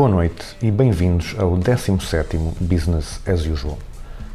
Boa 0.00 0.08
noite 0.08 0.56
e 0.62 0.70
bem-vindos 0.70 1.36
ao 1.38 1.58
17º 1.58 2.54
Business 2.58 3.20
as 3.26 3.44
Usual. 3.44 3.76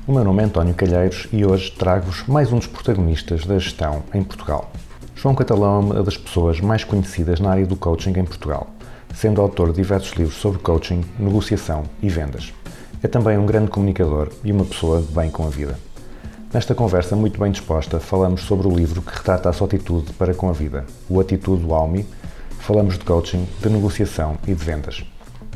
O 0.05 0.13
meu 0.13 0.23
nome 0.23 0.43
é 0.43 0.45
António 0.45 0.75
Calheiros 0.75 1.27
e 1.33 1.43
hoje 1.43 1.71
trago-vos 1.71 2.23
mais 2.27 2.53
um 2.53 2.59
dos 2.59 2.67
protagonistas 2.67 3.47
da 3.47 3.57
gestão 3.57 4.03
em 4.13 4.23
Portugal. 4.23 4.69
João 5.15 5.33
Catalão 5.33 5.77
é 5.77 5.79
uma 5.79 6.03
das 6.03 6.17
pessoas 6.17 6.61
mais 6.61 6.83
conhecidas 6.83 7.39
na 7.39 7.49
área 7.49 7.65
do 7.65 7.75
coaching 7.75 8.11
em 8.11 8.23
Portugal, 8.23 8.67
sendo 9.15 9.41
autor 9.41 9.69
de 9.69 9.77
diversos 9.77 10.11
livros 10.13 10.37
sobre 10.37 10.59
coaching, 10.59 11.03
negociação 11.17 11.85
e 11.99 12.09
vendas. 12.09 12.53
É 13.01 13.07
também 13.07 13.35
um 13.35 13.47
grande 13.47 13.71
comunicador 13.71 14.29
e 14.43 14.51
uma 14.51 14.65
pessoa 14.65 15.01
de 15.01 15.11
bem 15.11 15.31
com 15.31 15.47
a 15.47 15.49
vida. 15.49 15.79
Nesta 16.53 16.75
conversa 16.75 17.15
muito 17.15 17.39
bem 17.39 17.51
disposta, 17.51 17.99
falamos 17.99 18.41
sobre 18.41 18.67
o 18.67 18.71
livro 18.71 19.01
que 19.01 19.17
retrata 19.17 19.49
a 19.49 19.53
sua 19.53 19.65
atitude 19.65 20.13
para 20.13 20.35
com 20.35 20.47
a 20.47 20.53
vida, 20.53 20.85
o 21.09 21.19
Atitude 21.19 21.65
Almi, 21.73 22.05
falamos 22.59 22.99
de 22.99 23.03
coaching, 23.03 23.47
de 23.63 23.69
negociação 23.69 24.37
e 24.47 24.53
de 24.53 24.63
vendas. 24.63 25.03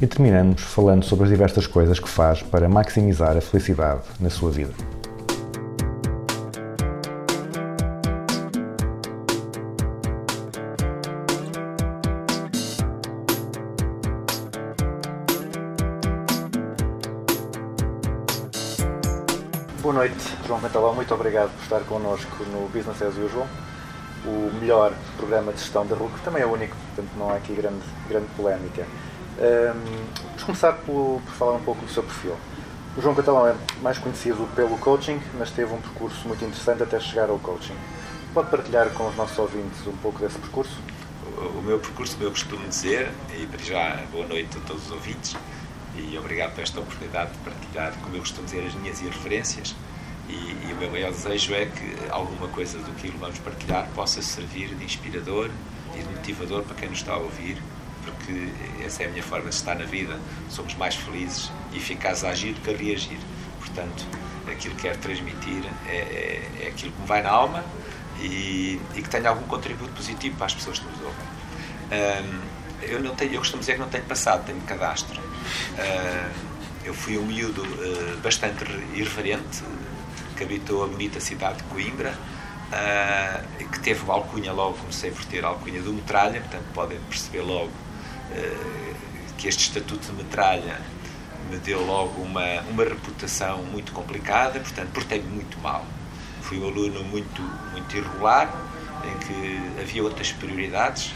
E 0.02 0.08
terminamos 0.08 0.62
falando 0.62 1.04
sobre 1.04 1.26
as 1.26 1.30
diversas 1.30 1.68
coisas 1.68 2.00
que 2.00 2.08
faz 2.08 2.42
para 2.42 2.70
maximizar 2.70 3.36
a 3.36 3.42
felicidade 3.42 4.02
na 4.18 4.30
sua 4.30 4.50
vida. 4.50 4.74
Boa 19.82 19.94
noite, 19.94 20.16
João 20.48 20.62
Cantalão. 20.62 20.96
Muito 20.96 21.14
obrigado 21.14 21.52
por 21.52 21.64
estar 21.64 21.82
connosco 21.82 22.46
no 22.46 22.70
Business 22.70 23.02
as 23.02 23.18
Usual, 23.18 23.48
o 24.26 24.50
melhor 24.62 24.94
programa 25.18 25.52
de 25.52 25.60
gestão 25.60 25.86
da 25.86 25.94
RUC, 25.94 26.22
também 26.24 26.42
é 26.42 26.46
o 26.46 26.54
único, 26.54 26.78
portanto 26.88 27.12
não 27.18 27.32
há 27.32 27.36
aqui 27.36 27.54
grande, 27.54 27.84
grande 28.08 28.28
polémica. 28.38 28.86
Hum, 29.40 30.06
vamos 30.26 30.44
começar 30.44 30.74
pelo- 30.74 31.22
por 31.26 31.34
falar 31.34 31.54
um 31.54 31.62
pouco 31.64 31.86
do 31.86 31.92
seu 31.92 32.04
perfil. 32.04 32.36
O 32.98 33.02
João 33.02 33.16
Catalão 33.16 33.48
é 33.48 33.56
mais 33.82 33.98
conhecido 33.98 34.48
pelo 34.56 34.78
coaching, 34.80 35.22
mas 35.38 35.52
teve 35.52 35.74
um 35.74 35.80
percurso 35.80 36.28
muito 36.28 36.44
interessante 36.44 36.84
até 36.84 37.00
chegar 37.00 37.30
ao 37.30 37.40
coaching. 37.40 37.76
Pode 38.34 38.50
partilhar 38.50 38.90
com 38.90 39.08
os 39.08 39.16
nossos 39.16 39.38
ouvintes 39.40 39.86
um 39.88 39.96
pouco 39.98 40.20
desse 40.20 40.38
percurso? 40.38 40.78
o 41.58 41.62
meu 41.62 41.80
percurso, 41.80 42.14
como 42.16 42.26
eu 42.28 42.32
costumo 42.32 42.68
dizer, 42.68 43.10
e 43.38 43.46
para 43.46 43.60
já 43.64 44.04
boa 44.12 44.28
noite 44.28 44.58
a 44.58 44.62
todos 44.68 44.88
os 44.88 44.92
ouvintes 44.92 45.38
e 45.96 46.18
obrigado 46.18 46.54
por 46.54 46.62
esta 46.62 46.80
oportunidade 46.82 47.32
de 47.32 47.38
partilhar, 47.38 47.94
como 48.02 48.16
eu 48.16 48.20
costumo 48.20 48.44
dizer, 48.46 48.66
as 48.68 48.74
minhas 48.74 49.00
referências 49.00 49.74
e, 50.28 50.34
e 50.34 50.74
o 50.74 50.76
meu 50.76 50.90
maior 50.92 51.12
desejo 51.12 51.54
é 51.54 51.66
que 51.68 51.96
alguma 52.10 52.48
coisa 52.50 52.78
do 52.80 52.92
que 52.96 53.10
vamos 53.12 53.40
partilhar 53.40 53.88
possa 53.96 54.22
servir 54.22 54.76
de 54.76 54.84
inspirador 54.84 55.50
e 55.96 56.00
de 56.00 56.10
motivador 56.10 56.64
para 56.64 56.76
quem 56.76 56.90
nos 56.90 56.98
está 57.00 57.14
a 57.14 57.18
ouvir, 57.18 57.58
porque 58.12 58.50
essa 58.84 59.04
é 59.04 59.08
a 59.08 59.10
minha 59.10 59.24
forma 59.24 59.50
de 59.50 59.56
estar 59.56 59.76
na 59.76 59.86
vida. 59.86 60.20
Somos 60.50 60.76
mais 60.76 60.96
felizes 60.96 61.52
e 61.72 61.78
eficazes 61.78 62.24
a 62.24 62.30
agir 62.30 62.54
do 62.54 62.62
que 62.62 62.70
a 62.70 62.78
reagir. 62.78 63.20
Portanto, 63.60 64.06
aquilo 64.50 64.76
que 64.76 64.84
quero 64.84 64.98
transmitir 65.00 65.64
é, 65.88 65.96
é, 65.96 66.64
é 66.64 66.68
aquilo 66.70 66.92
que 66.92 67.02
me 67.02 67.08
vai 67.08 67.22
na 67.22 67.30
alma 67.30 67.64
e, 68.20 68.80
e 68.96 69.02
que 69.02 69.10
tenha 69.10 69.30
algum 69.30 69.46
contributo 69.48 69.92
positivo 69.94 70.36
para 70.36 70.48
as 70.48 70.54
pessoas 70.54 70.80
que 70.80 70.86
nos 70.86 71.02
ouvem. 71.02 71.26
Ahm, 71.92 72.40
eu, 72.82 73.02
não 73.02 73.16
tenho, 73.16 73.34
eu 73.34 73.40
costumo 73.40 73.60
dizer 73.60 73.74
que 73.74 73.80
não 73.80 73.90
tenho 73.90 74.06
passado, 74.06 74.46
tenho 74.46 74.62
cadastro. 74.62 75.22
Eu 76.84 76.94
fui 76.94 77.18
um 77.18 77.26
miúdo 77.26 77.64
ah, 77.64 78.18
bastante 78.24 78.64
irreverente, 78.94 79.64
que 80.36 80.44
habitou 80.44 80.84
a 80.84 80.88
bonita 80.88 81.20
cidade 81.20 81.58
de 81.58 81.64
Coimbra, 81.64 82.14
e 83.60 83.64
que 83.66 83.80
teve 83.80 84.04
uma 84.04 84.14
alcunha 84.14 84.54
logo, 84.54 84.78
comecei 84.78 85.12
por 85.12 85.26
ter 85.26 85.44
a 85.44 85.50
alcunha 85.50 85.82
do 85.82 85.92
metralha, 85.92 86.40
portanto 86.40 86.66
podem 86.74 87.00
perceber 87.10 87.42
logo 87.42 87.72
que 89.38 89.48
este 89.48 89.64
estatuto 89.64 90.08
de 90.08 90.14
metralha 90.14 90.80
me 91.50 91.58
deu 91.58 91.84
logo 91.86 92.22
uma, 92.22 92.62
uma 92.70 92.84
reputação 92.84 93.64
muito 93.64 93.92
complicada, 93.92 94.60
portanto 94.60 94.90
portei-me 94.90 95.28
muito 95.28 95.58
mal. 95.60 95.86
Fui 96.42 96.60
um 96.60 96.68
aluno 96.68 97.04
muito, 97.04 97.42
muito 97.72 97.98
irregular, 97.98 98.54
em 99.04 99.18
que 99.26 99.82
havia 99.82 100.04
outras 100.04 100.32
prioridades, 100.32 101.14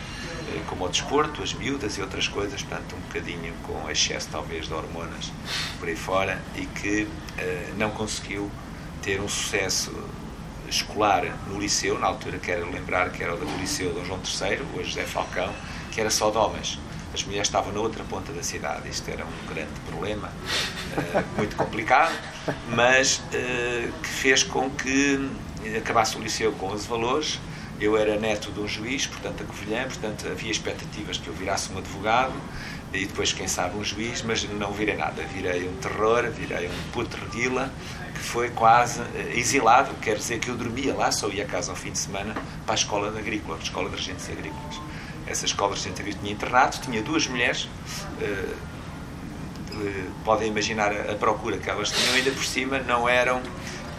eh, 0.50 0.62
como 0.68 0.86
o 0.86 0.90
desporto, 0.90 1.44
as 1.44 1.54
miúdas 1.54 1.98
e 1.98 2.02
outras 2.02 2.28
coisas, 2.28 2.62
portanto, 2.64 2.96
um 2.96 3.00
bocadinho 3.02 3.54
com 3.64 3.90
excesso, 3.90 4.30
talvez, 4.32 4.68
de 4.68 4.74
hormonas 4.74 5.32
por 5.80 5.88
aí 5.88 5.96
fora, 5.96 6.42
e 6.56 6.66
que 6.66 7.08
eh, 7.38 7.74
não 7.78 7.92
conseguiu 7.92 8.50
ter 9.02 9.20
um 9.22 9.28
sucesso 9.28 9.92
escolar 10.68 11.24
no 11.48 11.60
liceu, 11.60 12.00
na 12.00 12.08
altura 12.08 12.40
quero 12.40 12.70
lembrar 12.72 13.12
que 13.12 13.22
era 13.22 13.34
o 13.36 13.38
do 13.38 13.46
Liceu 13.58 13.94
Dom 13.94 14.04
João 14.06 14.20
III, 14.20 14.60
hoje 14.76 14.90
José 14.90 15.04
Falcão, 15.04 15.54
que 15.92 16.00
era 16.00 16.10
só 16.10 16.32
de 16.32 16.38
homens. 16.38 16.80
As 17.14 17.24
mulheres 17.24 17.48
estavam 17.48 17.72
na 17.72 17.80
outra 17.80 18.04
ponta 18.04 18.32
da 18.32 18.42
cidade. 18.42 18.90
Isto 18.90 19.12
era 19.12 19.24
um 19.24 19.54
grande 19.54 19.80
problema, 19.88 20.32
eh, 20.98 21.24
muito 21.38 21.56
complicado, 21.56 22.14
mas 22.70 23.22
eh, 23.34 23.90
que 24.02 24.10
fez 24.10 24.44
com 24.44 24.70
que 24.70 25.30
acabasse 25.78 26.18
o 26.18 26.22
liceu 26.22 26.52
com 26.54 26.68
11 26.68 26.88
valores. 26.88 27.40
Eu 27.80 27.98
era 27.98 28.18
neto 28.18 28.52
de 28.52 28.60
um 28.60 28.68
juiz, 28.68 29.08
portanto, 29.08 29.44
a 29.44 29.46
Covilhã, 29.46 29.84
portanto, 29.84 30.28
havia 30.28 30.52
expectativas 30.52 31.18
que 31.18 31.28
eu 31.28 31.34
virasse 31.34 31.72
um 31.74 31.78
advogado 31.78 32.34
e 32.94 33.06
depois, 33.06 33.34
quem 33.34 33.48
sabe, 33.48 33.78
um 33.78 33.84
juiz, 33.84 34.22
mas 34.22 34.44
não 34.44 34.72
virei 34.72 34.96
nada. 34.96 35.24
Virei 35.24 35.68
um 35.68 35.76
terror, 35.78 36.30
virei 36.30 36.68
um 36.68 36.92
putredila, 36.92 37.72
que 38.14 38.20
foi 38.20 38.50
quase 38.52 39.02
eh, 39.16 39.34
exilado, 39.36 39.94
quer 39.96 40.16
dizer 40.18 40.40
que 40.40 40.50
eu 40.50 40.56
dormia 40.56 40.94
lá, 40.94 41.12
só 41.12 41.28
ia 41.30 41.44
a 41.44 41.48
casa 41.48 41.72
ao 41.72 41.76
fim 41.76 41.92
de 41.92 41.98
semana 41.98 42.36
para 42.66 42.74
a 42.74 42.76
escola 42.76 43.08
agrícola, 43.08 43.58
a 43.58 43.62
escola 43.62 43.90
de 43.90 43.96
regentes 43.96 44.30
agrícolas. 44.30 44.80
Essa 45.28 45.46
escola 45.46 45.76
de 45.76 45.88
agrícolas 45.88 46.16
tinha 46.16 46.32
internato, 46.34 46.80
tinha 46.82 47.02
duas 47.02 47.28
mulheres, 47.28 47.70
eh, 48.22 48.54
eh, 49.72 50.06
podem 50.26 50.50
imaginar 50.50 50.92
a, 50.92 51.12
a 51.14 51.16
procura 51.16 51.58
que 51.58 51.70
elas 51.70 51.92
tinham, 51.92 52.14
ainda 52.16 52.32
por 52.32 52.44
cima 52.44 52.80
não 52.80 53.08
eram. 53.08 53.42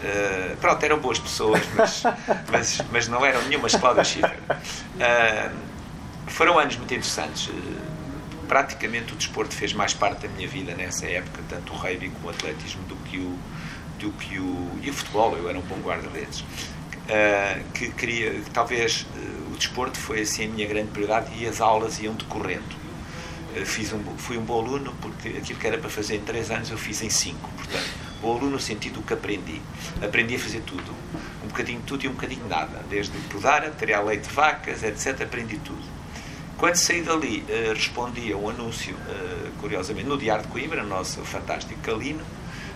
eh, 0.03 0.55
pronto, 0.61 0.83
eram 0.83 0.99
boas 0.99 1.19
pessoas, 1.19 1.61
mas, 1.75 2.03
mas, 2.51 2.81
mas 2.91 3.07
não 3.07 3.25
eram 3.25 3.41
nenhumas 3.43 3.75
Cláudia 3.75 4.03
Schiffer. 4.03 4.37
Eh, 4.99 5.49
foram 6.27 6.57
anos 6.59 6.75
muito 6.77 6.93
interessantes. 6.93 7.49
praticamente 8.47 9.13
o 9.13 9.15
desporto 9.15 9.55
fez 9.55 9.73
mais 9.73 9.93
parte 9.93 10.27
da 10.27 10.33
minha 10.35 10.47
vida 10.47 10.75
nessa 10.75 11.05
época, 11.07 11.41
tanto 11.49 11.73
o 11.73 11.75
rugby 11.75 12.09
como 12.09 12.27
o 12.27 12.29
atletismo, 12.29 12.83
do 12.83 12.95
que 12.97 13.17
o, 13.17 13.37
do 13.99 14.11
que 14.11 14.37
o, 14.39 14.79
e 14.83 14.89
o 14.89 14.93
futebol. 14.93 15.35
Eu 15.35 15.49
era 15.49 15.57
um 15.57 15.61
bom 15.63 15.77
guarda-redes. 15.83 16.43
Eh, 17.07 17.61
que 17.73 17.91
queria, 17.91 18.31
que 18.31 18.49
talvez 18.49 19.05
eh, 19.15 19.53
o 19.53 19.57
desporto 19.57 19.97
foi 19.97 20.21
assim 20.21 20.45
a 20.45 20.47
minha 20.47 20.67
grande 20.67 20.89
prioridade 20.89 21.31
e 21.37 21.45
as 21.45 21.61
aulas 21.61 21.99
iam 21.99 22.15
decorrendo. 22.15 22.75
Eh, 23.55 23.63
fiz 23.63 23.93
um, 23.93 24.01
fui 24.17 24.37
um 24.37 24.41
bom 24.43 24.59
aluno 24.59 24.93
porque 25.01 25.29
aquilo 25.29 25.59
que 25.59 25.67
era 25.67 25.77
para 25.77 25.89
fazer 25.89 26.15
em 26.15 26.21
3 26.21 26.49
anos 26.49 26.71
eu 26.71 26.77
fiz 26.77 27.03
em 27.03 27.09
5. 27.09 27.49
Portanto, 27.55 27.89
bom 28.21 28.35
aluno 28.35 28.51
no 28.51 28.59
sentido 28.59 28.95
do 28.95 29.01
que 29.03 29.13
aprendi. 29.13 29.61
Aprendi 30.01 30.35
a 30.35 30.39
fazer 30.39 30.61
tudo. 30.61 30.91
Um 31.43 31.47
bocadinho 31.47 31.81
tudo 31.85 32.05
e 32.05 32.07
um 32.07 32.13
bocadinho 32.13 32.47
nada. 32.47 32.83
Desde 32.89 33.15
podar, 33.29 33.69
tirar 33.77 34.01
leite 34.01 34.27
de 34.27 34.33
vacas, 34.33 34.81
etc. 34.81 35.21
Aprendi 35.21 35.57
tudo. 35.59 35.95
Quando 36.57 36.75
saí 36.75 37.01
dali, 37.01 37.43
eh, 37.47 37.71
respondi 37.73 38.31
a 38.31 38.37
um 38.37 38.49
anúncio, 38.49 38.95
eh, 39.07 39.51
curiosamente, 39.59 40.07
no 40.07 40.17
Diário 40.17 40.43
de 40.43 40.49
Coimbra, 40.49 40.81
no 40.81 40.89
nosso 40.89 41.21
fantástico 41.21 41.79
Calino, 41.81 42.23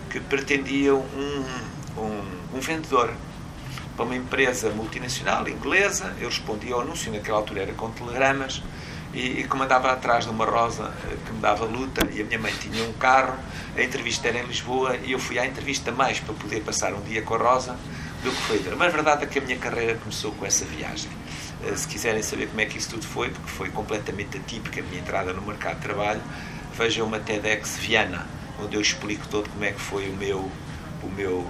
que 0.10 0.20
pretendia 0.20 0.94
um, 0.94 1.46
um, 1.98 2.24
um 2.54 2.60
vendedor 2.60 3.14
para 4.00 4.06
uma 4.06 4.16
empresa 4.16 4.70
multinacional 4.70 5.46
inglesa. 5.50 6.16
Eu 6.22 6.30
respondi 6.30 6.72
ao 6.72 6.80
anúncio, 6.80 7.12
naquela 7.12 7.40
altura 7.40 7.64
era 7.64 7.74
com 7.74 7.92
telegramas, 7.92 8.64
e, 9.14 9.42
e 9.42 9.44
como 9.44 9.64
andava 9.64 9.92
atrás 9.92 10.24
de 10.24 10.32
uma 10.32 10.46
rosa 10.46 10.94
eh, 11.04 11.18
que 11.26 11.34
me 11.34 11.40
dava 11.42 11.66
luta, 11.66 12.08
e 12.10 12.22
a 12.22 12.24
minha 12.24 12.40
mãe 12.40 12.54
tinha 12.62 12.82
um 12.86 12.94
carro, 12.94 13.38
a 13.76 13.84
entrevista 13.84 14.30
era 14.30 14.40
em 14.40 14.46
Lisboa, 14.46 14.96
e 15.04 15.12
eu 15.12 15.20
fui 15.20 15.38
à 15.38 15.46
entrevista 15.46 15.92
mais 15.92 16.18
para 16.18 16.34
poder 16.34 16.62
passar 16.62 16.94
um 16.94 17.02
dia 17.02 17.22
com 17.22 17.34
a 17.34 17.38
Rosa 17.38 17.76
do 18.24 18.32
que 18.32 18.42
foi. 18.44 18.64
Mas 18.78 18.88
a 18.88 18.96
verdade 18.96 19.24
é 19.24 19.28
que 19.28 19.38
a 19.38 19.42
minha 19.42 19.58
carreira 19.58 19.96
começou 19.96 20.32
com 20.32 20.46
essa 20.46 20.64
viagem. 20.64 21.12
Eh, 21.66 21.76
Se 21.76 21.86
quiserem 21.86 22.24
saber 22.24 22.48
como 22.48 22.62
é 22.62 22.66
que 22.66 22.78
isso 22.78 22.92
tudo 22.92 23.06
foi, 23.06 23.30
porque 23.30 23.50
foi 23.50 23.70
completamente 23.70 24.38
atípica 24.38 24.80
a 24.80 24.84
minha 24.84 25.02
entrada 25.02 25.34
no 25.34 25.42
mercado 25.42 25.76
de 25.76 25.82
trabalho, 25.82 26.22
vejam 26.74 27.06
uma 27.06 27.20
TEDx 27.20 27.76
Viana, 27.80 28.26
onde 28.64 28.78
eu 28.78 28.82
explico 28.82 29.28
todo 29.28 29.50
como 29.50 29.66
é 29.66 29.74
que 29.74 29.82
foi 29.82 30.08
o 30.08 30.14
meu, 30.14 30.50
o 31.04 31.10
meu, 31.18 31.46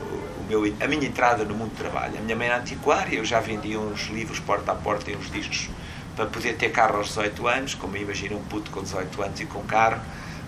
meu, 0.49 0.63
a 0.81 0.87
minha 0.87 1.05
entrada 1.05 1.45
no 1.45 1.53
mundo 1.53 1.69
do 1.69 1.77
trabalho. 1.77 2.17
A 2.17 2.21
minha 2.21 2.35
mãe 2.35 2.47
era 2.47 2.57
antiquária, 2.57 3.15
eu 3.15 3.23
já 3.23 3.39
vendia 3.39 3.79
uns 3.79 4.07
livros 4.07 4.39
porta 4.39 4.71
a 4.71 4.75
porta 4.75 5.11
e 5.11 5.15
uns 5.15 5.29
discos 5.29 5.69
para 6.15 6.25
poder 6.25 6.55
ter 6.55 6.69
carro 6.71 6.97
aos 6.97 7.09
18 7.09 7.47
anos, 7.47 7.75
como 7.75 7.95
imagina 7.95 8.35
um 8.35 8.43
puto 8.43 8.71
com 8.71 8.81
18 8.81 9.21
anos 9.21 9.39
e 9.39 9.45
com 9.45 9.61
carro. 9.63 10.01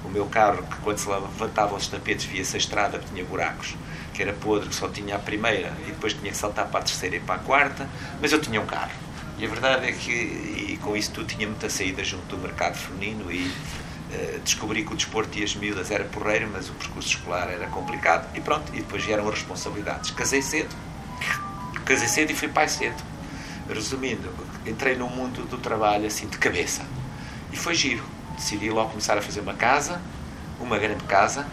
O 0.03 0.09
meu 0.09 0.25
carro, 0.25 0.63
que 0.63 0.77
quando 0.77 0.98
se 0.98 1.07
levantava 1.07 1.75
os 1.75 1.88
tapetes 1.88 2.25
via-se 2.25 2.56
a 2.56 2.59
estrada, 2.59 3.00
tinha 3.00 3.24
buracos, 3.24 3.75
que 4.15 4.24
era 4.24 4.33
podre, 4.33 4.68
que 4.68 4.75
só 4.75 4.89
tinha 4.89 5.15
a 5.15 5.19
primeira 5.19 5.71
e 5.86 5.92
depois 5.92 6.13
tinha 6.13 6.31
que 6.31 6.38
saltar 6.38 6.68
para 6.68 6.80
a 6.80 6.83
terceira 6.83 7.18
e 7.18 7.19
para 7.19 7.36
a 7.36 7.39
quarta, 7.39 7.88
mas 8.19 8.31
eu 8.31 8.42
tinha 8.42 8.59
um 8.59 8.65
carro. 8.65 8.92
E 9.38 9.45
a 9.45 9.47
verdade 9.47 9.88
é 9.88 9.92
que, 9.92 10.12
e 10.12 10.80
com 10.81 10.97
isso 10.97 11.12
tudo, 11.12 11.27
tinha 11.27 11.47
muita 11.47 11.69
saída 11.69 12.04
junto 12.04 12.36
do 12.36 12.38
mercado 12.39 12.75
feminino 12.75 13.31
e 13.31 13.51
descobri 14.43 14.83
que 14.83 14.93
o 14.93 14.95
desporto 14.95 15.37
e 15.37 15.43
as 15.43 15.55
miúdas 15.55 15.91
era 15.91 16.03
porreiro, 16.03 16.49
mas 16.51 16.69
o 16.69 16.73
percurso 16.73 17.09
escolar 17.09 17.49
era 17.49 17.67
complicado 17.67 18.27
e 18.35 18.41
pronto, 18.41 18.71
e 18.73 18.77
depois 18.77 19.03
vieram 19.03 19.27
as 19.27 19.35
responsabilidades. 19.35 20.11
Casei 20.11 20.41
cedo, 20.41 20.75
casei 21.85 22.07
cedo 22.07 22.31
e 22.31 22.35
fui 22.35 22.47
pai 22.47 22.67
cedo. 22.67 23.01
Resumindo, 23.69 24.29
entrei 24.65 24.95
no 24.95 25.07
mundo 25.07 25.47
do 25.47 25.57
trabalho 25.57 26.05
assim 26.05 26.27
de 26.27 26.37
cabeça 26.37 26.85
e 27.51 27.55
foi 27.55 27.73
giro. 27.75 28.03
Decidi 28.35 28.69
logo 28.69 28.89
começar 28.89 29.17
a 29.17 29.21
fazer 29.21 29.39
uma 29.39 29.53
casa, 29.53 30.01
uma 30.59 30.77
grande 30.77 31.03
casa 31.05 31.47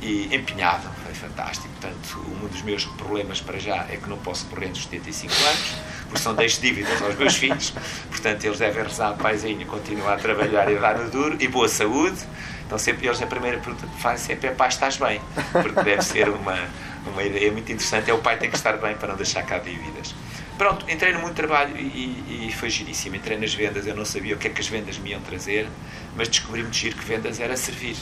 e 0.00 0.34
empenhado, 0.34 0.88
foi 1.04 1.14
fantástico. 1.14 1.68
Portanto, 1.80 2.24
um 2.42 2.46
dos 2.46 2.62
meus 2.62 2.84
problemas 2.84 3.40
para 3.40 3.58
já 3.58 3.86
é 3.90 3.96
que 3.96 4.08
não 4.08 4.18
posso 4.18 4.46
morrer 4.46 4.68
dos 4.68 4.84
75 4.84 5.32
anos, 5.32 5.74
porque 6.08 6.22
são 6.22 6.34
deixo 6.34 6.60
dívidas 6.60 7.00
aos 7.02 7.16
meus 7.16 7.36
filhos, 7.36 7.72
portanto 8.08 8.44
eles 8.44 8.58
devem 8.58 8.82
rezar, 8.82 9.14
paizinho, 9.14 9.66
continuar 9.66 10.14
a 10.14 10.16
trabalhar 10.16 10.70
e 10.70 10.76
dar 10.76 10.98
no 10.98 11.10
duro, 11.10 11.36
e 11.38 11.46
boa 11.48 11.68
saúde. 11.68 12.18
Então 12.66 12.76
sempre 12.78 13.06
eles 13.06 13.22
a 13.22 13.26
primeira 13.26 13.58
pergunta 13.58 13.86
que 13.86 14.00
fazem 14.00 14.26
sempre 14.26 14.48
é 14.48 14.52
pai, 14.52 14.68
estás 14.68 14.96
bem? 14.96 15.20
Porque 15.52 15.82
deve 15.82 16.02
ser 16.02 16.28
uma, 16.28 16.58
uma 17.06 17.22
ideia 17.22 17.50
muito 17.50 17.70
interessante, 17.72 18.10
é 18.10 18.14
o 18.14 18.18
pai 18.18 18.36
tem 18.36 18.50
que 18.50 18.56
estar 18.56 18.76
bem 18.76 18.94
para 18.94 19.08
não 19.08 19.16
deixar 19.16 19.42
cá 19.42 19.58
dívidas. 19.58 20.14
Pronto, 20.58 20.84
entrei 20.90 21.12
no 21.12 21.20
muito 21.20 21.34
trabalho 21.34 21.76
e, 21.76 22.48
e 22.48 22.52
foi 22.52 22.68
giríssimo. 22.68 23.14
Entrei 23.14 23.38
nas 23.38 23.54
vendas, 23.54 23.86
eu 23.86 23.94
não 23.94 24.04
sabia 24.04 24.34
o 24.34 24.38
que 24.38 24.48
é 24.48 24.50
que 24.50 24.60
as 24.60 24.66
vendas 24.66 24.98
me 24.98 25.10
iam 25.10 25.20
trazer, 25.20 25.68
mas 26.16 26.28
descobri 26.28 26.62
muito 26.62 26.76
giro 26.76 26.96
que 26.96 27.04
vendas 27.04 27.38
era 27.38 27.56
servir. 27.56 27.96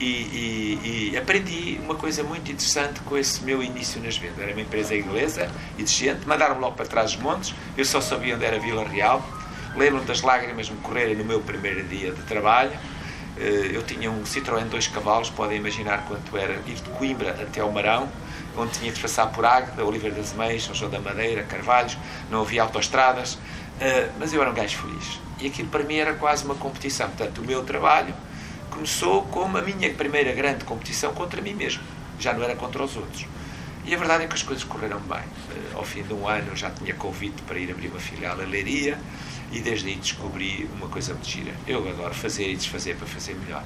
E, 0.00 0.04
e, 0.04 1.10
e 1.12 1.16
aprendi 1.16 1.78
uma 1.82 1.94
coisa 1.94 2.24
muito 2.24 2.50
interessante 2.50 3.00
com 3.00 3.16
esse 3.16 3.42
meu 3.44 3.62
início 3.62 4.02
nas 4.02 4.16
vendas. 4.16 4.40
Era 4.40 4.52
uma 4.52 4.60
empresa 4.60 4.94
inglesa, 4.94 5.48
exigente, 5.78 6.26
mandaram-me 6.26 6.60
logo 6.60 6.74
para 6.74 6.86
trás 6.86 7.12
dos 7.12 7.22
montes, 7.22 7.54
eu 7.76 7.84
só 7.84 8.00
sabia 8.00 8.34
onde 8.34 8.44
era 8.44 8.58
Vila 8.58 8.84
Real. 8.84 9.24
Lembro-me 9.76 10.04
das 10.06 10.22
lágrimas 10.22 10.68
me 10.68 10.76
correrem 10.78 11.16
no 11.16 11.24
meu 11.24 11.40
primeiro 11.40 11.82
dia 11.84 12.12
de 12.12 12.22
trabalho. 12.22 12.72
Eh, 13.36 13.70
Eu 13.72 13.82
tinha 13.82 14.10
um 14.10 14.22
Citroën 14.24 14.64
dois 14.66 14.86
cavalos, 14.86 15.30
podem 15.30 15.58
imaginar 15.58 16.04
quanto 16.06 16.36
era 16.36 16.54
ir 16.66 16.74
de 16.74 16.90
Coimbra 16.90 17.30
até 17.30 17.60
ao 17.60 17.70
Marão, 17.72 18.08
onde 18.56 18.72
tinha 18.78 18.92
de 18.92 19.00
passar 19.00 19.26
por 19.32 19.44
Águeda, 19.44 19.84
Oliveira 19.84 20.14
das 20.14 20.32
Meias, 20.32 20.64
São 20.64 20.74
João 20.74 20.90
da 20.90 21.00
Madeira, 21.00 21.42
Carvalhos, 21.42 21.96
não 22.30 22.42
havia 22.42 22.62
autoestradas, 22.62 23.38
eh, 23.80 24.08
mas 24.18 24.32
eu 24.32 24.40
era 24.40 24.50
um 24.50 24.54
gajo 24.54 24.76
feliz. 24.78 25.18
E 25.40 25.46
aquilo 25.48 25.68
para 25.68 25.82
mim 25.82 25.96
era 25.96 26.14
quase 26.14 26.44
uma 26.44 26.54
competição. 26.54 27.08
Portanto, 27.08 27.38
o 27.38 27.44
meu 27.44 27.64
trabalho 27.64 28.14
começou 28.74 29.22
como 29.26 29.56
a 29.56 29.62
minha 29.62 29.92
primeira 29.94 30.32
grande 30.32 30.64
competição 30.64 31.14
contra 31.14 31.40
mim 31.40 31.54
mesmo. 31.54 31.82
Já 32.18 32.32
não 32.32 32.42
era 32.42 32.56
contra 32.56 32.82
os 32.82 32.96
outros. 32.96 33.24
E 33.86 33.94
a 33.94 33.98
verdade 33.98 34.24
é 34.24 34.26
que 34.26 34.34
as 34.34 34.42
coisas 34.42 34.64
correram 34.64 34.98
bem. 35.00 35.18
Eh, 35.50 35.74
Ao 35.74 35.84
fim 35.84 36.02
de 36.02 36.12
um 36.12 36.26
ano 36.28 36.48
eu 36.48 36.56
já 36.56 36.70
tinha 36.70 36.94
convite 36.94 37.40
para 37.42 37.58
ir 37.58 37.70
abrir 37.70 37.88
uma 37.88 38.00
filial 38.00 38.40
em 38.42 38.46
Leiria 38.46 38.98
e 39.52 39.60
desde 39.60 39.88
aí 39.88 39.96
descobri 39.96 40.68
uma 40.74 40.88
coisa 40.88 41.12
muito 41.12 41.28
gira. 41.28 41.52
Eu 41.66 41.86
adoro 41.88 42.14
fazer 42.14 42.50
e 42.50 42.56
desfazer 42.56 42.96
para 42.96 43.06
fazer 43.06 43.34
melhor. 43.34 43.62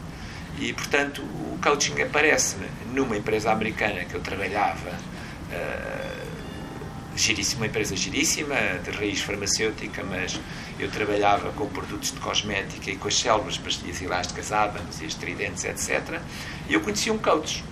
E, 0.59 0.73
portanto, 0.73 1.23
o 1.23 1.59
coaching 1.63 2.01
aparece-me 2.03 2.67
numa 2.93 3.17
empresa 3.17 3.53
americana 3.53 4.05
que 4.05 4.15
eu 4.15 4.21
trabalhava, 4.21 4.91
eh, 5.53 6.25
giríssima, 7.19 7.63
uma 7.63 7.67
empresa 7.67 7.97
giríssima, 7.97 8.55
de 8.85 8.91
raiz 8.91 9.21
farmacêutica, 9.21 10.05
mas 10.05 10.41
eu 10.79 10.91
trabalhava 10.91 11.51
com 11.53 11.67
produtos 11.67 12.13
de 12.13 12.21
cosmética 12.21 12.91
e 12.91 12.97
com 12.97 13.09
as 13.09 13.19
células, 13.19 13.59
pastilhas 13.59 14.01
elásticas, 14.01 14.53
ábanos 14.53 15.01
e 15.01 15.07
as 15.07 15.15
tridentes, 15.15 15.65
etc. 15.65 16.21
E 16.69 16.75
eu 16.75 16.81
conheci 16.81 17.11
um 17.11 17.19
coach 17.19 17.65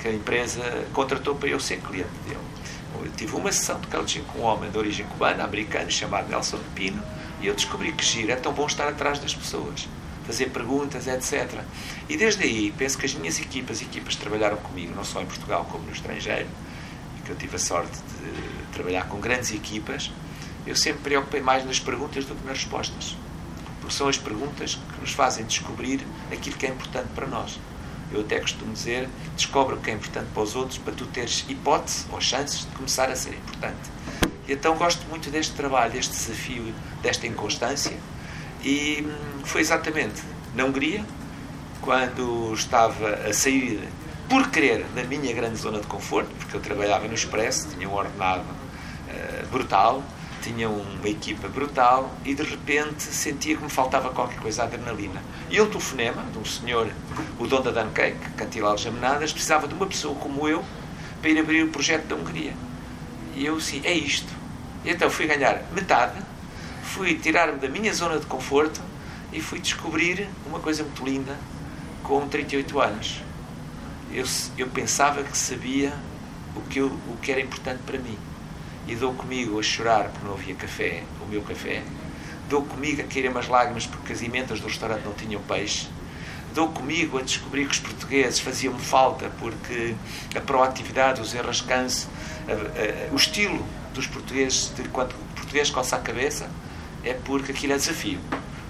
que 0.00 0.08
a 0.08 0.12
empresa 0.12 0.62
contratou 0.92 1.34
para 1.34 1.48
eu 1.48 1.60
ser 1.60 1.78
cliente 1.80 2.10
dele. 2.24 2.40
Eu 3.04 3.10
tive 3.16 3.34
uma 3.34 3.50
sessão 3.50 3.80
de 3.80 3.88
coaching 3.88 4.22
com 4.24 4.40
um 4.40 4.42
homem 4.42 4.70
de 4.70 4.78
origem 4.78 5.04
cubana, 5.06 5.44
americano, 5.44 5.90
chamado 5.90 6.28
Nelson 6.28 6.58
Pino, 6.74 7.02
e 7.40 7.46
eu 7.46 7.54
descobri 7.54 7.92
que 7.92 8.04
giro, 8.04 8.30
é 8.30 8.36
tão 8.36 8.52
bom 8.52 8.66
estar 8.66 8.86
atrás 8.86 9.18
das 9.18 9.34
pessoas, 9.34 9.88
fazer 10.24 10.50
perguntas, 10.50 11.08
etc. 11.08 11.60
E 12.08 12.16
desde 12.16 12.44
aí, 12.44 12.72
penso 12.76 12.96
que 12.96 13.06
as 13.06 13.14
minhas 13.14 13.40
equipas, 13.40 13.82
equipas 13.82 14.14
que 14.14 14.20
trabalharam 14.20 14.56
comigo, 14.58 14.94
não 14.94 15.04
só 15.04 15.20
em 15.20 15.26
Portugal 15.26 15.66
como 15.70 15.84
no 15.84 15.92
estrangeiro, 15.92 16.48
que 17.24 17.30
eu 17.30 17.36
tive 17.36 17.56
a 17.56 17.58
sorte 17.58 17.98
de 18.20 18.51
trabalhar 18.72 19.08
com 19.08 19.20
grandes 19.20 19.52
equipas, 19.52 20.10
eu 20.66 20.76
sempre 20.76 21.02
preocupei 21.02 21.40
mais 21.40 21.64
nas 21.64 21.78
perguntas 21.78 22.24
do 22.24 22.34
que 22.34 22.46
nas 22.46 22.58
respostas. 22.58 23.16
Porque 23.80 23.94
são 23.94 24.08
as 24.08 24.16
perguntas 24.16 24.76
que 24.94 25.00
nos 25.00 25.12
fazem 25.12 25.44
descobrir 25.44 26.06
aquilo 26.30 26.56
que 26.56 26.66
é 26.66 26.68
importante 26.68 27.08
para 27.14 27.26
nós. 27.26 27.58
Eu 28.12 28.20
até 28.20 28.38
costumo 28.38 28.72
dizer, 28.72 29.08
descobre 29.36 29.74
o 29.74 29.78
que 29.78 29.90
é 29.90 29.94
importante 29.94 30.28
para 30.32 30.42
os 30.42 30.54
outros 30.54 30.78
para 30.78 30.92
tu 30.92 31.06
teres 31.06 31.44
hipótese 31.48 32.04
ou 32.12 32.20
chances 32.20 32.60
de 32.60 32.66
começar 32.76 33.10
a 33.10 33.16
ser 33.16 33.34
importante. 33.34 33.90
E 34.46 34.52
então 34.52 34.76
gosto 34.76 35.04
muito 35.08 35.30
deste 35.30 35.54
trabalho, 35.54 35.92
deste 35.92 36.12
desafio, 36.12 36.74
desta 37.02 37.26
inconstância. 37.26 37.96
E 38.62 39.04
hum, 39.04 39.44
foi 39.44 39.62
exatamente 39.62 40.22
na 40.54 40.64
Hungria, 40.64 41.04
quando 41.80 42.52
estava 42.54 43.14
a 43.28 43.32
sair 43.32 43.88
por 44.28 44.50
querer 44.50 44.84
da 44.94 45.02
minha 45.04 45.32
grande 45.34 45.56
zona 45.56 45.80
de 45.80 45.86
conforto, 45.86 46.30
porque 46.38 46.56
eu 46.56 46.60
trabalhava 46.60 47.08
no 47.08 47.14
Expresso, 47.14 47.68
tinha 47.70 47.88
um 47.88 47.94
ordenado 47.94 48.44
brutal, 49.52 50.02
tinha 50.42 50.68
uma 50.68 51.08
equipa 51.08 51.46
brutal 51.46 52.10
e 52.24 52.34
de 52.34 52.42
repente 52.42 53.02
sentia 53.02 53.56
que 53.56 53.62
me 53.62 53.70
faltava 53.70 54.08
qualquer 54.10 54.40
coisa, 54.40 54.64
adrenalina. 54.64 55.22
E 55.50 55.60
um 55.60 55.66
telefonema 55.66 56.24
de 56.32 56.38
um 56.38 56.44
senhor, 56.44 56.90
o 57.38 57.46
dono 57.46 57.70
da 57.70 57.82
Duncake, 57.82 58.30
Cantilal 58.36 58.76
Jamenadas, 58.76 59.32
precisava 59.32 59.68
de 59.68 59.74
uma 59.74 59.86
pessoa 59.86 60.16
como 60.16 60.48
eu 60.48 60.64
para 61.20 61.30
ir 61.30 61.38
abrir 61.38 61.62
o 61.62 61.68
projeto 61.68 62.06
da 62.06 62.16
Hungria. 62.16 62.54
E 63.36 63.46
eu, 63.46 63.60
sim, 63.60 63.82
é 63.84 63.92
isto. 63.92 64.32
E 64.84 64.90
então 64.90 65.08
fui 65.08 65.26
ganhar 65.26 65.62
metade, 65.72 66.20
fui 66.82 67.14
tirar-me 67.14 67.58
da 67.58 67.68
minha 67.68 67.92
zona 67.94 68.18
de 68.18 68.26
conforto 68.26 68.80
e 69.32 69.40
fui 69.40 69.60
descobrir 69.60 70.28
uma 70.44 70.58
coisa 70.58 70.82
muito 70.82 71.04
linda 71.04 71.36
com 72.02 72.26
38 72.26 72.80
anos. 72.80 73.22
Eu, 74.12 74.24
eu 74.58 74.66
pensava 74.68 75.22
que 75.22 75.36
sabia 75.36 75.92
o 76.56 76.60
que, 76.62 76.80
eu, 76.80 76.86
o 76.86 77.16
que 77.22 77.30
era 77.30 77.40
importante 77.40 77.80
para 77.86 77.98
mim. 77.98 78.18
E 78.86 78.94
dou 78.96 79.14
comigo 79.14 79.58
a 79.58 79.62
chorar 79.62 80.08
porque 80.08 80.26
não 80.26 80.34
havia 80.34 80.54
café, 80.54 81.04
o 81.20 81.26
meu 81.26 81.42
café. 81.42 81.82
Dou 82.48 82.62
comigo 82.62 83.00
a 83.00 83.04
cair 83.04 83.28
umas 83.30 83.48
lágrimas 83.48 83.86
porque 83.86 84.12
as 84.12 84.22
emendas 84.22 84.60
do 84.60 84.66
restaurante 84.66 85.04
não 85.04 85.12
tinham 85.12 85.40
peixe. 85.42 85.86
Dou 86.54 86.68
comigo 86.68 87.16
a 87.18 87.22
descobrir 87.22 87.64
que 87.66 87.72
os 87.72 87.78
portugueses 87.80 88.40
faziam 88.40 88.78
falta 88.78 89.30
porque 89.38 89.94
a 90.36 90.40
proatividade, 90.40 91.20
os 91.20 91.32
enrascanço, 91.34 92.08
a- 92.48 92.52
a- 92.52 93.12
o 93.12 93.16
estilo 93.16 93.64
dos 93.94 94.06
portugueses, 94.06 94.72
de 94.74 94.82
quando 94.88 95.12
o 95.12 95.34
português 95.34 95.70
coça 95.70 95.96
a 95.96 95.98
cabeça, 96.00 96.50
é 97.04 97.14
porque 97.14 97.52
aquilo 97.52 97.72
é 97.72 97.76
desafio. 97.76 98.18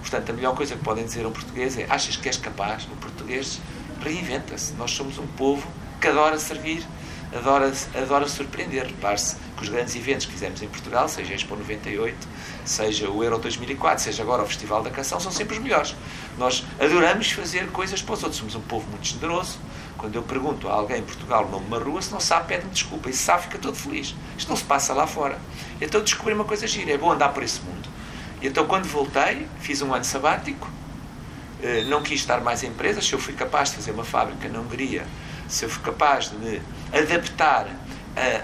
Portanto, 0.01 0.31
a 0.31 0.33
melhor 0.33 0.55
coisa 0.55 0.77
que 0.77 0.83
podem 0.83 1.05
dizer 1.05 1.25
a 1.25 1.29
um 1.29 1.33
português 1.33 1.77
é: 1.79 1.87
achas 1.89 2.17
que 2.17 2.29
és 2.29 2.37
capaz? 2.37 2.85
O 2.85 2.97
português 2.97 3.61
reinventa-se. 4.01 4.75
Nós 4.75 4.91
somos 4.93 5.19
um 5.19 5.27
povo 5.27 5.67
que 6.01 6.07
adora 6.07 6.39
servir, 6.39 6.85
adora, 7.35 7.73
adora 7.95 8.29
surpreender. 8.29 8.87
Repare-se 8.87 9.37
que 9.57 9.63
os 9.63 9.69
grandes 9.69 9.95
eventos 9.97 10.27
que 10.27 10.33
fizemos 10.33 10.63
em 10.63 10.69
Portugal, 10.69 11.09
seja 11.09 11.33
a 11.33 11.37
Expo 11.37 11.57
98, 11.57 12.17
seja 12.65 13.11
o 13.11 13.23
Euro 13.23 13.39
2004, 13.39 14.05
seja 14.05 14.23
agora 14.23 14.43
o 14.43 14.47
Festival 14.47 14.83
da 14.83 14.91
Canção, 14.91 15.19
são 15.19 15.33
sempre 15.33 15.57
os 15.57 15.63
melhores. 15.63 15.95
Nós 16.39 16.65
adoramos 16.81 17.31
fazer 17.33 17.69
coisas 17.69 18.03
para 18.03 18.15
os 18.15 18.23
outros. 18.23 18.39
Somos 18.39 18.55
um 18.55 18.61
povo 18.61 18.89
muito 18.91 19.07
generoso. 19.07 19.59
Quando 19.97 20.17
eu 20.17 20.23
pergunto 20.23 20.69
a 20.69 20.73
alguém 20.73 20.99
em 20.99 21.05
Portugal 21.05 21.45
o 21.45 21.51
nome 21.51 21.65
de 21.65 21.69
uma 21.69 21.79
rua, 21.79 22.03
se 22.03 22.11
não 22.11 22.21
sabe, 22.21 22.49
pede-me 22.49 22.71
desculpa. 22.73 23.09
E 23.09 23.13
se 23.13 23.23
sabe, 23.23 23.43
fica 23.45 23.59
todo 23.59 23.77
feliz. 23.77 24.15
Isto 24.37 24.49
não 24.49 24.57
se 24.57 24.65
passa 24.65 24.93
lá 24.93 25.07
fora. 25.07 25.39
Então 25.81 26.01
descobri 26.03 26.35
uma 26.35 26.45
coisa 26.45 26.67
gira. 26.67 26.93
É 26.93 26.99
bom 26.99 27.13
andar 27.13 27.29
por 27.31 27.43
esse 27.43 27.61
mundo. 27.61 27.89
E 28.43 28.49
então, 28.49 28.67
quando 28.67 28.87
voltei, 28.87 29.47
fiz 29.61 29.81
um 29.83 29.95
ano 29.95 30.05
sabático, 30.05 30.69
eh, 31.63 31.85
não 31.85 32.03
quis 32.03 32.21
estar 32.21 32.41
mais 32.41 32.65
em 32.65 32.67
empresas. 32.67 33.07
Se 33.07 33.13
eu 33.13 33.19
fui 33.21 33.35
capaz 33.35 33.71
de 33.71 33.77
fazer 33.77 33.93
uma 33.93 34.03
fábrica 34.03 34.49
na 34.49 34.59
Hungria, 34.59 35.07
se 35.53 35.65
eu 35.67 35.69
fui 35.71 35.83
capaz 35.83 36.31
de 36.31 36.37
me 36.37 36.63
adaptar 36.93 37.67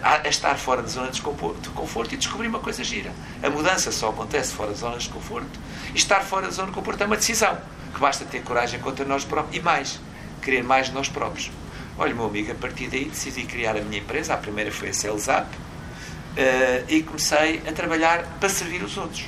a, 0.02 0.14
a- 0.24 0.28
estar 0.28 0.56
fora 0.56 0.82
da 0.82 0.88
zona 0.88 1.10
de 1.10 1.20
conforto 1.22 2.14
e 2.14 2.16
descobri 2.16 2.46
uma 2.48 2.58
coisa 2.58 2.84
gira. 2.84 3.10
A 3.42 3.48
mudança 3.50 3.90
só 3.90 4.10
acontece 4.10 4.52
fora 4.52 4.70
da 4.70 4.76
zona 4.76 4.98
de 4.98 5.08
conforto. 5.08 5.58
E 5.94 5.96
estar 5.96 6.20
fora 6.20 6.46
da 6.46 6.52
zona 6.52 6.68
de 6.68 6.74
conforto 6.74 7.02
é 7.02 7.06
uma 7.06 7.16
decisão, 7.16 7.58
que 7.94 7.98
basta 8.00 8.24
ter 8.24 8.42
coragem 8.42 8.78
contra 8.80 9.04
nós 9.04 9.24
próprios. 9.24 9.56
E 9.56 9.60
mais, 9.60 9.98
querer 10.42 10.62
mais 10.62 10.88
de 10.88 10.92
nós 10.92 11.08
próprios. 11.08 11.50
Olha, 11.96 12.14
meu 12.14 12.26
amigo, 12.26 12.52
a 12.52 12.54
partir 12.54 12.88
daí 12.88 13.06
decidi 13.06 13.44
criar 13.44 13.76
a 13.76 13.80
minha 13.80 14.00
empresa. 14.00 14.34
A 14.34 14.36
primeira 14.36 14.70
foi 14.70 14.90
a 14.90 14.94
Sales 14.94 15.26
Up. 15.28 15.46
eh, 16.36 16.84
e 16.88 17.02
comecei 17.02 17.62
a 17.66 17.72
trabalhar 17.72 18.22
para 18.38 18.48
servir 18.48 18.82
os 18.82 18.96
outros. 18.96 19.24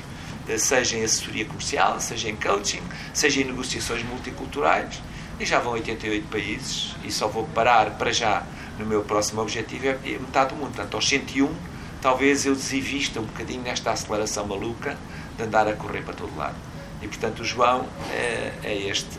Eh, 0.47 0.57
seja 0.57 0.97
em 0.97 1.03
assessoria 1.03 1.45
comercial, 1.45 1.99
seja 1.99 2.29
em 2.29 2.35
coaching, 2.35 2.81
seja 3.13 3.41
em 3.41 3.45
negociações 3.45 4.03
multiculturais. 4.03 5.01
E 5.41 5.45
já 5.45 5.57
vão 5.57 5.73
88 5.73 6.27
países 6.27 6.95
e 7.03 7.11
só 7.11 7.27
vou 7.27 7.45
parar 7.47 7.97
para 7.97 8.13
já 8.13 8.45
no 8.77 8.85
meu 8.85 9.01
próximo 9.01 9.41
objetivo 9.41 9.87
é 9.87 9.97
é 10.05 10.19
metade 10.19 10.53
do 10.53 10.55
mundo. 10.55 10.67
Portanto, 10.75 10.93
aos 10.93 11.09
101, 11.09 11.51
talvez 11.99 12.45
eu 12.45 12.53
desinvista 12.53 13.19
um 13.19 13.23
bocadinho 13.23 13.63
nesta 13.63 13.89
aceleração 13.89 14.45
maluca 14.45 14.95
de 15.35 15.43
andar 15.43 15.67
a 15.67 15.73
correr 15.73 16.03
para 16.03 16.13
todo 16.13 16.37
lado. 16.37 16.53
E 17.01 17.07
portanto 17.07 17.39
o 17.39 17.43
João 17.43 17.87
é, 18.11 18.53
é 18.61 18.87
este, 18.87 19.17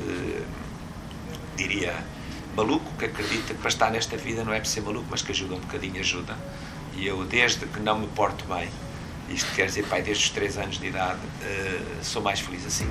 diria, 1.57 1.93
maluco 2.55 2.89
que 2.97 3.07
acredita 3.07 3.53
que 3.53 3.61
para 3.61 3.69
estar 3.69 3.91
nesta 3.91 4.17
vida 4.17 4.45
não 4.45 4.53
é 4.53 4.61
para 4.61 4.69
ser 4.69 4.83
maluco, 4.83 5.09
mas 5.11 5.23
que 5.23 5.33
ajuda 5.33 5.57
um 5.57 5.61
bocadinho, 5.61 5.99
ajuda. 5.99 6.37
E 6.95 7.05
eu, 7.05 7.25
desde 7.25 7.67
que 7.67 7.81
não 7.81 7.99
me 7.99 8.07
porto 8.07 8.45
bem, 8.45 8.69
isto 9.29 9.53
quer 9.57 9.67
dizer, 9.67 9.87
pai, 9.87 10.03
desde 10.03 10.23
os 10.23 10.31
3 10.31 10.59
anos 10.59 10.79
de 10.79 10.87
idade, 10.87 11.19
eh, 11.43 11.81
sou 12.01 12.23
mais 12.23 12.39
feliz 12.39 12.65
assim. 12.65 12.87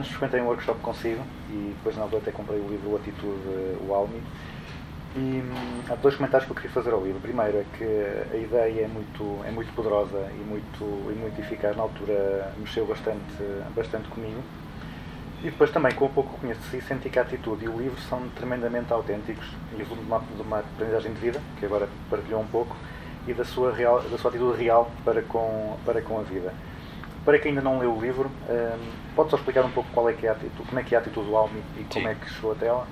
Anos 0.00 0.08
frequentei 0.08 0.40
um 0.40 0.46
workshop 0.46 0.80
consigo 0.80 1.22
e 1.50 1.74
depois 1.76 1.96
na 1.96 2.02
altura 2.02 2.22
até 2.22 2.32
comprei 2.32 2.58
o 2.58 2.68
livro 2.68 2.96
Atitude, 2.96 3.78
o 3.86 3.94
Almi. 3.94 4.20
E 5.16 5.18
hum, 5.18 5.82
há 5.88 5.94
dois 5.96 6.14
comentários 6.14 6.46
que 6.46 6.52
eu 6.52 6.56
queria 6.56 6.70
fazer 6.70 6.92
ao 6.92 7.04
livro. 7.04 7.20
Primeiro 7.20 7.58
é 7.58 7.64
que 7.76 7.84
a 8.32 8.36
ideia 8.36 8.84
é 8.84 8.88
muito, 8.88 9.44
é 9.44 9.50
muito 9.50 9.72
poderosa 9.74 10.30
e 10.32 10.44
muito, 10.44 10.84
e 11.10 11.14
muito 11.14 11.40
eficaz. 11.40 11.76
Na 11.76 11.82
altura 11.82 12.52
mexeu 12.56 12.86
bastante, 12.86 13.42
bastante 13.74 14.08
comigo. 14.08 14.40
E 15.42 15.44
depois 15.44 15.70
também, 15.70 15.92
com 15.92 16.04
o 16.04 16.08
pouco 16.10 16.38
que 16.38 16.54
si, 16.70 16.80
senti 16.82 17.08
que 17.08 17.18
a 17.18 17.22
atitude 17.22 17.64
e 17.64 17.68
o 17.68 17.76
livro 17.76 17.98
são 18.02 18.28
tremendamente 18.36 18.92
autênticos 18.92 19.46
e 19.72 19.82
de 19.82 19.92
uma, 19.94 20.20
de 20.20 20.42
uma 20.42 20.58
aprendizagem 20.58 21.12
de 21.14 21.18
vida, 21.18 21.40
que 21.58 21.64
agora 21.64 21.88
partilhou 22.10 22.42
um 22.42 22.46
pouco, 22.46 22.76
e 23.26 23.32
da 23.32 23.44
sua, 23.44 23.72
real, 23.72 24.02
da 24.02 24.18
sua 24.18 24.30
atitude 24.30 24.62
real 24.62 24.90
para 25.02 25.22
com, 25.22 25.76
para 25.84 26.02
com 26.02 26.20
a 26.20 26.22
vida. 26.22 26.52
Para 27.24 27.38
quem 27.38 27.50
ainda 27.50 27.60
não 27.62 27.78
leu 27.78 27.94
o 27.96 28.00
livro, 28.00 28.30
hum, 28.48 28.90
pode 29.14 29.30
só 29.30 29.36
explicar 29.36 29.64
um 29.64 29.70
pouco 29.70 29.90
qual 29.92 30.08
é 30.08 30.12
que 30.14 30.26
é 30.26 30.30
a 30.30 30.32
atitude, 30.32 30.66
como 30.68 30.78
é 30.80 30.82
que 30.82 30.94
é 30.94 30.98
a 30.98 31.00
atitude 31.00 31.26
do 31.26 31.36
Almi 31.36 31.62
e 31.78 31.84
como 31.84 32.06
Sim. 32.06 32.12
é 32.12 32.14
que 32.14 32.30
chegou 32.30 32.52
até 32.52 32.66
ela? 32.66 32.86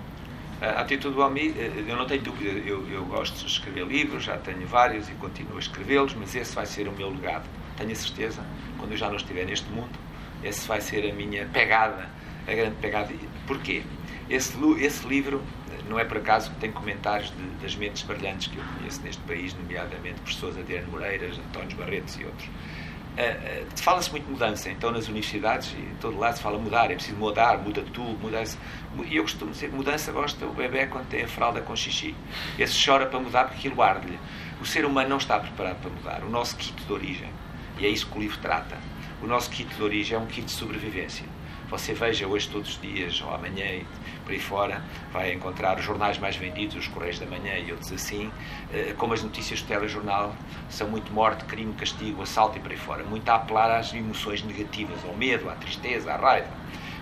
A 0.60 0.80
atitude 0.80 1.14
do 1.14 1.22
Almi, 1.22 1.54
eh, 1.56 1.84
eu 1.86 1.96
não 1.96 2.04
tenho 2.06 2.20
dúvida, 2.22 2.50
eu, 2.50 2.86
eu 2.90 3.04
gosto 3.06 3.38
de 3.38 3.46
escrever 3.46 3.86
livros, 3.86 4.24
já 4.24 4.36
tenho 4.36 4.66
vários 4.66 5.08
e 5.08 5.12
continuo 5.12 5.56
a 5.56 5.60
escrevê-los, 5.60 6.14
mas 6.14 6.34
esse 6.34 6.54
vai 6.54 6.66
ser 6.66 6.88
o 6.88 6.92
meu 6.92 7.08
legado. 7.10 7.44
Tenho 7.76 7.92
a 7.92 7.94
certeza, 7.94 8.42
quando 8.76 8.90
eu 8.92 8.98
já 8.98 9.08
não 9.08 9.16
estiver 9.16 9.46
neste 9.46 9.70
mundo, 9.70 9.96
esse 10.42 10.66
vai 10.68 10.80
ser 10.80 11.08
a 11.08 11.14
minha 11.14 11.46
pegada, 11.46 12.08
a 12.46 12.52
grande 12.52 12.74
pegada. 12.82 13.08
Porquê? 13.46 13.82
Esse, 14.28 14.58
esse 14.80 15.06
livro, 15.06 15.40
eh, 15.70 15.78
não 15.88 15.98
é 15.98 16.04
por 16.04 16.18
acaso 16.18 16.50
que 16.50 16.56
tem 16.56 16.70
comentários 16.72 17.30
de- 17.30 17.62
das 17.62 17.74
mentes 17.76 18.02
brilhantes 18.02 18.48
que 18.48 18.58
eu 18.58 18.64
conheço 18.76 19.00
neste 19.02 19.22
país, 19.22 19.54
nomeadamente 19.54 20.20
pessoas 20.20 20.58
Adriano 20.58 20.88
Moreiras, 20.90 21.38
António 21.38 21.76
Barretos 21.76 22.18
e 22.20 22.24
outros. 22.24 22.48
Uh, 23.18 23.64
uh, 23.64 23.66
fala-se 23.82 24.12
muito 24.12 24.30
mudança, 24.30 24.70
então 24.70 24.92
nas 24.92 25.08
universidades 25.08 25.72
e 25.72 25.92
todo 26.00 26.16
lado 26.16 26.36
se 26.36 26.42
fala 26.42 26.56
mudar, 26.56 26.88
é 26.88 26.94
preciso 26.94 27.16
mudar, 27.16 27.58
muda 27.58 27.82
tu, 27.92 28.00
muda-se. 28.00 28.56
E 29.10 29.16
eu 29.16 29.24
costumo 29.24 29.50
dizer 29.50 29.70
que 29.70 29.74
mudança 29.74 30.12
gosta 30.12 30.46
o 30.46 30.52
bebê 30.52 30.86
quando 30.86 31.08
tem 31.08 31.24
a 31.24 31.28
fralda 31.28 31.60
com 31.60 31.74
xixi. 31.74 32.14
Esse 32.56 32.80
chora 32.84 33.06
para 33.06 33.18
mudar 33.18 33.46
porque 33.46 33.66
aquilo 33.66 33.82
arde-lhe. 33.82 34.20
O 34.60 34.64
ser 34.64 34.84
humano 34.84 35.08
não 35.08 35.16
está 35.16 35.40
preparado 35.40 35.80
para 35.80 35.90
mudar. 35.90 36.22
O 36.22 36.30
nosso 36.30 36.56
kit 36.56 36.80
de 36.80 36.92
origem, 36.92 37.28
e 37.80 37.86
é 37.86 37.88
isso 37.88 38.06
que 38.06 38.16
o 38.16 38.20
livro 38.20 38.38
trata, 38.38 38.78
o 39.20 39.26
nosso 39.26 39.50
kit 39.50 39.74
de 39.74 39.82
origem 39.82 40.16
é 40.16 40.20
um 40.20 40.26
kit 40.26 40.46
de 40.46 40.52
sobrevivência. 40.52 41.26
Você 41.70 41.92
veja 41.92 42.26
hoje 42.26 42.48
todos 42.48 42.70
os 42.70 42.80
dias, 42.80 43.20
ou 43.20 43.32
amanhã 43.32 43.64
e 43.66 43.86
por 44.24 44.32
aí 44.32 44.40
fora, 44.40 44.82
vai 45.12 45.32
encontrar 45.34 45.78
os 45.78 45.84
jornais 45.84 46.16
mais 46.18 46.34
vendidos, 46.34 46.76
os 46.76 46.88
Correios 46.88 47.18
da 47.18 47.26
Manhã 47.26 47.58
e 47.58 47.70
outros 47.72 47.92
assim, 47.92 48.30
eh, 48.72 48.94
como 48.96 49.12
as 49.12 49.22
notícias 49.22 49.60
do 49.60 49.68
telejornal, 49.68 50.34
são 50.70 50.88
muito 50.88 51.12
morte, 51.12 51.44
crime, 51.44 51.74
castigo, 51.74 52.22
assalto 52.22 52.56
e 52.56 52.60
por 52.60 52.70
aí 52.70 52.76
fora. 52.78 53.04
Muito 53.04 53.28
a 53.28 53.34
apelar 53.34 53.70
às 53.70 53.92
emoções 53.92 54.42
negativas, 54.42 54.98
ao 55.04 55.14
medo, 55.14 55.48
à 55.50 55.54
tristeza, 55.54 56.12
à 56.12 56.16
raiva. 56.16 56.48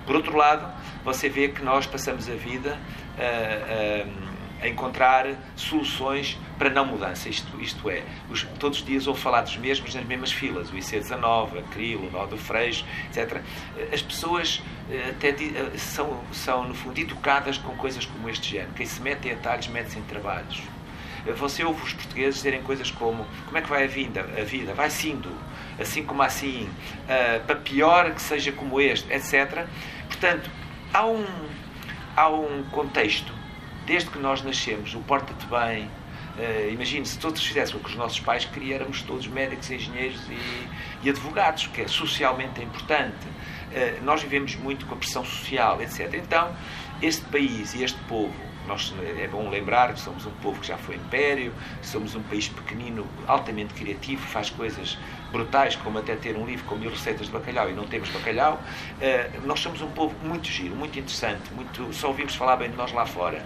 Por 0.05 0.17
outro 0.17 0.37
lado, 0.37 0.69
você 1.05 1.29
vê 1.29 1.49
que 1.49 1.63
nós 1.63 1.87
passamos 1.87 2.29
a 2.29 2.35
vida 2.35 2.79
a- 3.19 4.03
a 4.03 4.26
encontrar 4.65 5.27
soluções 5.55 6.39
para 6.59 6.71
não 6.71 6.85
mudança. 6.87 7.29
Isto, 7.29 7.61
isto 7.61 7.91
é, 7.91 8.03
os- 8.31 8.45
todos 8.59 8.79
os 8.81 8.85
dias 8.87 9.07
ouvo 9.07 9.21
falar 9.21 9.43
dos 9.43 9.57
mesmos 9.57 9.95
nas 9.95 10.05
mesmas 10.05 10.33
filas, 10.33 10.71
o 10.71 10.75
IC19, 10.77 11.59
a 11.59 11.63
CRIL, 11.73 11.99
o 12.01 12.11
Nó 12.11 12.27
do 12.27 12.37
Freixo, 12.39 12.85
etc. 13.09 13.41
As 13.93 14.03
pessoas 14.03 14.63
eh, 14.91 15.11
até 15.11 15.29
eh, 15.31 15.77
são, 15.77 16.21
são, 16.33 16.67
no 16.69 16.75
fundo, 16.75 16.99
educadas 17.01 17.59
com 17.59 17.75
coisas 17.77 18.07
como 18.07 18.29
este 18.31 18.51
género. 18.53 18.73
Quem 18.75 18.87
se 18.87 19.01
mete 19.03 19.29
em 19.29 19.33
atalhos, 19.33 19.69
mete-se 19.69 19.99
em 19.99 20.03
trabalhos. 20.03 20.63
Eh, 21.27 21.33
Você 21.33 21.65
ouve 21.65 21.83
os 21.83 21.93
portugueses 21.93 22.37
dizerem 22.37 22.63
coisas 22.63 22.91
como 22.91 23.27
como 23.47 23.59
é 23.59 23.61
que 23.61 23.69
vai 23.69 23.85
a 23.85 23.89
vida? 23.89 24.21
A 24.39 24.45
vida 24.45 24.73
vai 24.75 24.89
sindo, 24.91 25.31
assim 25.79 26.03
como 26.05 26.23
assim, 26.23 26.69
ah, 27.09 27.41
para 27.47 27.57
pior 27.57 28.13
que 28.15 28.23
seja 28.23 28.53
como 28.53 28.81
este, 28.81 29.13
etc. 29.13 29.67
Portanto, 30.09 30.49
há 30.95 31.05
um, 31.07 31.25
há 32.17 32.29
um 32.29 32.63
contexto, 32.71 33.33
desde 33.87 34.11
que 34.11 34.19
nós 34.19 34.43
nascemos, 34.43 34.95
o 34.95 35.01
porta-te 35.01 35.47
bem, 35.47 35.89
eh, 36.39 36.71
imagine 36.73 37.07
se 37.07 37.19
todos 37.19 37.43
fizéssemos 37.43 37.81
o 37.81 37.85
que 37.85 37.91
os 37.91 37.97
nossos 37.97 38.21
pais 38.21 38.45
queriam, 38.45 38.77
éramos 38.77 39.03
todos 39.03 39.27
médicos, 39.27 39.71
engenheiros 39.71 40.21
e, 40.29 41.07
e 41.07 41.11
advogados, 41.11 41.67
que 41.69 41.83
é 41.83 41.89
socialmente 41.89 42.61
importante. 42.63 43.27
Eh, 43.73 43.99
nós 44.03 44.23
vivemos 44.23 44.55
muito 44.57 44.87
com 44.87 44.95
a 44.95 44.99
pressão 44.99 45.25
social, 45.25 45.81
etc. 45.81 46.13
Então, 46.15 46.55
este 47.01 47.25
país 47.27 47.75
e 47.75 47.85
este 47.85 47.99
povo, 48.09 48.35
nós, 48.67 48.93
é 49.19 49.29
bom 49.29 49.49
lembrar 49.49 49.95
que 49.95 50.01
somos 50.01 50.27
um 50.27 50.31
povo 50.43 50.61
que 50.61 50.67
já 50.67 50.77
foi 50.77 50.97
império, 50.97 51.55
somos 51.83 52.15
um 52.15 52.23
país 52.23 52.49
pequenino, 52.49 53.07
altamente 53.27 53.73
criativo, 53.75 54.21
faz 54.27 54.51
coisas 54.51 54.99
brutais, 55.31 55.77
como 55.77 55.99
até 55.99 56.17
ter 56.17 56.37
um 56.37 56.45
livro 56.45 56.65
com 56.67 56.77
mil 56.77 56.91
receitas 56.91 57.27
de 57.27 57.33
bacalhau 57.33 57.69
e 57.71 57.73
não 57.73 57.87
temos 57.87 58.09
bacalhau. 58.11 58.61
Eh, 59.01 59.31
nós 59.45 59.61
somos 59.61 59.81
um 59.81 59.91
povo 59.91 60.15
muito 60.27 60.49
giro, 60.49 60.75
muito 60.75 60.99
interessante, 60.99 61.53
muito, 61.55 61.93
só 61.93 62.09
ouvimos 62.09 62.35
falar 62.35 62.57
bem 62.57 62.71
de 62.71 62.77
nós 62.77 62.93
lá 62.93 63.07
fora. 63.07 63.45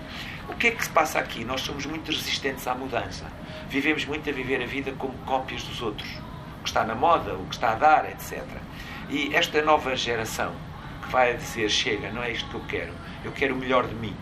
O 0.50 0.56
que 0.60 0.66
é 0.66 0.70
que 0.72 0.82
se 0.82 0.90
passa 0.90 1.20
aqui? 1.20 1.44
Nós 1.44 1.60
somos 1.60 1.86
muito 1.86 2.10
resistentes 2.10 2.66
à 2.66 2.74
mudança. 2.74 3.24
Vivemos 3.68 4.04
muito 4.04 4.28
a 4.28 4.32
viver 4.32 4.60
a 4.60 4.66
vida 4.66 4.92
como 4.98 5.14
cópias 5.18 5.62
dos 5.62 5.80
outros. 5.80 6.10
O 6.58 6.62
que 6.64 6.68
está 6.68 6.84
na 6.84 6.94
moda, 6.94 7.34
o 7.34 7.46
que 7.46 7.54
está 7.54 7.70
a 7.70 7.74
dar, 7.76 8.10
etc. 8.10 8.42
E 9.08 9.34
esta 9.34 9.62
nova 9.62 9.94
geração 9.94 10.52
que 11.02 11.08
vai 11.08 11.36
dizer 11.36 11.70
chega, 11.70 12.10
não 12.10 12.22
é 12.22 12.32
isto 12.32 12.48
que 12.48 12.56
eu 12.56 12.64
quero, 12.68 12.92
eu 13.24 13.30
quero 13.30 13.54
o 13.54 13.56
melhor 13.56 13.86
de 13.86 13.94
mim 13.94 14.14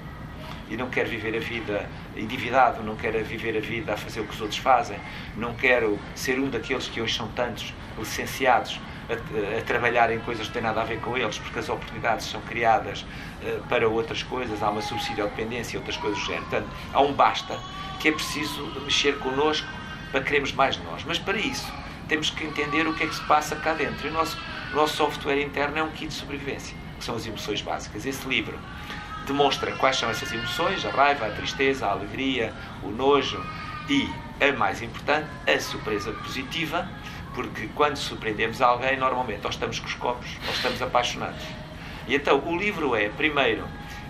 e 0.69 0.77
não 0.77 0.91
quero 0.91 1.09
viver 1.09 1.35
a 1.35 1.41
vida 1.41 1.89
endividado, 2.15 2.83
não 2.83 2.95
quero 2.95 3.25
viver 3.25 3.57
a 3.57 3.61
vida 3.61 3.95
a 3.95 3.97
fazer 3.97 4.21
o 4.21 4.25
que 4.25 4.35
os 4.35 4.41
outros 4.41 4.59
fazem, 4.59 4.99
não 5.35 5.55
quero 5.55 5.99
ser 6.15 6.39
um 6.39 6.51
daqueles 6.51 6.89
que 6.89 7.01
hoje 7.01 7.17
são 7.17 7.29
tantos 7.29 7.73
licenciados 7.99 8.79
a, 9.09 9.59
a 9.59 9.63
trabalhar 9.63 10.13
em 10.13 10.19
coisas 10.21 10.47
que 10.47 10.53
têm 10.53 10.63
nada 10.63 10.81
a 10.81 10.85
ver 10.85 11.01
com 11.01 11.17
eles, 11.17 11.39
porque 11.39 11.59
as 11.59 11.69
oportunidades 11.69 12.27
são 12.27 12.41
criadas 12.43 13.05
eh, 13.43 13.61
para 13.69 13.89
outras 13.89 14.23
coisas, 14.23 14.63
há 14.63 14.71
uma 14.71 14.83
subsidiodependência 14.83 15.77
e 15.77 15.79
outras 15.79 15.97
coisas 15.97 16.19
do 16.19 16.25
género. 16.27 16.45
Portanto, 16.47 16.69
há 16.93 17.01
um 17.01 17.13
basta 17.13 17.59
que 18.01 18.09
é 18.09 18.13
preciso 18.13 18.65
mexer 18.85 19.19
connosco 19.19 19.69
para 20.11 20.23
querermos 20.23 20.53
mais 20.53 20.77
de 20.77 20.83
nós. 20.85 21.05
Mas 21.05 21.19
para 21.19 21.39
isso 21.39 21.73
temos 22.09 22.31
que 22.31 22.45
entender 22.45 22.87
o 22.87 22.95
que 22.95 23.05
é 23.05 23.07
que 23.07 23.15
se 23.15 23.25
passa 23.25 23.57
cá 23.57 23.75
dentro. 23.75 24.07
E 24.07 24.11
o 24.11 24.13
nosso, 24.13 24.39
o 24.73 24.77
nosso 24.77 24.97
software 24.97 25.43
interno 25.43 25.79
é 25.79 25.83
um 25.83 25.91
kit 25.91 26.09
de 26.09 26.15
sobrevivência, 26.15 26.77
que 26.99 27.05
são 27.05 27.15
as 27.15 27.27
emoções 27.27 27.61
básicas. 27.63 28.07
Esse 28.07 28.27
livro 28.27 28.59
demonstra 29.27 29.73
quais 29.73 29.97
são 29.97 30.09
essas 30.09 30.33
emoções, 30.33 30.85
a 30.85 30.91
raiva, 30.91 31.27
a 31.27 31.31
tristeza, 31.31 31.87
a 31.87 31.91
alegria, 31.93 32.53
o 32.83 32.89
nojo 32.89 33.45
e, 33.89 34.09
a 34.41 34.53
mais 34.57 34.83
importante, 34.83 35.29
a 35.47 35.61
surpresa 35.61 36.13
positiva, 36.13 36.89
porque 37.39 37.69
quando 37.73 37.97
surpreendemos 37.97 38.61
alguém, 38.61 38.97
normalmente 38.97 39.45
ou 39.45 39.51
estamos 39.51 39.79
com 39.79 39.87
os 39.87 39.95
copos 39.95 40.29
ou 40.45 40.53
estamos 40.53 40.83
apaixonados. 40.83 41.45
E 42.09 42.17
então 42.17 42.43
o 42.45 42.57
livro 42.57 42.97
é, 42.97 43.11
primeiro, 43.11 43.65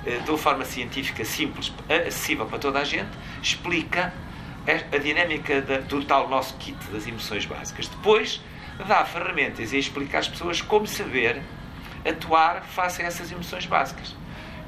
eh, 0.07 0.17
de 0.25 0.31
uma 0.31 0.39
forma 0.39 0.65
científica 0.65 1.23
simples, 1.27 1.71
acessível 1.91 2.47
para 2.47 2.59
toda 2.59 2.79
a 2.79 2.85
gente, 2.85 3.11
explica 3.43 4.15
a 4.67 4.97
dinâmica 4.97 5.61
do 5.61 6.03
tal 6.07 6.27
nosso 6.27 6.57
kit 6.57 6.79
das 6.91 7.07
emoções 7.07 7.45
básicas. 7.45 7.87
Depois, 7.89 8.41
dá 8.87 9.05
ferramentas 9.05 9.75
e 9.75 9.79
explica 9.79 10.21
às 10.21 10.29
pessoas 10.29 10.63
como 10.63 10.87
saber 10.87 11.43
atuar 12.09 12.63
face 12.63 13.03
a 13.03 13.05
essas 13.05 13.31
emoções 13.31 13.67
básicas. 13.67 14.17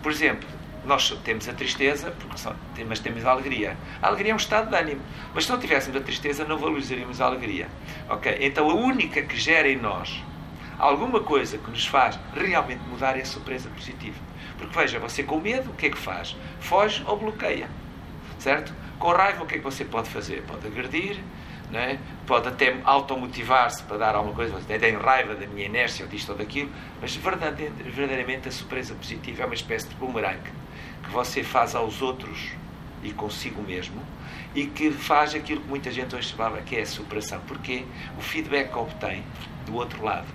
Por 0.02 0.12
exemplo, 0.12 0.46
nós 0.84 1.10
temos 1.24 1.48
a 1.48 1.52
tristeza, 1.52 2.12
só- 2.36 2.54
mas 2.88 2.98
temos 3.00 3.24
a 3.24 3.30
alegria. 3.30 3.76
A 4.00 4.06
alegria 4.08 4.32
é 4.32 4.34
um 4.34 4.38
estado 4.38 4.70
de 4.70 4.76
ânimo. 4.76 5.00
Mas 5.34 5.44
se 5.44 5.50
não 5.52 5.58
tivéssemos 5.58 6.00
a 6.00 6.02
tristeza, 6.04 6.44
não 6.44 6.56
valorizaríamos 6.58 7.20
a 7.20 7.26
alegria. 7.26 7.68
Ok? 8.08 8.36
Então 8.40 8.70
a 8.70 8.74
única 8.74 9.22
que 9.22 9.36
gera 9.36 9.68
em 9.68 9.76
nós 9.76 10.22
alguma 10.78 11.20
coisa 11.20 11.58
que 11.58 11.70
nos 11.70 11.86
faz 11.86 12.18
realmente 12.34 12.80
mudar 12.88 13.16
é 13.18 13.20
a 13.20 13.24
surpresa 13.26 13.68
positiva. 13.70 14.16
Porque 14.58 14.78
veja, 14.78 14.98
você 14.98 15.22
com 15.22 15.38
medo, 15.38 15.70
o 15.70 15.74
que 15.74 15.86
é 15.86 15.90
que 15.90 15.98
faz? 15.98 16.34
Foge 16.60 17.02
ou 17.06 17.18
bloqueia. 17.18 17.68
Certo? 18.38 18.72
Com 18.98 19.10
raiva, 19.12 19.42
o 19.42 19.46
que 19.46 19.56
é 19.56 19.58
que 19.58 19.64
você 19.64 19.84
pode 19.84 20.08
fazer? 20.08 20.42
Pode 20.42 20.66
agredir, 20.66 21.18
é? 21.72 21.98
pode 22.26 22.48
até 22.48 22.74
automotivar-se 22.84 23.82
para 23.84 23.96
dar 23.98 24.14
alguma 24.14 24.34
coisa, 24.34 24.52
você 24.54 24.78
tem 24.78 24.96
raiva 24.96 25.34
da 25.34 25.46
minha 25.46 25.66
inércia 25.66 26.04
ou 26.04 26.10
disto 26.10 26.30
ou 26.32 26.38
daquilo, 26.38 26.70
mas 27.00 27.14
verdade- 27.16 27.70
verdadeiramente 27.84 28.48
a 28.48 28.52
surpresa 28.52 28.94
positiva 28.94 29.42
é 29.42 29.46
uma 29.46 29.54
espécie 29.54 29.88
de 29.88 29.94
bumerangue 29.94 30.50
que 31.10 31.14
você 31.14 31.42
faz 31.42 31.74
aos 31.74 32.00
outros 32.00 32.52
e 33.02 33.10
consigo 33.10 33.60
mesmo 33.60 34.00
e 34.54 34.64
que 34.66 34.92
faz 34.92 35.34
aquilo 35.34 35.60
que 35.60 35.68
muita 35.68 35.90
gente 35.90 36.14
hoje 36.14 36.32
falava 36.32 36.62
que 36.62 36.76
é 36.76 36.82
a 36.82 36.86
superação. 36.86 37.40
Porque 37.48 37.84
o 38.16 38.20
feedback 38.20 38.70
que 38.70 38.78
obtém 38.78 39.24
do 39.66 39.74
outro 39.74 40.04
lado 40.04 40.28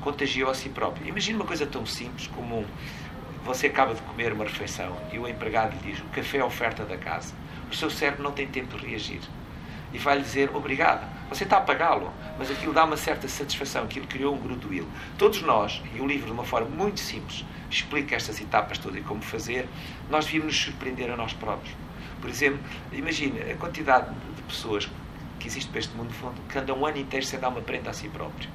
contagiou 0.00 0.50
a 0.50 0.54
si 0.54 0.68
próprio. 0.68 1.06
Imagina 1.06 1.38
uma 1.38 1.46
coisa 1.46 1.64
tão 1.64 1.86
simples 1.86 2.26
como 2.26 2.66
você 3.44 3.68
acaba 3.68 3.94
de 3.94 4.02
comer 4.02 4.32
uma 4.32 4.44
refeição 4.44 4.96
e 5.12 5.18
o 5.18 5.28
empregado 5.28 5.76
lhe 5.76 5.92
diz 5.92 6.00
o 6.00 6.04
café 6.06 6.38
é 6.38 6.40
a 6.40 6.46
oferta 6.46 6.84
da 6.84 6.96
casa. 6.96 7.32
O 7.70 7.74
seu 7.74 7.88
cérebro 7.88 8.24
não 8.24 8.32
tem 8.32 8.48
tempo 8.48 8.76
de 8.76 8.86
reagir. 8.86 9.20
E 9.92 9.98
vai-lhe 9.98 10.22
dizer 10.22 10.50
obrigado. 10.54 11.08
Você 11.28 11.44
está 11.44 11.58
a 11.58 11.60
pagá-lo, 11.60 12.12
mas 12.36 12.50
aquilo 12.50 12.72
dá 12.72 12.84
uma 12.84 12.96
certa 12.96 13.28
satisfação, 13.28 13.84
aquilo 13.84 14.08
criou 14.08 14.34
um 14.34 14.38
goodwill. 14.38 14.88
Todos 15.16 15.42
nós, 15.42 15.80
e 15.94 16.00
o 16.00 16.06
livro 16.06 16.26
de 16.26 16.32
uma 16.32 16.44
forma 16.44 16.68
muito 16.68 16.98
simples 16.98 17.44
explica 17.70 18.16
estas 18.16 18.40
etapas 18.40 18.78
todas 18.78 18.98
e 18.98 19.02
como 19.02 19.22
fazer, 19.22 19.68
nós 20.08 20.24
devíamos 20.24 20.54
nos 20.54 20.64
surpreender 20.64 21.10
a 21.10 21.16
nós 21.16 21.32
próprios. 21.32 21.74
Por 22.20 22.28
exemplo, 22.28 22.60
imagine 22.92 23.40
a 23.50 23.56
quantidade 23.56 24.14
de 24.36 24.42
pessoas 24.42 24.88
que 25.38 25.46
existe 25.46 25.70
para 25.70 25.78
este 25.78 25.96
mundo 25.96 26.12
fundo 26.12 26.40
que 26.48 26.58
andam 26.58 26.78
um 26.78 26.84
ano 26.84 26.98
inteiro 26.98 27.24
sem 27.24 27.38
dar 27.38 27.48
uma 27.48 27.62
prenda 27.62 27.90
a 27.90 27.92
si 27.92 28.08
próprio. 28.08 28.48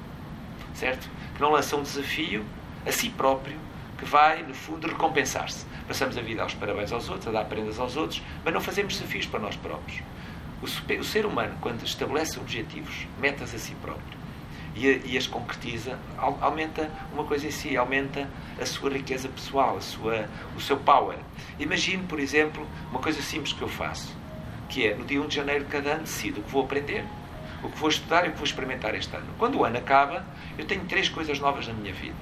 Certo? 0.74 1.08
Que 1.34 1.40
não 1.40 1.50
lançam 1.50 1.80
um 1.80 1.82
desafio 1.82 2.44
a 2.86 2.92
si 2.92 3.10
próprio 3.10 3.58
que 3.98 4.04
vai, 4.04 4.42
no 4.42 4.54
fundo, 4.54 4.86
recompensar-se. 4.86 5.64
Passamos 5.88 6.16
a 6.18 6.20
vida 6.20 6.42
aos 6.42 6.54
parabéns 6.54 6.92
aos 6.92 7.08
outros, 7.08 7.28
a 7.28 7.32
dar 7.32 7.46
prendas 7.46 7.78
aos 7.78 7.96
outros, 7.96 8.22
mas 8.44 8.52
não 8.52 8.60
fazemos 8.60 8.94
desafios 8.94 9.26
para 9.26 9.40
nós 9.40 9.56
próprios. 9.56 10.02
O 10.62 11.04
ser 11.04 11.24
humano, 11.24 11.56
quando 11.60 11.82
estabelece 11.82 12.38
objetivos, 12.38 13.06
metas 13.18 13.54
a 13.54 13.58
si 13.58 13.74
próprio 13.76 14.15
e, 14.76 15.00
e 15.04 15.16
as 15.18 15.26
concretiza, 15.26 15.98
au- 16.18 16.38
aumenta 16.40 16.90
uma 17.12 17.24
coisa 17.24 17.46
em 17.46 17.50
si, 17.50 17.76
aumenta 17.76 18.28
a 18.60 18.66
sua 18.66 18.90
riqueza 18.90 19.28
pessoal, 19.28 19.76
a 19.76 19.80
sua, 19.80 20.26
o 20.56 20.60
seu 20.60 20.76
power. 20.76 21.16
Imagine, 21.58 22.02
por 22.04 22.20
exemplo, 22.20 22.66
uma 22.90 23.00
coisa 23.00 23.20
simples 23.22 23.52
que 23.52 23.62
eu 23.62 23.68
faço, 23.68 24.14
que 24.68 24.86
é, 24.86 24.94
no 24.94 25.04
dia 25.04 25.20
1 25.20 25.26
de 25.28 25.36
janeiro 25.36 25.64
de 25.64 25.70
cada 25.70 25.90
ano, 25.92 26.02
decido 26.02 26.40
o 26.40 26.44
que 26.44 26.50
vou 26.52 26.62
aprender, 26.64 27.04
o 27.62 27.68
que 27.70 27.78
vou 27.78 27.88
estudar 27.88 28.26
e 28.26 28.28
o 28.28 28.32
que 28.32 28.38
vou 28.38 28.46
experimentar 28.46 28.94
este 28.94 29.14
ano. 29.16 29.26
Quando 29.38 29.58
o 29.58 29.64
ano 29.64 29.78
acaba, 29.78 30.24
eu 30.58 30.64
tenho 30.66 30.84
três 30.84 31.08
coisas 31.08 31.38
novas 31.40 31.66
na 31.66 31.72
minha 31.74 31.92
vida. 31.94 32.14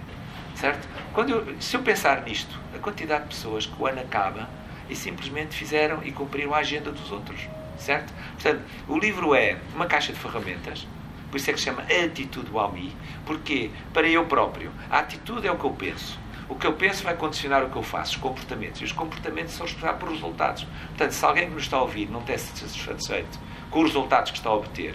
Certo? 0.55 0.87
Quando 1.13 1.31
eu, 1.31 1.61
se 1.61 1.77
eu 1.77 1.83
pensar 1.83 2.23
nisto, 2.23 2.57
a 2.75 2.79
quantidade 2.79 3.25
de 3.25 3.31
pessoas 3.31 3.67
que 3.67 3.75
o 3.83 3.87
ano 3.89 4.01
acaba 4.01 4.49
e 4.89 4.95
simplesmente 4.95 5.57
fizeram 5.57 6.01
e 6.05 6.13
cumpriram 6.13 6.55
a 6.55 6.59
agenda 6.59 6.93
dos 6.93 7.11
outros. 7.11 7.41
Certo? 7.77 8.13
Portanto, 8.35 8.63
o 8.87 8.97
livro 8.97 9.35
é 9.35 9.57
uma 9.75 9.87
caixa 9.87 10.13
de 10.13 10.19
ferramentas, 10.21 10.87
por 11.35 11.39
isso 11.39 11.51
é 11.51 11.53
que 11.53 11.59
se 11.59 11.65
chama 11.65 11.83
Atitude 11.83 12.49
Wami, 12.49 12.95
porque 13.27 13.69
para 13.93 14.07
eu 14.09 14.25
próprio, 14.27 14.71
a 14.89 15.01
atitude 15.01 15.49
é 15.49 15.51
o 15.51 15.59
que 15.59 15.65
eu 15.65 15.73
penso. 15.73 16.17
O 16.49 16.55
que 16.55 16.65
eu 16.65 16.75
penso 16.75 17.03
vai 17.03 17.17
condicionar 17.17 17.65
o 17.65 17.71
que 17.71 17.75
eu 17.77 17.83
faço, 17.83 18.13
os 18.13 18.17
comportamentos. 18.19 18.81
E 18.81 18.85
os 18.85 18.93
comportamentos 18.93 19.53
são 19.55 19.67
responsáveis 19.67 19.99
por 19.99 20.11
resultados. 20.13 20.63
Portanto, 20.91 21.11
se 21.11 21.25
alguém 21.25 21.49
que 21.49 21.55
nos 21.55 21.65
está 21.65 21.79
a 21.79 21.83
ouvir 21.83 22.09
não 22.09 22.21
está 22.21 22.39
satisfeito 22.39 23.41
com 23.69 23.81
os 23.81 23.87
resultados 23.87 24.31
que 24.31 24.37
está 24.39 24.49
a 24.49 24.55
obter, 24.55 24.95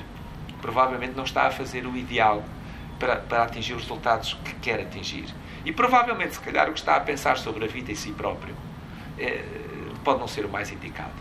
provavelmente 0.61 1.13
não 1.13 1.25
está 1.25 1.47
a 1.47 1.51
fazer 1.51 1.85
o 1.85 1.97
ideal 1.97 2.41
para, 2.97 3.17
para 3.17 3.43
atingir 3.43 3.73
os 3.73 3.81
resultados 3.81 4.35
que 4.45 4.53
quer 4.61 4.79
atingir. 4.79 5.25
E 5.65 5.73
provavelmente, 5.73 6.35
se 6.35 6.39
calhar, 6.39 6.69
o 6.69 6.71
que 6.71 6.79
está 6.79 6.95
a 6.95 7.01
pensar 7.01 7.37
sobre 7.37 7.65
a 7.65 7.67
vida 7.67 7.91
em 7.91 7.95
si 7.95 8.13
próprio 8.13 8.55
eh, 9.17 9.43
pode 10.05 10.21
não 10.21 10.27
ser 10.29 10.45
o 10.45 10.49
mais 10.49 10.71
indicado. 10.71 11.11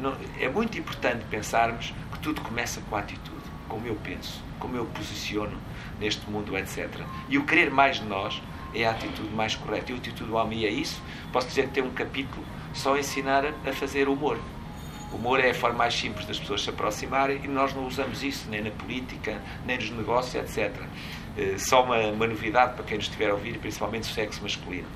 Não- 0.00 0.16
é 0.40 0.48
muito 0.48 0.78
importante 0.78 1.26
pensarmos 1.30 1.92
que 2.10 2.18
tudo 2.20 2.40
começa 2.40 2.80
com 2.88 2.96
a 2.96 3.00
atitude, 3.00 3.31
como 3.72 3.86
eu 3.86 3.94
penso, 3.96 4.42
como 4.60 4.76
eu 4.76 4.84
posiciono 4.84 5.56
neste 5.98 6.28
mundo, 6.30 6.56
etc. 6.58 6.88
E 7.30 7.38
o 7.38 7.44
querer 7.46 7.70
mais 7.70 7.96
de 7.96 8.04
nós 8.04 8.40
é 8.74 8.84
a 8.86 8.90
atitude 8.90 9.30
mais 9.34 9.54
correta. 9.56 9.90
E 9.92 9.94
a 9.94 9.98
atitude 9.98 10.28
do 10.28 10.36
Almi 10.36 10.66
é 10.66 10.70
isso. 10.70 11.00
Posso 11.32 11.48
dizer 11.48 11.68
que 11.68 11.72
tem 11.72 11.82
um 11.82 11.90
capítulo 11.90 12.44
só 12.74 12.94
a 12.94 12.98
ensinar 13.00 13.44
a- 13.46 13.72
fazer 13.72 14.08
humor. 14.08 14.38
O 15.10 15.16
humor 15.16 15.40
é 15.40 15.50
a 15.50 15.54
forma 15.54 15.78
mais 15.78 15.94
simples 15.94 16.26
das 16.26 16.38
pessoas 16.38 16.62
se 16.62 16.68
aproximarem 16.70 17.40
e 17.44 17.48
nós 17.48 17.74
não 17.74 17.86
usamos 17.86 18.22
isso 18.22 18.48
nem 18.50 18.62
na 18.62 18.70
política, 18.70 19.40
nem 19.66 19.76
nos 19.78 19.90
negócios, 19.90 20.34
etc. 20.34 20.74
Eh, 21.36 21.54
Só 21.58 21.82
uma, 21.84 21.98
uma 22.08 22.26
novidade 22.26 22.74
para 22.74 22.84
quem 22.84 22.96
nos 22.98 23.06
estiver 23.06 23.30
a 23.30 23.34
ouvir, 23.34 23.58
principalmente 23.58 24.04
o 24.04 24.12
sexo 24.14 24.42
masculino. 24.42 24.86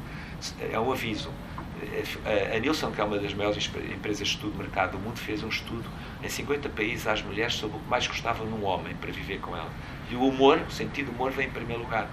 É 0.70 0.78
um 0.78 0.92
aviso. 0.92 1.30
Eh, 2.24 2.56
A 2.56 2.58
Nielsen, 2.58 2.90
que 2.92 3.00
é 3.00 3.04
uma 3.04 3.18
das 3.18 3.34
maiores 3.34 3.70
empresas 3.94 4.26
de 4.28 4.34
estudo 4.34 4.52
de 4.52 4.58
mercado 4.58 4.92
do 4.92 4.98
mundo, 4.98 5.18
fez 5.18 5.42
um 5.42 5.48
estudo 5.48 5.84
em 6.22 6.28
50 6.28 6.68
países 6.70 7.06
às 7.06 7.22
mulheres 7.22 7.54
sobre 7.54 7.76
o 7.76 7.80
que 7.80 7.88
mais 7.88 8.06
gostavam 8.06 8.46
num 8.46 8.64
homem 8.64 8.94
para 8.94 9.12
viver 9.12 9.40
com 9.40 9.56
ela. 9.56 9.70
E 10.10 10.14
o 10.14 10.26
humor, 10.26 10.60
o 10.66 10.70
sentido 10.70 11.06
do 11.06 11.12
humor, 11.12 11.30
vem 11.32 11.48
em 11.48 11.50
primeiro 11.50 11.82
lugar. 11.82 12.08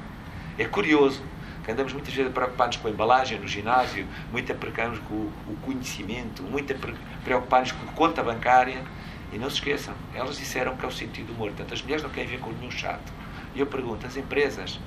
É 0.58 0.66
curioso 0.66 1.22
que 1.64 1.72
andamos 1.72 1.94
muitas 1.94 2.14
vezes 2.14 2.32
preocupados 2.32 2.78
com 2.78 2.88
a 2.88 2.92
embalagem 2.92 3.40
no 3.40 3.48
ginásio, 3.48 4.06
muito 4.32 4.54
preocupados 4.56 5.00
com 5.08 5.14
o, 5.16 5.58
conhecimento, 5.62 6.44
muito 6.44 6.76
preocupados 7.24 7.72
com 7.72 7.90
a 7.90 7.94
conta 7.94 8.22
bancária. 8.22 8.84
E 9.32 9.38
não 9.38 9.50
se 9.50 9.56
esqueçam, 9.56 9.96
elas 10.14 10.38
disseram 10.38 10.78
que 10.78 10.86
é 10.86 10.88
o 10.88 10.92
sentido 10.92 11.28
do 11.28 11.34
humor. 11.34 11.48
Portanto, 11.50 11.74
as 11.74 11.82
mulheres 11.82 12.04
não 12.04 12.10
querem 12.10 12.30
ver 12.30 12.40
com 12.40 12.52
nenhum 12.52 12.70
chato. 12.70 13.12
E 13.56 13.60
eu 13.60 13.66
pergunto, 13.66 14.06
as 14.06 14.16
empresas 14.16 14.80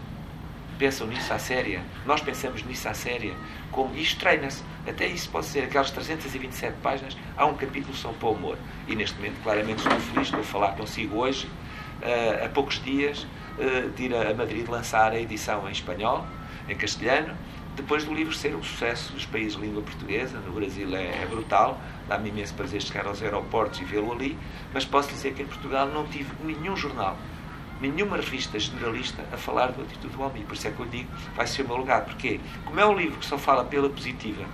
pensam 0.76 1.06
nisso 1.06 1.32
à 1.32 1.38
séria? 1.38 1.82
Nós 2.04 2.20
pensamos 2.20 2.64
nisso 2.64 2.88
à 2.88 2.94
séria? 2.94 3.34
Como 3.70 3.94
isto 3.96 4.20
treina-se. 4.20 4.62
Até 4.86 5.06
isso 5.06 5.28
pode 5.30 5.46
ser, 5.46 5.64
aquelas 5.64 5.90
327 5.90 6.76
páginas, 6.82 7.16
há 7.36 7.44
um 7.44 7.54
capítulo 7.54 7.94
só 7.94 8.10
para 8.12 8.28
o 8.28 8.32
humor. 8.32 8.56
E 8.86 8.94
neste 8.94 9.16
momento, 9.16 9.42
claramente, 9.42 9.78
estou 9.78 9.98
feliz, 9.98 10.28
estou 10.28 10.40
a 10.40 10.44
falar 10.44 10.72
consigo 10.72 11.18
hoje, 11.18 11.48
eh, 12.02 12.42
há 12.44 12.48
poucos 12.48 12.82
dias, 12.82 13.26
eh, 13.58 13.88
de 13.96 14.04
ir 14.04 14.14
a 14.14 14.32
Madrid 14.34 14.68
lançar 14.68 15.12
a 15.12 15.18
edição 15.18 15.68
em 15.68 15.72
espanhol, 15.72 16.24
em 16.68 16.76
castelhano, 16.76 17.34
depois 17.76 18.04
do 18.04 18.14
livro 18.14 18.32
ser 18.32 18.56
um 18.56 18.62
sucesso 18.62 19.12
nos 19.12 19.26
países 19.26 19.54
de 19.54 19.60
língua 19.60 19.82
portuguesa, 19.82 20.38
no 20.38 20.52
Brasil 20.52 20.96
é, 20.96 21.22
é 21.22 21.26
brutal, 21.28 21.78
dá-me 22.08 22.30
imenso 22.30 22.54
prazer 22.54 22.80
chegar 22.80 23.06
aos 23.06 23.22
aeroportos 23.22 23.80
e 23.80 23.84
vê-lo 23.84 24.12
ali, 24.12 24.36
mas 24.72 24.84
posso 24.86 25.10
dizer 25.10 25.34
que 25.34 25.42
em 25.42 25.46
Portugal 25.46 25.86
não 25.86 26.06
tive 26.06 26.30
nenhum 26.42 26.74
jornal, 26.74 27.18
nenhuma 27.80 28.16
revista 28.16 28.58
generalista 28.58 29.24
a 29.32 29.36
falar 29.36 29.72
do 29.72 29.82
Atitude 29.82 30.16
do 30.16 30.22
Almi. 30.22 30.44
Por 30.44 30.54
isso 30.54 30.68
é 30.68 30.70
que 30.70 30.80
eu 30.80 30.86
digo, 30.86 31.10
vai 31.34 31.46
ser 31.46 31.62
o 31.62 31.68
meu 31.68 31.76
lugar. 31.76 32.04
Porque, 32.04 32.40
como 32.64 32.80
é 32.80 32.86
um 32.86 32.96
livro 32.96 33.18
que 33.18 33.26
só 33.26 33.38
fala 33.38 33.64
pela 33.64 33.88
positiva 33.88 34.44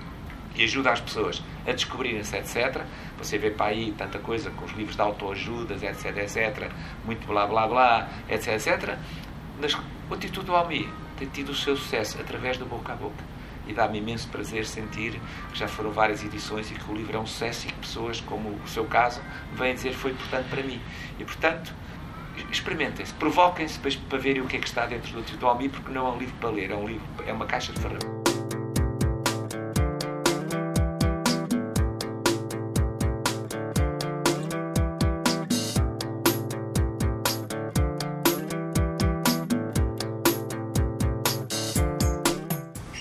e 0.55 0.65
ajuda 0.65 0.91
as 0.91 1.01
pessoas 1.01 1.43
a 1.67 1.73
descobrirem-se, 1.73 2.37
etc. 2.37 2.83
Você 3.19 3.39
vê 3.39 3.51
para 3.51 3.67
aí 3.67 3.95
tanta 3.97 4.19
coisa 4.19 4.51
com 4.51 4.65
os 4.65 4.73
livros 4.73 4.97
de 4.97 5.03
autoajudas, 5.03 5.83
etc, 5.83 6.17
etc, 6.19 6.71
muito 7.05 7.27
blá 7.27 7.47
blá 7.47 7.67
blá, 7.67 8.09
etc, 8.29 8.55
etc. 8.55 8.99
Mas 9.61 9.75
o 9.75 10.15
Atitude 10.15 10.47
do 10.47 10.55
Almi 10.55 10.89
tem 11.19 11.29
tido 11.29 11.51
o 11.51 11.55
seu 11.55 11.77
sucesso 11.77 12.21
através 12.21 12.59
do 12.59 12.67
boca 12.67 12.93
a 12.93 12.97
boca. 12.97 13.33
E 13.67 13.73
dá-me 13.73 13.99
imenso 13.99 14.29
prazer 14.29 14.67
sentir 14.67 15.21
que 15.53 15.59
já 15.59 15.69
foram 15.69 15.93
várias 15.93 16.25
edições 16.25 16.71
e 16.71 16.75
que 16.75 16.91
o 16.91 16.95
livro 16.95 17.17
é 17.17 17.21
um 17.21 17.27
sucesso 17.27 17.69
e 17.69 17.71
que 17.71 17.79
pessoas, 17.79 18.21
como 18.21 18.49
o 18.49 18.69
seu 18.69 18.85
caso, 18.87 19.21
vêm 19.53 19.73
dizer 19.73 19.93
foi 19.93 20.11
importante 20.11 20.49
para 20.49 20.63
mim. 20.65 20.81
E, 21.19 21.25
portanto, 21.25 21.73
experimentem-se, 22.51 23.13
provoquem-se 23.15 23.79
para, 23.79 24.19
verem 24.19 24.43
o 24.43 24.47
que 24.47 24.57
é 24.57 24.61
que 24.61 24.67
está 24.67 24.87
dentro 24.87 25.13
do 25.13 25.21
Atitude 25.21 25.39
do 25.39 25.47
Almi, 25.47 25.69
porque 25.69 25.91
não 25.91 26.07
é 26.07 26.11
um 26.11 26.19
livro 26.19 26.35
para 26.39 26.51
ler, 26.51 26.71
é 26.71 26.77
um 26.77 26.87
livro, 26.87 27.07
é 27.27 27.33
uma 27.33 27.47
caixa 27.47 27.73
de 27.73 27.81
ferramentas. 27.81 28.11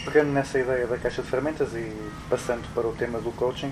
Pegando 0.05 0.33
nessa 0.33 0.59
ideia 0.59 0.87
da 0.87 0.97
caixa 0.97 1.21
de 1.21 1.29
ferramentas 1.29 1.73
e 1.73 2.11
passando 2.29 2.67
para 2.73 2.85
o 2.85 2.93
tema 2.93 3.21
do 3.21 3.31
coaching, 3.31 3.71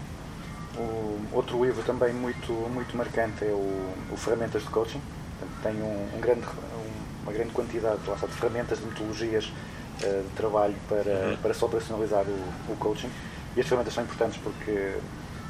o 0.78 1.19
outro 1.34 1.63
livro 1.63 1.84
também 1.84 2.13
muito, 2.13 2.54
muito 2.54 2.95
marcante 2.95 3.43
é 3.43 3.52
o, 3.52 3.93
o 4.10 4.15
Ferramentas 4.15 4.63
de 4.63 4.69
Coaching. 4.69 5.02
Tem 5.63 5.74
um, 5.74 6.08
um 6.15 6.19
grande, 6.19 6.41
um- 6.41 7.24
uma 7.24 7.34
grande 7.34 7.52
quantidade 7.52 8.00
lá 8.08 8.15
de 8.15 8.28
ferramentas, 8.34 8.80
de 8.80 8.86
metodologias 8.86 9.52
eh, 10.02 10.22
de 10.28 10.36
trabalho 10.36 10.76
para, 10.88 11.38
para 11.41 11.54
se 11.54 11.63
operacionalizar 11.65 12.24
o, 12.26 12.72
o 12.72 12.76
coaching. 12.78 13.10
E 13.56 13.60
as 13.60 13.65
ferramentas 13.67 13.93
são 13.93 14.04
importantes 14.04 14.39
porque 14.41 14.93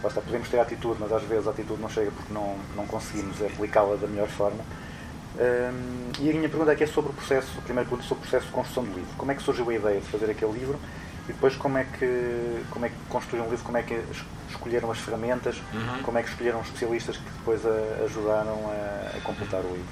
lá 0.01 0.09
está, 0.09 0.21
podemos 0.21 0.49
ter 0.49 0.59
atitude, 0.59 0.97
mas 0.99 1.11
às 1.11 1.23
vezes 1.23 1.47
a 1.47 1.51
atitude 1.51 1.81
não 1.81 1.89
chega 1.89 2.09
porque 2.11 2.33
não, 2.33 2.55
não 2.75 2.85
conseguimos 2.87 3.41
aplicá-la 3.41 3.95
da 3.97 4.07
melhor 4.07 4.27
forma. 4.29 4.63
Hum, 5.37 6.11
e 6.19 6.29
a 6.29 6.33
minha 6.33 6.49
pergunta 6.49 6.71
aqui 6.71 6.83
é 6.83 6.87
sobre 6.87 7.11
o 7.11 7.13
processo, 7.13 7.47
a 7.57 7.61
primeira 7.61 7.87
pergunta 7.87 8.05
é 8.05 8.09
sobre 8.09 8.25
o 8.25 8.29
processo 8.29 8.47
de 8.47 8.51
construção 8.51 8.83
do 8.83 8.89
livro. 8.93 9.09
Como 9.17 9.31
é 9.31 9.35
que 9.35 9.43
surgiu 9.43 9.69
a 9.69 9.73
ideia 9.73 9.99
de 10.01 10.07
fazer 10.07 10.29
aquele 10.29 10.51
livro 10.53 10.77
e 11.29 11.33
depois 11.33 11.55
como 11.55 11.77
é 11.77 11.83
que, 11.85 12.63
como 12.71 12.85
é 12.85 12.89
que 12.89 12.95
construíram 13.07 13.47
o 13.47 13.51
livro, 13.51 13.63
como 13.63 13.77
é 13.77 13.83
que 13.83 13.93
es- 13.93 14.23
escolheram 14.49 14.91
as 14.91 14.97
ferramentas, 14.97 15.55
como 16.03 16.17
é 16.17 16.23
que 16.23 16.29
escolheram 16.29 16.59
os 16.59 16.65
especialistas 16.67 17.17
que 17.17 17.23
depois 17.37 17.63
a- 17.65 18.03
ajudaram 18.03 18.59
a, 18.71 19.17
a 19.17 19.21
completar 19.21 19.61
o 19.61 19.67
livro. 19.69 19.85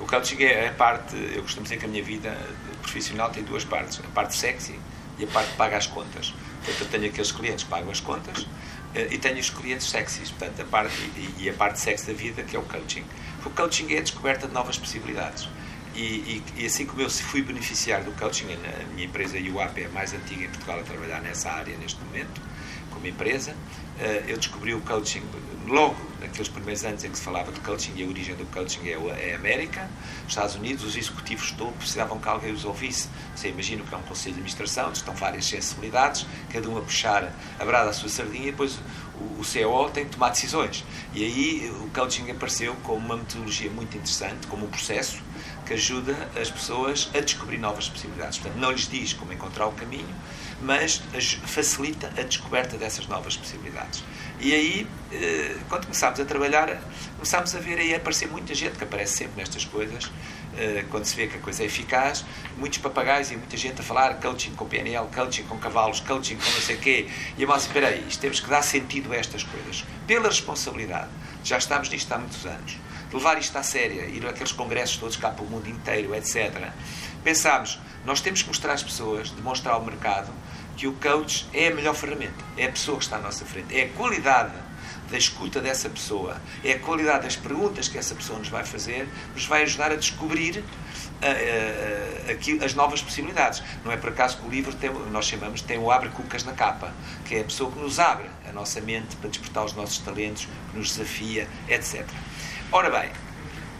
O 0.00 0.06
coaching 0.06 0.42
é 0.42 0.68
a 0.68 0.72
parte, 0.72 1.16
eu 1.34 1.42
costumo 1.42 1.62
dizer 1.64 1.78
que 1.78 1.84
a 1.86 1.88
minha 1.88 2.02
vida 2.02 2.36
profissional 2.82 3.30
tem 3.30 3.42
duas 3.42 3.64
partes, 3.64 4.00
a 4.04 4.08
parte 4.14 4.36
sexy 4.36 4.78
e 5.18 5.24
a 5.24 5.26
parte 5.28 5.50
que 5.52 5.56
paga 5.56 5.76
as 5.76 5.86
contas. 5.86 6.34
Portanto, 6.64 6.80
eu 6.82 6.88
tenho 6.88 7.06
aqueles 7.06 7.32
clientes 7.32 7.64
que 7.64 7.70
pagam 7.70 7.90
as 7.90 8.00
contas 8.00 8.46
eh, 8.94 9.08
e 9.10 9.18
tenho 9.18 9.38
os 9.38 9.48
clientes 9.50 9.88
sexys, 9.88 10.30
portanto, 10.30 10.60
a 10.60 10.64
parte, 10.64 10.94
e, 11.16 11.44
e 11.44 11.48
a 11.50 11.52
parte 11.54 11.78
sexy 11.80 12.06
da 12.06 12.12
vida, 12.12 12.42
que 12.42 12.54
é 12.54 12.58
o 12.58 12.62
coaching. 12.62 13.04
O 13.46 13.50
coaching 13.50 13.92
é 13.94 13.98
a 13.98 14.02
descoberta 14.02 14.46
de 14.46 14.52
novas 14.52 14.76
possibilidades. 14.78 15.48
E, 15.94 16.42
e- 16.56 16.62
e 16.62 16.66
assim 16.66 16.86
como 16.86 17.02
eu 17.02 17.10
fui 17.10 17.42
beneficiário 17.42 18.04
do 18.06 18.12
coaching, 18.12 18.46
a 18.52 18.84
minha 18.94 19.06
empresa 19.06 19.36
UAP 19.38 19.78
é 19.82 19.86
a 19.86 19.88
mais 19.90 20.12
antiga 20.14 20.44
em 20.44 20.48
Portugal 20.48 20.80
a 20.80 20.82
trabalhar 20.82 21.20
nessa 21.20 21.50
área 21.50 21.76
neste 21.76 22.00
momento, 22.02 22.40
como 22.90 23.06
empresa. 23.06 23.54
Eh, 24.00 24.24
eu 24.28 24.36
descobri 24.38 24.72
o 24.74 24.80
coaching 24.80 25.22
logo 25.66 25.94
naqueles 26.20 26.48
primeiros 26.48 26.84
anos 26.84 27.04
em 27.04 27.10
que 27.10 27.18
se 27.18 27.22
falava 27.24 27.52
de 27.52 27.60
coaching 27.60 27.92
e 27.96 28.02
a 28.04 28.06
origem 28.06 28.34
do 28.36 28.44
coaching 28.46 28.80
é 28.88 28.92
é 29.28 29.32
a 29.34 29.36
América. 29.36 29.82
Nos 30.22 30.32
Estados 30.32 30.54
Unidos, 30.54 30.82
os 30.84 30.96
executivos 30.96 31.50
todos 31.52 31.74
precisavam 31.76 32.18
que 32.18 32.28
alguém 32.28 32.52
os 32.52 32.64
ouvisse. 32.64 33.08
Você 33.36 33.48
imagina 33.48 33.82
que 33.84 33.94
é 33.94 33.98
um 33.98 34.02
conselho 34.02 34.34
de 34.36 34.40
administração, 34.40 34.90
estão 34.92 35.14
várias 35.14 35.44
sensibilidades, 35.44 36.26
cada 36.50 36.68
um 36.70 36.78
a 36.78 36.80
puxar 36.80 37.32
a 37.58 37.64
brada 37.64 37.90
à 37.90 37.92
sua 37.92 38.08
sardinha 38.08 38.48
e 38.48 38.50
depois 38.50 38.78
o 39.38 39.44
CEO 39.44 39.90
tem 39.90 40.04
que 40.06 40.12
tomar 40.12 40.30
decisões. 40.30 40.84
E 41.14 41.22
aí 41.22 41.70
o 41.70 41.88
coaching 41.90 42.30
apareceu 42.30 42.74
como 42.82 42.98
uma 43.04 43.16
metodologia 43.18 43.70
muito 43.70 43.94
interessante, 43.96 44.46
como 44.46 44.64
um 44.66 44.70
processo 44.70 45.18
que 45.72 45.74
ajuda 45.74 46.14
as 46.40 46.50
pessoas 46.50 47.08
a 47.14 47.20
descobrir 47.20 47.56
novas 47.58 47.88
possibilidades. 47.88 48.38
Portanto, 48.38 48.60
não 48.60 48.70
lhes 48.70 48.86
diz 48.88 49.12
como 49.14 49.32
encontrar 49.32 49.66
o 49.66 49.72
caminho, 49.72 50.14
mas 50.60 51.02
as- 51.16 51.32
facilita 51.46 52.08
a 52.18 52.22
descoberta 52.22 52.76
dessas 52.76 53.06
novas 53.06 53.36
possibilidades. 53.36 54.04
E 54.38 54.52
aí, 54.52 54.86
eh, 55.12 55.56
quando 55.68 55.84
começámos 55.84 56.20
a 56.20 56.24
trabalhar, 56.24 56.78
começámos 57.16 57.54
a 57.54 57.58
ver 57.58 57.78
aí 57.78 57.94
aparecer 57.94 58.28
muita 58.28 58.54
gente 58.54 58.76
que 58.76 58.84
aparece 58.84 59.16
sempre 59.18 59.36
nestas 59.36 59.64
coisas, 59.64 60.10
eh, 60.58 60.84
quando 60.90 61.04
se 61.06 61.16
vê 61.16 61.26
que 61.26 61.36
a 61.38 61.40
coisa 61.40 61.62
é 61.62 61.66
eficaz, 61.66 62.24
muitos 62.58 62.78
papagaios 62.78 63.30
e 63.30 63.36
muita 63.36 63.56
gente 63.56 63.80
a 63.80 63.84
falar 63.84 64.14
coaching 64.20 64.52
com 64.54 64.66
PNL, 64.66 65.06
coaching 65.14 65.44
com 65.44 65.56
cavalos, 65.58 66.00
coaching 66.00 66.36
com 66.36 66.44
não 66.50 66.60
sei 66.60 66.76
o 66.76 66.78
quê. 66.80 67.08
E 67.38 67.44
a 67.44 67.46
malta, 67.46 67.64
espera 67.64 67.88
aí, 67.88 68.04
temos 68.20 68.40
que 68.40 68.48
dar 68.50 68.62
sentido 68.62 69.12
a 69.12 69.16
estas 69.16 69.42
coisas. 69.44 69.84
Pela 70.06 70.28
responsabilidade, 70.28 71.08
já 71.42 71.56
estamos 71.58 71.88
nisto 71.88 72.12
há 72.12 72.18
muitos 72.18 72.44
anos, 72.44 72.76
levar 73.12 73.38
isto 73.38 73.56
à 73.56 73.62
séria, 73.62 74.02
ir 74.06 74.26
àqueles 74.26 74.52
congressos 74.52 74.96
todos 74.96 75.16
cá 75.16 75.30
pelo 75.30 75.48
mundo 75.48 75.68
inteiro, 75.68 76.14
etc. 76.14 76.70
Pensámos, 77.22 77.78
nós 78.04 78.20
temos 78.20 78.42
que 78.42 78.48
mostrar 78.48 78.72
às 78.72 78.82
pessoas, 78.82 79.30
demonstrar 79.30 79.74
ao 79.74 79.84
mercado, 79.84 80.32
que 80.76 80.86
o 80.86 80.92
coach 80.94 81.46
é 81.52 81.68
a 81.68 81.74
melhor 81.74 81.94
ferramenta, 81.94 82.44
é 82.56 82.66
a 82.66 82.70
pessoa 82.72 82.98
que 82.98 83.04
está 83.04 83.16
à 83.16 83.20
nossa 83.20 83.44
frente, 83.44 83.76
é 83.78 83.84
a 83.84 83.88
qualidade 83.90 84.52
da 85.10 85.18
escuta 85.18 85.60
dessa 85.60 85.90
pessoa, 85.90 86.40
é 86.64 86.72
a 86.72 86.78
qualidade 86.78 87.24
das 87.24 87.36
perguntas 87.36 87.86
que 87.86 87.98
essa 87.98 88.14
pessoa 88.14 88.38
nos 88.38 88.48
vai 88.48 88.64
fazer, 88.64 89.06
nos 89.34 89.44
vai 89.44 89.62
ajudar 89.62 89.92
a 89.92 89.96
descobrir 89.96 90.64
ah, 91.20 91.26
ah, 91.26 92.32
aquilo- 92.32 92.64
as 92.64 92.72
novas 92.74 93.02
possibilidades. 93.02 93.62
Não 93.84 93.92
é 93.92 93.96
por 93.98 94.08
acaso 94.08 94.38
que 94.38 94.46
o 94.46 94.50
livro 94.50 94.72
tem, 94.74 94.90
nós 95.10 95.26
chamamos 95.26 95.60
tem 95.60 95.78
o 95.78 95.90
abre 95.90 96.08
cucas 96.08 96.44
na 96.44 96.52
capa, 96.52 96.92
que 97.26 97.34
é 97.36 97.40
a 97.42 97.44
pessoa 97.44 97.70
que 97.70 97.78
nos 97.78 97.98
abre 97.98 98.26
a 98.48 98.52
nossa 98.52 98.80
mente 98.80 99.14
para 99.16 99.28
despertar 99.28 99.64
os 99.64 99.74
nossos 99.74 99.98
talentos, 99.98 100.48
que 100.70 100.78
nos 100.78 100.88
desafia, 100.96 101.46
etc. 101.68 102.06
Ora 102.74 102.88
bem, 102.88 103.10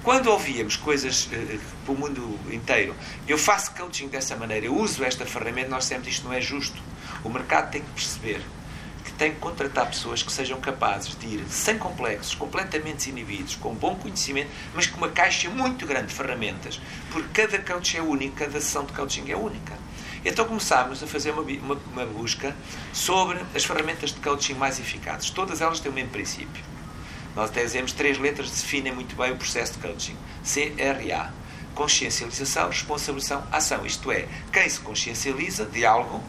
quando 0.02 0.26
ouvíamos 0.26 0.76
coisas 0.76 1.26
eh, 1.33 1.59
para 1.83 1.94
o 1.94 1.96
mundo 1.96 2.38
inteiro, 2.52 2.94
eu 3.26 3.38
faço 3.38 3.74
coaching 3.74 4.09
dessa 4.09 4.37
maneira, 4.37 4.66
eu 4.66 4.76
uso 4.76 5.02
esta 5.02 5.24
ferramenta, 5.24 5.70
nós 5.70 5.87
sempre 5.87 6.11
isto 6.11 6.26
não 6.26 6.33
é 6.35 6.42
justo. 6.42 6.78
O 7.24 7.31
mercado 7.31 7.70
tem 7.70 7.81
que 7.81 7.88
perceber 7.88 8.42
que 9.02 9.11
tem 9.12 9.33
que 9.33 9.40
contratar 9.40 9.87
pessoas 9.87 10.22
que 10.22 10.31
sejam 10.31 10.61
capazes 10.61 11.16
de 11.18 11.26
ir 11.26 11.44
sem 11.48 11.78
complexos, 11.78 12.35
completamente 12.35 12.96
desinibidos, 12.96 13.57
com 13.57 13.74
bom 13.74 13.96
conhecimento, 13.96 14.50
mas 14.74 14.87
com 14.87 14.98
uma 14.98 15.09
caixa 15.09 15.48
muito 15.48 15.87
grande 15.87 16.09
de 16.09 16.14
ferramentas, 16.14 16.78
porque 17.11 17.46
cada 17.46 17.59
coach 17.61 17.96
é 17.96 18.02
único, 18.02 18.37
cada 18.37 18.61
sessão 18.61 18.85
de 18.85 18.92
coaching 18.92 19.31
é 19.31 19.37
única. 19.37 19.72
Então 20.22 20.44
começámos 20.44 21.02
a 21.02 21.07
fazer 21.07 21.31
uma, 21.31 21.40
uma, 21.40 21.78
uma 21.94 22.05
busca 22.05 22.55
sobre 22.92 23.40
as 23.55 23.64
ferramentas 23.64 24.12
de 24.12 24.20
coaching 24.20 24.52
mais 24.52 24.78
eficazes. 24.78 25.31
Todas 25.31 25.62
elas 25.62 25.81
têm 25.81 25.90
o 25.90 25.94
mesmo 25.94 26.11
princípio. 26.11 26.62
Nós 27.35 27.51
até 27.51 27.62
dizemos 27.64 27.92
três 27.92 28.18
letras 28.18 28.51
que 28.51 28.57
definem 28.57 28.92
muito 28.92 29.16
bem 29.16 29.33
o 29.33 29.37
processo 29.37 29.75
de 29.75 29.79
coaching. 29.79 30.16
CRA. 30.42 31.33
Consciencialização, 31.75 32.68
responsabilização, 32.68 33.47
ação. 33.51 33.87
Isto 33.87 34.12
é, 34.12 34.29
quem 34.53 34.68
se 34.68 34.79
consciencializa 34.81 35.64
de 35.64 35.87
algo, 35.87 36.23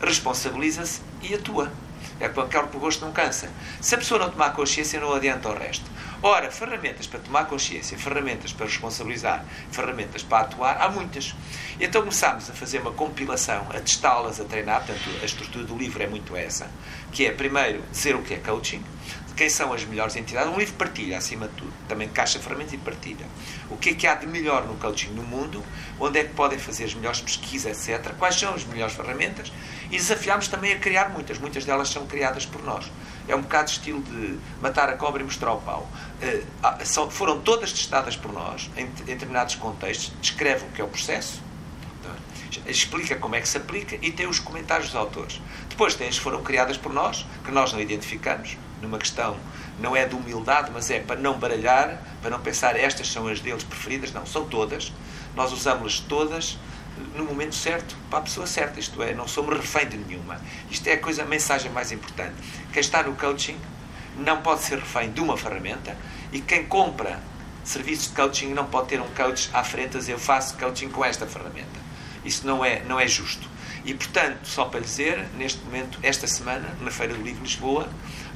responsabiliza-se 0.00 1.00
e 1.22 1.34
atua. 1.34 1.72
É 2.20 2.28
com 2.28 2.40
aquele 2.40 2.66
que 2.68 2.76
o 2.76 2.80
gosto 2.80 3.04
não 3.04 3.12
cansa. 3.12 3.50
Se 3.80 3.94
a 3.94 3.98
pessoa 3.98 4.20
não 4.20 4.30
tomar 4.30 4.52
consciência, 4.52 5.00
não 5.00 5.12
adianta 5.12 5.48
o 5.48 5.56
resto. 5.56 5.84
Ora, 6.20 6.50
ferramentas 6.50 7.06
para 7.06 7.20
tomar 7.20 7.44
consciência, 7.46 7.96
ferramentas 7.96 8.52
para 8.52 8.66
responsabilizar, 8.66 9.44
ferramentas 9.70 10.22
para 10.24 10.44
atuar, 10.44 10.80
há 10.80 10.88
muitas. 10.88 11.34
Então 11.78 12.02
começámos 12.02 12.50
a 12.50 12.52
fazer 12.52 12.80
uma 12.80 12.92
compilação, 12.92 13.66
a 13.70 13.80
testá-las, 13.80 14.40
a 14.40 14.44
treinar. 14.44 14.84
Portanto, 14.84 15.10
a 15.22 15.24
estrutura 15.24 15.64
do 15.64 15.76
livro 15.76 16.02
é 16.02 16.08
muito 16.08 16.36
essa. 16.36 16.68
Que 17.12 17.26
é, 17.26 17.32
primeiro, 17.32 17.82
dizer 17.92 18.16
o 18.16 18.22
que 18.22 18.34
é 18.34 18.38
coaching, 18.38 18.82
quem 19.38 19.48
são 19.48 19.72
as 19.72 19.84
melhores 19.84 20.16
entidades. 20.16 20.52
Um 20.52 20.58
livro 20.58 20.74
partilha, 20.74 21.16
acima 21.16 21.46
de 21.46 21.54
tudo. 21.54 21.72
Também 21.86 22.08
caixa 22.08 22.40
ferramentas 22.40 22.72
e 22.72 22.78
partilha. 22.78 23.24
O 23.70 23.76
que 23.76 23.90
é 23.90 23.94
que 23.94 24.04
há 24.04 24.16
de 24.16 24.26
melhor 24.26 24.66
no 24.66 24.74
coaching 24.74 25.10
no 25.10 25.22
mundo? 25.22 25.64
Onde 26.00 26.18
é 26.18 26.24
que 26.24 26.34
podem 26.34 26.58
fazer 26.58 26.84
as 26.84 26.94
melhores 26.94 27.20
pesquisas, 27.20 27.88
etc. 27.88 28.14
Quais 28.18 28.34
são 28.34 28.52
as 28.52 28.64
melhores 28.64 28.96
ferramentas? 28.96 29.52
E 29.92 29.96
desafiámos 29.96 30.48
também 30.48 30.72
a 30.72 30.78
criar 30.80 31.10
muitas. 31.10 31.38
Muitas 31.38 31.64
delas 31.64 31.88
são 31.88 32.04
criadas 32.04 32.44
por 32.46 32.64
nós. 32.64 32.90
É 33.28 33.36
um 33.36 33.42
bocado 33.42 33.70
estilo 33.70 34.02
de 34.02 34.40
matar 34.60 34.88
a 34.88 34.96
cobra 34.96 35.22
e 35.22 35.24
mostrar 35.24 35.52
o 35.52 35.60
pau. 35.60 35.88
Eh, 36.20 36.42
foram 37.10 37.40
todas 37.40 37.72
testadas 37.72 38.16
por 38.16 38.32
nós, 38.32 38.68
em, 38.76 38.86
determinados 39.04 39.54
contextos. 39.54 40.12
Descreve 40.20 40.64
o 40.64 40.68
que 40.70 40.80
é 40.80 40.84
o 40.84 40.88
processo, 40.88 41.40
explica 42.66 43.14
como 43.16 43.36
é 43.36 43.40
que 43.40 43.48
se 43.48 43.56
aplica 43.56 43.96
e 44.02 44.10
tem 44.10 44.26
os 44.26 44.40
comentários 44.40 44.88
dos 44.88 44.96
autores. 44.96 45.40
Depois 45.68 45.94
tem 45.94 46.08
as 46.08 46.16
que 46.16 46.24
foram 46.24 46.42
criadas 46.42 46.76
por 46.76 46.92
nós, 46.92 47.24
que 47.44 47.52
nós 47.52 47.72
não 47.72 47.80
identificamos, 47.80 48.56
numa 48.80 48.98
questão 48.98 49.36
não 49.78 49.94
é 49.94 50.06
de 50.06 50.14
humildade, 50.14 50.70
mas 50.72 50.90
é 50.90 51.00
para 51.00 51.20
não 51.20 51.38
baralhar, 51.38 52.02
para 52.20 52.30
não 52.30 52.40
pensar 52.40 52.76
estas 52.76 53.10
são 53.10 53.28
as 53.28 53.40
deles 53.40 53.62
preferidas, 53.62 54.12
não, 54.12 54.26
são 54.26 54.44
todas. 54.44 54.92
Nós 55.34 55.52
usamos-las 55.52 56.00
todas 56.00 56.58
no 57.14 57.24
momento 57.24 57.54
certo, 57.54 57.96
para 58.10 58.18
a 58.18 58.22
pessoa 58.22 58.46
certa, 58.46 58.80
isto 58.80 59.00
é, 59.02 59.14
não 59.14 59.28
somos 59.28 59.56
refém 59.56 59.88
de 59.88 59.96
nenhuma. 59.96 60.40
Isto 60.70 60.88
é 60.88 60.94
a 60.94 60.98
coisa, 60.98 61.22
a 61.22 61.26
mensagem 61.26 61.70
mais 61.70 61.92
importante. 61.92 62.34
Quem 62.72 62.80
está 62.80 63.02
no 63.02 63.14
coaching 63.14 63.56
não 64.16 64.42
pode 64.42 64.62
ser 64.62 64.78
refém 64.78 65.12
de 65.12 65.20
uma 65.20 65.36
ferramenta 65.36 65.96
e 66.32 66.40
quem 66.40 66.66
compra 66.66 67.20
serviços 67.62 68.08
de 68.08 68.14
coaching 68.14 68.52
não 68.52 68.66
pode 68.66 68.88
ter 68.88 69.00
um 69.00 69.08
coach 69.10 69.50
à 69.52 69.62
frente 69.62 69.96
a 69.96 70.00
dizer 70.00 70.12
eu 70.12 70.18
faço 70.18 70.56
coaching 70.56 70.88
com 70.88 71.04
esta 71.04 71.26
ferramenta. 71.26 71.88
Isso 72.24 72.46
não 72.46 72.64
é, 72.64 72.82
não 72.82 72.98
é 72.98 73.06
justo. 73.06 73.48
E, 73.84 73.94
portanto, 73.94 74.44
só 74.44 74.64
para 74.64 74.80
lhe 74.80 74.86
dizer, 74.86 75.28
neste 75.36 75.64
momento, 75.64 75.98
esta 76.02 76.26
semana, 76.26 76.76
na 76.80 76.90
Feira 76.90 77.14
do 77.14 77.22
Livro 77.22 77.42
de 77.42 77.50
Lisboa, 77.50 77.88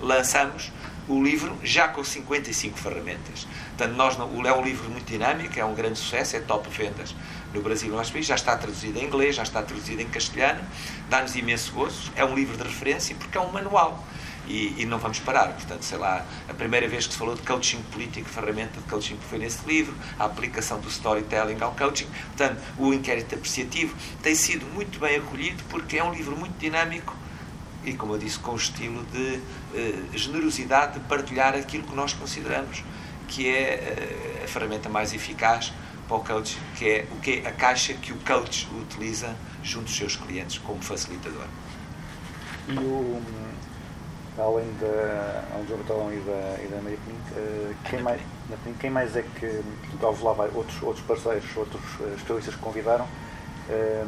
lançamos 0.03 0.71
o 1.09 1.23
livro 1.23 1.57
já 1.63 1.89
com 1.89 2.03
55 2.05 2.79
ferramentas. 2.79 3.47
Portanto, 3.77 3.97
nós 3.97 4.17
não, 4.17 4.47
é 4.47 4.53
um 4.53 4.63
livro 4.63 4.89
muito 4.91 5.07
dinâmico, 5.07 5.59
é 5.59 5.65
um 5.65 5.75
grande 5.75 5.99
sucesso, 5.99 6.37
é 6.37 6.41
top 6.41 6.69
vendas 6.71 7.15
no 7.53 7.61
Brasil 7.61 7.89
e 7.89 7.91
no 7.91 7.97
nosso 7.97 8.13
país, 8.13 8.27
já 8.27 8.35
está 8.35 8.57
traduzido 8.57 8.99
em 8.99 9.05
inglês, 9.05 9.37
já 9.37 9.43
está 9.43 9.63
traduzido 9.63 10.01
em 10.01 10.09
castelhano, 10.09 10.61
dá-nos 11.09 11.35
imenso 11.37 11.73
gozo, 11.73 12.11
é 12.17 12.25
um 12.25 12.35
livro 12.35 12.57
de 12.57 12.63
referência 12.63 13.15
porque 13.17 13.37
é 13.37 13.41
um 13.41 13.51
manual. 13.51 14.03
E, 14.45 14.83
e 14.83 14.87
não 14.87 14.99
vamos 14.99 15.21
parar. 15.21 15.53
Portanto, 15.53 15.85
sei 15.85 15.97
lá, 15.99 16.27
a 16.49 16.55
primeira 16.55 16.89
vez 16.89 17.07
que 17.07 17.13
se 17.13 17.19
falou 17.19 17.37
de 17.37 17.43
coaching 17.43 17.81
político, 17.93 18.29
ferramenta 18.29 18.81
de 18.81 18.87
coaching 18.89 19.17
foi 19.31 19.39
nesse 19.39 19.65
livro, 19.65 19.95
a 20.19 20.25
aplicação 20.25 20.81
do 20.81 20.89
storytelling 20.89 21.59
ao 21.61 21.71
coaching, 21.73 22.09
portanto, 22.37 22.61
o 22.77 22.93
inquérito 22.93 23.37
apreciativo 23.37 23.95
tem 24.21 24.35
sido 24.35 24.67
muito 24.75 24.99
bem 24.99 25.19
acolhido 25.19 25.63
porque 25.71 25.97
é 25.97 26.03
um 26.03 26.13
livro 26.13 26.37
muito 26.37 26.59
dinâmico 26.59 27.17
e, 27.85 27.95
como 27.95 28.15
eu 28.15 28.19
disse, 28.19 28.39
com 28.39 28.53
o 28.53 28.57
estilo 28.57 29.03
de 29.13 29.41
eh, 29.75 30.03
generosidade 30.15 30.95
de 30.95 31.01
partilhar 31.01 31.55
aquilo 31.55 31.85
que 31.85 31.95
nós 31.95 32.13
consideramos 32.13 32.83
que 33.29 33.49
é 33.49 33.61
eh, 33.75 34.43
a 34.45 34.49
ferramenta 34.49 34.89
mais 34.89 35.13
eficaz 35.15 35.73
para 36.07 36.17
o 36.17 36.21
coach, 36.25 36.59
que 36.77 36.89
é 36.89 37.07
o 37.11 37.17
que 37.21 37.43
é 37.45 37.49
a 37.49 37.53
caixa 37.53 37.95
que 37.95 38.13
o 38.13 38.17
coach 38.19 38.69
utiliza 38.81 39.35
junto 39.63 39.85
dos 39.87 39.97
seus 39.97 40.17
clientes 40.17 40.59
como 40.59 40.83
facilitador. 40.83 41.47
E 42.69 42.77
o, 42.79 43.21
além 44.39 44.67
da 44.81 45.43
do 45.67 45.77
Bertolão 45.77 46.13
e 46.13 46.17
da, 46.21 46.63
e 46.63 46.69
da 46.69 46.81
Maria 46.83 46.99
Pinto, 47.07 47.35
eh, 47.37 47.73
quem, 47.89 48.03
mais, 48.03 48.21
quem 48.81 48.91
mais 48.91 49.17
é 49.17 49.23
que, 49.23 49.61
houve 50.01 50.23
lá 50.23 50.33
vai- 50.33 50.51
outros, 50.55 50.83
outros 50.83 51.05
parceiros, 51.07 51.45
outros 51.57 51.83
especialistas 52.17 52.55
que 52.55 52.61
convidaram, 52.61 53.07
eh, 53.69 54.05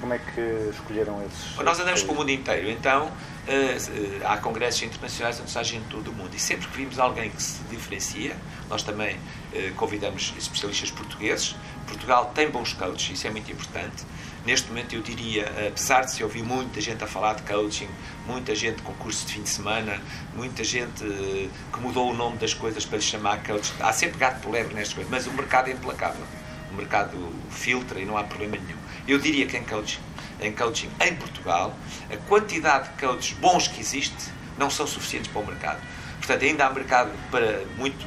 como 0.00 0.12
é 0.14 0.18
que 0.18 0.70
escolheram 0.72 1.22
esses? 1.24 1.56
Nós 1.56 1.78
andamos 1.78 2.00
esses- 2.00 2.02
pelo 2.04 2.18
mundo 2.18 2.30
inteiro, 2.30 2.68
então 2.70 3.10
eh, 3.48 3.76
eh, 3.76 4.20
há 4.24 4.36
congressos 4.38 4.82
internacionais 4.82 5.38
onde 5.40 5.48
está 5.48 5.62
gente 5.62 5.84
de 5.84 5.90
todo 5.90 6.08
o 6.10 6.12
mundo. 6.14 6.30
E 6.34 6.38
sempre 6.38 6.66
que 6.68 6.76
vimos 6.76 6.98
alguém 6.98 7.30
que 7.30 7.42
se 7.42 7.62
diferencia, 7.64 8.36
nós 8.68 8.82
também 8.82 9.16
eh, 9.54 9.72
convidamos 9.76 10.34
especialistas 10.36 10.90
portugueses. 10.90 11.54
Portugal 11.86 12.32
tem 12.34 12.50
bons 12.50 12.72
coaches, 12.72 13.16
isso 13.18 13.26
é 13.26 13.30
muito 13.30 13.50
importante. 13.50 14.04
Neste 14.44 14.68
momento, 14.68 14.94
eu 14.94 15.02
diria, 15.02 15.44
apesar 15.68 16.02
de 16.02 16.12
se 16.12 16.22
ouvir 16.22 16.42
muita 16.42 16.80
gente 16.80 17.02
a 17.02 17.06
falar 17.06 17.34
de 17.34 17.42
coaching, 17.42 17.88
muita 18.26 18.54
gente 18.54 18.80
com 18.82 18.92
curso 18.94 19.26
de 19.26 19.32
fim 19.34 19.42
de 19.42 19.48
semana, 19.48 20.00
muita 20.34 20.62
gente 20.62 21.02
que 21.02 21.80
mudou 21.80 22.10
o 22.10 22.14
nome 22.14 22.36
das 22.38 22.54
coisas 22.54 22.84
para 22.84 22.98
lhe 22.98 23.02
chamar 23.04 23.42
coach, 23.42 23.72
há 23.80 23.92
sempre 23.92 24.18
gato 24.18 24.40
por 24.40 24.50
lebre 24.52 24.72
nestas 24.74 24.94
coisas, 24.94 25.10
mas 25.10 25.26
o 25.26 25.32
mercado 25.32 25.68
é 25.68 25.72
implacável. 25.72 26.24
O 26.70 26.74
mercado 26.74 27.16
filtra 27.50 27.98
e 27.98 28.04
não 28.04 28.16
há 28.16 28.22
problema 28.24 28.56
nenhum. 28.56 28.78
Eu 29.06 29.18
diria 29.18 29.46
que 29.46 29.56
em 29.56 29.64
coaching, 29.64 30.00
em 30.40 30.52
coaching 30.52 30.90
em 31.00 31.14
Portugal, 31.16 31.74
a 32.12 32.16
quantidade 32.28 32.90
de 32.90 33.06
coaches 33.06 33.32
bons 33.38 33.68
que 33.68 33.80
existe 33.80 34.30
não 34.58 34.68
são 34.70 34.86
suficientes 34.86 35.30
para 35.30 35.40
o 35.42 35.46
mercado. 35.46 35.80
Portanto, 36.18 36.42
ainda 36.44 36.66
há 36.66 36.70
mercado 36.72 37.10
para 37.30 37.64
muito 37.76 38.06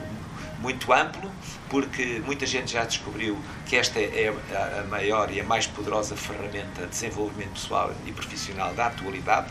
muito 0.62 0.92
amplo, 0.92 1.32
porque 1.70 2.22
muita 2.26 2.46
gente 2.46 2.74
já 2.74 2.84
descobriu 2.84 3.40
que 3.66 3.78
esta 3.78 3.98
é 3.98 4.28
a- 4.52 4.84
maior 4.90 5.32
e 5.32 5.40
a 5.40 5.44
mais 5.46 5.66
poderosa 5.66 6.18
ferramenta 6.18 6.82
de 6.82 6.90
desenvolvimento 6.90 7.52
pessoal 7.52 7.94
e 8.06 8.12
profissional 8.12 8.74
da 8.74 8.88
atualidade 8.88 9.48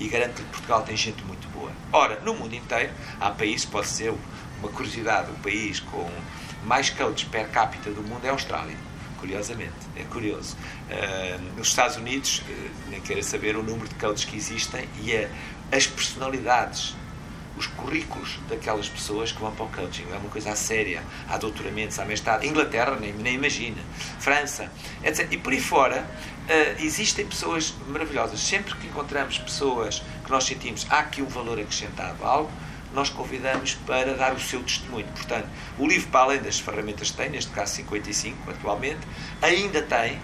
e 0.00 0.08
garanto 0.08 0.42
que 0.42 0.48
Portugal 0.50 0.82
tem 0.82 0.96
gente 0.96 1.22
muito 1.22 1.46
boa. 1.50 1.70
Ora, 1.92 2.18
no 2.24 2.34
mundo 2.34 2.54
inteiro, 2.56 2.90
há 3.20 3.30
países, 3.30 3.64
pode 3.66 3.86
ser 3.86 4.12
uma 4.58 4.68
curiosidade, 4.68 5.30
o 5.30 5.34
país 5.34 5.78
com 5.78 6.10
mais 6.64 6.90
coaches 6.90 7.28
per 7.28 7.48
capita 7.50 7.90
do 7.90 8.02
mundo 8.02 8.24
é 8.24 8.28
a 8.30 8.32
Austrália. 8.32 8.76
Curiosamente, 9.18 9.72
é 9.96 10.04
curioso. 10.04 10.56
Ah, 10.90 11.38
nos 11.56 11.68
Estados 11.68 11.96
Unidos, 11.96 12.42
eh, 12.48 12.68
nem 12.90 13.00
quero 13.00 13.22
saber 13.22 13.56
o 13.56 13.62
número 13.62 13.88
de 13.88 13.94
coaches 13.96 14.24
que 14.24 14.36
existem 14.36 14.88
e 15.02 15.16
a- 15.16 15.28
as 15.76 15.86
personalidades 15.86 16.94
os 17.56 17.66
currículos 17.66 18.38
daquelas 18.48 18.88
pessoas 18.88 19.32
que 19.32 19.40
vão 19.40 19.50
para 19.50 19.64
o 19.64 19.68
coaching. 19.70 20.04
É 20.12 20.16
uma 20.16 20.30
coisa 20.30 20.54
séria. 20.54 21.02
Há 21.28 21.36
doutoramentos, 21.38 21.98
há 21.98 22.04
mestrado. 22.04 22.44
Inglaterra, 22.44 22.96
nem, 23.00 23.12
nem 23.12 23.34
imagina. 23.34 23.82
França, 24.20 24.70
etc. 25.02 25.26
E 25.32 25.36
por 25.36 25.52
aí 25.52 25.60
fora, 25.60 26.08
eh, 26.48 26.76
existem 26.78 27.26
pessoas 27.26 27.74
maravilhosas. 27.88 28.38
Sempre 28.38 28.76
que 28.76 28.86
encontramos 28.86 29.38
pessoas 29.38 30.00
que 30.24 30.30
nós 30.30 30.44
sentimos 30.44 30.86
há 30.88 31.00
aqui 31.00 31.20
um 31.20 31.26
valor 31.26 31.58
acrescentado 31.58 32.24
algo, 32.24 32.52
nós 32.92 33.10
convidamos 33.10 33.74
para 33.86 34.14
dar 34.14 34.34
o 34.34 34.40
seu 34.40 34.62
testemunho. 34.62 35.06
Portanto, 35.08 35.48
o 35.78 35.86
livro, 35.86 36.08
para 36.08 36.20
além 36.20 36.42
das 36.42 36.58
ferramentas 36.58 37.10
que 37.10 37.16
tem, 37.16 37.30
neste 37.30 37.50
caso 37.50 37.74
55 37.74 38.50
atualmente, 38.50 39.00
ainda 39.42 39.82
tem 39.82 40.18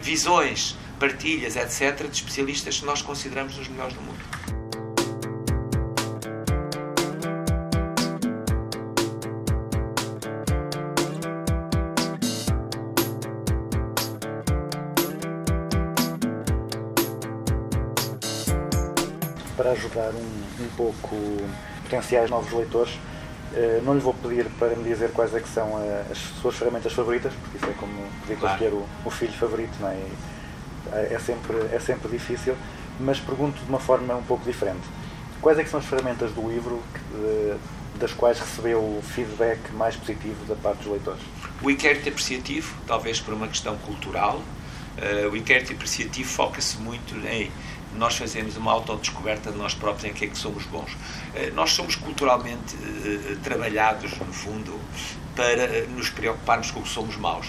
visões, 0.00 0.76
partilhas, 0.98 1.56
etc., 1.56 2.08
de 2.08 2.16
especialistas 2.16 2.80
que 2.80 2.86
nós 2.86 3.02
consideramos 3.02 3.58
os 3.58 3.68
melhores 3.68 3.94
do 3.94 4.00
mundo. 4.00 4.24
para 19.56 19.72
ajudar 19.72 20.14
um, 20.14 20.25
pouco 21.00 21.16
potenciais 21.82 22.30
novos 22.30 22.52
leitores. 22.52 22.92
eh, 23.54 23.80
não 23.84 23.94
lhe 23.94 24.00
vou 24.00 24.12
pedir 24.12 24.44
para 24.58 24.74
me 24.74 24.84
dizer 24.84 25.10
quais 25.12 25.32
é 25.34 25.40
que 25.40 25.48
são 25.48 25.78
eh, 25.80 26.04
as 26.10 26.18
suas 26.42 26.56
ferramentas 26.56 26.92
favoritas, 26.92 27.32
porque 27.40 27.56
isso 27.58 27.66
é 27.66 27.72
como 27.74 27.92
pedir 28.22 28.36
para 28.38 28.48
Claro. 28.50 28.54
escolher 28.64 28.72
o, 28.74 28.86
o 29.08 29.10
filho 29.10 29.32
favorito, 29.32 29.72
não 29.80 29.88
é? 29.88 29.94
É- 30.92 31.14
É 31.14 31.18
sempre, 31.18 31.56
é 31.72 31.78
sempre 31.80 32.08
difícil, 32.10 32.54
mas 33.00 33.18
pergunto 33.20 33.58
de 33.62 33.68
uma 33.68 33.78
forma 33.80 34.14
um 34.14 34.22
pouco 34.22 34.44
diferente. 34.44 34.82
Quais 35.40 35.58
é 35.58 35.64
que 35.64 35.70
são 35.70 35.78
as 35.80 35.86
ferramentas 35.86 36.32
do 36.32 36.48
livro 36.48 36.82
que, 36.92 37.00
eh, 37.24 37.56
das 37.98 38.12
quais 38.12 38.38
recebeu 38.38 38.78
o 38.80 39.00
feedback 39.02 39.60
mais 39.72 39.96
positivo 39.96 40.44
da 40.46 40.54
parte 40.56 40.78
dos 40.78 40.88
leitores? 40.92 41.20
O 41.62 41.70
inquérito 41.70 42.08
apreciativo, 42.08 42.74
talvez 42.86 43.20
por 43.20 43.32
uma 43.32 43.46
questão 43.48 43.76
cultural, 43.78 44.42
eh, 44.98 45.26
o 45.30 45.36
inquérito 45.36 45.72
apreciativo 45.72 46.28
foca-se 46.28 46.76
muito 46.78 47.14
em 47.26 47.50
nós 47.96 48.16
fazemos 48.16 48.56
uma 48.56 48.72
autodescoberta 48.72 49.50
de 49.50 49.58
nós 49.58 49.74
próprios 49.74 50.04
em 50.04 50.14
que 50.14 50.24
é 50.24 50.28
que 50.28 50.38
somos 50.38 50.64
bons. 50.64 50.90
Eh, 51.34 51.50
nós 51.54 51.72
somos 51.72 51.96
culturalmente 51.96 52.76
eh, 52.76 53.36
trabalhados, 53.42 54.16
no 54.18 54.32
fundo, 54.32 54.78
para 55.34 55.62
eh, 55.62 55.86
nos 55.88 56.10
preocuparmos 56.10 56.70
com 56.70 56.80
o 56.80 56.82
que 56.82 56.88
somos 56.88 57.16
maus. 57.16 57.48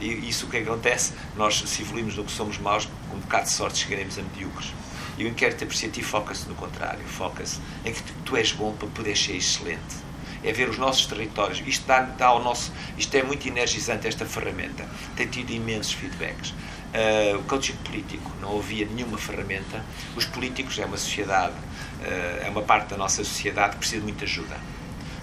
E 0.00 0.28
isso 0.28 0.46
o 0.46 0.50
que 0.50 0.58
acontece? 0.58 1.12
Nós, 1.36 1.60
se 1.60 1.82
evoluímos 1.82 2.16
no 2.16 2.24
que 2.24 2.32
somos 2.32 2.58
maus, 2.58 2.88
com 3.10 3.16
um 3.16 3.20
bocado 3.20 3.44
de 3.44 3.52
sorte 3.52 3.78
chegaremos 3.78 4.18
a 4.18 4.22
medíocres. 4.22 4.72
E 5.16 5.24
o 5.24 5.28
inquérito 5.28 5.62
apreciativo 5.62 6.08
foca-se 6.08 6.48
no 6.48 6.54
contrário, 6.54 7.04
foca-se 7.06 7.60
em 7.84 7.92
que 7.92 8.02
tu, 8.24 8.36
és 8.36 8.52
bom 8.52 8.72
para 8.72 8.88
poder 8.88 9.16
ser 9.16 9.36
excelente 9.36 10.04
é 10.44 10.52
ver 10.52 10.68
os 10.68 10.76
nossos 10.76 11.06
territórios. 11.06 11.62
Isto 11.66 11.86
dá, 11.86 12.02
dá 12.02 12.26
ao 12.26 12.42
nosso, 12.42 12.70
isto 12.98 13.14
é 13.14 13.22
muito 13.22 13.48
energizante 13.48 14.06
esta 14.06 14.26
ferramenta. 14.26 14.86
Tem 15.16 15.26
tido 15.26 15.50
imensos 15.50 15.94
feedbacks. 15.94 16.52
Uh, 16.94 17.38
o 17.38 17.42
coaching 17.42 17.74
político 17.78 18.30
não 18.40 18.56
havia 18.56 18.86
nenhuma 18.86 19.18
ferramenta. 19.18 19.84
Os 20.14 20.24
políticos 20.26 20.78
é 20.78 20.84
uma 20.84 20.96
sociedade, 20.96 21.54
uh, 21.54 22.46
é 22.46 22.48
uma 22.48 22.62
parte 22.62 22.90
da 22.90 22.96
nossa 22.96 23.24
sociedade 23.24 23.72
que 23.72 23.78
precisa 23.78 24.00
de 24.00 24.06
muita 24.06 24.24
ajuda. 24.24 24.56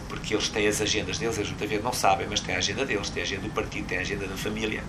Porque 0.09 0.33
eles 0.33 0.49
têm 0.49 0.67
as 0.67 0.81
agendas 0.81 1.17
deles, 1.17 1.37
eles 1.37 1.47
muitas 1.47 1.69
vezes 1.69 1.81
não 1.81 1.93
sabem, 1.93 2.27
mas 2.29 2.41
têm 2.41 2.55
a 2.55 2.57
agenda 2.57 2.85
deles, 2.85 3.09
têm 3.09 3.23
a 3.23 3.25
agenda 3.25 3.43
do 3.43 3.49
partido, 3.51 3.87
têm 3.87 3.99
a 3.99 4.01
agenda 4.01 4.27
da 4.27 4.35
família. 4.35 4.83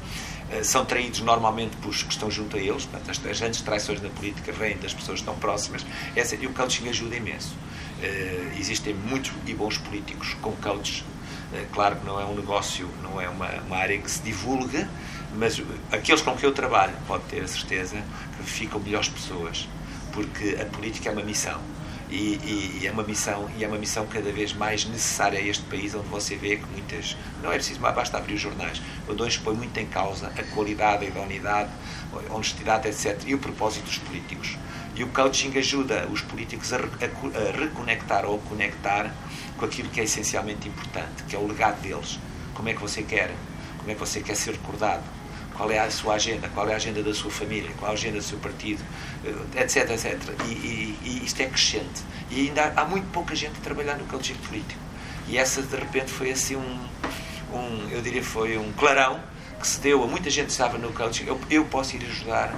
Uh, 0.51 0.64
são 0.64 0.85
traídos 0.85 1.21
normalmente 1.21 1.77
pelos 1.77 2.03
que 2.03 2.12
estão 2.12 2.29
junto 2.29 2.57
a 2.57 2.61
eles, 2.61 2.85
portanto, 2.85 3.12
as, 3.12 3.25
as 3.31 3.38
grandes 3.38 3.61
traições 3.61 4.03
na 4.03 4.09
política 4.09 4.51
vêm 4.51 4.77
das 4.79 4.92
pessoas 4.92 5.21
que 5.21 5.23
estão 5.23 5.37
próximas. 5.37 5.87
Essa, 6.16 6.35
e 6.35 6.49
o 6.49 6.53
coaching 6.53 6.88
ajuda 6.88 7.14
imenso. 7.14 7.55
Existem 8.59 8.92
muitos 8.92 9.31
e 9.47 9.55
bons 9.55 9.79
políticos 9.79 10.35
com 10.42 10.51
coaches. 10.57 11.05
Claro 11.73 11.97
que 11.97 12.05
não 12.05 12.21
é 12.21 12.25
um 12.25 12.35
negócio, 12.35 12.88
não 13.01 13.21
é 13.21 13.29
uma, 13.29 13.49
uma 13.61 13.77
área 13.77 13.97
que 13.99 14.11
se 14.11 14.21
divulga, 14.23 14.88
mas 15.35 15.61
aqueles 15.90 16.21
com 16.23 16.37
que 16.37 16.45
eu 16.47 16.53
trabalho, 16.53 16.95
pode 17.07 17.25
ter 17.25 17.42
a 17.42 17.49
certeza 17.49 18.03
que 18.37 18.42
ficam 18.45 18.81
melhores 18.81 19.09
pessoas, 19.09 19.68
porque 20.12 20.57
a 20.61 20.64
política 20.66 21.09
é 21.09 21.12
uma 21.12 21.23
missão. 21.23 21.61
E, 22.11 22.14
e- 22.45 22.79
e 22.83 22.87
é 22.87 22.90
uma 22.92 23.03
missão 23.03 23.49
e 23.57 23.64
é 23.64 23.68
uma 23.68 23.79
missão 23.79 24.07
cada 24.07 24.31
vez 24.31 24.53
mais 24.53 24.85
necessária 24.85 25.38
a 25.38 25.42
este 25.42 25.62
país 25.64 25.95
onde 25.95 26.09
você 26.09 26.37
vê 26.37 26.59
que 26.59 26.66
muitas 26.71 27.16
não 27.42 27.51
é 27.51 27.55
preciso 27.55 27.81
mas 27.81 27.95
basta 27.95 28.18
abrir 28.18 28.35
os 28.35 28.40
jornais 28.40 28.83
onde 29.09 29.23
hoje 29.23 29.38
põe 29.38 29.55
muito 29.55 29.79
em 29.81 29.87
causa 29.87 30.27
a 30.37 30.42
qualidade 30.42 31.07
a 31.07 31.09
idoneidade 31.09 31.71
a 32.29 32.35
honestidade 32.35 32.87
etc 32.88 33.18
e 33.27 33.35
o 33.35 33.38
propósito 33.38 33.85
dos 33.87 33.97
políticos 33.99 34.59
e 34.95 35.03
o 35.03 35.09
coaching 35.09 35.57
ajuda 35.57 36.07
os 36.12 36.21
políticos 36.21 36.73
a, 36.73 36.77
a 36.77 36.81
a 36.81 37.59
reconectar 37.59 38.27
ou 38.27 38.37
a 38.37 38.49
conectar 38.49 39.11
com 39.57 39.64
aquilo 39.64 39.88
que 39.88 40.01
é 40.01 40.05
essencialmente 40.05 40.68
importante, 40.68 41.23
que 41.27 41.35
é 41.35 41.38
o 41.38 41.47
legado 41.47 41.81
deles. 41.81 42.18
Como 42.53 42.68
é 42.68 42.75
que 42.75 42.81
você 42.81 43.03
quer? 43.03 43.35
Como 43.79 43.90
é 43.90 43.95
que 43.95 44.01
você 44.01 44.21
quer 44.21 44.37
ser 44.37 44.53
recordado? 44.53 45.03
Qual 45.62 45.70
é 45.70 45.79
a 45.79 45.88
sua 45.92 46.14
agenda? 46.14 46.48
Qual 46.48 46.68
é 46.68 46.72
a 46.72 46.77
agenda 46.77 47.05
da 47.05 47.14
sua 47.14 47.31
família? 47.31 47.70
Qual 47.79 47.88
é 47.88 47.94
a 47.94 47.96
agenda 47.96 48.16
do 48.18 48.25
seu 48.25 48.37
partido? 48.38 48.83
Eh, 49.25 49.62
Etc, 49.62 49.88
etc. 49.90 50.18
E, 50.48 50.51
e- 50.51 50.98
e 51.05 51.22
isto 51.25 51.40
é 51.40 51.46
crescente. 51.46 52.03
E 52.33 52.48
ainda 52.48 52.72
há 52.75 52.85
muito 52.85 53.07
pouca 53.12 53.33
gente 53.37 53.53
a 53.59 53.61
trabalhar 53.62 53.96
no 53.96 54.05
coaching 54.07 54.35
político. 54.48 54.81
E 55.29 55.38
essa, 55.38 55.62
de 55.62 55.77
repente, 55.77 56.11
foi 56.11 56.33
assim 56.33 56.57
um, 56.57 56.88
um 57.55 57.88
eu 57.92 58.03
diria, 58.03 58.25
foi 58.25 58.59
um 58.59 58.72
clarão 58.72 59.20
que 59.61 59.64
se 59.68 59.79
deu 59.81 60.03
a 60.03 60.07
muita 60.09 60.29
gente 60.31 60.46
que 60.46 60.51
estava 60.51 60.77
no 60.79 60.92
coaching. 60.92 61.27
Eu, 61.29 61.40
eu 61.48 61.64
posso 61.66 61.94
ir 61.94 62.03
ajudar 62.07 62.53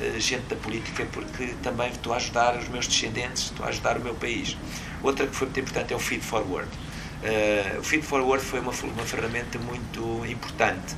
eh, 0.00 0.18
gente 0.18 0.44
da 0.46 0.56
política 0.56 1.06
porque 1.12 1.48
também 1.62 1.90
estou 1.90 2.14
a 2.14 2.16
ajudar 2.16 2.56
os 2.56 2.68
meus 2.68 2.86
descendentes, 2.88 3.42
estou 3.50 3.66
a 3.66 3.68
ajudar 3.68 3.98
o 3.98 4.00
meu 4.00 4.14
país. 4.14 4.56
Outra 5.02 5.26
que 5.26 5.36
foi 5.36 5.46
muito 5.48 5.60
importante 5.60 5.92
é 5.92 5.96
o 5.96 6.00
Feed 6.00 6.22
Forward. 6.24 6.70
Eh, 7.22 7.76
o 7.78 7.82
Feed 7.82 8.02
Forward 8.02 8.42
foi 8.42 8.60
uma, 8.60 8.72
uma 8.72 9.04
ferramenta 9.04 9.58
muito 9.58 10.24
importante, 10.26 10.94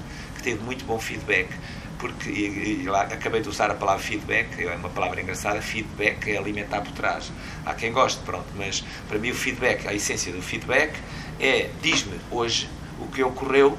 teve 0.48 0.64
muito 0.64 0.82
bom 0.86 0.98
feedback, 0.98 1.50
porque, 1.98 2.30
e, 2.30 2.82
e 2.82 2.86
lá 2.86 3.02
acabei 3.02 3.42
de 3.42 3.50
usar 3.50 3.70
a 3.70 3.74
palavra 3.74 4.02
feedback, 4.02 4.64
é 4.64 4.74
uma 4.74 4.88
palavra 4.88 5.20
engraçada, 5.20 5.60
feedback 5.60 6.30
é 6.30 6.38
alimentar 6.38 6.80
por 6.80 6.92
trás. 6.92 7.30
Há 7.66 7.74
quem 7.74 7.92
goste, 7.92 8.20
pronto, 8.24 8.46
mas 8.56 8.82
para 9.06 9.18
mim 9.18 9.30
o 9.30 9.34
feedback, 9.34 9.86
a 9.86 9.92
essência 9.92 10.32
do 10.32 10.40
feedback 10.40 10.94
é, 11.38 11.68
diz-me 11.82 12.18
hoje 12.30 12.66
o 12.98 13.06
que 13.08 13.22
ocorreu 13.22 13.76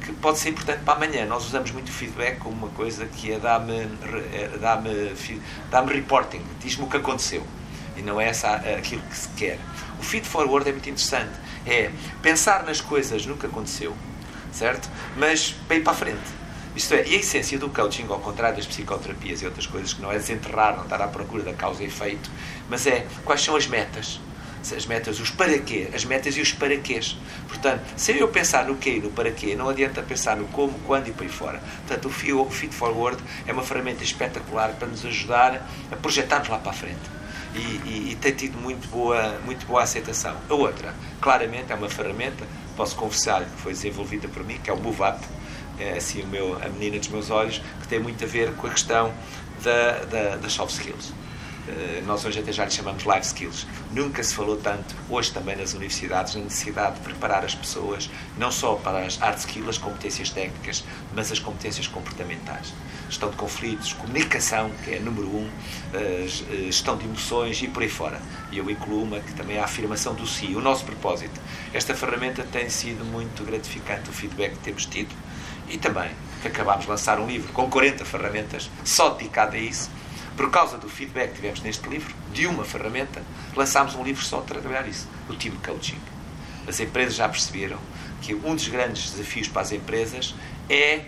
que 0.00 0.12
pode 0.12 0.38
ser 0.38 0.50
importante 0.50 0.80
para 0.84 0.94
amanhã. 0.94 1.26
Nós 1.26 1.44
usamos 1.44 1.72
muito 1.72 1.90
feedback 1.90 2.38
como 2.38 2.54
uma 2.56 2.68
coisa 2.68 3.04
que 3.06 3.32
é 3.32 3.38
dar-me 3.38 3.88
fi- 5.16 5.40
dá-me 5.70 5.92
reporting, 5.92 6.40
diz-me 6.60 6.84
o 6.84 6.88
que 6.88 6.98
aconteceu. 6.98 7.44
E 7.96 8.02
não 8.02 8.20
é 8.20 8.28
essa 8.28 8.54
aquilo 8.78 9.02
que 9.02 9.16
se 9.16 9.28
quer. 9.30 9.58
O 9.98 10.02
feed 10.02 10.26
forward 10.26 10.68
é 10.68 10.72
muito 10.72 10.88
interessante. 10.88 11.32
É 11.66 11.90
pensar 12.22 12.62
nas 12.64 12.80
coisas 12.80 13.26
no 13.26 13.36
que 13.36 13.46
aconteceu, 13.46 13.94
certo? 14.52 14.88
Mas 15.16 15.54
para 15.66 15.76
ir 15.76 15.82
para 15.82 15.92
a 15.92 15.96
frente. 15.96 16.42
Isto 16.74 16.94
é, 16.94 17.06
e 17.06 17.16
a 17.16 17.18
essência 17.18 17.58
do 17.58 17.68
coaching, 17.68 18.06
ao 18.08 18.18
contrário 18.20 18.56
das 18.56 18.66
psicoterapias 18.66 19.42
e 19.42 19.44
outras 19.44 19.66
coisas, 19.66 19.92
que 19.92 20.00
não 20.00 20.10
é 20.10 20.16
desenterrar, 20.16 20.76
não 20.76 20.84
estar 20.84 21.02
à 21.02 21.08
procura 21.08 21.42
da 21.42 21.52
causa 21.52 21.82
e 21.82 21.86
efeito, 21.86 22.30
mas 22.68 22.86
é 22.86 23.06
quais 23.24 23.42
são 23.42 23.54
as 23.54 23.66
metas, 23.66 24.18
as 24.74 24.86
metas, 24.86 25.20
os 25.20 25.30
para 25.30 25.58
quê, 25.58 25.88
as 25.92 26.04
metas 26.04 26.34
e 26.36 26.40
os 26.40 26.52
para 26.52 26.76
quês. 26.78 27.18
Portanto, 27.48 27.82
se 27.96 28.16
eu 28.16 28.28
pensar 28.28 28.66
no 28.66 28.76
quê 28.76 28.96
e 28.96 29.00
no 29.00 29.10
para 29.10 29.30
quê, 29.30 29.54
não 29.54 29.68
adianta 29.68 30.02
pensar 30.02 30.36
no 30.36 30.46
como, 30.48 30.72
quando 30.86 31.08
e 31.08 31.12
por 31.12 31.24
aí 31.24 31.28
fora. 31.28 31.60
Portanto, 31.86 32.06
o 32.06 32.50
Feed 32.50 32.74
Forward 32.74 33.22
é 33.46 33.52
uma 33.52 33.62
ferramenta 33.62 34.02
espetacular 34.02 34.70
para 34.78 34.88
nos 34.88 35.04
ajudar 35.04 35.68
a 35.90 35.96
projetarmos 35.96 36.48
lá 36.48 36.58
para 36.58 36.70
a 36.70 36.74
frente. 36.74 37.21
E, 37.54 37.58
e- 37.58 38.08
e 38.12 38.16
tem 38.16 38.32
tido 38.32 38.58
muito 38.58 38.88
boa, 38.88 39.38
muito 39.44 39.66
boa 39.66 39.82
aceitação. 39.82 40.36
A 40.48 40.54
outra, 40.54 40.94
claramente, 41.20 41.70
é 41.70 41.74
uma 41.74 41.88
ferramenta, 41.88 42.46
posso 42.76 42.96
confessar 42.96 43.44
que 43.44 43.60
foi 43.60 43.72
desenvolvida 43.72 44.26
por 44.28 44.42
mim, 44.44 44.58
que 44.62 44.70
é 44.70 44.72
o 44.72 44.76
Move 44.78 45.02
Up, 45.02 45.18
é 45.78 45.96
assim 45.98 46.22
o 46.22 46.26
meu, 46.26 46.56
a 46.62 46.68
menina 46.68 46.98
dos 46.98 47.08
meus 47.08 47.30
olhos, 47.30 47.60
que 47.82 47.88
tem 47.88 47.98
muito 47.98 48.24
a 48.24 48.26
ver 48.26 48.52
com 48.54 48.66
a 48.66 48.70
questão 48.70 49.12
da, 49.62 50.04
da, 50.04 50.36
das 50.36 50.52
soft 50.52 50.72
skills. 50.74 51.12
Eh, 51.68 52.02
nós 52.04 52.24
hoje 52.24 52.40
até 52.40 52.52
já 52.52 52.64
lhe 52.64 52.70
chamamos 52.70 53.04
life 53.04 53.26
skills. 53.26 53.66
Nunca 53.92 54.22
se 54.22 54.34
falou 54.34 54.56
tanto, 54.56 54.94
hoje 55.08 55.32
também 55.32 55.56
nas 55.56 55.74
universidades, 55.74 56.34
na 56.34 56.42
necessidade 56.42 56.96
de 56.96 57.00
preparar 57.02 57.44
as 57.44 57.54
pessoas, 57.54 58.10
não 58.36 58.50
só 58.50 58.74
para 58.74 59.04
as 59.04 59.16
hard 59.16 59.38
skills, 59.38 59.68
as 59.68 59.78
competências 59.78 60.30
técnicas, 60.30 60.84
mas 61.14 61.30
as 61.30 61.38
competências 61.38 61.86
comportamentais. 61.86 62.72
Gestão 63.08 63.30
de 63.30 63.36
conflitos, 63.36 63.92
comunicação, 63.92 64.70
que 64.84 64.94
é 64.94 64.98
número 64.98 65.28
um, 65.28 65.48
eh, 65.94 66.26
gestão 66.66 66.96
de 66.96 67.04
emoções 67.04 67.62
e 67.62 67.68
por 67.68 67.82
aí 67.82 67.88
fora. 67.88 68.20
E 68.50 68.58
eu 68.58 68.68
incluo 68.68 69.02
uma 69.02 69.20
que 69.20 69.32
também 69.34 69.56
é 69.56 69.60
a 69.60 69.64
afirmação 69.64 70.14
do 70.14 70.26
si, 70.26 70.54
o 70.56 70.60
nosso 70.60 70.84
propósito. 70.84 71.40
Esta 71.72 71.94
ferramenta 71.94 72.42
tem 72.50 72.68
sido 72.68 73.04
muito 73.04 73.44
gratificante, 73.44 74.10
o 74.10 74.12
feedback 74.12 74.52
que 74.52 74.60
temos 74.60 74.86
tido. 74.86 75.14
E 75.68 75.78
também 75.78 76.10
que 76.42 76.48
acabámos 76.48 76.84
de 76.84 76.90
lançar 76.90 77.20
um 77.20 77.26
livro 77.26 77.52
com 77.52 77.70
40 77.70 78.04
ferramentas 78.04 78.68
só 78.84 79.10
dedicado 79.10 79.56
a 79.56 79.60
isso 79.60 79.88
por 80.36 80.50
causa 80.50 80.78
do 80.78 80.88
feedback 80.88 81.30
que 81.30 81.36
tivemos 81.36 81.60
neste 81.60 81.88
livro, 81.88 82.14
de 82.32 82.46
uma 82.46 82.64
ferramenta, 82.64 83.22
lançámos 83.54 83.94
um 83.94 84.02
livro 84.02 84.24
só 84.24 84.40
para 84.40 84.60
trabalhar 84.60 84.88
isso, 84.88 85.06
o 85.28 85.34
Team 85.34 85.54
Coaching. 85.64 85.98
As 86.66 86.78
empresas 86.80 87.14
já 87.14 87.28
perceberam 87.28 87.78
que 88.20 88.34
um 88.34 88.54
dos 88.54 88.68
grandes 88.68 89.10
desafios 89.10 89.48
para 89.48 89.62
as 89.62 89.72
empresas 89.72 90.34
é, 90.70 91.04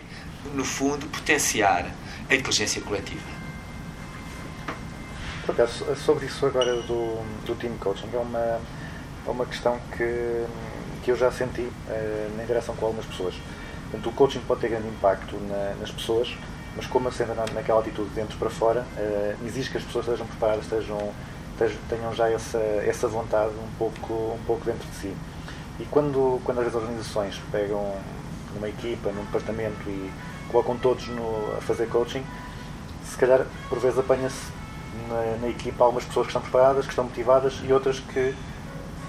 no 0.55 0.65
fundo, 0.65 1.07
potenciar 1.07 1.87
a 2.29 2.35
inteligência 2.35 2.83
coletiva. 2.83 3.35
Sobre 6.05 6.27
isso 6.27 6.45
agora 6.47 6.75
do, 6.83 7.23
do 7.45 7.55
team 7.55 7.77
coaching, 7.79 8.09
é 8.13 8.17
uma, 8.19 8.39
é 8.39 9.31
uma 9.31 9.45
questão 9.45 9.79
que, 9.97 10.45
que 11.05 11.11
eu 11.11 11.17
já 11.17 11.31
senti 11.31 11.69
eh, 11.89 12.31
na 12.37 12.43
interação 12.45 12.75
com 12.75 12.87
algumas 12.87 13.05
pessoas. 13.05 13.35
Portanto, 13.91 14.09
o 14.09 14.13
coaching 14.13 14.41
pode 14.41 14.63
ter 14.63 14.69
grande 14.71 14.89
impacto 14.89 15.37
na- 15.37 15.75
nas 15.79 15.91
pessoas, 15.91 16.35
mas 16.77 16.87
como 16.87 17.11
sendo 17.13 17.35
na, 17.35 17.45
naquela 17.55 17.81
atitude 17.81 18.09
de 18.11 18.15
dentro 18.15 18.37
para 18.39 18.51
fora, 18.51 18.85
eh, 18.97 19.37
exige 19.47 19.71
que 19.71 19.79
as 19.79 19.85
pessoas 19.85 20.07
estejam 20.07 20.27
preparadas, 20.27 20.65
estejam- 20.65 21.13
tenham 21.89 22.13
já 22.15 22.29
essa, 22.29 22.59
essa 22.59 23.07
vontade 23.07 23.53
um 23.55 23.69
pouco, 23.79 24.13
um 24.13 24.45
pouco 24.47 24.65
dentro 24.65 24.87
de 24.89 24.97
si. 24.97 25.17
E 25.79 25.85
quando, 25.85 26.41
quando 26.45 26.61
as 26.61 26.75
organizações 26.75 27.41
pegam 27.53 27.95
numa 28.55 28.69
equipa, 28.69 29.11
num 29.11 29.25
departamento 29.25 29.89
e 29.89 30.11
colocam 30.51 30.77
todos 30.77 31.07
no, 31.09 31.55
a 31.57 31.61
fazer 31.61 31.87
coaching, 31.89 32.25
se 33.09 33.17
calhar 33.17 33.47
por 33.69 33.79
vezes 33.79 33.99
apanha-se 33.99 34.53
na, 35.09 35.37
na 35.43 35.49
equipa 35.49 35.85
algumas 35.85 36.05
pessoas 36.05 36.27
que 36.27 36.31
estão 36.31 36.43
preparadas, 36.43 36.85
que 36.85 36.91
estão 36.91 37.05
motivadas 37.05 37.61
e 37.65 37.73
outras 37.73 38.01
que 38.01 38.35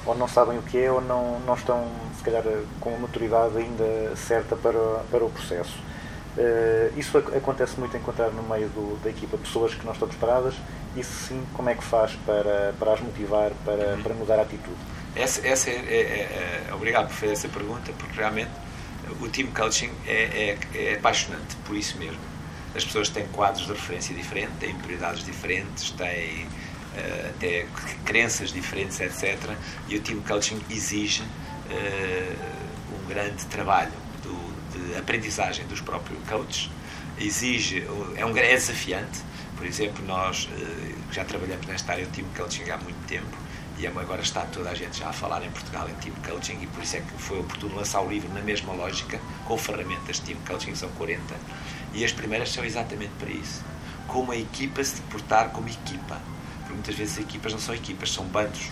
ou 0.05 0.15
não 0.15 0.27
sabem 0.27 0.57
o 0.59 0.61
que 0.61 0.77
é 0.77 0.91
ou 0.91 1.01
não, 1.01 1.39
não 1.47 1.55
estão, 1.55 1.87
se 2.15 2.23
calhar, 2.23 2.43
com 2.79 2.93
a 2.95 2.99
maturidade 2.99 3.57
ainda 3.57 4.15
certa 4.15 4.55
para, 4.55 4.79
para 5.09 5.25
o 5.25 5.29
processo. 5.31 5.75
Eh, 6.37 6.91
isso 6.97 7.17
ac- 7.17 7.35
acontece 7.37 7.79
muito 7.79 7.95
encontrar 7.95 8.29
no 8.31 8.43
meio 8.43 8.67
do- 8.69 8.99
da 9.03 9.09
equipa 9.09 9.37
pessoas 9.37 9.73
que 9.73 9.85
não 9.85 9.93
estão 9.93 10.07
preparadas 10.07 10.53
e 10.95 11.03
sim, 11.03 11.41
como 11.53 11.69
é 11.69 11.75
que 11.75 11.83
faz 11.83 12.11
para, 12.25 12.73
para 12.77 12.93
as 12.93 12.99
motivar, 13.01 13.51
para, 13.63 13.97
para 14.03 14.13
mudar 14.13 14.39
a 14.39 14.41
atitude? 14.41 14.75
Essa, 15.15 15.47
essa 15.47 15.69
é, 15.69 15.73
é- 15.73 16.67
é- 16.69 16.73
obrigado 16.73 17.07
por 17.07 17.15
fazer 17.15 17.31
essa 17.33 17.47
pergunta, 17.47 17.91
porque 17.97 18.17
realmente 18.19 18.51
o 19.21 19.29
team 19.29 19.47
coaching 19.51 19.91
é, 20.05 20.57
é- 20.73 20.77
é 20.91 20.95
apaixonante 20.95 21.55
por 21.65 21.75
isso 21.75 21.97
mesmo. 21.97 22.19
As 22.75 22.83
pessoas 22.83 23.07
têm 23.07 23.25
quadros 23.27 23.65
de 23.65 23.71
referência 23.71 24.13
diferentes, 24.13 24.57
têm 24.59 24.75
prioridades 24.75 25.23
diferentes, 25.23 25.91
têm 25.91 26.45
eh, 26.97 27.31
até 27.35 27.65
crenças 28.03 28.51
diferentes, 28.51 28.99
etc. 28.99 29.37
E 29.87 29.95
o 29.97 30.01
team 30.01 30.19
coaching 30.21 30.61
exige 30.69 31.23
eh, 31.69 32.35
um 32.93 33.07
grande 33.07 33.45
trabalho 33.45 33.91
aprendizagem 34.97 35.65
dos 35.67 35.81
próprios 35.81 36.19
coaches, 36.27 36.69
exige, 37.19 37.85
é, 38.15 38.25
um, 38.25 38.35
é 38.35 38.53
desafiante. 38.55 39.19
Por 39.55 39.65
exemplo, 39.65 40.05
nós 40.05 40.49
eh, 40.51 40.95
já 41.11 41.23
trabalhamos 41.23 41.65
nesta 41.65 41.93
área 41.93 42.05
do 42.05 42.11
team 42.11 42.27
coaching 42.35 42.69
há 42.69 42.77
muito 42.77 43.07
tempo 43.07 43.45
e 43.77 43.85
agora 43.87 44.21
está 44.21 44.41
toda 44.45 44.69
a 44.69 44.73
gente 44.73 44.99
já 44.99 45.09
a 45.09 45.13
falar 45.13 45.43
em 45.43 45.51
Portugal 45.51 45.89
em 45.89 45.93
team 45.95 46.15
coaching 46.25 46.57
e 46.61 46.67
por 46.67 46.81
isso 46.81 46.95
é 46.95 47.01
que 47.01 47.11
foi 47.17 47.39
oportuno 47.39 47.75
lançar 47.75 48.01
o 48.01 48.09
livro 48.09 48.33
na 48.33 48.41
mesma 48.41 48.73
lógica, 48.73 49.19
com 49.45 49.57
ferramentas 49.57 50.17
de 50.17 50.21
team 50.21 50.39
coaching, 50.47 50.75
são 50.75 50.89
40. 50.89 51.21
E 51.93 52.03
as 52.03 52.11
primeiras 52.11 52.51
são 52.51 52.63
exatamente 52.63 53.11
para 53.19 53.29
isso. 53.29 53.63
Como 54.07 54.31
a 54.31 54.37
equipa 54.37 54.83
se 54.83 55.01
portar 55.03 55.49
como 55.49 55.67
equipa. 55.67 56.21
Porque 56.59 56.73
muitas 56.73 56.95
vezes 56.95 57.17
as 57.17 57.23
equipas 57.23 57.51
não 57.51 57.59
são 57.59 57.75
equipas, 57.75 58.11
são 58.11 58.25
bandos, 58.25 58.69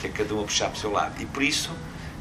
que 0.00 0.06
é 0.06 0.10
cada 0.10 0.34
um 0.34 0.40
a 0.40 0.44
puxar 0.44 0.66
para 0.66 0.76
o 0.76 0.80
seu 0.80 0.92
lado. 0.92 1.20
E 1.20 1.26
por 1.26 1.42
isso 1.42 1.70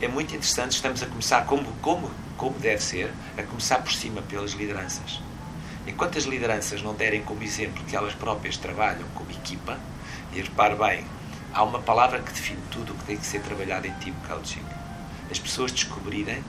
é 0.01 0.07
muito 0.07 0.35
interessante, 0.35 0.73
estamos 0.73 1.01
a 1.01 1.05
começar 1.05 1.45
como, 1.45 1.71
como, 1.81 2.11
como 2.37 2.59
deve 2.59 2.83
ser, 2.83 3.11
a 3.37 3.43
começar 3.43 3.79
por 3.79 3.93
cima 3.93 4.21
pelas 4.21 4.51
lideranças. 4.51 5.21
Enquanto 5.87 6.17
as 6.17 6.25
lideranças 6.25 6.81
não 6.81 6.93
derem 6.93 7.23
como 7.23 7.43
exemplo 7.43 7.83
que 7.85 7.95
elas 7.95 8.13
próprias 8.13 8.57
trabalham 8.57 9.07
como 9.13 9.31
equipa, 9.31 9.79
e 10.33 10.41
repare 10.41 10.75
bem, 10.75 11.05
há 11.53 11.63
uma 11.63 11.79
palavra 11.79 12.19
que 12.19 12.33
define 12.33 12.59
tudo 12.69 12.93
o 12.93 12.97
que 12.97 13.05
tem 13.05 13.17
que 13.17 13.25
ser 13.25 13.41
trabalhado 13.41 13.87
em 13.87 13.93
team 13.93 14.15
coaching. 14.27 14.63
As 15.31 15.39
pessoas 15.39 15.71
descobrirem 15.71 16.43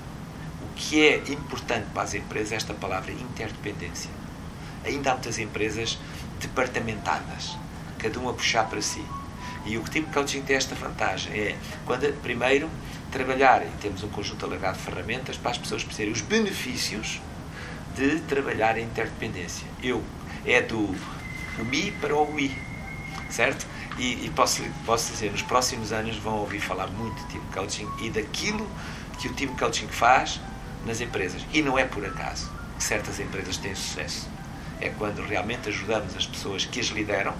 o 0.60 0.74
que 0.74 1.06
é 1.06 1.16
importante 1.30 1.86
para 1.94 2.02
as 2.02 2.14
empresas, 2.14 2.52
esta 2.52 2.74
palavra 2.74 3.12
interdependência. 3.12 4.10
Ainda 4.84 5.10
há 5.10 5.14
muitas 5.14 5.38
empresas 5.38 5.98
departamentadas, 6.40 7.56
cada 7.98 8.18
um 8.18 8.28
a 8.28 8.34
puxar 8.34 8.68
para 8.68 8.82
si. 8.82 9.04
E 9.66 9.76
o 9.76 9.82
team 9.82 10.04
coaching 10.06 10.42
tem 10.42 10.56
esta 10.56 10.74
vantagem 10.74 11.32
é, 11.32 11.56
quando 11.84 12.10
primeiro 12.22 12.70
trabalhar, 13.10 13.62
e 13.62 13.70
temos 13.80 14.02
um 14.02 14.08
conjunto 14.08 14.44
alargado 14.44 14.78
de 14.78 14.84
ferramentas 14.84 15.36
para 15.36 15.50
as 15.50 15.58
pessoas 15.58 15.82
perceberem 15.82 16.12
os 16.12 16.20
benefícios 16.20 17.20
de 17.96 18.20
trabalhar 18.20 18.78
em 18.78 18.84
interdependência. 18.84 19.66
Eu, 19.82 20.02
é 20.44 20.60
do 20.62 20.94
mi 21.64 21.90
para 21.92 22.14
o 22.14 22.34
we, 22.34 22.50
certo? 23.30 23.66
E, 23.98 24.26
e 24.26 24.32
posso, 24.36 24.62
posso 24.84 25.10
dizer, 25.12 25.32
nos 25.32 25.42
próximos 25.42 25.92
anos 25.92 26.16
vão 26.16 26.34
ouvir 26.34 26.60
falar 26.60 26.88
muito 26.88 27.16
de 27.24 27.32
team 27.32 27.44
coaching 27.52 27.88
e 28.02 28.10
daquilo 28.10 28.68
que 29.18 29.28
o 29.28 29.32
team 29.32 29.56
coaching 29.56 29.88
faz 29.88 30.40
nas 30.84 31.00
empresas. 31.00 31.42
E 31.52 31.62
não 31.62 31.78
é 31.78 31.84
por 31.84 32.04
acaso 32.04 32.50
que 32.76 32.84
certas 32.84 33.18
empresas 33.18 33.56
têm 33.56 33.74
sucesso. 33.74 34.28
É 34.80 34.90
quando 34.90 35.22
realmente 35.22 35.70
ajudamos 35.70 36.14
as 36.14 36.26
pessoas 36.26 36.66
que 36.66 36.78
as 36.78 36.86
lideram, 36.86 37.34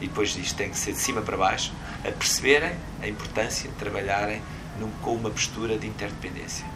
e 0.00 0.06
depois 0.06 0.30
disto 0.30 0.56
tem 0.56 0.70
que 0.70 0.78
ser 0.78 0.92
de 0.92 0.98
cima 0.98 1.22
para 1.22 1.36
baixo, 1.36 1.72
a 2.06 2.10
perceberem 2.10 2.74
a 3.02 3.08
importância 3.08 3.70
de 3.70 3.76
trabalharem 3.76 4.42
num, 4.78 4.90
com 5.02 5.14
uma 5.14 5.30
postura 5.30 5.78
de 5.78 5.86
interdependência. 5.86 6.66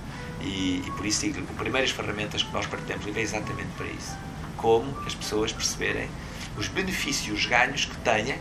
E, 0.41 0.83
e 0.87 0.91
por 0.97 1.05
isso 1.05 1.21
digo, 1.23 1.41
as 1.41 1.57
primeiras 1.57 1.91
ferramentas 1.91 2.43
que 2.43 2.53
nós 2.53 2.67
partilhamos 2.67 3.07
é 3.17 3.21
exatamente 3.21 3.71
para 3.77 3.87
isso. 3.87 4.17
Como 4.57 4.99
as 5.07 5.15
pessoas 5.15 5.53
perceberem 5.53 6.09
os 6.57 6.69
benefícios, 6.69 7.39
os 7.39 7.47
ganhos 7.47 7.85
que 7.85 7.97
têm 7.99 8.37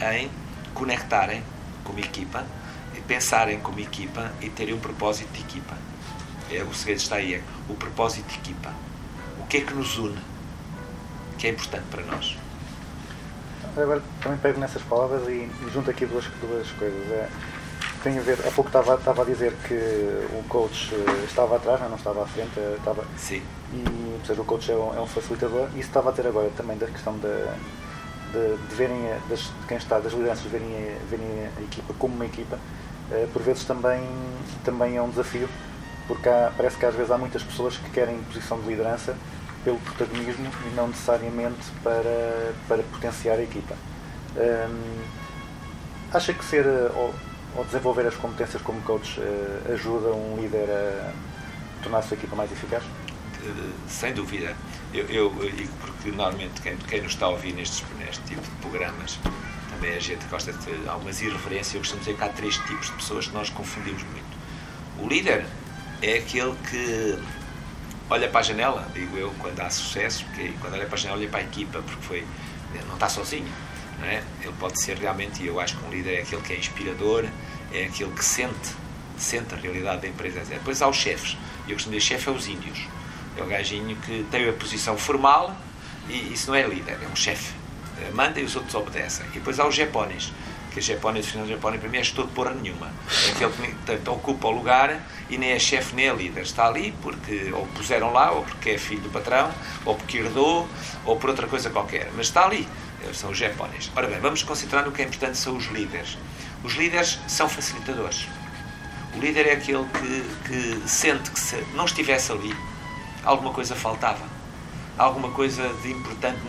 em 0.00 0.30
conectarem 0.74 1.42
como 1.84 1.98
equipa, 1.98 2.46
e 2.98 3.00
pensarem 3.00 3.60
como 3.60 3.78
equipa 3.78 4.32
e 4.40 4.48
terem 4.48 4.74
um 4.74 4.80
propósito 4.80 5.32
de 5.32 5.40
equipa. 5.40 5.76
É, 6.50 6.62
o 6.62 6.74
segredo 6.74 6.98
está 6.98 7.16
aí, 7.16 7.34
é 7.34 7.42
o 7.68 7.74
propósito 7.74 8.26
de 8.28 8.38
equipa. 8.38 8.72
O 9.38 9.46
que 9.46 9.58
é 9.58 9.60
que 9.60 9.72
nos 9.72 9.98
une? 9.98 10.18
Que 11.38 11.46
é 11.46 11.50
importante 11.50 11.84
para 11.90 12.02
nós. 12.04 12.36
Agora 13.80 14.02
também 14.22 14.38
pego 14.38 14.58
nessas 14.60 14.82
palavras 14.82 15.28
e, 15.28 15.48
junto 15.72 15.90
aqui 15.90 16.04
duas, 16.06 16.24
duas 16.40 16.68
coisas. 16.72 17.10
É, 17.12 17.28
tem 18.02 18.16
a 18.18 18.22
ver, 18.22 18.38
há 18.46 18.50
pouco 18.52 18.68
estava, 18.68 18.94
estava 18.94 19.22
a 19.22 19.24
dizer 19.24 19.52
que 19.66 19.74
o 19.74 20.44
coach 20.48 20.94
eh, 20.94 21.24
estava 21.24 21.56
atrás, 21.56 21.80
não, 21.80 21.96
estava 21.96 22.22
à 22.22 22.26
frente, 22.26 22.52
eh, 22.56 22.76
estava, 22.78 23.04
Sim. 23.16 23.42
e 23.72 23.84
ou 24.18 24.24
seja, 24.24 24.40
o 24.40 24.44
coach 24.44 24.70
é 24.70 24.74
um, 24.76 24.96
é 24.96 25.00
um 25.00 25.06
facilitador 25.06 25.66
e 25.74 25.80
isso 25.80 25.88
estava 25.88 26.10
a 26.10 26.12
ter 26.12 26.24
agora 26.26 26.48
também 26.56 26.78
da 26.78 26.86
questão 26.86 27.18
da, 27.18 27.54
de, 28.32 28.56
de 28.68 28.74
verem 28.76 28.98
das, 29.28 29.40
de 29.40 29.66
quem 29.66 29.76
está, 29.76 29.98
das 29.98 30.12
lideranças 30.12 30.44
verem, 30.44 30.68
a- 30.68 30.98
verem 31.10 31.26
a 31.58 31.60
equipa 31.62 31.92
como 31.98 32.14
uma 32.14 32.24
equipa, 32.26 32.56
eh, 33.10 33.26
por 33.32 33.42
vezes 33.42 33.64
também, 33.64 34.00
também 34.64 34.96
é 34.96 35.02
um 35.02 35.08
desafio, 35.10 35.48
porque 36.06 36.28
há- 36.28 36.52
parece 36.56 36.76
que 36.76 36.86
às 36.86 36.94
vezes 36.94 37.10
há 37.10 37.18
muitas 37.18 37.42
pessoas 37.42 37.76
que 37.78 37.90
querem 37.90 38.18
posição 38.32 38.60
de 38.60 38.68
liderança 38.68 39.16
pelo 39.64 39.78
protagonismo 39.78 40.50
e 40.66 40.74
não 40.74 40.88
necessariamente 40.88 41.70
para, 41.82 42.52
para 42.66 42.82
potenciar 42.84 43.38
a 43.38 43.42
equipa. 43.42 43.74
Hum, 44.36 45.02
acha 46.12 46.32
que 46.32 46.44
ser 46.44 46.66
ou, 46.66 47.14
ou 47.56 47.64
desenvolver 47.64 48.06
as 48.06 48.14
competências 48.14 48.62
como 48.62 48.80
coach 48.82 49.20
eh, 49.20 49.72
ajuda 49.72 50.12
um 50.12 50.40
líder 50.40 50.68
a 50.70 51.12
tornar 51.82 51.98
a 51.98 52.02
sua 52.02 52.16
equipa 52.16 52.36
mais 52.36 52.50
eficaz? 52.52 52.82
Eh, 53.42 53.70
sem 53.88 54.12
dúvida. 54.12 54.54
Eu, 54.94 55.06
eu 55.06 55.30
digo 55.50 55.72
porque 55.80 56.10
normalmente 56.10 56.60
quem, 56.62 56.76
quem 56.76 57.02
nos 57.02 57.12
está 57.12 57.26
a 57.26 57.30
ouvir 57.30 57.52
nestes, 57.52 57.84
neste 57.98 58.22
tipo 58.24 58.40
de 58.40 58.56
programas 58.60 59.18
também 59.78 59.94
a 59.94 60.00
gente 60.00 60.24
gosta 60.26 60.52
de 60.52 60.88
algumas 60.88 61.20
irreverências. 61.20 61.74
Eu 61.74 61.80
costumo 61.80 62.00
dizer 62.00 62.16
que 62.16 62.24
há 62.24 62.28
três 62.28 62.56
tipos 62.58 62.86
de 62.86 62.92
pessoas 62.94 63.26
que 63.28 63.34
nós 63.34 63.48
confundimos 63.50 64.02
muito. 64.02 64.38
O 64.98 65.08
líder 65.08 65.46
é 66.02 66.18
aquele 66.18 66.54
que 66.68 67.18
olha 68.10 68.28
para 68.28 68.40
a 68.40 68.42
janela, 68.42 68.88
digo 68.94 69.16
eu, 69.16 69.34
quando 69.38 69.60
há 69.60 69.70
sucesso, 69.70 70.24
porque 70.26 70.52
quando 70.60 70.74
olha 70.74 70.86
para 70.86 70.94
a 70.94 70.98
janela 70.98 71.20
olha 71.20 71.28
para 71.28 71.40
a 71.40 71.42
equipa, 71.42 71.82
porque 71.82 72.02
foi, 72.02 72.26
não 72.86 72.94
está 72.94 73.08
sozinho. 73.08 73.50
Não 73.98 74.06
é? 74.06 74.22
Ele 74.42 74.54
pode 74.60 74.80
ser 74.80 74.96
realmente, 74.96 75.42
e 75.42 75.46
eu 75.48 75.58
acho 75.58 75.76
que 75.76 75.84
um 75.84 75.90
líder 75.90 76.18
é 76.18 76.20
aquele 76.22 76.42
que 76.42 76.52
é 76.52 76.56
inspirador, 76.56 77.26
é 77.72 77.84
aquele 77.84 78.12
que 78.12 78.24
sente, 78.24 78.70
sente 79.16 79.54
a 79.54 79.56
realidade 79.56 80.02
da 80.02 80.08
empresa. 80.08 80.40
Depois 80.44 80.80
há 80.80 80.88
os 80.88 80.96
chefes. 80.96 81.36
Eu 81.66 81.74
costumo 81.74 81.96
dizer 81.96 82.06
chefe 82.06 82.28
é 82.28 82.32
os 82.32 82.46
índios. 82.46 82.78
É 83.36 83.42
o 83.42 83.46
gajinho 83.46 83.96
que 83.96 84.24
tem 84.30 84.48
a 84.48 84.52
posição 84.52 84.96
formal 84.96 85.54
e 86.08 86.32
isso 86.32 86.48
não 86.48 86.54
é 86.54 86.66
líder, 86.66 86.98
é 87.02 87.08
um 87.08 87.16
chefe. 87.16 87.52
eh, 88.00 88.10
manda 88.12 88.40
e 88.40 88.44
os 88.44 88.54
outros 88.56 88.74
obedecem. 88.74 89.26
E 89.26 89.30
depois 89.32 89.58
há 89.58 89.66
os 89.66 89.74
japones, 89.74 90.32
que 90.68 90.78
os 90.78 90.84
japones, 90.84 91.26
o 91.26 91.30
Fernando 91.30 91.48
Japone 91.48 91.78
para 91.78 91.88
mim 91.88 91.98
é 91.98 92.02
gestor 92.02 92.26
de 92.26 92.32
porra 92.32 92.52
nenhuma. 92.52 92.90
É 93.26 93.30
aquele 93.30 93.52
que 93.52 93.74
portanto, 93.74 94.12
ocupa 94.12 94.48
o 94.48 94.50
lugar 94.50 95.00
e 95.28 95.38
nem 95.38 95.50
é 95.50 95.58
chefe 95.58 95.94
nem 95.94 96.08
é 96.08 96.14
líder. 96.14 96.42
Está 96.42 96.66
ali 96.66 96.94
porque 97.02 97.50
ou 97.52 97.66
puseram 97.68 98.12
lá, 98.12 98.30
ou 98.30 98.42
porque 98.42 98.70
é 98.70 98.78
filho 98.78 99.00
do 99.00 99.10
patrão, 99.10 99.50
ou 99.84 99.94
porque 99.94 100.18
herdou, 100.18 100.68
ou 101.04 101.16
por 101.16 101.30
outra 101.30 101.46
coisa 101.46 101.70
qualquer. 101.70 102.10
Mas 102.16 102.26
está 102.26 102.44
ali. 102.44 102.68
São 103.12 103.30
os 103.30 103.38
japones. 103.38 103.90
Ora 103.94 104.06
bem, 104.06 104.18
vamos 104.20 104.42
concentrar 104.42 104.84
no 104.84 104.92
que 104.92 105.00
é 105.00 105.04
importante, 105.04 105.38
são 105.38 105.56
os 105.56 105.66
líderes. 105.66 106.18
Os 106.64 106.74
líderes 106.74 107.18
são 107.28 107.48
facilitadores. 107.48 108.26
O 109.14 109.20
líder 109.20 109.46
é 109.46 109.52
aquele 109.52 109.84
que, 109.84 110.48
que 110.48 110.88
sente 110.88 111.30
que 111.30 111.40
se 111.40 111.56
não 111.74 111.84
estivesse 111.84 112.32
ali, 112.32 112.54
alguma 113.24 113.52
coisa 113.52 113.74
faltava. 113.74 114.24
Alguma 114.98 115.30
coisa 115.30 115.68
de 115.82 115.92
importante 115.92 116.40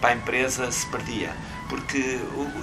para 0.00 0.10
a 0.10 0.14
empresa 0.14 0.70
se 0.72 0.86
perdia. 0.86 1.30
Porque, 1.68 2.18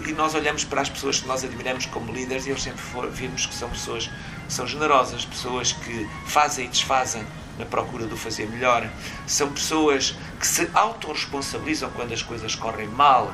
e 0.07 0.13
nós 0.13 0.35
olhamos 0.35 0.63
para 0.63 0.81
as 0.81 0.89
pessoas 0.89 1.19
que 1.19 1.27
nós 1.27 1.43
admiramos 1.43 1.85
como 1.87 2.11
líderes 2.13 2.45
e 2.45 2.49
eles 2.51 2.61
sempre 2.61 2.81
for- 2.81 3.09
vimos 3.09 3.45
que 3.45 3.55
são 3.55 3.69
pessoas 3.69 4.07
que 4.07 4.53
são 4.53 4.67
generosas, 4.67 5.25
pessoas 5.25 5.71
que 5.73 6.07
fazem 6.25 6.65
e 6.65 6.67
desfazem 6.67 7.25
na 7.57 7.65
procura 7.65 8.05
do 8.05 8.15
fazer 8.17 8.47
melhor. 8.47 8.87
São 9.27 9.51
pessoas 9.51 10.15
que 10.39 10.45
se 10.47 10.69
autorresponsabilizam 10.73 11.89
quando 11.91 12.13
as 12.13 12.21
coisas 12.21 12.55
correm 12.55 12.87
mal, 12.87 13.33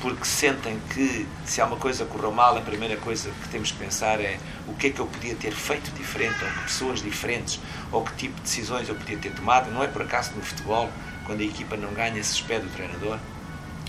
porque 0.00 0.24
sentem 0.26 0.78
que 0.92 1.26
se 1.46 1.60
há 1.62 1.66
uma 1.66 1.76
coisa 1.76 2.04
correu 2.04 2.30
mal, 2.30 2.56
a 2.58 2.60
primeira 2.60 2.96
coisa 2.98 3.30
que 3.42 3.48
temos 3.48 3.72
que 3.72 3.78
pensar 3.78 4.20
é 4.20 4.38
o 4.68 4.74
que 4.74 4.88
é 4.88 4.90
que 4.90 5.00
eu 5.00 5.06
podia 5.06 5.34
ter 5.34 5.52
feito 5.52 5.90
diferente, 5.92 6.36
ou 6.44 6.50
que 6.50 6.62
pessoas 6.64 7.00
diferentes, 7.00 7.58
ou 7.90 8.04
que 8.04 8.12
tipo 8.14 8.34
de 8.36 8.42
decisões 8.42 8.88
eu 8.88 8.94
podia 8.94 9.16
ter 9.16 9.32
tomado. 9.32 9.70
Não 9.70 9.82
é 9.82 9.86
por 9.86 10.02
acaso 10.02 10.32
no 10.36 10.42
futebol, 10.42 10.90
quando 11.24 11.40
a 11.40 11.44
equipa 11.44 11.74
não 11.76 11.92
ganha, 11.94 12.22
se 12.22 12.34
despede 12.34 12.66
o 12.66 12.70
treinador, 12.70 13.18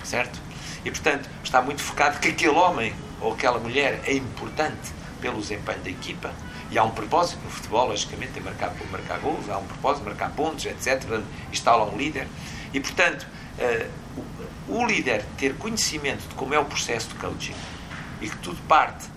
certo? 0.05 0.39
E 0.83 0.91
portanto 0.91 1.29
está 1.43 1.61
muito 1.61 1.81
focado 1.81 2.19
que 2.19 2.29
aquele 2.29 2.55
homem 2.55 2.93
ou 3.21 3.33
aquela 3.33 3.59
mulher 3.59 4.01
é 4.05 4.13
importante 4.13 4.93
pelo 5.19 5.39
desempenho 5.39 5.79
da 5.79 5.89
equipa. 5.89 6.33
E 6.69 6.77
há 6.77 6.83
um 6.83 6.91
propósito 6.91 7.39
no 7.43 7.49
futebol, 7.49 7.87
logicamente, 7.87 8.33
tem 8.33 8.43
marcar, 8.43 8.73
marcar 8.91 9.19
gols, 9.19 9.49
há 9.49 9.57
um 9.57 9.65
propósito, 9.65 10.05
marcar 10.05 10.31
pontos, 10.31 10.65
etc. 10.65 11.03
Lá 11.65 11.85
um 11.85 11.97
líder. 11.97 12.27
E 12.73 12.79
portanto, 12.79 13.25
eh, 13.57 13.87
o, 14.67 14.75
o 14.75 14.85
líder 14.85 15.23
ter 15.37 15.55
conhecimento 15.55 16.27
de 16.27 16.35
como 16.35 16.53
é 16.53 16.59
o 16.59 16.65
processo 16.65 17.09
de 17.09 17.15
coaching 17.15 17.55
e 18.21 18.29
que 18.29 18.37
tudo 18.37 18.61
parte 18.67 19.07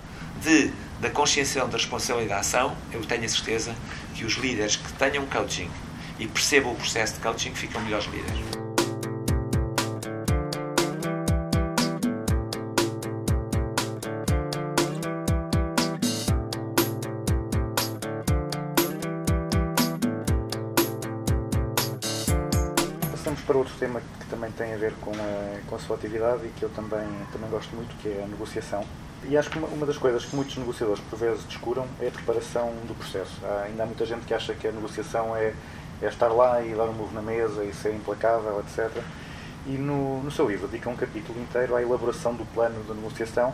de, 0.42 0.72
da 1.00 1.10
conscienciação 1.10 1.68
da 1.68 1.76
responsabilidade 1.76 2.28
da 2.28 2.40
ação, 2.40 2.76
eu 2.92 3.04
tenho 3.04 3.24
a 3.24 3.28
certeza 3.28 3.74
que 4.14 4.24
os 4.24 4.34
líderes 4.34 4.76
que 4.76 4.92
tenham 4.94 5.26
coaching 5.26 5.70
e 6.18 6.26
percebam 6.26 6.72
o 6.72 6.76
processo 6.76 7.14
de 7.14 7.20
coaching 7.20 7.54
ficam 7.54 7.80
melhores 7.82 8.06
líderes. 8.06 8.67
A, 25.78 25.86
sua 25.86 25.96
atividade 25.96 26.44
e 26.44 26.48
que 26.50 26.62
eu 26.62 26.68
também, 26.70 27.06
também 27.32 27.48
gosto 27.50 27.74
muito, 27.74 27.96
que 28.02 28.08
é 28.08 28.22
a 28.24 28.26
negociação. 28.26 28.84
E 29.24 29.36
acho 29.36 29.50
que 29.50 29.58
uma, 29.58 29.68
uma 29.68 29.86
das 29.86 29.96
coisas 29.96 30.24
que 30.24 30.34
muitos 30.36 30.56
negociadores 30.56 31.02
por 31.08 31.18
vezes 31.18 31.44
descuram 31.44 31.86
é 32.00 32.08
a 32.08 32.10
preparação 32.10 32.72
do 32.86 32.94
processo. 32.94 33.34
Há, 33.44 33.64
ainda 33.64 33.82
há 33.82 33.86
muita 33.86 34.04
gente 34.04 34.26
que 34.26 34.34
acha 34.34 34.54
que 34.54 34.66
a 34.66 34.72
negociação 34.72 35.34
é, 35.36 35.54
é 36.02 36.06
estar 36.06 36.28
lá 36.28 36.62
e 36.62 36.74
dar 36.74 36.84
um 36.84 36.92
move 36.92 37.14
na 37.14 37.22
mesa 37.22 37.64
e 37.64 37.72
ser 37.72 37.94
implacável, 37.94 38.60
etc. 38.60 38.90
E 39.66 39.72
no, 39.72 40.22
no 40.22 40.30
seu 40.30 40.48
livro 40.48 40.68
dedica 40.68 40.88
um 40.88 40.96
capítulo 40.96 41.40
inteiro 41.40 41.74
à 41.74 41.82
elaboração 41.82 42.34
do 42.34 42.44
plano 42.54 42.82
de 42.84 42.94
negociação 42.94 43.52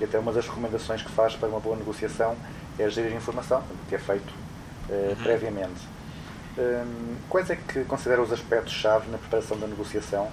e 0.00 0.04
até 0.04 0.18
uma 0.18 0.32
das 0.32 0.46
recomendações 0.46 1.02
que 1.02 1.10
faz 1.10 1.34
para 1.34 1.48
uma 1.48 1.60
boa 1.60 1.76
negociação 1.76 2.36
é 2.78 2.88
gerir 2.88 3.12
a 3.12 3.16
informação, 3.16 3.62
que 3.88 3.94
é 3.94 3.98
feito 3.98 4.32
eh, 4.90 5.16
previamente. 5.22 5.80
Hum, 6.58 7.16
quais 7.28 7.50
é 7.50 7.56
que 7.56 7.84
considera 7.84 8.20
os 8.22 8.32
aspectos-chave 8.32 9.10
na 9.10 9.18
preparação 9.18 9.58
da 9.58 9.66
negociação 9.66 10.30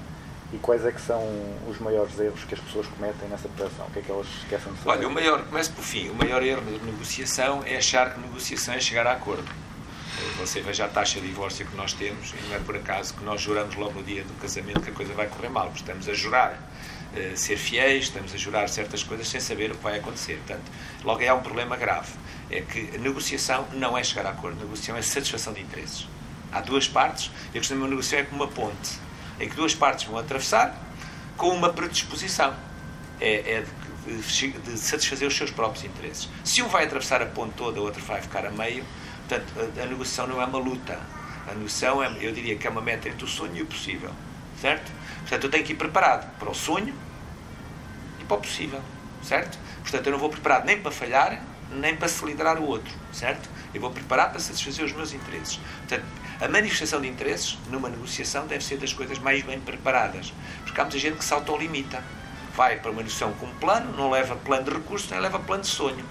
e 0.54 0.58
quais 0.60 0.86
é 0.86 0.92
que 0.92 1.02
são 1.02 1.20
os 1.68 1.80
maiores 1.80 2.20
erros 2.20 2.44
que 2.44 2.54
as 2.54 2.60
pessoas 2.60 2.86
cometem 2.86 3.28
nessa 3.28 3.50
preparação? 3.50 3.88
O 3.88 3.92
que 3.92 4.00
é 4.00 4.02
que 4.04 4.12
elas 4.12 4.28
esquecem 4.28 4.72
de 4.72 4.80
fazer? 4.80 4.90
Olha, 4.90 5.08
o 5.08 5.12
maior, 5.12 5.44
começo 5.46 5.72
por 5.72 5.84
fim, 5.84 6.10
o 6.10 6.14
maior 6.14 6.44
erro 6.44 6.62
de 6.62 6.86
negociação 6.86 7.64
é 7.66 7.78
achar 7.78 8.14
que 8.14 8.20
negociação 8.20 8.76
é 8.76 8.80
chegar 8.80 9.08
a 9.08 9.14
acordo. 9.14 9.52
Você 10.38 10.62
veja 10.62 10.86
a 10.86 10.88
taxa 10.88 11.20
de 11.20 11.28
divórcio 11.28 11.66
que 11.66 11.76
nós 11.76 11.94
temos, 11.94 12.34
e 12.34 12.48
não 12.48 12.56
é 12.56 12.60
por 12.60 12.76
acaso 12.76 13.16
que 13.16 13.24
nós 13.24 13.42
juramos 13.42 13.76
logo 13.76 13.94
no 13.94 14.04
dia 14.04 14.24
do 14.24 14.34
casamento 14.40 14.82
que 14.82 14.92
a 14.92 14.94
coisa 14.94 15.12
vai 15.14 15.28
correr 15.28 15.50
mal, 15.50 15.66
porque 15.66 15.80
estamos 15.80 16.08
a 16.08 16.14
jurar 16.14 16.60
eh, 17.16 17.34
ser 17.36 17.58
fiéis, 17.58 18.06
estamos 18.06 18.32
a 18.32 18.38
jurar 18.38 18.70
certas 18.70 19.04
coisas 19.04 19.28
sem 19.28 19.40
saber 19.40 19.72
o 19.72 19.76
que 19.76 19.84
vai 19.84 19.98
acontecer. 19.98 20.38
Portanto, 20.46 20.72
logo 21.04 21.20
aí 21.20 21.28
há 21.28 21.34
um 21.34 21.42
problema 21.42 21.76
grave. 21.76 22.14
É 22.52 22.62
que 22.62 22.92
a 22.94 23.00
negociação 23.00 23.68
não 23.74 23.98
é 23.98 24.04
chegar 24.04 24.28
a 24.28 24.30
acordo, 24.30 24.60
a 24.60 24.64
negociação 24.64 24.98
é 24.98 25.02
satisfação 25.02 25.52
de 25.52 25.62
interesses. 25.62 26.08
Há 26.52 26.62
duas 26.62 26.88
partes, 26.88 27.32
eu 27.54 27.60
costumo 27.60 27.82
uma 27.82 27.90
negociação 27.90 28.20
é 28.20 28.24
como 28.24 28.44
uma 28.44 28.52
ponte, 28.52 29.00
em 29.40 29.50
que 29.50 29.56
duas 29.56 29.74
partes 29.76 30.06
vão 30.06 30.18
atravessar 30.18 30.76
com 31.38 31.50
uma 31.50 31.72
predisposição. 31.72 32.54
É, 33.20 33.34
é 33.58 33.66
de, 34.06 34.52
de- 34.52 34.78
satisfazer 34.78 35.28
os 35.28 35.36
seus 35.36 35.50
próprios 35.50 35.86
interesses. 35.86 36.28
Se 36.44 36.62
um 36.62 36.68
vai 36.68 36.86
atravessar 36.86 37.22
a 37.22 37.26
ponte 37.26 37.54
toda, 37.56 37.80
o 37.80 37.84
outro 37.84 38.04
vai 38.04 38.22
ficar 38.22 38.46
a 38.46 38.52
meio, 38.52 38.84
portanto, 39.28 39.54
a, 39.58 39.82
a 39.84 39.86
negociação 39.86 40.28
não 40.28 40.42
é 40.42 40.46
uma 40.46 40.58
luta. 40.60 41.00
A 41.50 41.54
negociação, 41.54 42.04
é, 42.04 42.08
eu 42.20 42.32
diria 42.34 42.58
que 42.58 42.68
é 42.68 42.70
uma 42.70 42.82
meta 42.82 43.08
entre 43.08 43.24
o 43.24 43.28
sonho 43.28 43.56
e 43.56 43.62
o 43.62 43.66
possível. 43.66 44.12
Certo? 44.60 44.92
Portanto, 45.22 45.44
eu 45.46 45.50
tenho 45.50 45.64
que 45.64 45.74
ir 45.74 45.76
preparado 45.76 46.30
para 46.38 46.50
o 46.50 46.54
sonho 46.56 46.94
e 48.20 48.24
para 48.26 48.38
o 48.38 48.40
possível. 48.42 48.82
Certo? 49.22 49.58
Portanto, 49.82 50.06
eu 50.08 50.12
não 50.12 50.20
vou 50.20 50.30
preparado 50.30 50.66
nem 50.66 50.80
para 50.82 50.92
falhar, 50.92 51.42
nem 51.72 51.96
para 51.96 52.08
se 52.08 52.26
liderar 52.26 52.58
o 52.60 52.66
outro. 52.66 52.94
Certo? 53.14 53.50
Eu 53.74 53.82
vou 53.82 53.90
preparar 53.90 54.30
para 54.30 54.40
satisfazer 54.40 54.86
os 54.86 54.94
meus 54.94 55.14
interesses. 55.14 55.60
Portanto, 55.80 56.06
a 56.40 56.48
manifestação 56.48 57.02
de 57.02 57.08
interesses 57.08 57.58
numa 57.70 57.90
negociação 57.90 58.46
deve 58.46 58.64
ser 58.64 58.78
das 58.78 58.94
coisas 58.94 59.18
mais 59.20 59.42
bem 59.44 59.60
preparadas. 59.60 60.34
Porque 60.64 60.80
há 60.80 60.84
muita 60.84 61.00
gente 61.00 61.18
que 61.18 61.26
se 61.26 61.34
autolimita. 61.34 62.04
Vai 62.56 62.80
para 62.80 62.92
uma 62.92 63.02
negociação 63.02 63.34
com 63.34 63.48
um 63.48 63.56
plano, 63.56 63.96
não 63.98 64.12
leva 64.12 64.36
plano 64.36 64.64
de 64.66 64.72
recurso, 64.72 65.08
nem 65.12 65.20
leva 65.20 65.40
plano 65.40 65.64
de 65.64 65.70
sonho. 65.70 66.06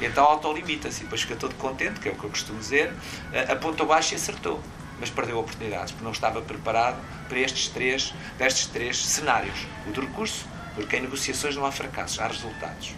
E 0.00 0.06
então 0.06 0.24
autolimita-se 0.24 1.02
e 1.02 1.04
depois 1.04 1.22
fica 1.22 1.36
todo 1.36 1.54
contente, 1.54 2.00
que 2.00 2.08
é 2.08 2.12
o 2.12 2.16
que 2.16 2.24
eu 2.24 2.30
costumo 2.30 2.58
dizer, 2.58 2.92
eh, 3.32 3.52
apontou 3.52 3.86
baixo 3.86 4.12
e 4.12 4.16
acertou. 4.16 4.60
Mas 4.98 5.10
perdeu 5.10 5.38
oportunidades, 5.38 5.92
porque 5.92 6.04
não 6.04 6.12
estava 6.12 6.42
preparado 6.42 6.98
para 7.28 7.38
estes 7.38 7.68
três, 7.68 8.12
destes 8.36 8.66
três 8.66 9.04
cenários. 9.04 9.66
O 9.86 9.92
de 9.92 10.00
recurso, 10.00 10.46
porque 10.74 10.96
em 10.96 11.02
negociações 11.02 11.54
não 11.56 11.64
há 11.64 11.70
fracassos, 11.70 12.18
há 12.18 12.26
resultados. 12.26 12.94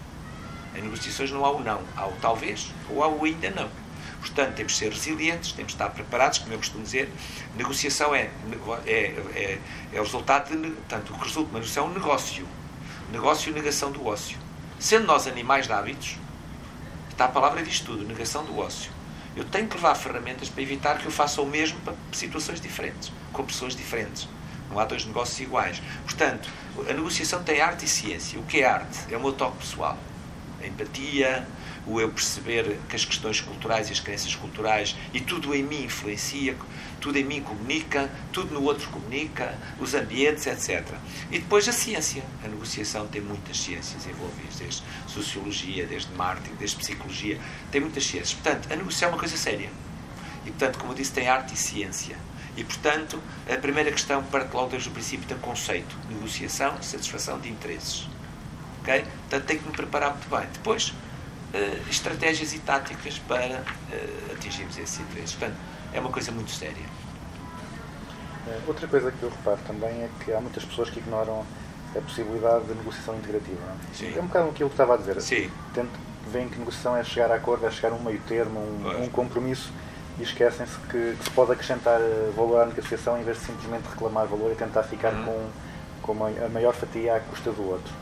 Em 0.75 0.83
negociações 0.83 1.31
não 1.31 1.45
há 1.45 1.51
o 1.51 1.63
não, 1.63 1.81
há 1.97 2.07
o 2.07 2.13
talvez 2.21 2.73
ou 2.89 3.03
há 3.03 3.09
o 3.09 3.25
ainda 3.25 3.51
não. 3.51 3.86
Portanto, 4.27 4.55
temos 4.55 4.73
de 4.73 4.79
ser 4.79 4.93
resilientes, 4.93 5.53
temos 5.53 5.73
de 5.73 5.77
estar 5.77 5.91
preparados, 5.91 6.39
como 6.39 6.53
eu 6.53 6.59
costumo 6.59 6.83
dizer. 6.83 7.09
Negociação 7.57 8.15
é, 8.15 8.31
é, 8.85 8.91
é, 9.35 9.59
é 9.93 10.01
o 10.01 10.03
resultado 10.03 10.55
de. 10.57 10.71
Portanto, 10.71 11.13
o 11.13 11.19
que 11.19 11.25
resulta 11.25 11.49
de 11.49 11.51
uma 11.53 11.59
negociação 11.61 11.85
é 11.85 11.91
um 11.91 11.95
negócio. 11.95 12.49
Negócio 13.13 13.53
negação 13.53 13.93
do 13.93 14.05
ócio. 14.07 14.37
Sendo 14.79 15.07
nós 15.07 15.27
animais 15.27 15.67
de 15.67 15.73
hábitos, 15.73 16.17
está 17.09 17.27
a 17.27 17.29
palavra 17.29 17.63
diz 17.63 17.81
tudo, 17.81 18.05
negação 18.05 18.45
do 18.45 18.59
ócio. 18.59 18.91
Eu 19.37 19.45
tenho 19.45 19.69
que 19.69 19.77
levar 19.77 19.95
ferramentas 19.95 20.49
para 20.49 20.63
evitar 20.63 20.99
que 20.99 21.07
eu 21.07 21.11
faça 21.11 21.41
o 21.41 21.47
mesmo 21.47 21.79
para 21.81 21.95
situações 22.13 22.61
diferentes, 22.61 23.13
com 23.33 23.45
pessoas 23.45 23.77
diferentes. 23.77 24.29
Não 24.69 24.79
há 24.79 24.85
dois 24.85 25.05
negócios 25.05 25.39
iguais. 25.39 25.81
Portanto, 26.05 26.49
a 26.89 26.93
negociação 26.93 27.43
tem 27.43 27.61
arte 27.61 27.85
e 27.85 27.89
ciência. 27.89 28.41
O 28.41 28.43
que 28.43 28.61
é 28.61 28.67
arte? 28.67 28.99
É 29.11 29.17
o 29.17 29.21
meu 29.21 29.33
toque 29.33 29.59
pessoal. 29.59 29.97
A 30.61 30.67
empatia, 30.67 31.47
o 31.87 32.01
eu 32.01 32.11
perceber 32.11 32.79
que 32.89 32.97
as 32.97 33.05
questões 33.05 33.41
culturais 33.41 33.89
e 33.89 33.93
as 33.93 34.01
crenças 34.01 34.35
culturais 34.35 34.97
e 35.13 35.21
tudo 35.21 35.55
em 35.55 35.63
mim 35.63 35.85
influencia, 35.85 36.57
tudo 37.01 37.19
em 37.19 37.25
mim 37.25 37.41
comunica, 37.41 38.11
tudo 38.33 38.53
no 38.53 38.63
outro 38.65 38.89
comunica, 38.91 39.57
os 39.79 39.95
ambientes, 39.95 40.47
etc. 40.47 40.85
E 41.31 41.39
depois 41.39 41.69
a 41.69 41.73
ciência. 41.73 42.25
A 42.45 42.49
negociação 42.49 43.07
tem 43.07 43.21
muitas 43.21 43.61
ciências 43.61 44.07
envolvidas, 44.07 44.57
desde 44.57 44.83
sociologia, 45.07 45.87
desde 45.87 46.13
marketing, 46.15 46.57
desde 46.57 46.77
psicologia, 46.77 47.41
tem 47.71 47.81
muitas 47.81 48.05
ciências. 48.05 48.35
Portanto, 48.35 48.73
a 48.73 48.77
negociação 48.77 49.09
é 49.09 49.13
uma 49.13 49.19
coisa 49.19 49.37
séria. 49.37 49.71
E, 50.45 50.51
portanto, 50.51 50.79
como 50.79 50.93
eu 50.93 50.97
disse, 50.97 51.13
tem 51.13 51.29
arte 51.29 51.55
e 51.55 51.57
ciência. 51.57 52.17
E, 52.57 52.65
portanto, 52.65 53.23
a 53.49 53.57
primeira 53.59 53.93
questão 53.93 54.23
parte 54.25 54.55
logo 54.55 54.71
desde 54.71 54.89
o 54.89 54.93
princípio 54.93 55.29
do 55.29 55.41
conceito. 55.41 55.97
Negociação 56.09 56.83
satisfação 56.83 57.39
de 57.39 57.49
interesses. 57.49 58.09
Ok? 58.81 59.05
Portanto, 59.29 59.45
tenho 59.45 59.61
que 59.61 59.67
me 59.67 59.73
preparar 59.73 60.13
muito 60.13 60.29
bem. 60.29 60.49
Depois, 60.53 60.93
estratégias 61.91 62.53
e 62.53 62.59
táticas 62.59 63.19
para 63.21 63.63
eh, 63.93 64.33
atingirmos 64.33 64.77
esses 64.79 65.01
interesses. 65.01 65.35
Portanto, 65.35 65.57
é 65.93 66.01
uma 66.01 66.11
coisa 66.11 66.31
muito 66.33 66.51
séria. 66.51 66.85
Eh, 68.47 68.59
Outra 68.67 68.87
coisa 68.87 69.11
que 69.11 69.23
eu 69.23 69.31
reparo 69.31 69.59
também 69.67 69.91
é 70.03 70.09
que 70.25 70.33
há 70.33 70.41
muitas 70.41 70.65
pessoas 70.65 70.91
que 70.91 70.99
ignoram 70.99 71.45
a 71.97 72.01
possibilidade 72.01 72.65
de 72.67 72.75
negociação 72.75 73.17
integrativa. 73.17 73.61
é? 74.17 74.21
Um 74.21 74.27
bocado 74.27 74.51
aquilo 74.51 74.69
que 74.69 74.75
estava 74.75 74.95
a 74.95 74.97
dizer. 74.99 75.21
Sim. 75.21 75.51
Tento, 75.73 75.91
veem 76.31 76.49
que 76.49 76.59
negociação 76.59 76.97
é 76.97 77.03
chegar 77.05 77.31
a 77.31 77.37
acordo, 77.37 77.67
é 77.67 77.71
chegar 77.71 77.93
a 77.93 77.95
um 77.95 78.03
meio 78.03 78.21
termo, 78.29 78.59
um, 78.61 79.05
um 79.05 79.09
compromisso 79.09 79.73
e 80.19 80.23
esquecem-se 80.23 80.77
que, 80.91 81.15
que 81.17 81.25
se 81.25 81.31
pode 81.31 81.53
acrescentar 81.53 82.01
eh, 82.01 82.31
valor 82.37 82.63
à 82.63 82.67
negociação 82.67 83.19
em 83.19 83.23
vez 83.25 83.39
de 83.39 83.45
simplesmente 83.47 83.85
reclamar 83.89 84.27
valor 84.27 84.53
e 84.53 84.55
tentar 84.55 84.83
ficar 84.83 85.13
Uhum. 85.13 85.25
com, 86.03 86.13
com 86.15 86.27
a 86.27 86.49
maior 86.49 86.75
fatia 86.75 87.17
à 87.17 87.21
custa 87.21 87.51
do 87.53 87.69
outro. 87.71 87.93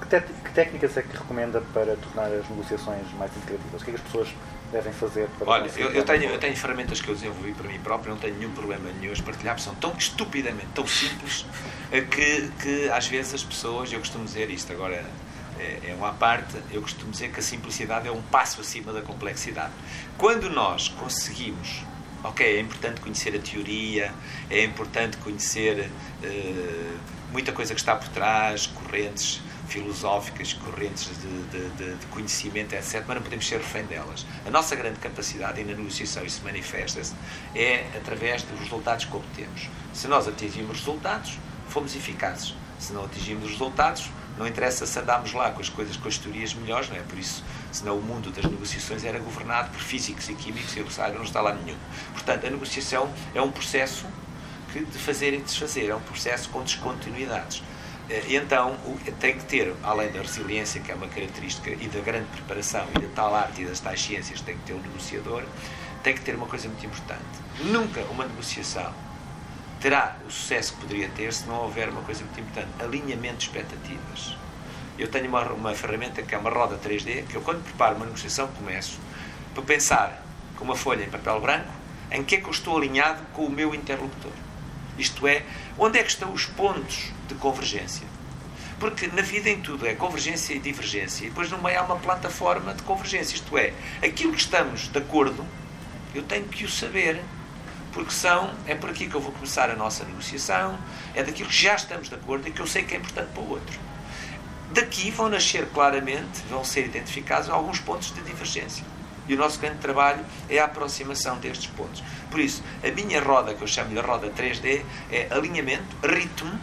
Que, 0.00 0.50
técnicas 0.52 0.96
é 0.96 1.02
que 1.02 1.16
recomenda 1.16 1.60
para 1.72 1.96
tornar 1.96 2.26
as 2.26 2.48
negociações 2.48 3.06
mais 3.18 3.30
integrativas? 3.36 3.80
O 3.80 3.84
que 3.84 3.90
é 3.90 3.94
que 3.94 4.00
as 4.00 4.06
pessoas 4.06 4.28
devem 4.72 4.92
fazer 4.92 5.28
para 5.38 5.48
Olha, 5.48 5.70
eu, 5.76 5.90
eu 5.90 6.04
tenho, 6.04 6.24
eu 6.24 6.38
tenho 6.38 6.56
ferramentas 6.56 7.00
que 7.00 7.08
eu 7.08 7.14
desenvolvi 7.14 7.52
para 7.52 7.68
mim 7.68 7.78
próprio, 7.80 8.12
não 8.12 8.20
tenho 8.20 8.36
nenhum 8.36 8.52
problema 8.52 8.90
nenhum 9.00 9.12
a 9.12 9.22
partilhar, 9.22 9.54
porque 9.54 9.68
são 9.68 9.74
tão 9.74 9.92
estupidamente, 9.96 10.68
tão 10.74 10.86
simples, 10.86 11.44
eh, 11.90 12.00
que, 12.02 12.50
que 12.60 12.88
às 12.90 13.06
vezes 13.06 13.34
as 13.34 13.42
pessoas, 13.42 13.92
eu 13.92 13.98
costumo 13.98 14.24
dizer 14.24 14.50
isto 14.50 14.72
agora 14.72 15.04
é, 15.58 15.90
é 15.90 15.94
uma 15.94 16.12
parte, 16.12 16.56
eu 16.70 16.80
costumo 16.80 17.10
dizer 17.10 17.30
que 17.30 17.40
a 17.40 17.42
simplicidade 17.42 18.08
é 18.08 18.12
um 18.12 18.22
passo 18.22 18.60
acima 18.60 18.92
da 18.92 19.02
complexidade. 19.02 19.72
Quando 20.16 20.48
nós 20.48 20.88
conseguimos, 20.88 21.82
ok, 22.24 22.46
é 22.46 22.60
importante 22.60 23.00
conhecer 23.00 23.34
a 23.34 23.38
teoria, 23.38 24.12
é 24.48 24.64
importante 24.64 25.16
conhecer 25.18 25.90
eh, 26.22 26.96
muita 27.32 27.52
coisa 27.52 27.74
que 27.74 27.80
está 27.80 27.94
por 27.96 28.08
trás, 28.08 28.66
correntes 28.66 29.42
filosóficas, 29.70 30.52
correntes 30.52 31.08
de, 31.20 31.42
de- 31.44 31.94
de- 31.96 32.06
conhecimento, 32.06 32.74
etc., 32.74 33.04
mas 33.06 33.16
não 33.16 33.22
podemos 33.22 33.46
ser 33.46 33.58
refém 33.58 33.84
delas. 33.84 34.26
A 34.46 34.50
nossa 34.50 34.74
grande 34.76 34.98
capacidade, 34.98 35.60
e 35.60 35.64
na 35.64 35.74
negociação 35.74 36.24
isso 36.24 36.42
manifesta-se, 36.44 37.14
é 37.54 37.86
através 37.96 38.42
dos 38.42 38.58
resultados 38.60 39.04
que 39.04 39.16
obtemos. 39.16 39.68
Se 39.94 40.08
nós 40.08 40.26
atingimos 40.26 40.78
resultados, 40.78 41.38
fomos 41.68 41.94
eficazes. 41.94 42.54
Se 42.78 42.92
não 42.92 43.04
atingimos 43.04 43.44
os 43.44 43.50
resultados, 43.52 44.10
não 44.38 44.46
interessa 44.46 44.86
se 44.86 44.98
andarmos 44.98 45.32
lá 45.34 45.50
com 45.50 45.60
as 45.60 45.68
coisas, 45.68 45.96
com 45.96 46.08
as 46.08 46.18
teorias 46.18 46.52
melhores, 46.54 46.88
não 46.88 46.96
é? 46.96 47.00
Por 47.00 47.18
isso, 47.18 47.44
senão 47.70 47.96
o 47.96 48.02
mundo 48.02 48.30
das 48.30 48.44
negociações 48.44 49.04
era 49.04 49.18
governado 49.18 49.70
por 49.70 49.80
físicos 49.80 50.28
e 50.28 50.34
químicos 50.34 50.74
e 50.76 50.80
eu 50.80 50.90
saiba, 50.90 51.16
não 51.16 51.24
está 51.24 51.40
lá 51.40 51.52
nenhum. 51.52 51.76
Portanto, 52.12 52.46
a 52.46 52.50
negociação 52.50 53.12
é 53.34 53.40
um 53.42 53.50
processo 53.50 54.06
que 54.72 54.84
de 54.84 54.98
fazer 54.98 55.34
e 55.34 55.38
desfazer, 55.38 55.90
é 55.90 55.94
um 55.94 56.00
processo 56.00 56.48
com 56.48 56.62
descontinuidades. 56.62 57.62
Eh, 58.10 58.34
então 58.34 58.76
tem 59.20 59.38
que 59.38 59.44
ter, 59.44 59.72
além 59.84 60.10
da 60.10 60.20
resiliência, 60.20 60.80
que 60.80 60.90
é 60.90 60.94
uma 60.94 61.06
característica, 61.06 61.70
e 61.70 61.88
da 61.88 62.00
grande 62.00 62.26
preparação, 62.26 62.86
e 62.96 62.98
da 62.98 63.08
tal 63.14 63.34
arte 63.34 63.62
e 63.62 63.64
das 63.64 63.78
tais 63.78 64.02
ciências 64.02 64.40
tem 64.40 64.56
que 64.56 64.64
ter 64.64 64.72
um 64.74 64.80
negociador, 64.80 65.44
tem 66.02 66.14
que 66.14 66.20
ter 66.20 66.34
uma 66.34 66.46
coisa 66.46 66.68
muito 66.68 66.84
importante. 66.84 67.22
Nunca 67.60 68.00
uma 68.10 68.26
negociação 68.26 68.92
terá 69.80 70.16
o 70.26 70.30
sucesso 70.30 70.74
que 70.74 70.80
poderia 70.80 71.08
ter 71.08 71.32
se 71.32 71.46
não 71.46 71.62
houver 71.62 71.88
uma 71.88 72.02
coisa 72.02 72.24
muito 72.24 72.40
importante: 72.40 72.70
alinhamento 72.80 73.36
de 73.36 73.44
expectativas. 73.44 74.36
Eu 74.98 75.08
tenho 75.08 75.28
uma, 75.28 75.42
uma 75.52 75.74
ferramenta 75.74 76.20
que 76.20 76.34
é 76.34 76.38
uma 76.38 76.50
roda 76.50 76.76
3D, 76.76 77.26
que 77.28 77.36
eu, 77.36 77.40
quando 77.40 77.62
preparo 77.62 77.96
uma 77.96 78.06
negociação, 78.06 78.48
começo 78.48 78.98
por 79.54 79.64
pensar 79.64 80.22
com 80.56 80.64
uma 80.64 80.76
folha 80.76 81.04
em 81.04 81.08
papel 81.08 81.40
branco 81.40 81.72
em 82.10 82.24
que 82.24 82.34
é 82.34 82.40
que 82.40 82.46
eu 82.46 82.50
estou 82.50 82.76
alinhado 82.76 83.22
com 83.32 83.44
o 83.44 83.50
meu 83.50 83.72
interlocutor. 83.74 84.32
Isto 84.98 85.26
é, 85.26 85.44
onde 85.78 85.98
é 85.98 86.02
que 86.02 86.10
estão 86.10 86.32
os 86.32 86.44
pontos 86.44 87.12
de 87.30 87.40
convergência? 87.40 88.06
Porque 88.78 89.06
na 89.08 89.22
vida 89.22 89.50
em 89.50 89.60
tudo 89.60 89.86
é 89.86 89.94
convergência 89.94 90.54
e 90.54 90.58
divergência, 90.58 91.26
e 91.26 91.28
depois 91.28 91.50
no 91.50 91.58
meio 91.58 91.78
há 91.78 91.82
uma 91.82 91.96
plataforma 91.96 92.74
de 92.74 92.82
convergência. 92.82 93.34
Isto 93.34 93.56
é, 93.56 93.72
aquilo 94.02 94.32
que 94.32 94.40
estamos 94.40 94.88
de 94.88 94.98
acordo, 94.98 95.46
eu 96.14 96.22
tenho 96.22 96.46
que 96.46 96.64
o 96.64 96.70
saber, 96.70 97.20
porque 97.92 98.10
são, 98.10 98.52
é 98.66 98.74
por 98.74 98.90
aqui 98.90 99.08
que 99.08 99.14
eu 99.14 99.20
vou 99.20 99.32
começar 99.32 99.70
a 99.70 99.76
nossa 99.76 100.04
negociação, 100.04 100.78
é 101.14 101.22
daquilo 101.22 101.48
que 101.48 101.62
já 101.62 101.74
estamos 101.74 102.08
de 102.08 102.14
acordo 102.14 102.48
e 102.48 102.50
que 102.50 102.60
eu 102.60 102.66
sei 102.66 102.82
que 102.82 102.94
é 102.94 102.98
importante 102.98 103.28
para 103.32 103.42
o 103.42 103.50
outro. 103.50 103.78
Daqui 104.72 105.10
vão 105.10 105.28
nascer 105.28 105.66
claramente, 105.66 106.42
vão 106.48 106.64
ser 106.64 106.86
identificados 106.86 107.50
alguns 107.50 107.80
pontos 107.80 108.14
de 108.14 108.22
divergência. 108.22 108.84
E 109.28 109.34
o 109.34 109.36
nosso 109.36 109.60
grande 109.60 109.78
trabalho 109.78 110.24
é 110.48 110.58
a 110.58 110.64
aproximação 110.64 111.38
destes 111.38 111.66
pontos. 111.66 112.02
Por 112.30 112.40
isso, 112.40 112.62
a 112.82 112.90
minha 112.90 113.20
roda, 113.20 113.54
que 113.54 113.62
eu 113.62 113.66
chamo 113.68 113.90
de 113.90 114.00
roda 114.00 114.30
3D, 114.30 114.82
é 115.10 115.28
alinhamento, 115.30 115.96
ritmo, 116.02 116.58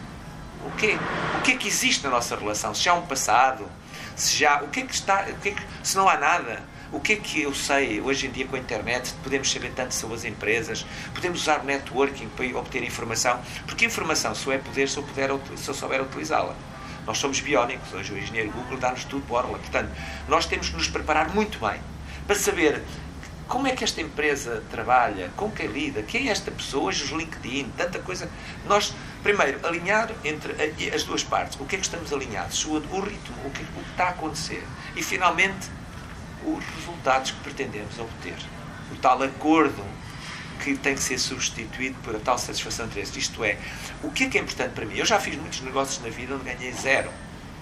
o 0.64 0.70
quê? 0.76 0.98
O 1.38 1.42
que 1.42 1.52
é 1.52 1.56
que 1.56 1.68
existe 1.68 2.04
na 2.04 2.10
nossa 2.10 2.36
relação? 2.36 2.74
Se 2.74 2.82
já 2.82 2.92
há 2.92 2.94
um 2.94 3.06
passado, 3.06 3.68
se 4.16 4.36
já, 4.36 4.62
o 4.62 4.68
que 4.68 4.80
é 4.80 4.82
que 4.84 4.94
está, 4.94 5.26
o 5.28 5.40
que 5.40 5.50
é 5.50 5.52
que, 5.52 5.62
se 5.82 5.96
não 5.96 6.08
há 6.08 6.16
nada, 6.16 6.62
o 6.90 7.00
que 7.00 7.12
é 7.12 7.16
que 7.16 7.42
eu 7.42 7.54
sei 7.54 8.00
hoje 8.00 8.26
em 8.26 8.30
dia 8.30 8.46
com 8.46 8.56
a 8.56 8.58
internet? 8.58 9.14
Podemos 9.22 9.50
saber 9.50 9.72
tanto 9.72 9.94
sobre 9.94 10.16
as 10.16 10.24
empresas, 10.24 10.86
podemos 11.14 11.42
usar 11.42 11.60
o 11.60 11.64
networking 11.64 12.28
para 12.30 12.46
obter 12.58 12.82
informação, 12.82 13.40
porque 13.66 13.84
informação 13.84 14.34
só 14.34 14.52
é 14.52 14.58
poder 14.58 14.88
se 14.88 14.96
eu, 14.96 15.02
puder, 15.02 15.30
se 15.56 15.68
eu 15.68 15.74
souber 15.74 16.02
utilizá-la. 16.02 16.54
Nós 17.06 17.18
somos 17.18 17.40
biónicos, 17.40 17.92
hoje 17.94 18.12
o 18.12 18.18
engenheiro 18.18 18.50
Google 18.50 18.78
dá-nos 18.78 19.04
tudo 19.04 19.24
borla. 19.26 19.58
Portanto, 19.58 19.90
nós 20.28 20.46
temos 20.46 20.68
que 20.68 20.76
nos 20.76 20.88
preparar 20.88 21.34
muito 21.34 21.58
bem 21.58 21.80
para 22.26 22.36
saber 22.36 22.82
como 23.48 23.66
é 23.66 23.72
que 23.72 23.82
esta 23.82 24.02
empresa 24.02 24.62
trabalha, 24.70 25.30
com 25.34 25.50
quem 25.50 25.66
lida, 25.68 26.02
quem 26.02 26.28
é 26.28 26.30
esta 26.30 26.50
pessoa, 26.50 26.84
hoje 26.84 27.04
os 27.04 27.10
LinkedIn, 27.10 27.72
tanta 27.76 27.98
coisa. 27.98 28.30
Nós, 28.66 28.94
primeiro, 29.22 29.66
alinhar 29.66 30.10
entre 30.24 30.54
as 30.94 31.04
duas 31.04 31.22
partes. 31.22 31.58
O 31.60 31.64
que 31.64 31.76
é 31.76 31.78
que 31.78 31.84
estamos 31.84 32.12
alinhados? 32.12 32.64
O, 32.64 32.76
o 32.76 33.00
ritmo, 33.00 33.36
o 33.44 33.50
que, 33.50 33.62
o 33.62 33.82
que 33.84 33.90
está 33.90 34.04
a 34.04 34.10
acontecer. 34.10 34.64
E, 34.96 35.02
finalmente, 35.02 35.68
os 36.44 36.64
resultados 36.76 37.32
que 37.32 37.40
pretendemos 37.40 37.98
obter. 37.98 38.36
O 38.92 38.96
tal 38.96 39.22
acordo 39.22 39.84
que 40.62 40.76
tem 40.76 40.94
que 40.94 41.00
ser 41.00 41.18
substituído 41.18 41.96
por 42.02 42.16
a 42.16 42.18
tal 42.18 42.38
satisfação 42.38 42.86
de 42.86 42.92
interesse. 42.92 43.18
Isto 43.18 43.44
é, 43.44 43.58
o 44.02 44.10
que 44.10 44.24
é 44.24 44.28
que 44.28 44.38
é 44.38 44.40
importante 44.40 44.72
para 44.72 44.84
mim? 44.84 44.96
Eu 44.96 45.06
já 45.06 45.18
fiz 45.20 45.36
muitos 45.36 45.60
negócios 45.60 46.02
na 46.02 46.10
vida 46.10 46.34
onde 46.34 46.44
ganhei 46.44 46.72
zero. 46.72 47.10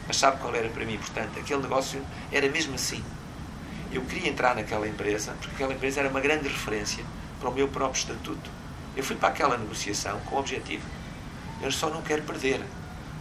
Mas 0.06 0.16
sabe 0.18 0.40
qual 0.40 0.54
era 0.54 0.68
para 0.68 0.84
mim 0.84 0.94
importante? 0.94 1.38
Aquele 1.38 1.62
negócio 1.62 2.00
era 2.30 2.48
mesmo 2.48 2.74
assim. 2.74 3.02
Eu 3.92 4.02
queria 4.02 4.28
entrar 4.28 4.54
naquela 4.54 4.86
empresa, 4.86 5.34
porque 5.40 5.54
aquela 5.54 5.74
empresa 5.74 6.00
era 6.00 6.08
uma 6.08 6.20
grande 6.20 6.48
referência 6.48 7.04
para 7.40 7.48
o 7.48 7.52
meu 7.52 7.68
próprio 7.68 7.98
estatuto. 7.98 8.50
Eu 8.96 9.02
fui 9.04 9.16
para 9.16 9.28
aquela 9.28 9.56
negociação 9.58 10.18
com 10.20 10.36
o 10.36 10.38
objetivo. 10.38 10.84
Eu 11.62 11.70
só 11.70 11.90
não 11.90 12.02
quero 12.02 12.22
perder. 12.22 12.60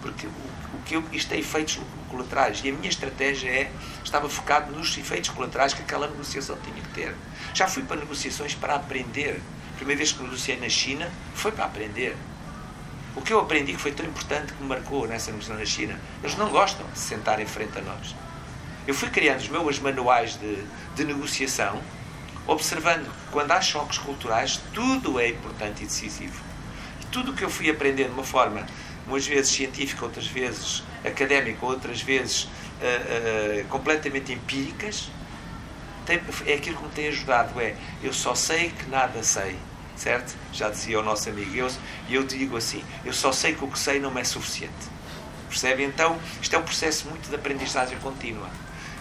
Porque 0.01 0.27
o, 0.27 0.29
o 0.29 0.81
que 0.85 0.95
eu, 0.95 1.03
isto 1.11 1.29
tem 1.29 1.39
efeitos 1.39 1.79
colaterais. 2.09 2.61
E 2.63 2.69
a 2.69 2.73
minha 2.73 2.89
estratégia 2.89 3.49
é, 3.49 3.71
estava 4.03 4.29
focado 4.29 4.71
nos 4.71 4.97
efeitos 4.97 5.29
colaterais 5.29 5.73
que 5.73 5.81
aquela 5.81 6.07
negociação 6.07 6.57
tinha 6.63 6.81
que 6.81 6.89
ter. 6.89 7.15
Já 7.53 7.67
fui 7.67 7.83
para 7.83 7.97
negociações 7.97 8.53
para 8.55 8.75
aprender. 8.75 9.41
A 9.73 9.77
primeira 9.77 9.97
vez 9.97 10.11
que 10.11 10.23
negociei 10.23 10.59
na 10.59 10.69
China 10.69 11.11
foi 11.33 11.51
para 11.51 11.65
aprender. 11.65 12.15
O 13.15 13.21
que 13.21 13.31
eu 13.31 13.39
aprendi 13.39 13.73
que 13.73 13.79
foi 13.79 13.93
tão 13.93 14.05
importante 14.05 14.53
que 14.53 14.61
me 14.61 14.67
marcou 14.67 15.07
nessa 15.07 15.31
negociação 15.31 15.57
na 15.57 15.65
China, 15.65 15.99
eles 16.21 16.35
não 16.35 16.49
gostam 16.49 16.85
de 16.87 16.99
se 16.99 17.07
sentar 17.07 17.39
em 17.39 17.45
frente 17.45 17.77
a 17.77 17.81
nós. 17.81 18.15
Eu 18.85 18.93
fui 18.93 19.09
criando 19.09 19.39
os 19.39 19.47
meus 19.47 19.79
manuais 19.79 20.37
de, 20.37 20.63
de 20.95 21.05
negociação, 21.05 21.81
observando 22.45 23.05
que 23.05 23.31
quando 23.31 23.51
há 23.51 23.61
choques 23.61 23.97
culturais, 23.97 24.61
tudo 24.73 25.19
é 25.19 25.29
importante 25.29 25.83
e 25.83 25.85
decisivo. 25.85 26.44
Tudo 27.15 27.31
o 27.31 27.33
que 27.33 27.45
eu 27.45 27.49
fui 27.49 27.69
aprendendo 27.69 28.09
de 28.09 28.13
uma 28.15 28.25
forma, 28.25 28.65
umas 29.07 29.25
vezes 29.25 29.49
científica, 29.49 30.03
outras 30.03 30.27
vezes 30.27 30.83
académica, 31.01 31.65
outras 31.65 32.01
vezes 32.01 32.49
ah, 32.81 32.83
ah, 32.83 33.63
completamente 33.69 34.33
empíricas, 34.33 35.09
tem- 36.05 36.19
é 36.45 36.55
aquilo 36.55 36.75
que 36.75 36.83
me 36.83 36.89
tem 36.89 37.07
ajudado. 37.07 37.57
É, 37.61 37.73
eu 38.03 38.11
só 38.11 38.35
sei 38.35 38.69
que 38.69 38.89
nada 38.89 39.23
sei. 39.23 39.55
Certo? 39.95 40.35
Já 40.51 40.69
dizia 40.69 40.99
o 40.99 41.01
nosso 41.03 41.29
amigo 41.29 41.55
eu, 41.55 41.71
e 42.09 42.15
eu 42.15 42.23
digo 42.25 42.57
assim: 42.57 42.83
eu 43.05 43.13
só 43.13 43.31
sei 43.31 43.55
que 43.55 43.63
o 43.63 43.69
que 43.69 43.79
sei 43.79 43.97
não 43.97 44.19
é 44.19 44.23
suficiente. 44.25 44.73
Percebe? 45.47 45.85
Então, 45.85 46.19
isto 46.41 46.53
é 46.53 46.59
um 46.59 46.63
processo 46.63 47.07
muito 47.07 47.29
de 47.29 47.35
aprendizagem 47.35 47.97
contínua. 47.99 48.49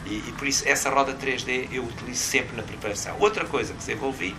E, 0.07 0.19
e 0.29 0.35
por 0.39 0.47
isso, 0.47 0.63
essa 0.69 0.89
roda 0.89 1.13
3D 1.15 1.67
eu 1.73 1.83
utilizo 1.83 2.23
sempre 2.23 2.57
na 2.57 2.63
preparação. 2.63 3.17
Outra 3.19 3.45
coisa 3.45 3.73
que 3.73 3.79
desenvolvi, 3.81 4.37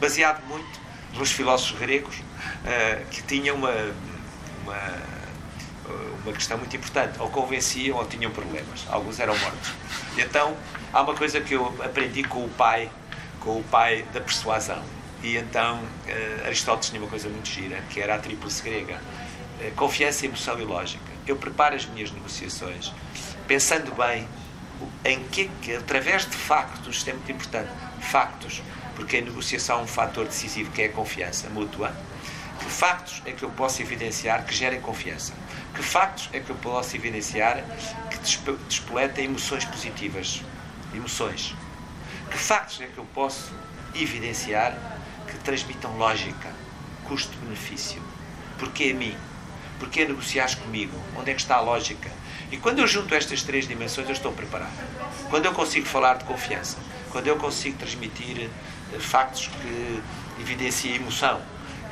baseado 0.00 0.42
muito 0.48 0.87
nos 1.14 1.32
filósofos 1.32 1.78
gregos, 1.78 2.16
eh, 2.64 3.02
que 3.10 3.22
tinham 3.22 3.56
uma, 3.56 3.72
uma, 4.62 4.92
uma 6.22 6.32
questão 6.32 6.58
muito 6.58 6.76
importante. 6.76 7.18
Ou 7.18 7.28
convenciam 7.30 7.96
ou 7.98 8.04
tinham 8.04 8.30
problemas. 8.30 8.86
Alguns 8.88 9.18
eram 9.20 9.36
mortos. 9.38 9.72
Então, 10.16 10.56
há 10.92 11.02
uma 11.02 11.14
coisa 11.14 11.40
que 11.40 11.54
eu 11.54 11.66
aprendi 11.82 12.22
com 12.24 12.44
o 12.44 12.48
pai, 12.50 12.90
com 13.40 13.58
o 13.58 13.64
pai 13.64 14.04
da 14.12 14.20
persuasão. 14.20 14.82
E 15.22 15.36
então, 15.36 15.80
eh, 16.06 16.42
Aristóteles 16.46 16.90
tinha 16.90 17.00
uma 17.00 17.10
coisa 17.10 17.28
muito 17.28 17.48
gira, 17.48 17.82
que 17.90 18.00
era 18.00 18.14
a 18.14 18.18
tríplice 18.18 18.62
grega. 18.62 19.00
Eh, 19.60 19.72
confiança, 19.74 20.26
emoção 20.26 20.58
e 20.60 20.64
lógica. 20.64 21.08
Eu 21.26 21.36
preparo 21.36 21.74
as 21.74 21.84
minhas 21.86 22.10
negociações 22.10 22.92
pensando 23.46 23.94
bem 23.94 24.28
em 25.04 25.24
que, 25.24 25.50
que, 25.62 25.74
através 25.74 26.28
de 26.28 26.36
factos, 26.36 26.96
isto 26.96 27.10
é 27.10 27.12
muito 27.14 27.32
importante, 27.32 27.70
factos, 28.00 28.62
porque 28.98 29.18
a 29.18 29.20
negociação 29.20 29.78
é 29.78 29.82
um 29.84 29.86
fator 29.86 30.26
decisivo 30.26 30.72
que 30.72 30.82
é 30.82 30.86
a 30.86 30.88
confiança 30.88 31.48
mútua. 31.48 31.94
Que 32.58 32.64
factos 32.64 33.22
é 33.24 33.30
que 33.30 33.44
eu 33.44 33.50
posso 33.50 33.80
evidenciar 33.80 34.44
que 34.44 34.52
gerem 34.52 34.80
confiança? 34.80 35.32
Que 35.72 35.84
factos 35.84 36.28
é 36.32 36.40
que 36.40 36.50
eu 36.50 36.56
posso 36.56 36.96
evidenciar 36.96 37.62
que 38.10 38.18
despoletem 38.66 39.26
emoções 39.26 39.64
positivas? 39.64 40.42
Emoções. 40.92 41.54
Que 42.28 42.36
factos 42.36 42.80
é 42.80 42.86
que 42.86 42.98
eu 42.98 43.04
posso 43.14 43.52
evidenciar 43.94 44.76
que 45.28 45.38
transmitam 45.38 45.96
lógica, 45.96 46.52
custo-benefício? 47.04 48.02
Porquê 48.58 48.90
a 48.92 48.94
mim? 48.94 49.16
Porquê 49.78 50.04
negociares 50.06 50.56
comigo? 50.56 51.00
Onde 51.16 51.30
é 51.30 51.34
que 51.34 51.40
está 51.40 51.54
a 51.54 51.60
lógica? 51.60 52.10
E 52.50 52.56
quando 52.56 52.80
eu 52.80 52.86
junto 52.88 53.14
estas 53.14 53.44
três 53.44 53.68
dimensões, 53.68 54.08
eu 54.08 54.12
estou 54.14 54.32
preparado. 54.32 54.72
Quando 55.30 55.44
eu 55.44 55.52
consigo 55.52 55.86
falar 55.86 56.14
de 56.14 56.24
confiança, 56.24 56.78
quando 57.12 57.28
eu 57.28 57.36
consigo 57.36 57.78
transmitir 57.78 58.50
factos 58.98 59.48
que 59.48 60.02
evidenciem 60.40 60.96
emoção 60.96 61.40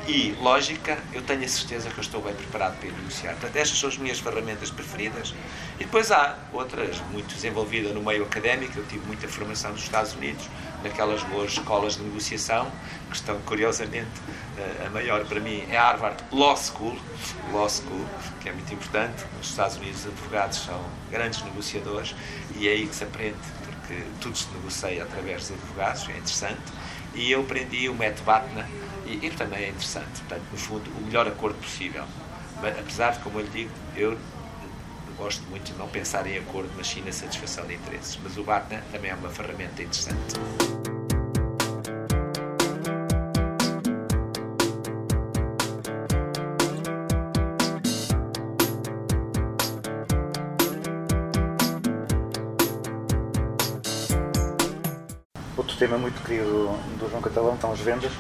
e 0.09 0.36
lógica, 0.40 0.99
eu 1.12 1.20
tenho 1.22 1.44
a 1.44 1.49
certeza 1.49 1.90
que 1.90 1.99
eu 1.99 2.03
estou 2.03 2.22
bem 2.22 2.32
preparado 2.32 2.78
para 2.78 2.88
negociar. 2.88 3.32
Portanto, 3.32 3.57
estas 3.57 3.76
são 3.76 3.88
as 3.88 3.99
minhas 3.99 4.20
ferramentas 4.20 4.70
preferidas. 4.70 5.34
E 5.80 5.84
depois 5.84 6.12
há 6.12 6.38
outras, 6.53 7.01
muito 7.11 7.34
desenvolvidas 7.34 7.92
no 7.92 8.01
meio 8.01 8.22
académico. 8.22 8.78
Eu 8.78 8.84
tive 8.86 9.05
muita 9.05 9.26
formação 9.26 9.72
nos 9.72 9.82
Estados 9.82 10.14
Unidos, 10.14 10.49
naquelas 10.84 11.24
boas 11.24 11.53
escolas 11.53 11.97
de 11.97 12.05
negociação, 12.05 12.70
que 13.11 13.16
estão, 13.16 13.40
curiosamente, 13.40 14.09
eh, 14.57 14.86
a 14.86 14.90
maior 14.90 15.24
para 15.24 15.40
mim 15.40 15.64
é 15.68 15.76
Harvard 15.76 16.22
Law 16.30 16.57
School, 16.57 16.97
Law 17.53 17.68
School, 17.68 18.07
que 18.40 18.49
é 18.49 18.53
muito 18.53 18.72
importante. 18.72 19.24
Nos 19.36 19.49
Estados 19.51 19.76
Unidos, 19.76 20.05
os 20.05 20.07
advogados 20.07 20.59
são 20.59 20.80
grandes 21.11 21.42
negociadores 21.42 22.14
e 22.55 22.68
é 22.68 22.72
aí 22.72 22.86
que 22.86 22.94
se 22.94 23.03
aprende, 23.03 23.36
porque 23.87 24.03
tudo 24.20 24.37
se 24.37 24.49
negocia 24.53 25.05
através 25.05 25.43
dos 25.43 25.53
advogados, 25.53 26.09
é 26.09 26.12
interessante. 26.12 26.61
E 27.14 27.30
eu 27.30 27.41
aprendi 27.41 27.89
o 27.89 27.95
método 27.95 28.24
BATNA 28.24 28.68
e, 29.07 29.26
e 29.26 29.30
também 29.30 29.64
é 29.64 29.68
interessante. 29.68 30.20
Portanto, 30.20 30.43
no 30.51 30.59
fundo, 30.59 30.91
o 30.91 31.07
melhor 31.07 31.26
acordo 31.26 31.59
possível. 31.59 32.05
Mas, 32.61 32.78
apesar 32.78 33.12
de, 33.12 33.20
como 33.20 33.39
eu 33.39 33.45
lhe 33.45 33.51
digo, 33.51 33.70
eu 33.97 34.18
gosto 35.16 35.43
muito 35.49 35.72
de 35.72 35.78
não 35.78 35.89
pensar 35.89 36.26
em 36.26 36.37
acordo, 36.39 36.70
mas 36.76 36.87
sim 36.89 37.03
na 37.03 37.12
satisfação 37.12 37.66
de 37.66 37.74
interesses. 37.74 38.18
Mas 38.22 38.37
o 38.37 38.43
BATNA 38.43 38.82
também 38.93 39.11
é 39.11 39.14
uma 39.14 39.30
ferramenta 39.30 39.82
interessante. 39.82 40.34
Tema 55.77 55.99
muito 55.99 56.22
querido 56.22 56.79
do 56.99 57.09
João 57.11 57.22
Catalão 57.22 57.57
são 57.61 57.72
as 57.72 57.81
vendas. 57.81 58.12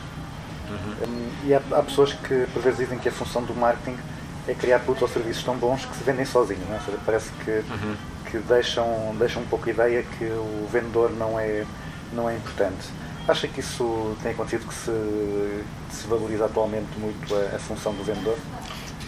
Hum, 0.68 1.30
E 1.44 1.54
há, 1.54 1.60
há 1.72 1.82
pessoas 1.82 2.12
que 2.12 2.46
por 2.52 2.62
vezes 2.62 2.78
dizem 2.78 2.98
que 2.98 3.08
a 3.08 3.12
função 3.12 3.42
do 3.42 3.54
marketing 3.54 3.96
é 4.48 4.54
criar 4.54 4.78
produtos 4.80 5.02
ou 5.02 5.08
serviços 5.08 5.42
tão 5.44 5.56
bons 5.56 5.84
que 5.84 5.96
se 5.96 6.04
vendem 6.04 6.24
sozinhos. 6.24 6.68
Não 6.68 6.76
é? 6.76 6.80
Seja, 6.80 6.98
parece 7.04 7.30
que, 7.44 7.62
que 8.30 8.38
deixam, 8.38 9.14
deixam 9.18 9.42
um 9.42 9.46
pouco 9.46 9.68
a 9.68 9.72
ideia 9.72 10.02
que 10.18 10.24
o 10.24 10.68
vendedor 10.70 11.10
não 11.12 11.38
é, 11.38 11.64
não 12.12 12.28
é 12.28 12.36
importante. 12.36 12.88
Acha 13.28 13.48
que 13.48 13.58
isso 13.60 14.16
tem 14.22 14.32
acontecido, 14.32 14.66
que 14.68 14.74
se, 14.74 14.90
que 15.88 15.94
se 15.96 16.06
valoriza 16.06 16.44
atualmente 16.44 16.86
muito 16.96 17.34
a, 17.34 17.56
a 17.56 17.58
função 17.58 17.92
do 17.92 18.04
vendedor? 18.04 18.38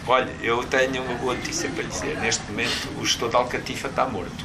Olha, 0.07 0.31
eu 0.41 0.65
tenho 0.65 1.03
uma 1.03 1.15
boa 1.15 1.35
notícia 1.35 1.69
para 1.71 1.83
lhe 1.83 1.89
dizer. 1.89 2.19
Neste 2.19 2.43
momento, 2.51 2.89
o 3.01 3.05
gestor 3.05 3.29
de 3.29 3.37
Alcatifa 3.37 3.89
está 3.89 4.07
morto. 4.07 4.45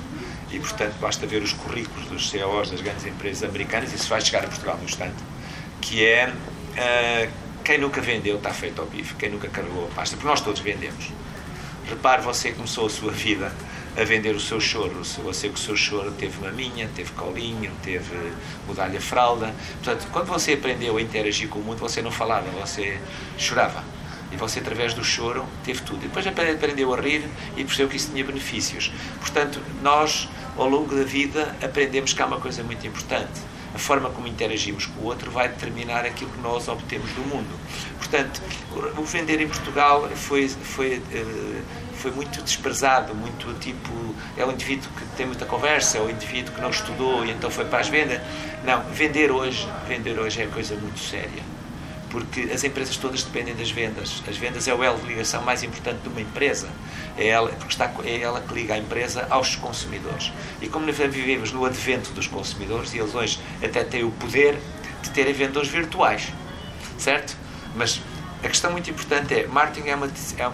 E, 0.54 0.60
portanto, 0.60 0.94
basta 1.02 1.26
ver 1.26 1.42
os 1.42 1.52
currículos 1.52 2.08
dos 2.08 2.30
CEOs 2.30 2.70
das 2.72 2.80
grandes 2.80 3.06
empresas 3.06 3.44
americanas, 3.44 3.92
isso 3.92 4.08
vai 4.08 4.22
chegar 4.22 4.46
a 4.46 4.48
Portugal 4.48 4.78
no 4.78 4.84
instante, 4.84 5.16
que 5.82 6.06
é 6.06 6.32
ah, 6.78 7.28
quem 7.64 7.78
nunca 7.78 8.02
vendeu 8.02 8.38
está 8.38 8.54
feito 8.54 8.82
ao 8.82 8.88
bife, 8.88 9.16
quem 9.16 9.30
nunca 9.30 9.48
carregou 9.48 9.86
a 9.86 9.96
pasta, 9.96 10.16
porque 10.16 10.28
nós 10.28 10.42
todos 10.42 10.60
vendemos. 10.60 11.12
Repare, 11.90 12.22
você 12.22 12.52
começou 12.52 12.86
a 12.86 12.90
sua 12.90 13.12
vida 13.12 13.52
a 13.96 14.04
vender 14.04 14.36
o 14.36 14.40
seu 14.40 14.60
choro. 14.60 15.04
Sei 15.34 15.50
que 15.50 15.56
o 15.56 15.62
seu 15.62 15.76
choro 15.76 16.12
teve 16.12 16.40
maminha, 16.40 16.90
teve 16.96 17.12
colinho, 17.12 17.72
teve 17.84 18.16
mudar-lhe 18.68 18.98
a 18.98 19.02
fralda. 19.02 19.54
Portanto, 19.84 20.08
quando 20.12 20.28
você 20.28 20.54
aprendeu 20.54 20.98
a 20.98 21.02
interagir 21.02 21.48
com 21.50 21.60
o 21.60 21.64
mundo, 21.64 21.80
você 21.80 22.02
não 22.02 22.12
falava, 22.12 22.50
você 22.52 23.00
chorava. 23.38 23.84
E 24.34 24.36
você, 24.36 24.60
através 24.60 24.94
do 24.96 25.04
choro, 25.04 25.46
teve 25.64 25.82
tudo. 25.84 26.00
E 26.04 26.08
depois 26.08 26.26
apre- 26.26 26.52
aprendeu 26.52 26.92
a 26.94 27.00
rir 27.00 27.24
e 27.56 27.64
percebeu 27.64 27.88
que 27.88 27.98
isso 27.98 28.10
tinha 28.12 28.24
benefícios. 28.26 28.92
Portanto, 29.20 29.60
nós, 29.84 30.28
ao 30.58 30.68
longo 30.68 30.96
da 30.96 31.04
vida, 31.04 31.56
aprendemos 31.62 32.14
que 32.14 32.22
há 32.22 32.26
uma 32.26 32.40
coisa 32.40 32.64
muito 32.64 32.86
importante. 32.88 33.40
A 33.76 33.78
forma 33.78 34.10
como 34.10 34.28
interagimos 34.28 34.86
com 34.88 35.02
o 35.02 35.06
outro 35.06 35.32
vai 35.32 35.48
determinar 35.50 36.06
aquilo 36.06 36.32
que 36.32 36.40
nós 36.42 36.68
obtemos 36.68 37.12
do 37.12 37.22
mundo. 37.22 37.50
Portanto, 37.98 38.42
o 38.98 39.02
o 39.02 39.06
vender 39.06 39.40
em 39.42 39.48
Portugal 39.48 40.08
foi, 40.16 40.48
foi, 40.48 41.02
eh, 41.12 41.62
foi 41.96 42.12
muito 42.12 42.42
desprezado, 42.42 43.14
muito 43.16 43.52
tipo, 43.60 44.16
é 44.38 44.46
o 44.46 44.52
indivíduo 44.52 44.90
que 44.98 45.06
tem 45.18 45.26
muita 45.26 45.46
conversa, 45.46 45.98
é 45.98 46.02
o 46.02 46.10
indivíduo 46.10 46.54
que 46.54 46.62
não 46.62 46.70
estudou 46.70 47.26
e 47.26 47.32
então 47.32 47.50
foi 47.50 47.66
para 47.66 47.80
as 47.80 47.88
vendas. 47.90 48.20
Não, 48.64 48.84
vender 48.92 49.32
hoje, 49.32 49.68
vender 49.88 50.20
hoje 50.20 50.42
é 50.42 50.48
coisa 50.48 50.76
muito 50.76 51.00
séria 51.00 51.53
porque 52.14 52.42
as 52.54 52.64
empresas 52.64 52.96
todas 52.96 53.24
dependem 53.24 53.56
das 53.56 53.72
vendas. 53.72 54.22
As 54.30 54.38
vendas 54.38 54.68
é 54.68 54.74
o 54.74 54.84
elo 54.84 55.00
de 55.00 55.08
ligação 55.08 55.42
mais 55.42 55.64
importante 55.64 56.02
de 56.04 56.10
uma 56.10 56.22
empresa. 56.22 56.70
É 57.18 57.30
ela, 57.30 57.50
porque 57.50 57.74
está, 57.74 57.92
é 58.06 58.20
ela 58.20 58.40
que 58.40 58.54
liga 58.54 58.76
a 58.76 58.78
empresa 58.78 59.26
aos 59.32 59.56
consumidores. 59.56 60.32
E 60.62 60.70
como 60.70 60.86
vivemos 60.92 61.52
no 61.52 61.66
advento 61.66 62.12
dos 62.12 62.28
consumidores, 62.28 62.94
e 62.94 63.00
eles 63.00 63.16
hoje 63.16 63.40
até 63.64 63.84
têm 63.84 64.04
o 64.04 64.12
poder 64.12 64.60
de 65.02 65.10
terem 65.10 65.34
vendedores 65.34 65.70
virtuais, 65.70 66.32
certo? 67.00 67.36
Mas 67.76 68.00
a 68.44 68.48
questão 68.48 68.72
muito 68.72 68.92
importante 68.92 69.34
é, 69.34 69.48
marketing 69.48 69.88
é 69.88 69.96
uma, 69.96 70.12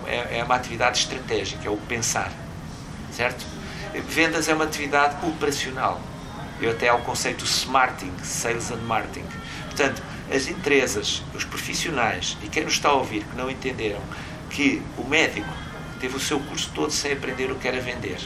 é, 0.07 0.39
é 0.39 0.43
uma 0.45 0.55
atividade 0.55 0.99
estratégica, 0.99 1.67
é 1.67 1.69
o 1.69 1.75
pensar, 1.75 2.31
certo? 3.11 3.45
Vendas 4.07 4.47
é 4.47 4.53
uma 4.53 4.63
atividade 4.63 5.17
operacional. 5.27 5.99
Eu 6.61 6.71
até 6.71 6.87
há 6.87 6.95
o 6.95 7.01
conceito 7.01 7.43
smarting, 7.43 8.13
sales 8.23 8.71
and 8.71 8.77
marketing. 8.77 9.25
Portanto, 9.65 10.01
as 10.31 10.47
empresas, 10.47 11.23
os 11.33 11.43
profissionais 11.43 12.37
e 12.43 12.47
quem 12.47 12.63
nos 12.63 12.73
está 12.73 12.89
a 12.89 12.93
ouvir 12.93 13.23
que 13.23 13.35
não 13.35 13.49
entenderam 13.49 13.99
que 14.49 14.81
o 14.97 15.03
médico 15.03 15.49
teve 15.99 16.15
o 16.15 16.19
seu 16.19 16.39
curso 16.39 16.71
todo 16.73 16.91
sem 16.91 17.11
aprender 17.11 17.51
o 17.51 17.55
que 17.55 17.67
era 17.67 17.79
vender. 17.81 18.17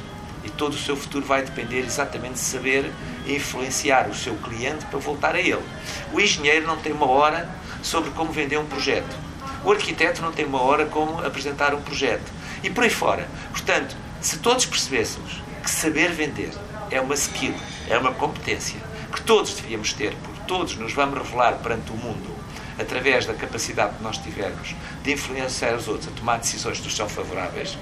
E 0.44 0.50
todo 0.50 0.74
o 0.74 0.78
seu 0.78 0.96
futuro 0.96 1.26
vai 1.26 1.42
depender 1.42 1.80
exatamente 1.80 2.34
de 2.34 2.40
saber 2.40 2.92
influenciar 3.26 4.10
o 4.10 4.16
seu 4.16 4.36
cliente 4.36 4.86
para 4.86 5.00
voltar 5.00 5.36
a 5.36 5.40
ele. 5.40 5.64
O 6.12 6.20
engenheiro 6.20 6.68
não 6.68 6.78
tem 6.78 6.92
uma 6.92 7.10
hora 7.10 7.50
sobre 7.82 8.12
como 8.12 8.32
vender 8.32 8.58
um 8.58 8.66
projeto. 8.66 9.16
O 9.64 9.72
arquiteto 9.72 10.22
não 10.22 10.34
tem 10.34 10.46
uma 10.46 10.62
hora 10.62 10.86
como 10.86 11.26
apresentar 11.26 11.74
um 11.74 11.82
projeto. 11.82 12.30
E 12.62 12.70
por 12.70 12.84
aí 12.84 12.90
fora. 12.90 13.28
Portanto, 13.52 13.96
se 14.20 14.38
todos 14.40 14.66
percebêssemos 14.66 15.42
que 15.64 15.70
saber 15.70 16.12
vender 16.12 16.52
é 16.92 17.00
uma 17.00 17.16
skill, 17.16 17.56
é 17.90 17.98
uma 17.98 18.14
competência 18.14 18.80
que 19.14 19.22
todos 19.22 19.54
devíamos 19.54 19.94
ter, 19.94 20.14
todos 20.48 20.76
nos 20.76 20.94
vamos 20.94 21.18
revelar 21.18 21.58
perante 21.60 21.92
o 21.92 21.96
mundo 21.96 22.34
através 22.80 23.26
da 23.26 23.34
capacidade 23.34 23.96
que 23.96 24.04
nós 24.04 24.18
tivermos 24.18 24.76
de 25.04 25.14
influenciar 25.14 25.76
os 25.76 25.88
outros 25.88 26.08
a 26.08 26.12
tomar 26.12 26.38
decisões 26.40 26.80
que 26.80 26.86
nos 26.86 26.96
são 26.96 27.08
favoráveis, 27.08 27.78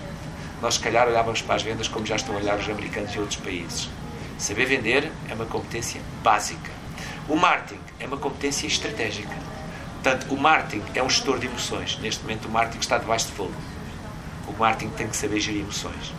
nós 0.62 0.76
se 0.76 0.80
calhar 0.80 1.08
olhávamos 1.08 1.42
para 1.42 1.56
as 1.56 1.64
vendas 1.64 1.88
como 1.88 2.06
já 2.06 2.16
estão 2.16 2.36
a 2.36 2.38
olhar 2.38 2.58
os 2.58 2.70
americanos 2.70 3.14
e 3.16 3.20
outros 3.20 3.40
países. 3.40 3.90
Saber 4.38 4.66
vender 4.66 5.12
é 5.30 5.34
uma 5.34 5.46
competência 5.46 6.02
básica. 6.24 6.72
O 7.28 7.36
marketing 7.36 7.80
é 8.00 8.08
uma 8.08 8.18
competência 8.18 8.68
estratégica. 8.68 9.36
Portanto, 10.02 10.34
o 10.34 10.38
marketing 10.38 10.84
é 10.96 11.04
um 11.04 11.10
gestor 11.10 11.40
de 11.40 11.48
emoções. 11.48 11.98
Neste 12.00 12.22
momento, 12.24 12.48
o 12.48 12.52
marketing 12.52 12.80
está 12.80 12.98
debaixo 12.98 13.28
de 13.28 13.34
fogo. 13.34 13.54
O 14.48 14.54
marketing 14.54 14.92
tem 14.94 15.08
que 15.08 15.16
saber 15.16 15.40
gerir 15.40 15.62
emoções. 15.62 16.14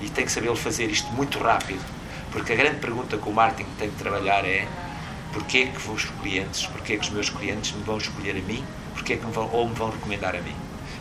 E 0.00 0.08
tem 0.08 0.24
que 0.24 0.32
saber 0.32 0.54
fazer 0.56 0.86
isto 0.86 1.12
muito 1.12 1.38
rápido. 1.38 1.84
Porque 2.30 2.52
a 2.52 2.56
grande 2.56 2.76
pergunta 2.76 3.16
que 3.18 3.28
o 3.28 3.32
marketing 3.32 3.70
tem 3.78 3.90
que 3.90 3.96
trabalhar 3.96 4.44
é 4.44 4.66
porquê 5.34 5.66
que 5.66 5.90
os 5.90 6.04
clientes, 6.22 6.64
porquê 6.66 6.96
que 6.96 7.02
os 7.02 7.10
meus 7.10 7.28
clientes 7.28 7.72
me 7.72 7.82
vão 7.82 7.98
escolher 7.98 8.36
a 8.36 8.40
mim, 8.40 8.64
porquê 8.94 9.16
que 9.16 9.26
me 9.26 9.32
vão, 9.32 9.50
ou 9.52 9.68
me 9.68 9.74
vão 9.74 9.90
recomendar 9.90 10.34
a 10.36 10.40
mim. 10.40 10.54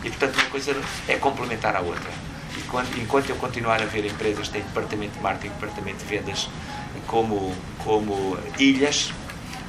E, 0.03 0.09
portanto, 0.09 0.35
uma 0.35 0.49
coisa 0.49 0.75
é 1.07 1.15
complementar 1.15 1.75
à 1.75 1.79
outra. 1.79 2.09
E 2.57 2.61
quando, 2.63 2.97
enquanto 2.99 3.29
eu 3.29 3.35
continuar 3.35 3.81
a 3.81 3.85
ver 3.85 4.05
empresas 4.05 4.47
que 4.47 4.53
têm 4.53 4.63
departamento 4.63 5.13
de 5.13 5.21
marketing, 5.21 5.53
departamento 5.53 5.97
de 5.99 6.05
vendas 6.05 6.49
como, 7.07 7.55
como 7.83 8.37
ilhas, 8.57 9.13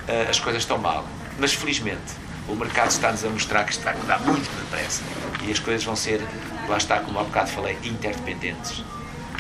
eh, 0.08 0.26
as 0.28 0.40
coisas 0.40 0.62
estão 0.62 0.78
mal. 0.78 1.06
Mas, 1.38 1.52
felizmente, 1.52 2.14
o 2.48 2.54
mercado 2.54 2.90
está-nos 2.90 3.24
a 3.24 3.28
mostrar 3.28 3.64
que 3.64 3.72
isto 3.72 3.84
vai 3.84 3.94
mudar 3.96 4.18
muito 4.20 4.50
depressa. 4.64 5.02
E 5.42 5.52
as 5.52 5.58
coisas 5.58 5.84
vão 5.84 5.94
ser, 5.94 6.20
lá 6.68 6.78
está, 6.78 7.00
como 7.00 7.18
há 7.20 7.24
bocado 7.24 7.50
falei, 7.50 7.78
interdependentes. 7.84 8.82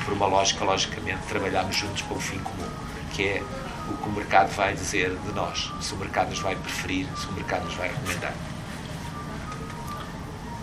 Por 0.04 0.12
uma 0.12 0.26
lógica, 0.26 0.64
logicamente, 0.64 1.20
trabalharmos 1.28 1.76
juntos 1.76 2.02
para 2.02 2.16
um 2.16 2.20
fim 2.20 2.38
comum, 2.38 2.68
que 3.14 3.22
é 3.24 3.42
o 3.90 3.96
que 3.96 4.08
o 4.08 4.12
mercado 4.12 4.50
vai 4.54 4.74
dizer 4.74 5.10
de 5.26 5.32
nós. 5.32 5.72
Se 5.80 5.94
o 5.94 5.96
mercado 5.98 6.30
nos 6.30 6.40
vai 6.40 6.56
preferir, 6.56 7.06
se 7.16 7.26
o 7.26 7.32
mercado 7.32 7.64
nos 7.64 7.74
vai 7.74 7.88
recomendar. 7.88 8.32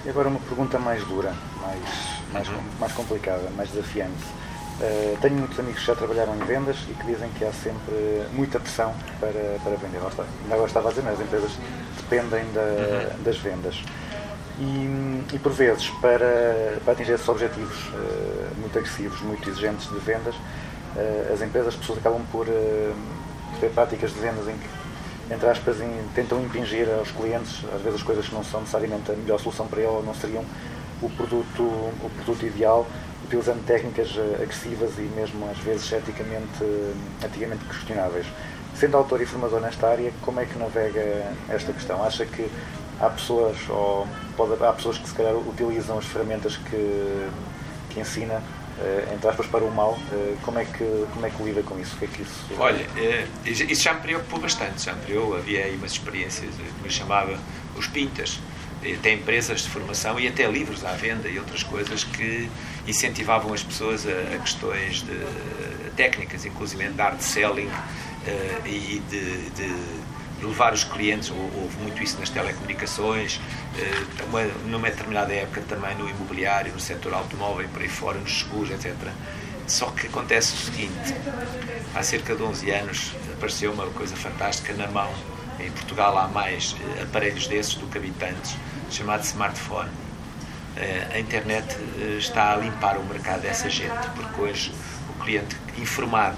E 0.05 0.09
agora 0.09 0.29
uma 0.29 0.39
pergunta 0.39 0.79
mais 0.79 1.03
dura, 1.05 1.33
mais, 1.61 1.79
mais, 2.33 2.47
Uhum. 2.47 2.61
mais 2.79 2.91
complicada, 2.93 3.49
mais 3.55 3.69
desafiante. 3.69 4.23
Eh, 4.81 5.15
tenho 5.21 5.35
muitos 5.35 5.59
amigos 5.59 5.79
que 5.81 5.85
já 5.85 5.95
trabalharam 5.95 6.35
em 6.35 6.39
vendas 6.39 6.77
e 6.89 6.93
que 6.93 7.05
dizem 7.05 7.29
que 7.37 7.45
há 7.45 7.53
sempre 7.53 8.25
muita 8.33 8.59
pressão 8.59 8.95
para, 9.19 9.59
para 9.63 9.75
vender. 9.75 9.99
Está. 10.07 10.23
Ainda 10.23 10.53
agora 10.55 10.67
estava 10.67 10.87
a 10.87 10.91
dizer, 10.91 11.03
mas 11.03 11.13
as 11.19 11.21
empresas 11.21 11.51
dependem 11.97 12.43
da- 12.51 12.61
Uhum. 12.61 13.23
das 13.23 13.37
vendas. 13.37 13.83
E, 14.59 15.23
e 15.35 15.39
por 15.39 15.51
vezes, 15.51 15.89
para, 16.01 16.77
para 16.83 16.93
atingir 16.93 17.11
esses 17.13 17.29
objetivos 17.29 17.77
eh, 17.93 18.49
muito 18.57 18.75
agressivos, 18.77 19.21
muito 19.21 19.47
exigentes 19.47 19.87
de 19.87 19.99
vendas, 19.99 20.33
as 21.33 21.41
empresas, 21.41 21.69
as 21.69 21.75
pessoas 21.75 21.99
acabam 21.99 22.21
por 22.31 22.47
eh, 22.47 22.91
ter 23.59 23.69
práticas 23.71 24.13
de 24.13 24.19
vendas 24.19 24.47
em 24.47 24.57
que, 24.57 25.33
entre 25.33 25.47
aspas, 25.49 25.77
tentam 26.13 26.41
impingir 26.41 26.87
aos 26.89 27.11
clientes, 27.11 27.63
às 27.73 27.81
vezes, 27.81 27.99
as 27.99 28.03
coisas 28.03 28.27
que 28.27 28.35
não 28.35 28.43
são 28.43 28.59
necessariamente 28.61 29.11
a 29.11 29.15
melhor 29.15 29.39
solução 29.39 29.67
para 29.67 29.79
ele 29.79 29.87
ou 29.87 30.03
não 30.03 30.13
seriam 30.13 30.43
o 31.01 31.09
produto, 31.09 31.63
o 31.63 32.11
produto 32.17 32.45
ideal, 32.45 32.85
utilizando 33.25 33.65
técnicas 33.65 34.13
eh, 34.17 34.43
agressivas 34.43 34.91
e 34.97 35.03
mesmo 35.15 35.49
às 35.49 35.57
vezes 35.59 35.91
eticamente, 35.91 36.61
eh, 36.61 37.25
eticamente 37.25 37.63
questionáveis. 37.65 38.25
Sendo 38.75 38.97
autor 38.97 39.21
e 39.21 39.25
formador 39.25 39.61
nesta 39.61 39.87
área, 39.87 40.11
como 40.21 40.39
é 40.39 40.45
que 40.45 40.57
navega 40.57 41.31
esta 41.49 41.71
questão? 41.71 42.03
Acha 42.03 42.25
que 42.25 42.49
há 42.99 43.09
pessoas, 43.09 43.57
ou 43.69 44.07
pode, 44.35 44.63
há 44.63 44.73
pessoas 44.73 44.97
que 44.97 45.07
se 45.07 45.15
calhar 45.15 45.35
utilizam 45.35 45.97
as 45.97 46.05
ferramentas 46.05 46.57
que, 46.57 47.29
que 47.89 47.99
ensina, 47.99 48.35
eh, 48.35 48.41
entre 49.13 49.29
aspas, 49.29 49.47
para 49.47 49.63
o 49.63 49.71
mal. 49.71 49.97
Eh, 50.11 50.35
como, 50.41 50.59
é 50.59 50.65
que, 50.65 51.05
como 51.13 51.25
é 51.25 51.29
que 51.29 51.43
lida 51.43 51.63
com 51.63 51.79
isso? 51.79 51.95
O 51.95 51.99
que 51.99 52.05
é 52.05 52.07
que 52.07 52.21
isso... 52.21 52.45
Olha, 52.57 52.85
eh, 52.97 53.27
isso 53.45 53.81
já 53.81 53.93
me 53.93 54.01
preocupou 54.01 54.39
bastante, 54.39 54.83
já 54.83 54.93
me 54.93 55.01
preocupou. 55.01 55.37
Havia 55.37 55.65
aí 55.65 55.75
umas 55.75 55.91
experiências 55.91 56.49
eh, 56.59 56.63
que 56.77 56.83
me 56.83 56.89
chamava 56.89 57.37
os 57.77 57.87
pintas, 57.87 58.39
eh, 58.83 58.93
até 58.93 59.13
empresas 59.13 59.61
de 59.61 59.69
formação 59.69 60.19
e 60.19 60.27
até 60.27 60.47
livros 60.47 60.83
à 60.83 60.93
venda 60.93 61.27
e 61.27 61.37
outras 61.37 61.63
coisas 61.63 62.03
que 62.03 62.49
incentivavam 62.87 63.53
as 63.53 63.63
pessoas 63.63 64.05
a, 64.07 64.37
questões 64.39 65.03
de 65.03 65.91
técnicas, 65.95 66.45
inclusive 66.45 66.89
de 66.89 67.01
art 67.01 67.19
selling 67.21 67.69
eh, 68.25 68.61
e 68.65 69.01
de 69.09 69.51
levar 70.41 70.73
os 70.73 70.83
clientes, 70.83 71.29
hou- 71.29 71.51
houve 71.61 71.77
muito 71.77 72.01
isso 72.03 72.19
nas 72.19 72.29
telecomunicações, 72.29 73.39
eh, 73.77 74.03
uma, 74.25 74.43
numa 74.65 74.89
determinada 74.89 75.33
época 75.33 75.61
também 75.67 75.95
no 75.95 76.09
imobiliário, 76.09 76.73
no 76.73 76.79
setor 76.79 77.13
automóvel, 77.13 77.67
por 77.69 77.81
aí 77.81 77.87
fora, 77.89 78.17
nos 78.19 78.39
seguros, 78.39 78.71
etc. 78.71 78.93
Só 79.67 79.85
que 79.91 80.07
acontece 80.07 80.53
o 80.53 80.57
seguinte, 80.57 81.13
há 81.95 82.03
cerca 82.03 82.35
de 82.35 82.43
11 82.43 82.71
anos 82.71 83.11
apareceu 83.33 83.71
uma 83.71 83.85
coisa 83.87 84.15
fantástica 84.15 84.73
na 84.73 84.87
mão, 84.87 85.11
em 85.59 85.69
Portugal 85.71 86.17
há 86.17 86.27
mais 86.27 86.75
eh, 86.97 87.03
aparelhos 87.03 87.47
desses 87.47 87.75
do 87.75 87.87
que 87.87 87.97
habitantes, 87.97 88.55
chamado 88.89 89.23
smartphone. 89.23 89.89
Eh, 90.77 91.07
a 91.13 91.19
internet 91.19 91.77
está 92.17 92.53
a 92.53 92.57
limpar 92.57 92.97
o 92.97 93.03
mercado 93.05 93.41
dessa 93.41 93.69
gente, 93.69 94.07
porque 94.15 94.41
hoje 94.41 94.71
o 95.09 95.23
cliente 95.23 95.55
informado, 95.77 96.37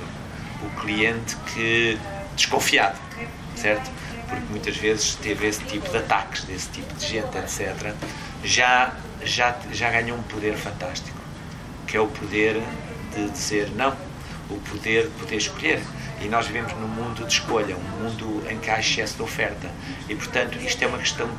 o 0.63 0.81
cliente 0.81 1.35
que 1.53 1.97
desconfiado, 2.35 2.97
certo? 3.55 3.89
Porque 4.27 4.45
muitas 4.49 4.77
vezes 4.77 5.15
teve 5.15 5.47
esse 5.47 5.63
tipo 5.65 5.89
de 5.89 5.97
ataques, 5.97 6.43
desse 6.43 6.69
tipo 6.69 6.93
de 6.95 7.05
gente, 7.05 7.37
etc., 7.37 7.93
já, 8.43 8.93
já, 9.23 9.57
já 9.71 9.89
ganhou 9.89 10.17
um 10.17 10.23
poder 10.23 10.55
fantástico, 10.55 11.17
que 11.87 11.95
é 11.95 11.99
o 11.99 12.07
poder 12.07 12.61
de 13.15 13.29
dizer 13.29 13.69
não, 13.75 13.95
o 14.49 14.59
poder 14.59 15.03
de 15.03 15.11
poder 15.11 15.37
escolher. 15.37 15.81
E 16.21 16.27
nós 16.29 16.47
vivemos 16.47 16.71
num 16.73 16.87
mundo 16.87 17.25
de 17.25 17.33
escolha, 17.33 17.75
um 17.75 18.03
mundo 18.03 18.43
em 18.49 18.57
que 18.57 18.69
há 18.69 18.79
excesso 18.79 19.15
de 19.15 19.21
oferta. 19.21 19.69
E, 20.07 20.15
portanto, 20.15 20.57
isto 20.57 20.81
é 20.81 20.87
uma 20.87 20.97
questão 20.97 21.29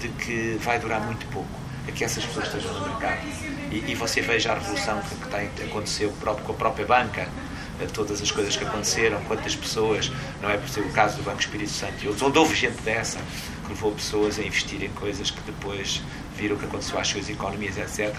de 0.00 0.08
que 0.08 0.58
vai 0.60 0.78
durar 0.78 1.00
muito 1.00 1.24
pouco, 1.26 1.48
a 1.86 1.92
que 1.92 2.04
essas 2.04 2.24
pessoas 2.24 2.46
estejam 2.46 2.72
no 2.72 2.88
mercado. 2.88 3.20
E, 3.70 3.84
e 3.88 3.94
você 3.94 4.20
veja 4.20 4.52
a 4.52 4.54
revolução 4.54 5.00
que, 5.02 5.14
que 5.14 5.28
tem, 5.28 5.68
aconteceu 5.68 6.12
próprio, 6.20 6.44
com 6.44 6.52
a 6.52 6.56
própria 6.56 6.86
banca, 6.86 7.28
todas 7.86 8.20
as 8.20 8.30
coisas 8.30 8.56
que 8.56 8.64
aconteceram, 8.64 9.22
quantas 9.24 9.54
pessoas, 9.56 10.10
não 10.40 10.50
é 10.50 10.56
por 10.56 10.68
ser 10.68 10.80
o 10.80 10.90
caso 10.90 11.16
do 11.16 11.22
Banco 11.22 11.40
Espírito 11.40 11.70
Santo 11.70 12.02
e 12.02 12.08
outros, 12.08 12.22
onde 12.22 12.38
houve 12.38 12.54
gente 12.54 12.80
dessa, 12.82 13.18
que 13.64 13.68
levou 13.68 13.92
pessoas 13.92 14.38
a 14.38 14.42
investir 14.42 14.82
em 14.82 14.90
coisas 14.90 15.30
que 15.30 15.40
depois 15.42 16.02
viram 16.36 16.56
o 16.56 16.58
que 16.58 16.64
aconteceu 16.64 16.98
às 16.98 17.08
suas 17.08 17.28
economias, 17.28 17.76
etc. 17.78 18.14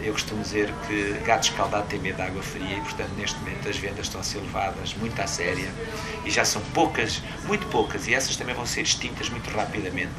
Eu 0.00 0.12
costumo 0.12 0.42
dizer 0.42 0.72
que 0.86 1.18
gato 1.24 1.44
escaldado 1.44 1.86
tem 1.88 1.98
medo 1.98 2.16
de 2.16 2.22
água 2.22 2.42
fria 2.42 2.76
e, 2.76 2.80
portanto, 2.80 3.10
neste 3.16 3.38
momento 3.38 3.68
as 3.68 3.76
vendas 3.76 4.06
estão 4.06 4.20
a 4.20 4.24
ser 4.24 4.38
levadas 4.38 4.94
muito 4.94 5.20
à 5.20 5.26
séria 5.26 5.70
e 6.24 6.30
já 6.30 6.44
são 6.44 6.60
poucas, 6.74 7.22
muito 7.46 7.66
poucas, 7.68 8.06
e 8.08 8.14
essas 8.14 8.36
também 8.36 8.54
vão 8.54 8.66
ser 8.66 8.82
extintas 8.82 9.28
muito 9.28 9.48
rapidamente, 9.50 10.12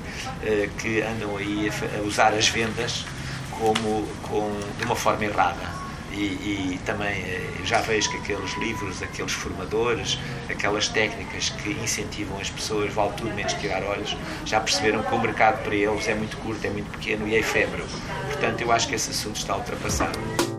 eh, 0.44 0.70
que 0.80 1.02
andam 1.02 1.38
aí 1.38 1.70
a 1.98 2.02
usar 2.02 2.34
as 2.34 2.48
vendas 2.48 3.06
como, 3.52 4.08
com, 4.24 4.60
de 4.78 4.86
uma 4.86 4.96
forma 4.96 5.26
errada. 5.26 5.85
E, 6.18 6.76
e 6.76 6.80
também 6.86 7.10
eh, 7.10 7.52
já 7.66 7.82
vejo 7.82 8.10
que 8.10 8.18
aqueles 8.18 8.54
livros, 8.58 9.04
aqueles 9.04 9.34
formadores, 9.34 10.18
aquelas 10.50 10.88
técnicas 10.88 11.50
que 11.50 11.72
incentivam 11.72 12.40
as 12.40 12.50
pessoas, 12.50 12.94
vale 12.94 13.12
tudo 13.18 13.34
menos 13.34 13.54
tirar 13.54 13.84
olhos, 13.84 14.16
já 14.46 14.62
perceberam 14.62 15.04
que 15.04 15.14
o 15.14 15.20
mercado 15.20 15.62
para 15.64 15.76
eles 15.76 16.08
é 16.08 16.16
muito 16.16 16.38
curto, 16.38 16.66
é 16.66 16.70
muito 16.70 16.90
pequeno 16.92 17.28
e 17.28 17.36
é 17.36 17.40
efêmero. 17.40 17.86
Portanto, 18.28 18.62
eu 18.62 18.72
acho 18.72 18.88
que 18.88 18.96
esse 18.96 19.12
assunto 19.12 19.36
está 19.36 19.58
ultrapassado. 19.58 20.55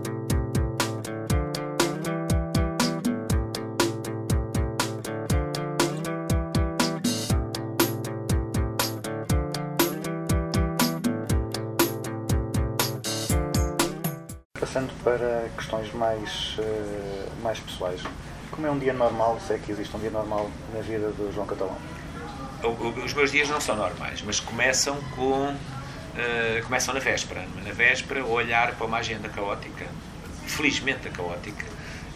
Questões 15.57 15.93
mais, 15.93 16.57
eh, 16.59 17.29
mais 17.43 17.59
pessoais. 17.59 18.01
Como 18.51 18.67
é 18.67 18.71
um 18.71 18.79
dia 18.79 18.93
normal, 18.93 19.41
se 19.45 19.55
é 19.55 19.59
que 19.59 19.73
existe 19.73 19.95
um 19.97 19.99
dia 19.99 20.11
normal 20.11 20.51
na 20.73 20.81
vida 20.81 21.09
do 21.11 21.33
João 21.33 21.47
Catalão? 21.47 21.77
Os 23.05 23.13
meus 23.13 23.33
dias 23.33 23.49
não 23.49 23.61
são 23.61 23.77
normais, 23.77 24.23
mas 24.23 24.41
começam 24.41 24.97
com. 25.15 25.55
eh, 26.17 26.63
começam 26.65 26.95
na 26.95 27.01
véspera. 27.01 27.47
Na 27.65 27.73
véspera, 27.73 28.25
olhar 28.25 28.75
para 28.75 28.87
uma 28.87 28.99
agenda 28.99 29.29
caótica, 29.29 29.87
felizmente 30.47 31.09
caótica. 31.11 31.67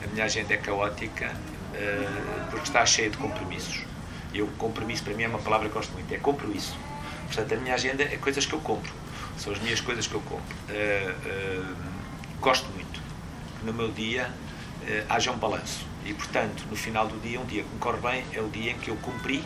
A 0.02 0.06
minha 0.08 0.24
agenda 0.24 0.54
é 0.54 0.56
caótica 0.56 1.30
eh, 1.74 2.08
porque 2.50 2.66
está 2.66 2.86
cheia 2.86 3.10
de 3.10 3.16
compromissos. 3.16 3.84
E 4.32 4.40
o 4.40 4.46
compromisso, 4.52 5.02
para 5.02 5.14
mim, 5.14 5.24
é 5.24 5.28
uma 5.28 5.40
palavra 5.40 5.68
que 5.68 5.74
gosto 5.74 5.92
muito: 5.92 6.12
é 6.12 6.18
compromisso. 6.18 6.76
Portanto, 7.26 7.54
a 7.54 7.56
minha 7.56 7.74
agenda 7.74 8.02
é 8.02 8.16
coisas 8.16 8.46
que 8.46 8.52
eu 8.52 8.60
compro. 8.60 8.92
São 9.36 9.52
as 9.52 9.60
minhas 9.60 9.80
coisas 9.80 10.06
que 10.06 10.14
eu 10.14 10.20
compro. 10.20 10.56
Eh, 10.68 11.14
gosto 12.40 12.68
muito 12.70 12.99
no 13.64 13.72
meu 13.72 13.90
dia 13.90 14.30
eh, 14.86 15.04
haja 15.08 15.30
um 15.30 15.36
balanço. 15.36 15.86
E, 16.04 16.14
portanto, 16.14 16.64
no 16.70 16.76
final 16.76 17.06
do 17.06 17.18
dia, 17.20 17.38
um 17.40 17.44
dia 17.44 17.62
que 17.62 17.68
me 17.68 17.78
corre 17.78 17.98
bem, 18.00 18.24
é 18.32 18.40
o 18.40 18.48
dia 18.48 18.72
em 18.72 18.78
que 18.78 18.90
eu 18.90 18.96
cumpri 18.96 19.42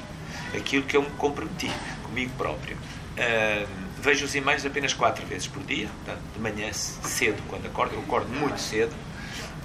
aquilo 0.56 0.84
que 0.84 0.96
eu 0.96 1.02
me 1.02 1.10
comprometi 1.10 1.70
comigo 2.04 2.32
próprio. 2.38 2.76
Ah, 3.18 3.66
vejo 4.00 4.24
os 4.24 4.34
e-mails 4.34 4.64
apenas 4.64 4.92
quatro 4.92 5.24
vezes 5.26 5.46
por 5.48 5.62
dia, 5.64 5.88
portanto, 5.88 6.22
de 6.34 6.40
manhã 6.40 6.72
cedo, 6.72 7.42
quando 7.48 7.66
acordo, 7.66 7.94
eu 7.94 8.00
acordo 8.00 8.28
muito 8.32 8.60
cedo. 8.60 8.94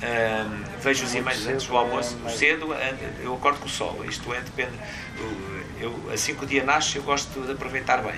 Ah, 0.01 0.47
vejo 0.81 1.03
os 1.05 1.13
e-mails 1.13 1.45
antes 1.45 1.67
do 1.67 1.77
almoço, 1.77 2.17
cedo, 2.29 2.69
eu 3.21 3.35
acordo 3.35 3.59
com 3.59 3.65
o 3.67 3.69
sol. 3.69 4.03
Isto 4.05 4.33
é, 4.33 4.41
depende. 4.41 4.73
Eu- 5.79 6.09
assim 6.13 6.33
que 6.35 6.43
o 6.43 6.47
dia 6.47 6.63
nasce, 6.63 6.95
eu 6.97 7.03
gosto 7.03 7.39
de 7.45 7.51
aproveitar 7.51 8.01
bem. 8.01 8.15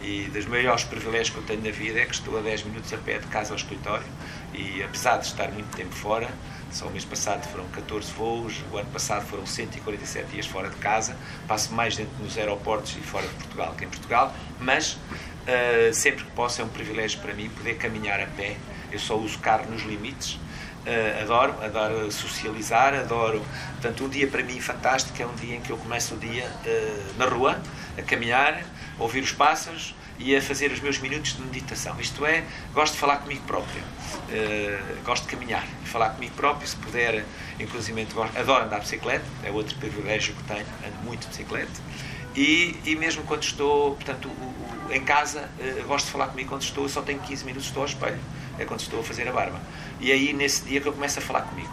E 0.00 0.24
dos 0.32 0.46
maiores 0.46 0.82
privilégios 0.84 1.30
que 1.30 1.36
eu 1.36 1.42
tenho 1.44 1.62
na 1.62 1.70
vida 1.70 2.00
é 2.00 2.04
que 2.06 2.14
estou 2.14 2.36
a 2.36 2.40
10 2.40 2.64
minutos 2.64 2.92
a 2.92 2.96
pé 2.96 3.18
de 3.18 3.26
casa 3.28 3.52
ao 3.52 3.56
escritório 3.56 4.04
e 4.52 4.82
apesar 4.82 5.18
de 5.18 5.26
estar 5.26 5.50
muito 5.50 5.74
tempo 5.76 5.94
fora, 5.94 6.28
só 6.70 6.86
o 6.86 6.90
mês 6.90 7.04
passado 7.04 7.46
foram 7.50 7.66
14 7.68 8.12
voos, 8.12 8.62
o 8.72 8.78
ano 8.78 8.90
passado 8.90 9.26
foram 9.26 9.44
147 9.44 10.28
dias 10.30 10.46
fora 10.46 10.70
de 10.70 10.76
casa, 10.76 11.16
passo 11.46 11.72
mais 11.74 11.96
dentro 11.96 12.12
nos 12.22 12.38
aeroportos 12.38 12.96
e 12.96 13.00
fora 13.00 13.26
de 13.26 13.34
Portugal 13.34 13.74
que 13.76 13.84
em 13.84 13.88
Portugal, 13.88 14.34
mas 14.58 14.96
ah, 15.46 15.92
sempre 15.92 16.24
que 16.24 16.30
posso 16.32 16.60
é 16.60 16.64
um 16.64 16.68
privilégio 16.68 17.20
para 17.20 17.34
mim 17.34 17.48
poder 17.50 17.74
caminhar 17.74 18.20
a 18.20 18.26
pé. 18.26 18.56
Eu 18.90 18.98
só 18.98 19.16
uso 19.16 19.38
carro 19.38 19.70
nos 19.70 19.82
limites, 19.82 20.38
Uh, 20.82 21.22
adoro, 21.22 21.54
adoro 21.62 22.10
socializar, 22.10 22.92
adoro. 22.92 23.40
Portanto, 23.74 24.04
um 24.04 24.08
dia 24.08 24.26
para 24.26 24.42
mim 24.42 24.60
fantástico 24.60 25.22
é 25.22 25.24
um 25.24 25.34
dia 25.36 25.54
em 25.54 25.60
que 25.60 25.70
eu 25.70 25.76
começo 25.76 26.16
o 26.16 26.18
dia 26.18 26.44
uh, 26.44 27.18
na 27.18 27.24
rua, 27.24 27.62
a 27.96 28.02
caminhar, 28.02 28.64
a 28.98 29.00
ouvir 29.00 29.20
os 29.20 29.30
pássaros 29.30 29.94
e 30.22 30.36
a 30.36 30.40
fazer 30.42 30.70
os 30.70 30.80
meus 30.80 30.98
minutos 30.98 31.36
de 31.36 31.42
meditação. 31.42 31.98
Isto 32.00 32.24
é, 32.24 32.44
gosto 32.72 32.94
de 32.94 33.00
falar 33.00 33.16
comigo 33.18 33.42
próprio, 33.46 33.82
uh, 33.82 35.02
gosto 35.04 35.24
de 35.24 35.30
caminhar, 35.36 35.66
falar 35.84 36.10
comigo 36.10 36.34
próprio, 36.34 36.66
se 36.68 36.76
puder, 36.76 37.24
inclusive 37.58 38.06
adoro 38.36 38.64
andar 38.64 38.76
de 38.78 38.82
bicicleta, 38.84 39.24
é 39.44 39.50
outro 39.50 39.76
privilégio 39.76 40.34
que 40.34 40.44
tenho, 40.44 40.66
ando 40.86 40.96
muito 41.04 41.22
de 41.22 41.28
bicicleta. 41.28 41.80
E, 42.34 42.76
e 42.84 42.96
mesmo 42.96 43.24
quando 43.24 43.42
estou, 43.42 43.94
portanto, 43.96 44.28
o- 44.28 44.88
o- 44.88 44.92
em 44.92 45.04
casa, 45.04 45.50
eh, 45.60 45.82
gosto 45.86 46.06
de 46.06 46.12
falar 46.12 46.28
comigo 46.28 46.48
quando 46.48 46.62
estou, 46.62 46.84
eu 46.84 46.88
só 46.88 47.02
tenho 47.02 47.18
15 47.20 47.44
minutos, 47.44 47.66
estou 47.68 47.82
ao 47.82 47.88
espelho, 47.88 48.18
é 48.58 48.64
quando 48.64 48.80
estou 48.80 49.00
a 49.00 49.02
fazer 49.02 49.28
a 49.28 49.32
barba. 49.32 49.60
E 50.00 50.10
aí, 50.10 50.32
nesse 50.32 50.62
dia 50.62 50.80
que 50.80 50.86
eu 50.88 50.92
começo 50.92 51.18
a 51.18 51.22
falar 51.22 51.42
comigo. 51.42 51.70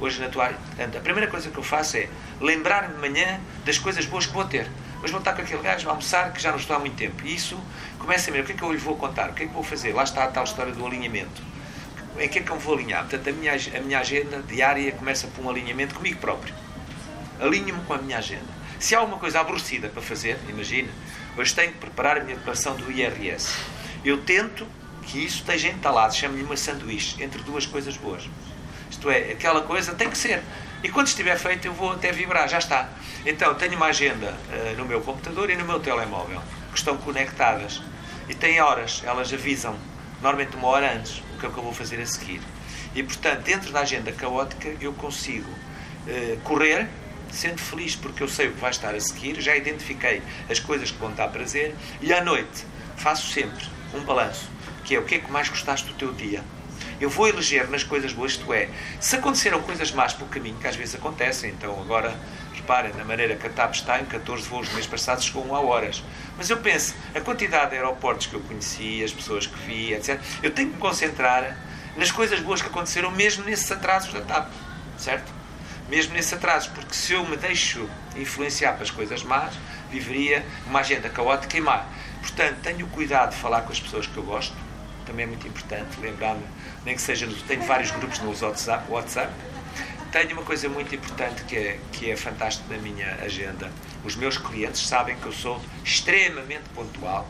Hoje, 0.00 0.20
na 0.20 0.28
tua, 0.28 0.48
portanto, 0.48 0.96
a 0.96 1.00
primeira 1.00 1.28
coisa 1.30 1.50
que 1.50 1.58
eu 1.58 1.62
faço 1.62 1.96
é 1.96 2.08
lembrar-me 2.40 2.94
de 2.94 3.00
manhã 3.00 3.40
das 3.66 3.78
coisas 3.78 4.06
boas 4.06 4.24
que 4.26 4.32
vou 4.32 4.44
ter. 4.44 4.66
Mas 5.00 5.10
vou 5.10 5.20
estar 5.20 5.32
com 5.32 5.42
aquele 5.42 5.62
gajo 5.62 5.88
a 5.88 5.92
almoçar 5.92 6.32
que 6.32 6.40
já 6.40 6.50
não 6.50 6.58
estou 6.58 6.76
há 6.76 6.78
muito 6.78 6.96
tempo. 6.96 7.24
E 7.24 7.34
isso 7.34 7.58
começa 7.98 8.30
a 8.30 8.32
ver 8.32 8.42
o 8.42 8.44
que 8.44 8.52
é 8.52 8.54
que 8.54 8.62
eu 8.62 8.72
lhe 8.72 8.78
vou 8.78 8.96
contar, 8.96 9.30
o 9.30 9.34
que 9.34 9.44
é 9.44 9.46
que 9.46 9.54
vou 9.54 9.62
fazer. 9.62 9.92
Lá 9.92 10.02
está 10.02 10.24
a 10.24 10.28
tal 10.28 10.44
história 10.44 10.72
do 10.72 10.84
alinhamento. 10.84 11.42
Em 12.18 12.28
que 12.28 12.40
é 12.40 12.42
que 12.42 12.50
eu 12.50 12.58
vou 12.58 12.74
alinhar? 12.74 13.02
Portanto, 13.02 13.28
a 13.28 13.32
minha, 13.32 13.52
a 13.52 13.80
minha 13.80 14.00
agenda 14.00 14.42
diária 14.42 14.90
começa 14.92 15.28
por 15.28 15.44
um 15.44 15.50
alinhamento 15.50 15.94
comigo 15.94 16.18
próprio 16.18 16.52
alinho-me 17.40 17.80
com 17.84 17.94
a 17.94 17.98
minha 17.98 18.18
agenda. 18.18 18.58
Se 18.78 18.94
há 18.94 18.98
alguma 18.98 19.18
coisa 19.18 19.40
aborrecida 19.40 19.88
para 19.88 20.02
fazer, 20.02 20.38
imagina, 20.48 20.88
hoje 21.36 21.54
tenho 21.54 21.72
que 21.72 21.78
preparar 21.78 22.18
a 22.18 22.24
minha 22.24 22.36
declaração 22.36 22.76
do 22.76 22.90
IRS. 22.90 23.56
Eu 24.04 24.18
tento 24.22 24.66
que 25.02 25.24
isso 25.24 25.38
esteja 25.38 25.68
entalado, 25.68 26.14
chamo-lhe 26.14 26.42
uma 26.42 26.56
sanduíche, 26.56 27.22
entre 27.22 27.42
duas 27.42 27.66
coisas 27.66 27.96
boas. 27.96 28.28
Isto 28.90 29.10
é, 29.10 29.32
aquela 29.32 29.62
coisa 29.62 29.94
tem 29.94 30.08
que 30.08 30.18
ser. 30.18 30.42
E 30.82 30.88
quando 30.88 31.08
estiver 31.08 31.36
feito, 31.36 31.66
eu 31.66 31.72
vou 31.72 31.92
até 31.92 32.12
vibrar, 32.12 32.48
já 32.48 32.58
está. 32.58 32.88
Então, 33.26 33.54
tenho 33.54 33.74
uma 33.74 33.86
agenda 33.86 34.32
eh, 34.52 34.74
no 34.76 34.84
meu 34.84 35.00
computador 35.00 35.50
e 35.50 35.56
no 35.56 35.64
meu 35.64 35.80
telemóvel, 35.80 36.40
que 36.70 36.78
estão 36.78 36.96
conectadas. 36.96 37.82
E 38.28 38.34
tem 38.34 38.60
horas, 38.60 39.02
elas 39.04 39.32
avisam, 39.32 39.76
normalmente 40.22 40.56
uma 40.56 40.68
hora 40.68 40.94
antes, 40.94 41.18
o 41.34 41.40
que 41.40 41.46
é 41.46 41.50
que 41.50 41.56
eu 41.56 41.62
vou 41.64 41.72
fazer 41.72 42.00
a 42.00 42.06
seguir. 42.06 42.40
E, 42.94 43.02
portanto, 43.02 43.40
dentro 43.42 43.72
da 43.72 43.80
agenda 43.80 44.12
caótica, 44.12 44.68
eu 44.80 44.92
consigo 44.92 45.50
eh, 46.06 46.38
correr 46.44 46.88
sendo 47.32 47.58
feliz 47.58 47.94
porque 47.94 48.22
eu 48.22 48.28
sei 48.28 48.48
o 48.48 48.52
que 48.52 48.60
vai 48.60 48.70
estar 48.70 48.94
a 48.94 49.00
seguir, 49.00 49.40
já 49.40 49.54
identifiquei 49.54 50.22
as 50.48 50.58
coisas 50.58 50.90
que 50.90 50.98
vão 50.98 51.12
dar 51.12 51.28
prazer 51.28 51.74
e 52.00 52.12
à 52.12 52.24
noite 52.24 52.64
faço 52.96 53.30
sempre 53.32 53.66
um 53.94 54.00
balanço, 54.00 54.48
que 54.84 54.94
é 54.94 54.98
o 54.98 55.04
que 55.04 55.16
é 55.16 55.18
que 55.18 55.30
mais 55.30 55.48
gostaste 55.48 55.86
do 55.88 55.94
teu 55.94 56.12
dia. 56.12 56.42
Eu 57.00 57.08
vou 57.08 57.28
eleger 57.28 57.68
nas 57.70 57.84
coisas 57.84 58.12
boas, 58.12 58.32
isto 58.32 58.52
é, 58.52 58.68
se 58.98 59.16
aconteceram 59.16 59.62
coisas 59.62 59.92
más 59.92 60.12
pelo 60.12 60.28
caminho, 60.28 60.56
que 60.56 60.66
às 60.66 60.74
vezes 60.74 60.96
acontecem, 60.96 61.50
então 61.50 61.80
agora 61.80 62.12
reparem, 62.52 62.92
na 62.94 63.04
maneira 63.04 63.36
que 63.36 63.46
a 63.46 63.50
TAP 63.50 63.74
está, 63.74 64.00
em 64.00 64.04
14 64.04 64.48
voos 64.48 64.68
no 64.68 64.74
mês 64.74 64.86
passado 64.86 65.22
chegou 65.22 65.54
a 65.54 65.60
horas. 65.60 66.02
Mas 66.36 66.50
eu 66.50 66.56
penso, 66.56 66.94
a 67.14 67.20
quantidade 67.20 67.70
de 67.70 67.76
aeroportos 67.76 68.26
que 68.26 68.34
eu 68.34 68.40
conheci, 68.40 69.02
as 69.02 69.12
pessoas 69.12 69.46
que 69.46 69.58
vi, 69.60 69.94
etc., 69.94 70.20
eu 70.42 70.50
tenho 70.50 70.68
que 70.70 70.74
me 70.74 70.80
concentrar 70.80 71.56
nas 71.96 72.10
coisas 72.10 72.40
boas 72.40 72.60
que 72.60 72.68
aconteceram 72.68 73.10
mesmo 73.10 73.44
nesses 73.44 73.70
atrasos 73.70 74.12
da 74.12 74.20
TAP, 74.20 74.50
certo? 74.98 75.32
Mesmo 75.88 76.14
nesses 76.14 76.32
atrasos, 76.32 76.68
porque 76.68 76.94
se 76.94 77.12
eu 77.12 77.24
me 77.24 77.36
deixo 77.36 77.88
influenciar 78.16 78.74
para 78.74 78.82
as 78.82 78.90
coisas 78.90 79.22
más, 79.22 79.54
viveria 79.90 80.44
uma 80.66 80.80
agenda 80.80 81.08
caótica 81.08 81.56
e 81.56 81.60
má. 81.60 81.86
Portanto, 82.20 82.58
tenho 82.62 82.86
cuidado 82.88 83.30
de 83.30 83.36
falar 83.36 83.62
com 83.62 83.72
as 83.72 83.80
pessoas 83.80 84.06
que 84.06 84.16
eu 84.16 84.22
gosto, 84.22 84.54
também 85.08 85.24
é 85.24 85.26
muito 85.26 85.48
importante 85.48 85.98
lembrar-me, 86.00 86.44
nem 86.84 86.94
que 86.94 87.00
seja, 87.00 87.26
tenho 87.48 87.62
vários 87.62 87.90
grupos 87.90 88.18
no 88.20 88.28
WhatsApp, 88.28 88.84
WhatsApp. 88.90 89.32
Tenho 90.12 90.32
uma 90.32 90.42
coisa 90.42 90.68
muito 90.68 90.94
importante 90.94 91.42
que 91.44 91.56
é, 91.56 91.80
que 91.92 92.10
é 92.10 92.16
fantástico 92.16 92.70
na 92.70 92.78
minha 92.78 93.14
agenda. 93.22 93.70
Os 94.04 94.14
meus 94.16 94.36
clientes 94.36 94.86
sabem 94.86 95.16
que 95.16 95.26
eu 95.26 95.32
sou 95.32 95.60
extremamente 95.84 96.68
pontual 96.74 97.26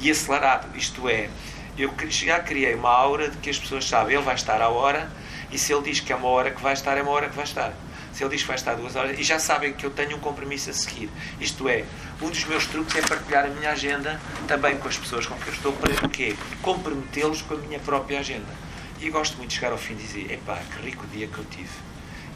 e 0.00 0.10
acelerado. 0.10 0.76
Isto 0.76 1.08
é, 1.08 1.28
eu 1.76 1.92
já 2.08 2.40
criei 2.40 2.74
uma 2.74 2.90
aura 2.90 3.28
de 3.30 3.36
que 3.38 3.50
as 3.50 3.58
pessoas 3.58 3.88
sabem, 3.88 4.14
ele 4.14 4.24
vai 4.24 4.34
estar 4.34 4.60
à 4.60 4.68
hora 4.68 5.10
e 5.50 5.58
se 5.58 5.72
ele 5.72 5.82
diz 5.82 6.00
que 6.00 6.12
é 6.12 6.16
uma 6.16 6.28
hora 6.28 6.50
que 6.50 6.60
vai 6.60 6.72
estar, 6.72 6.96
é 6.96 7.02
uma 7.02 7.10
hora 7.12 7.28
que 7.28 7.36
vai 7.36 7.44
estar. 7.44 7.72
Se 8.12 8.24
ele 8.24 8.30
diz 8.30 8.42
que 8.42 8.48
vai 8.48 8.56
estar 8.56 8.74
duas 8.74 8.96
horas, 8.96 9.18
e 9.18 9.22
já 9.22 9.38
sabem 9.38 9.72
que 9.72 9.86
eu 9.86 9.90
tenho 9.90 10.16
um 10.16 10.20
compromisso 10.20 10.70
a 10.70 10.72
seguir. 10.72 11.08
Isto 11.40 11.68
é, 11.68 11.84
um 12.20 12.30
dos 12.30 12.44
meus 12.44 12.66
truques 12.66 12.96
é 12.96 13.02
partilhar 13.02 13.46
a 13.46 13.48
minha 13.48 13.70
agenda 13.70 14.20
também 14.48 14.76
com 14.76 14.88
as 14.88 14.96
pessoas 14.96 15.26
com 15.26 15.36
quem 15.36 15.48
eu 15.48 15.54
estou, 15.54 15.72
para 15.72 16.08
quê? 16.08 16.34
Comprometê-los 16.62 17.42
com 17.42 17.54
a 17.54 17.58
minha 17.58 17.78
própria 17.78 18.18
agenda. 18.20 18.52
E 19.00 19.08
gosto 19.10 19.36
muito 19.36 19.50
de 19.50 19.56
chegar 19.56 19.70
ao 19.70 19.78
fim 19.78 19.92
e 19.92 19.96
dizer, 19.96 20.32
epá, 20.32 20.56
que 20.56 20.84
rico 20.84 21.06
dia 21.06 21.28
que 21.28 21.38
eu 21.38 21.44
tive. 21.44 21.70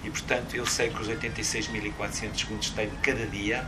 E, 0.04 0.10
portanto, 0.10 0.54
eu 0.54 0.64
sei 0.66 0.90
que 0.90 1.00
os 1.00 1.08
86.400 1.08 2.38
segundos 2.38 2.70
tenho 2.70 2.92
cada 3.02 3.26
dia, 3.26 3.66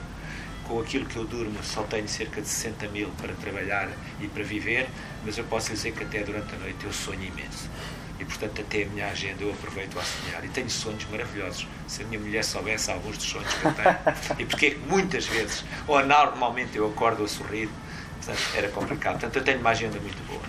com 0.65 0.81
aquilo 0.81 1.05
que 1.05 1.17
eu 1.17 1.25
durmo, 1.25 1.59
só 1.63 1.83
tenho 1.83 2.09
cerca 2.09 2.41
de 2.41 2.49
60 2.49 2.89
mil 2.89 3.09
para 3.21 3.33
trabalhar 3.35 3.89
e 4.21 4.29
para 4.29 4.43
viver, 4.45 4.89
mas 5.25 5.37
eu 5.37 5.45
posso 5.45 5.71
dizer 5.71 5.93
que 5.93 6.05
até 6.05 6.23
durante 6.23 6.55
a 6.55 6.59
noite 6.59 6.85
eu 6.85 6.93
sonho 6.93 7.25
imenso. 7.25 7.69
E, 8.19 8.25
portanto, 8.25 8.61
até 8.61 8.85
a 8.85 8.87
minha 8.87 9.09
agenda 9.09 9.43
eu 9.43 9.51
aproveito 9.51 9.99
a 9.99 10.03
sonhar. 10.03 10.45
E 10.45 10.49
tenho 10.49 10.71
sonhos 10.71 11.05
maravilhosos. 11.11 11.67
Se 11.89 12.03
a 12.03 12.07
minha 12.07 12.21
mulher 12.21 12.45
soubesse 12.45 12.91
alguns 12.91 13.19
dos 13.19 13.29
sonhos 13.29 13.53
que 13.55 13.65
eu 13.65 13.75
tenho, 13.75 13.97
e 14.39 14.45
porque 14.45 14.67
é 14.67 14.71
que 14.71 14.79
muitas 14.79 15.27
vezes, 15.27 15.65
ou 15.87 16.05
normalmente 16.05 16.77
eu 16.77 16.87
acordo 16.87 17.25
a 17.25 17.29
sorrir, 17.29 17.69
portanto, 18.17 18.43
era 18.55 18.69
complicado. 18.69 19.13
Portanto, 19.15 19.37
eu 19.37 19.43
tenho 19.43 19.61
uma 19.61 19.71
agenda 19.71 19.99
muito 19.99 20.23
boa. 20.29 20.43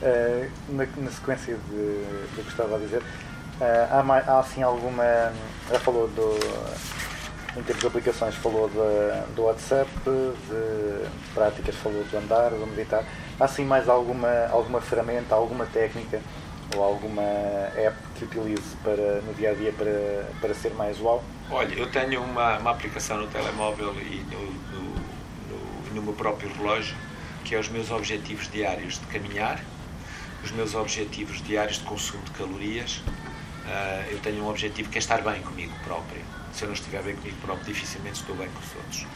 Uh, 0.00 0.48
na, 0.68 0.86
na, 0.96 1.10
sequência 1.10 1.56
de, 1.56 2.36
do 2.36 2.44
que 2.44 2.50
estava 2.50 2.76
a 2.76 2.78
dizer, 2.78 3.02
uh, 3.02 3.98
há, 3.98 4.02
mais, 4.04 4.28
há 4.28 4.38
assim 4.38 4.62
alguma. 4.62 5.32
Já 5.68 5.80
falou 5.80 6.06
do. 6.08 6.38
Em 7.56 7.62
termos 7.62 7.80
de 7.80 7.86
aplicações, 7.88 8.36
falou 8.36 8.68
de, 8.68 9.34
do 9.34 9.42
WhatsApp, 9.42 9.90
de 10.04 11.08
práticas, 11.34 11.74
falou 11.74 12.04
do 12.04 12.16
andar, 12.16 12.50
do 12.50 12.64
meditar. 12.68 13.04
Há 13.40 13.44
assim 13.46 13.64
mais 13.64 13.88
alguma, 13.88 14.46
alguma 14.48 14.80
ferramenta, 14.80 15.34
alguma 15.34 15.66
técnica 15.66 16.20
ou 16.76 16.82
alguma 16.82 17.22
app 17.22 17.96
que 18.16 18.24
utilize 18.24 18.76
para, 18.82 19.20
no 19.22 19.34
dia 19.34 19.50
a 19.50 19.54
dia 19.54 19.72
para, 19.72 20.28
para 20.40 20.54
ser 20.54 20.74
mais 20.74 21.00
uau? 21.00 21.22
Olha, 21.50 21.74
eu 21.74 21.90
tenho 21.90 22.22
uma, 22.22 22.58
uma 22.58 22.70
aplicação 22.70 23.18
no 23.18 23.26
telemóvel 23.26 23.94
e 24.00 24.24
no, 24.30 24.40
no, 24.40 24.94
no, 25.48 25.94
no 25.94 26.02
meu 26.02 26.12
próprio 26.12 26.52
relógio 26.52 26.96
que 27.48 27.54
é 27.54 27.58
os 27.58 27.70
meus 27.70 27.90
objetivos 27.90 28.50
diários 28.50 28.98
de 28.98 29.06
caminhar, 29.06 29.58
os 30.44 30.50
meus 30.50 30.74
objetivos 30.74 31.42
diários 31.42 31.78
de 31.78 31.84
consumo 31.84 32.22
de 32.24 32.30
calorias. 32.32 32.98
Uh, 32.98 34.12
eu 34.12 34.18
tenho 34.20 34.44
um 34.44 34.48
objetivo 34.50 34.90
que 34.90 34.98
é 34.98 35.00
estar 35.00 35.22
bem 35.22 35.40
comigo 35.40 35.72
próprio. 35.82 36.20
Se 36.52 36.64
eu 36.64 36.68
não 36.68 36.74
estiver 36.74 37.02
bem 37.02 37.16
comigo 37.16 37.36
próprio, 37.40 37.66
dificilmente 37.66 38.20
estou 38.20 38.36
bem 38.36 38.48
com 38.48 38.60
os 38.60 38.76
outros. 38.76 39.06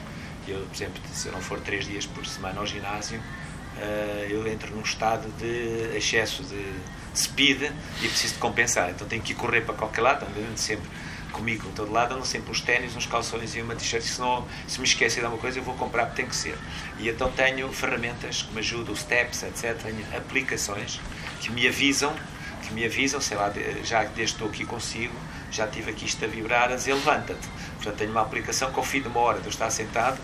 Eu, 0.48 0.60
por 0.60 0.74
exemplo, 0.74 1.02
se 1.12 1.28
eu 1.28 1.32
não 1.32 1.42
for 1.42 1.60
três 1.60 1.86
dias 1.86 2.06
por 2.06 2.24
semana 2.24 2.58
ao 2.58 2.66
ginásio, 2.66 3.18
uh, 3.18 4.30
eu 4.30 4.46
entro 4.46 4.74
num 4.74 4.82
estado 4.82 5.28
de 5.38 5.94
excesso 5.94 6.42
de 6.44 6.74
speed 7.14 7.62
e 8.00 8.08
preciso 8.08 8.34
de 8.34 8.40
compensar. 8.40 8.90
Então 8.90 9.06
tenho 9.06 9.22
que 9.22 9.32
ir 9.32 9.36
correr 9.36 9.62
para 9.62 9.74
qualquer 9.74 10.02
lado, 10.02 10.26
andando 10.26 10.56
sempre 10.56 10.88
comigo 11.32 11.66
em 11.66 11.72
todo 11.72 11.90
lado, 11.90 12.14
ando 12.14 12.24
sempre 12.26 12.50
uns 12.50 12.60
ténis, 12.60 12.94
uns 12.94 13.06
calções 13.06 13.56
e 13.56 13.62
uma 13.62 13.74
t-shirt. 13.74 14.02
Se, 14.02 14.20
não, 14.20 14.46
se 14.68 14.78
me 14.78 14.86
esquecer 14.86 15.20
de 15.20 15.26
alguma 15.26 15.40
coisa, 15.40 15.58
eu 15.58 15.62
vou 15.62 15.74
comprar 15.74 16.06
porque 16.06 16.22
tem 16.22 16.28
que 16.28 16.36
ser. 16.36 16.56
E 16.98 17.08
então 17.08 17.30
tenho 17.32 17.72
ferramentas 17.72 18.42
que 18.42 18.52
me 18.52 18.60
ajudam, 18.60 18.94
steps, 18.94 19.42
etc. 19.42 19.76
Tenho 19.82 20.04
aplicações 20.16 21.00
que 21.40 21.50
me 21.50 21.66
avisam, 21.66 22.14
que 22.62 22.72
me 22.72 22.84
avisam, 22.84 23.20
sei 23.20 23.36
lá, 23.36 23.52
já 23.82 24.04
desde 24.04 24.14
que 24.14 24.22
estou 24.22 24.48
aqui 24.48 24.64
consigo, 24.64 25.14
já 25.50 25.66
tive 25.66 25.90
aqui 25.90 26.04
isto 26.04 26.24
a 26.24 26.28
vibrar, 26.28 26.70
a 26.70 26.76
dizer 26.76 26.94
levanta-te. 26.94 27.48
Portanto, 27.74 27.96
tenho 27.96 28.10
uma 28.10 28.22
aplicação 28.22 28.72
que 28.72 28.78
ao 28.78 28.84
fim 28.84 29.00
de 29.00 29.08
uma 29.08 29.20
hora 29.20 29.40
de 29.40 29.46
eu 29.46 29.50
estar 29.50 29.70
sentado, 29.70 30.18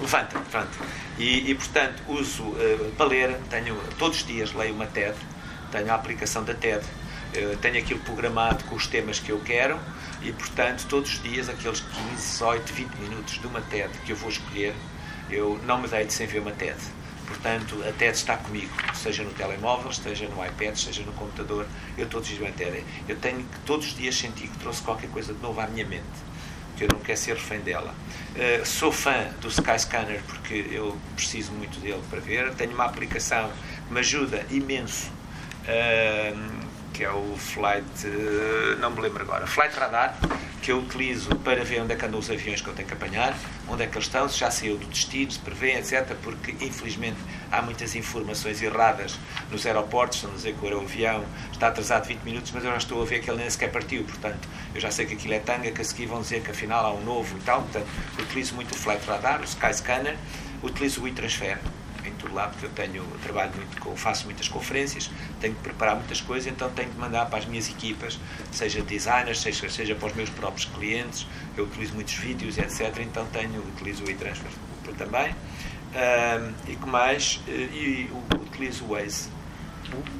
levanta-te. 0.00 0.78
E, 1.18 1.50
e, 1.50 1.54
portanto, 1.54 2.02
uso 2.08 2.44
uh, 2.44 3.04
ler, 3.04 3.36
tenho, 3.50 3.76
todos 3.98 4.18
os 4.18 4.26
dias 4.26 4.52
leio 4.52 4.74
uma 4.74 4.86
TED, 4.86 5.14
tenho 5.70 5.90
a 5.90 5.94
aplicação 5.94 6.44
da 6.44 6.54
TED, 6.54 6.84
uh, 6.84 7.56
tenho 7.58 7.78
aquilo 7.78 8.00
programado 8.00 8.64
com 8.64 8.74
os 8.74 8.86
temas 8.86 9.18
que 9.18 9.30
eu 9.30 9.40
quero 9.40 9.78
e, 10.22 10.32
portanto, 10.32 10.86
todos 10.88 11.14
os 11.14 11.22
dias, 11.22 11.48
aqueles 11.48 11.80
15, 11.80 12.14
18, 12.14 12.72
20 12.72 12.94
minutos 12.96 13.38
de 13.38 13.46
uma 13.46 13.60
TED 13.62 13.90
que 14.04 14.12
eu 14.12 14.16
vou 14.16 14.28
escolher, 14.28 14.74
eu 15.30 15.60
não 15.64 15.80
me 15.80 15.88
deito 15.88 16.12
sem 16.12 16.26
ver 16.26 16.40
uma 16.40 16.52
TED. 16.52 16.76
Portanto, 17.30 17.80
a 17.88 17.92
TED 17.92 18.16
está 18.16 18.36
comigo, 18.36 18.72
seja 18.92 19.22
no 19.22 19.30
telemóvel, 19.30 19.92
seja 19.92 20.28
no 20.28 20.44
iPad, 20.44 20.74
seja 20.74 21.02
no 21.04 21.12
computador, 21.12 21.64
eu 21.96 22.08
todos 22.08 22.28
os 22.28 22.36
dias 22.36 22.54
TED. 22.56 22.84
Eu 23.08 23.16
tenho 23.16 23.44
que 23.44 23.58
todos 23.64 23.86
os 23.86 23.96
dias 23.96 24.16
sentir 24.16 24.48
que 24.48 24.58
trouxe 24.58 24.82
qualquer 24.82 25.08
coisa 25.10 25.32
de 25.32 25.40
novo 25.40 25.60
à 25.60 25.66
minha 25.68 25.86
mente, 25.86 26.02
que 26.76 26.82
eu 26.82 26.88
não 26.92 26.98
quero 26.98 27.16
ser 27.16 27.34
refém 27.34 27.60
dela. 27.60 27.94
Uh, 28.34 28.66
sou 28.66 28.90
fã 28.90 29.28
do 29.40 29.46
Skyscanner 29.46 30.20
porque 30.26 30.66
eu 30.72 30.98
preciso 31.14 31.52
muito 31.52 31.78
dele 31.78 32.02
para 32.10 32.18
ver. 32.18 32.52
Tenho 32.54 32.74
uma 32.74 32.84
aplicação 32.84 33.48
que 33.86 33.94
me 33.94 34.00
ajuda 34.00 34.44
imenso, 34.50 35.12
que 36.92 37.04
é 37.04 37.10
o 37.10 37.34
Flight, 37.36 38.06
uh, 38.06 38.78
não 38.78 38.90
me 38.90 39.00
lembro 39.00 39.22
agora, 39.22 39.46
Flight 39.46 39.74
Radar, 39.74 40.14
que 40.60 40.70
eu 40.70 40.78
utilizo 40.78 41.34
para 41.36 41.64
ver 41.64 41.80
onde 41.80 41.94
é 41.94 41.96
que 41.96 42.04
andam 42.04 42.20
os 42.20 42.30
aviões 42.30 42.60
que 42.60 42.68
eu 42.68 42.74
tenho 42.74 42.86
que 42.86 42.92
apanhar, 42.92 43.34
onde 43.66 43.82
é 43.82 43.86
que 43.86 43.96
eles 43.96 44.06
estão, 44.06 44.28
se 44.28 44.38
já 44.38 44.50
saiu 44.50 44.76
do 44.76 44.86
destino, 44.86 45.30
se 45.30 45.38
prevê, 45.38 45.78
etc. 45.78 46.14
Porque, 46.22 46.52
infelizmente, 46.62 47.16
há 47.50 47.62
muitas 47.62 47.94
informações 47.94 48.60
erradas 48.60 49.18
nos 49.50 49.64
aeroportos, 49.64 50.18
estão 50.18 50.30
a 50.30 50.34
dizer 50.34 50.54
que 50.54 50.66
o 50.66 50.78
avião 50.78 51.24
está 51.50 51.68
atrasado 51.68 52.06
20 52.06 52.20
minutos, 52.22 52.52
mas 52.52 52.64
eu 52.64 52.70
já 52.70 52.76
estou 52.76 53.00
a 53.00 53.06
ver 53.06 53.20
que 53.20 53.30
ele 53.30 53.38
nem 53.38 53.48
sequer 53.48 53.72
partiu, 53.72 54.04
portanto, 54.04 54.46
eu 54.74 54.80
já 54.80 54.90
sei 54.90 55.06
que 55.06 55.14
aquilo 55.14 55.32
é 55.32 55.38
tanga, 55.38 55.70
que 55.70 55.80
a 55.80 55.84
seguir 55.84 56.04
vão 56.04 56.20
dizer 56.20 56.42
que 56.42 56.50
afinal 56.50 56.84
há 56.84 56.92
um 56.92 57.02
novo 57.02 57.38
e 57.38 57.40
tal, 57.40 57.62
portanto, 57.62 57.86
utilizo 58.18 58.54
muito 58.54 58.72
o 58.72 58.78
Flight 58.78 59.06
Radar, 59.06 59.40
o 59.40 59.44
Skyscanner, 59.44 60.16
utilizo 60.62 61.02
o 61.02 61.08
e-transfer, 61.08 61.58
em 62.04 62.12
todo 62.12 62.34
lado, 62.34 62.52
porque 62.52 62.66
eu 62.66 62.70
tenho, 62.70 63.04
trabalho 63.22 63.52
muito 63.56 63.96
faço 63.96 64.24
muitas 64.26 64.48
conferências, 64.48 65.10
tenho 65.40 65.54
que 65.54 65.62
preparar 65.62 65.96
muitas 65.96 66.20
coisas, 66.20 66.50
então 66.50 66.70
tenho 66.70 66.90
que 66.90 66.98
mandar 66.98 67.26
para 67.26 67.38
as 67.38 67.46
minhas 67.46 67.68
equipas, 67.68 68.18
seja 68.52 68.82
designers, 68.82 69.40
seja, 69.40 69.68
seja 69.68 69.94
para 69.94 70.08
os 70.08 70.14
meus 70.14 70.30
próprios 70.30 70.66
clientes, 70.66 71.26
eu 71.56 71.64
utilizo 71.64 71.94
muitos 71.94 72.14
vídeos, 72.14 72.58
etc. 72.58 72.98
Então 73.00 73.26
tenho, 73.26 73.60
utilizo 73.60 74.04
o 74.04 74.10
e-transfer 74.10 74.50
também. 74.96 75.34
Um, 75.92 76.70
e 76.70 76.76
que 76.76 76.86
mais? 76.86 77.40
E, 77.48 77.50
e 77.50 78.10
utilizo 78.34 78.84
o 78.84 78.88
Waze. 78.88 79.28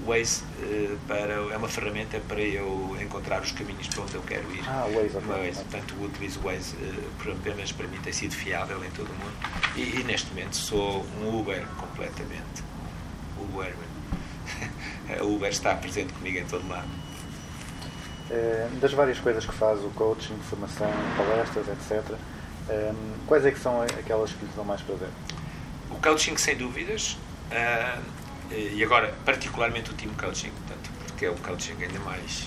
O 0.04 0.10
Waze 0.10 0.42
uh, 0.62 0.98
para, 1.06 1.34
é 1.34 1.56
uma 1.56 1.68
ferramenta 1.68 2.18
para 2.26 2.40
eu 2.40 2.96
encontrar 3.00 3.40
os 3.40 3.52
caminhos 3.52 3.86
para 3.86 4.02
onde 4.02 4.14
eu 4.14 4.22
quero 4.22 4.52
ir. 4.52 4.64
Ah, 4.66 4.86
o 4.88 4.94
Waze, 4.94 5.16
ok. 5.16 5.28
Waze. 5.28 5.64
Portanto, 5.64 5.94
utilizo 6.02 6.40
o 6.40 6.42
Waze 6.44 6.74
uh, 6.76 7.32
apenas 7.32 7.70
para 7.70 7.86
mim 7.86 7.98
tem 7.98 8.12
sido 8.12 8.34
fiável 8.34 8.84
em 8.84 8.90
todo 8.90 9.10
o 9.10 9.14
mundo. 9.14 9.36
E, 9.76 10.00
e 10.00 10.04
neste 10.04 10.28
momento 10.30 10.56
sou 10.56 11.06
um 11.20 11.38
Uber 11.38 11.64
completamente. 11.78 12.64
Uber. 13.38 13.72
O 15.22 15.36
Uber 15.36 15.50
está 15.50 15.74
presente 15.74 16.12
comigo 16.12 16.38
em 16.38 16.44
todo 16.44 16.66
lado. 16.68 16.88
Eh, 18.30 18.68
das 18.80 18.92
várias 18.92 19.18
coisas 19.18 19.44
que 19.44 19.52
faz, 19.52 19.80
o 19.80 19.90
coaching, 19.90 20.38
formação, 20.48 20.90
palestras, 21.16 21.66
etc., 21.68 22.14
eh, 22.68 22.92
quais 23.26 23.44
é 23.44 23.50
que 23.50 23.58
são 23.58 23.82
aquelas 23.82 24.32
que 24.32 24.44
lhes 24.44 24.54
dão 24.54 24.64
mais 24.64 24.80
prazer? 24.82 25.08
O 25.90 25.96
coaching, 25.96 26.36
sem 26.36 26.56
dúvidas, 26.56 27.18
uh, 27.50 28.00
e 28.52 28.82
agora 28.84 29.12
particularmente 29.24 29.90
o 29.90 29.94
team 29.94 30.14
coaching, 30.14 30.50
portanto, 30.50 30.90
porque 31.08 31.26
é 31.26 31.30
o 31.30 31.34
coaching 31.34 31.74
ainda 31.82 31.98
mais 32.00 32.46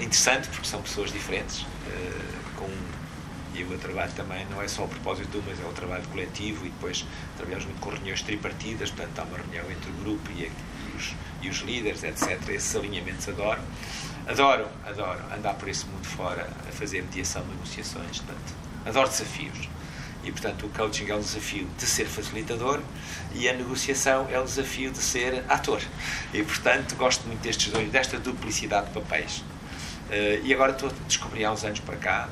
interessante, 0.00 0.48
porque 0.48 0.66
são 0.66 0.80
pessoas 0.80 1.10
diferentes, 1.10 1.66
com 2.56 2.68
e 3.54 3.62
o 3.62 3.66
meu 3.66 3.78
trabalho 3.78 4.12
também 4.12 4.46
não 4.50 4.62
é 4.62 4.68
só 4.68 4.84
o 4.84 4.88
propósito 4.88 5.28
de 5.28 5.48
mas 5.48 5.60
é 5.60 5.64
o 5.64 5.72
trabalho 5.72 6.04
coletivo 6.08 6.64
e 6.66 6.70
depois 6.70 7.04
trabalhamos 7.36 7.66
muito 7.66 7.80
com 7.80 7.90
reuniões 7.90 8.22
tripartidas, 8.22 8.90
portanto 8.90 9.18
há 9.18 9.22
uma 9.22 9.38
reunião 9.38 9.70
entre 9.70 9.90
o 9.90 9.94
grupo 9.94 10.30
e, 10.32 10.44
e, 10.44 10.96
os, 10.96 11.14
e 11.42 11.48
os 11.48 11.58
líderes, 11.58 12.02
etc. 12.02 12.48
Esses 12.48 12.74
alinhamentos 12.74 13.28
adoro. 13.28 13.60
Adoro, 14.26 14.66
adoro 14.86 15.20
andar 15.36 15.54
por 15.54 15.68
esse 15.68 15.84
mundo 15.86 16.06
fora 16.06 16.48
a 16.68 16.72
fazer 16.72 17.02
mediação, 17.02 17.44
negociações, 17.46 18.20
portanto, 18.20 18.54
adoro 18.86 19.08
desafios. 19.08 19.68
E, 20.24 20.30
portanto, 20.30 20.66
o 20.66 20.68
coaching 20.68 21.10
é 21.10 21.16
um 21.16 21.20
desafio 21.20 21.66
de 21.76 21.84
ser 21.84 22.04
facilitador 22.04 22.80
e 23.34 23.48
a 23.48 23.52
negociação 23.52 24.28
é 24.30 24.38
o 24.38 24.44
desafio 24.44 24.92
de 24.92 24.98
ser 24.98 25.44
ator. 25.48 25.82
E, 26.32 26.42
portanto, 26.44 26.94
gosto 26.94 27.26
muito 27.26 27.40
destes 27.40 27.72
dois, 27.72 27.90
desta 27.90 28.18
duplicidade 28.18 28.86
de 28.86 28.92
papéis. 28.92 29.42
Eh, 30.12 30.40
e 30.44 30.54
agora 30.54 30.70
estou 30.72 30.90
a 30.90 30.92
descobrir 31.08 31.44
há 31.44 31.50
uns 31.50 31.64
anos 31.64 31.80
para 31.80 31.96
cá, 31.96 32.28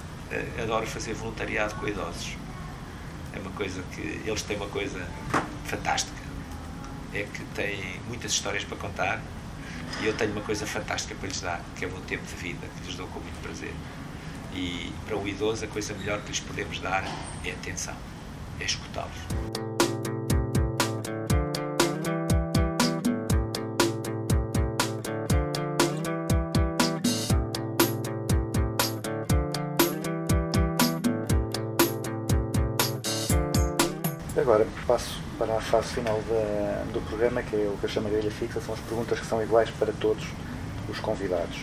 adoro 0.62 0.86
fazer 0.86 1.14
voluntariado 1.14 1.74
com 1.74 1.88
idosos. 1.88 2.36
É 3.32 3.38
uma 3.38 3.50
coisa 3.52 3.82
que 3.94 4.00
eles 4.00 4.42
têm 4.42 4.56
uma 4.56 4.68
coisa 4.68 5.06
fantástica. 5.64 6.20
É 7.12 7.24
que 7.24 7.44
têm 7.54 8.00
muitas 8.08 8.32
histórias 8.32 8.64
para 8.64 8.76
contar 8.76 9.20
e 10.00 10.06
eu 10.06 10.14
tenho 10.14 10.32
uma 10.32 10.42
coisa 10.42 10.66
fantástica 10.66 11.14
para 11.14 11.28
lhes 11.28 11.40
dar, 11.40 11.60
que 11.76 11.84
é 11.84 11.88
o 11.88 11.90
meu 11.90 12.00
tempo 12.02 12.24
de 12.24 12.34
vida, 12.34 12.66
que 12.78 12.86
lhes 12.86 12.94
dou 12.94 13.06
com 13.08 13.20
muito 13.20 13.42
prazer. 13.42 13.74
E 14.54 14.92
para 15.06 15.16
o 15.16 15.28
idoso, 15.28 15.64
a 15.64 15.68
coisa 15.68 15.94
melhor 15.94 16.20
que 16.22 16.28
lhes 16.28 16.40
podemos 16.40 16.78
dar 16.80 17.04
é 17.44 17.50
atenção, 17.50 17.94
é 18.58 18.64
escutá-los. 18.64 19.99
Agora 34.50 34.66
passo 34.84 35.16
para 35.38 35.56
a 35.58 35.60
fase 35.60 35.94
final 35.94 36.20
da- 36.22 36.82
do 36.92 37.00
programa, 37.02 37.40
que 37.40 37.54
é 37.54 37.70
o 37.72 37.76
que 37.78 37.84
eu 37.84 37.88
chamo 37.88 38.08
de 38.08 38.16
grelha 38.16 38.32
fixa, 38.32 38.60
são 38.60 38.74
as 38.74 38.80
perguntas 38.80 39.20
que 39.20 39.24
são 39.24 39.40
iguais 39.40 39.70
para 39.70 39.92
todos 39.92 40.24
os 40.88 40.98
convidados. 40.98 41.56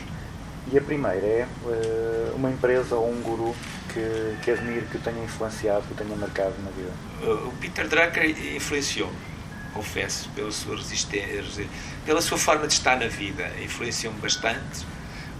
E 0.71 0.77
a 0.77 0.81
primeira 0.81 1.17
é 1.17 1.47
eh, 1.67 2.31
uma 2.33 2.49
empresa 2.49 2.95
ou 2.95 3.11
um 3.11 3.21
guru 3.21 3.53
que, 3.93 4.37
que 4.41 4.51
admire, 4.51 4.85
que 4.85 4.95
o 4.95 4.99
tenha 5.01 5.21
influenciado, 5.21 5.81
que 5.85 5.91
o 5.91 5.95
tenha 5.97 6.15
marcado 6.15 6.53
na 6.63 6.71
vida. 6.71 6.91
Uh, 7.23 7.49
O 7.49 7.51
Peter 7.59 7.89
Drucker 7.89 8.55
influenciou-me, 8.55 9.17
confesso, 9.73 10.29
pela 10.29 10.49
sua 10.53 10.77
resistência, 10.77 11.65
pela 12.05 12.21
sua 12.21 12.37
forma 12.37 12.67
de 12.67 12.73
estar 12.73 12.97
na 12.97 13.07
vida, 13.07 13.51
influenciou-me 13.61 14.17
bastante. 14.21 14.85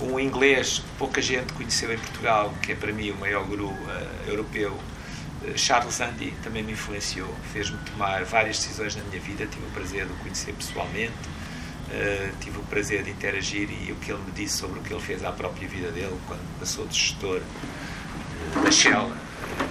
Um 0.01 0.19
inglês 0.19 0.79
que 0.79 0.97
pouca 0.97 1.21
gente 1.21 1.53
conheceu 1.53 1.93
em 1.93 1.97
Portugal, 1.97 2.53
que 2.61 2.73
é 2.73 2.75
para 2.75 2.91
mim 2.91 3.11
o 3.11 3.15
maior 3.15 3.45
guru 3.45 3.67
uh, 3.67 4.27
europeu, 4.27 4.71
uh, 4.73 4.96
Charles 5.55 6.01
Andy, 6.01 6.31
também 6.43 6.63
me 6.63 6.73
influenciou, 6.73 7.33
fez-me 7.53 7.77
tomar 7.79 8.23
várias 8.25 8.57
decisões 8.59 8.95
na 8.95 9.03
minha 9.03 9.19
vida, 9.19 9.45
tive 9.45 9.65
o 9.65 9.69
prazer 9.69 10.05
de 10.05 10.13
o 10.13 10.15
conhecer 10.17 10.53
pessoalmente, 10.53 11.13
uh, 11.13 12.35
tive 12.41 12.57
o 12.57 12.63
prazer 12.63 13.03
de 13.03 13.11
interagir 13.11 13.69
e 13.69 13.91
o 13.91 13.95
que 13.95 14.11
ele 14.11 14.21
me 14.23 14.31
disse 14.31 14.57
sobre 14.57 14.79
o 14.79 14.81
que 14.81 14.93
ele 14.93 15.01
fez 15.01 15.23
à 15.23 15.31
própria 15.31 15.67
vida 15.67 15.91
dele, 15.91 16.17
quando 16.27 16.59
passou 16.59 16.85
de 16.87 16.97
gestor 16.97 17.41
da 18.63 18.71
Shell, 18.71 19.11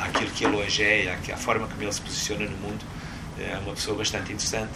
aquilo 0.00 0.30
que 0.30 0.44
ele 0.44 0.56
hoje 0.56 0.82
é, 0.82 1.18
a 1.32 1.36
forma 1.36 1.66
como 1.66 1.82
ele 1.82 1.92
se 1.92 2.00
posiciona 2.00 2.46
no 2.46 2.56
mundo, 2.58 2.84
é 3.38 3.56
uma 3.58 3.74
pessoa 3.74 3.96
bastante 3.98 4.32
interessante. 4.32 4.72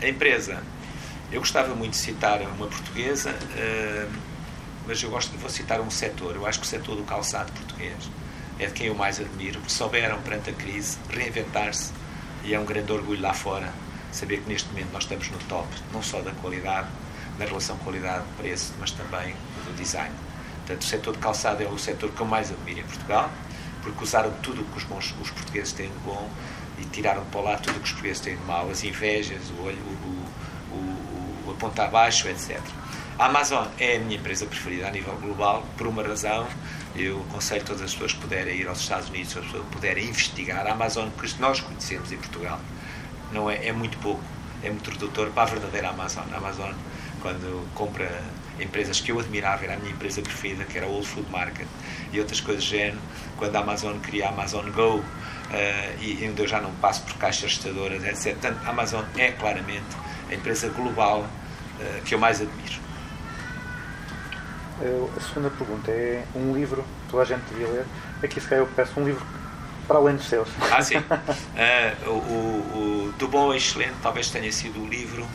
A 0.00 0.08
empresa, 0.08 0.62
eu 1.30 1.40
gostava 1.40 1.74
muito 1.74 1.92
de 1.92 1.98
citar 1.98 2.40
uma 2.42 2.66
portuguesa, 2.66 3.30
eh, 3.56 4.06
mas 4.86 5.02
eu 5.02 5.10
gosto, 5.10 5.36
vou 5.38 5.48
citar 5.48 5.80
um 5.80 5.90
setor. 5.90 6.34
Eu 6.34 6.46
acho 6.46 6.60
que 6.60 6.66
o 6.66 6.68
setor 6.68 6.96
do 6.96 7.04
calçado 7.04 7.50
português 7.52 7.96
é 8.58 8.66
de 8.66 8.72
quem 8.72 8.86
eu 8.86 8.94
mais 8.94 9.20
admiro, 9.20 9.58
porque 9.58 9.72
souberam, 9.72 10.20
perante 10.22 10.50
a 10.50 10.52
crise, 10.52 10.98
reinventar-se 11.08 11.92
e 12.44 12.54
é 12.54 12.58
um 12.58 12.64
grande 12.64 12.92
orgulho 12.92 13.20
lá 13.20 13.32
fora 13.32 13.72
saber 14.12 14.42
que 14.42 14.48
neste 14.48 14.68
momento 14.68 14.92
nós 14.92 15.04
estamos 15.04 15.30
no 15.30 15.38
top, 15.48 15.66
não 15.92 16.02
só 16.02 16.20
da 16.20 16.30
qualidade, 16.32 16.86
da 17.38 17.46
relação 17.46 17.76
qualidade-preço, 17.78 18.74
mas 18.78 18.90
também 18.90 19.34
do 19.64 19.74
design. 19.76 20.14
Portanto, 20.58 20.82
o 20.82 20.84
setor 20.84 21.12
de 21.14 21.18
calçado 21.18 21.62
é 21.62 21.66
o 21.66 21.78
setor 21.78 22.10
que 22.10 22.20
eu 22.20 22.26
mais 22.26 22.50
admiro 22.50 22.80
em 22.80 22.84
Portugal, 22.84 23.30
porque 23.82 24.04
usaram 24.04 24.30
tudo 24.42 24.60
o 24.60 24.64
que 24.66 24.78
os, 24.78 24.84
bons, 24.84 25.14
os 25.20 25.30
portugueses 25.30 25.72
têm 25.72 25.88
de 25.88 25.98
bom 25.98 26.28
e 26.78 26.84
tiraram 26.84 27.24
para 27.26 27.40
lá 27.40 27.56
tudo 27.56 27.76
o 27.76 27.80
que 27.80 27.86
os 27.86 27.92
portugueses 27.92 28.20
têm 28.20 28.36
de 28.36 28.44
mau, 28.44 28.70
as 28.70 28.84
invejas, 28.84 29.40
o 29.58 29.62
olho, 29.62 29.78
o, 29.78 30.74
o, 30.74 30.76
o, 30.76 31.48
o 31.48 31.50
apontar 31.50 31.86
abaixo, 31.86 32.28
etc. 32.28 32.60
A 33.18 33.26
Amazon 33.26 33.66
é 33.78 33.96
a 33.96 33.98
minha 33.98 34.16
empresa 34.16 34.46
preferida 34.46 34.88
a 34.88 34.90
nível 34.90 35.14
global, 35.16 35.66
por 35.76 35.86
uma 35.86 36.02
razão. 36.02 36.46
Eu 36.94 37.24
aconselho 37.30 37.64
todas 37.64 37.82
as 37.82 37.92
pessoas 37.92 38.12
que 38.12 38.20
puderem 38.20 38.56
ir 38.56 38.68
aos 38.68 38.80
Estados 38.80 39.08
Unidos, 39.08 39.36
as 39.36 39.44
pessoas 39.44 39.64
que 39.64 39.72
puderem 39.72 40.04
investigar. 40.04 40.66
A 40.66 40.72
Amazon 40.72 41.08
que 41.10 41.40
nós 41.40 41.60
conhecemos 41.60 42.12
em 42.12 42.18
Portugal 42.18 42.60
não 43.32 43.50
é, 43.50 43.66
é 43.66 43.72
muito 43.72 43.96
pouco, 43.98 44.22
é 44.62 44.68
muito 44.68 44.90
redutor 44.90 45.30
para 45.30 45.42
a 45.42 45.46
verdadeira 45.46 45.88
Amazon. 45.88 46.24
A 46.32 46.36
Amazon, 46.36 46.72
quando 47.20 47.66
compra 47.74 48.22
empresas 48.60 49.00
que 49.00 49.10
eu 49.10 49.18
admirava, 49.18 49.64
era 49.64 49.74
a 49.74 49.76
minha 49.78 49.92
empresa 49.92 50.20
preferida, 50.20 50.64
que 50.64 50.76
era 50.76 50.86
a 50.86 50.90
Whole 50.90 51.04
Food 51.04 51.30
Market, 51.30 51.66
e 52.12 52.20
outras 52.20 52.40
coisas 52.40 52.64
do 52.64 52.70
género, 52.70 52.98
quando 53.38 53.56
a 53.56 53.60
Amazon 53.60 53.96
cria 53.98 54.26
a 54.26 54.28
Amazon 54.28 54.70
Go, 54.70 55.02
eh, 55.50 55.96
e 56.00 56.28
onde 56.28 56.42
eu 56.42 56.48
já 56.48 56.60
não 56.60 56.72
passo 56.74 57.02
por 57.02 57.14
caixas 57.14 57.44
registradoras, 57.44 58.04
etc. 58.04 58.34
Portanto, 58.34 58.60
a 58.64 58.70
Amazon 58.70 59.04
é 59.16 59.32
claramente 59.32 59.96
a 60.30 60.34
empresa 60.34 60.68
global 60.68 61.26
eh, 61.80 62.00
que 62.04 62.14
eu 62.14 62.18
mais 62.18 62.40
admiro. 62.40 62.81
A 65.16 65.20
segunda 65.20 65.48
pergunta 65.50 65.90
é 65.92 66.24
um 66.34 66.52
livro 66.52 66.82
que 66.82 67.10
toda 67.10 67.22
a 67.22 67.26
gente 67.26 67.42
devia 67.50 67.68
ler. 67.68 67.84
Aqui 68.22 68.40
se 68.40 68.48
calhar 68.48 68.64
eu 68.64 68.70
peço 68.74 68.98
um 68.98 69.04
livro 69.04 69.24
para 69.86 69.98
além 69.98 70.16
dos 70.16 70.26
seus. 70.28 70.48
Ah, 70.70 70.82
sim. 70.82 70.96
Eh, 71.56 71.94
o, 72.06 72.10
o, 72.10 73.28
Bom 73.28 73.44
ao 73.44 73.54
Excelente 73.54 73.94
talvez 74.02 74.28
tenha 74.28 74.50
sido 74.52 74.82
o 74.82 74.86
livro 74.86 75.26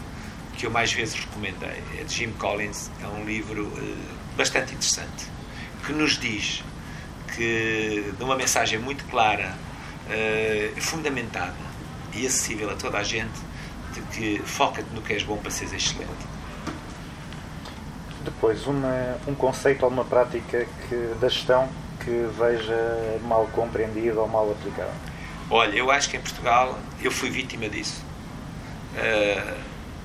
que 0.56 0.66
eu 0.66 0.72
mais 0.72 0.92
vezes 0.92 1.16
recomendei. 1.16 1.82
É 1.98 2.04
de 2.04 2.14
Jim 2.14 2.32
Collins. 2.34 2.92
É 3.02 3.08
um 3.08 3.24
livro 3.26 3.72
eh, 3.78 3.96
bastante 4.36 4.74
interessante 4.74 5.32
que 5.86 5.94
nos 5.94 6.18
diz 6.18 6.64
que, 7.34 8.14
de 8.18 8.24
uma 8.24 8.36
mensagem 8.36 8.78
muito 8.78 9.06
clara, 9.06 9.56
eh, 10.10 10.74
fundamentada 10.78 11.56
e 12.14 12.28
acessível 12.28 12.70
a 12.70 12.76
toda 12.76 12.98
a 12.98 13.04
gente, 13.04 13.40
de 13.94 14.02
que 14.02 14.42
foca-te 14.46 14.90
no 14.94 15.02
que 15.02 15.14
és 15.14 15.24
bom 15.24 15.38
para 15.38 15.52
seres 15.52 15.74
excelente. 15.74 16.37
Depois, 18.28 18.68
uma, 18.68 19.18
um 19.26 19.34
conceito 19.34 19.84
ou 19.84 19.90
uma 19.90 20.04
prática 20.04 20.68
que, 20.90 21.16
da 21.18 21.30
gestão 21.30 21.70
que 22.04 22.28
veja 22.38 23.20
mal 23.24 23.48
compreendida 23.54 24.20
ou 24.20 24.28
mal 24.28 24.52
aplicada. 24.52 24.92
Olha, 25.50 25.74
eu 25.78 25.90
acho 25.90 26.10
que 26.10 26.18
em 26.18 26.20
Portugal 26.20 26.78
eu 27.02 27.10
fui 27.10 27.30
vítima 27.30 27.70
disso. 27.70 28.04
Eh, 28.98 29.54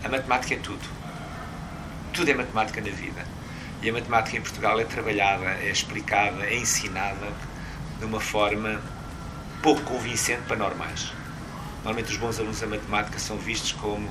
a 0.04 0.08
matemática 0.08 0.54
é 0.54 0.58
tudo. 0.58 0.88
Tudo 2.12 2.30
é 2.30 2.34
matemática 2.34 2.80
na 2.80 2.90
vida. 2.90 3.24
E 3.82 3.90
a 3.90 3.92
matemática 3.92 4.36
em 4.36 4.40
Portugal 4.40 4.78
é 4.78 4.84
trabalhada, 4.84 5.44
é 5.60 5.68
explicada, 5.68 6.44
é 6.44 6.54
ensinada 6.54 7.26
de 7.98 8.04
uma 8.04 8.20
forma 8.20 8.80
pouco 9.64 9.82
convincente 9.82 10.42
para 10.46 10.56
normais. 10.56 11.12
Normalmente 11.82 12.12
os 12.12 12.18
bons 12.18 12.38
alunos 12.38 12.60
da 12.60 12.68
matemática 12.68 13.18
são 13.18 13.36
vistos 13.36 13.72
como 13.72 14.08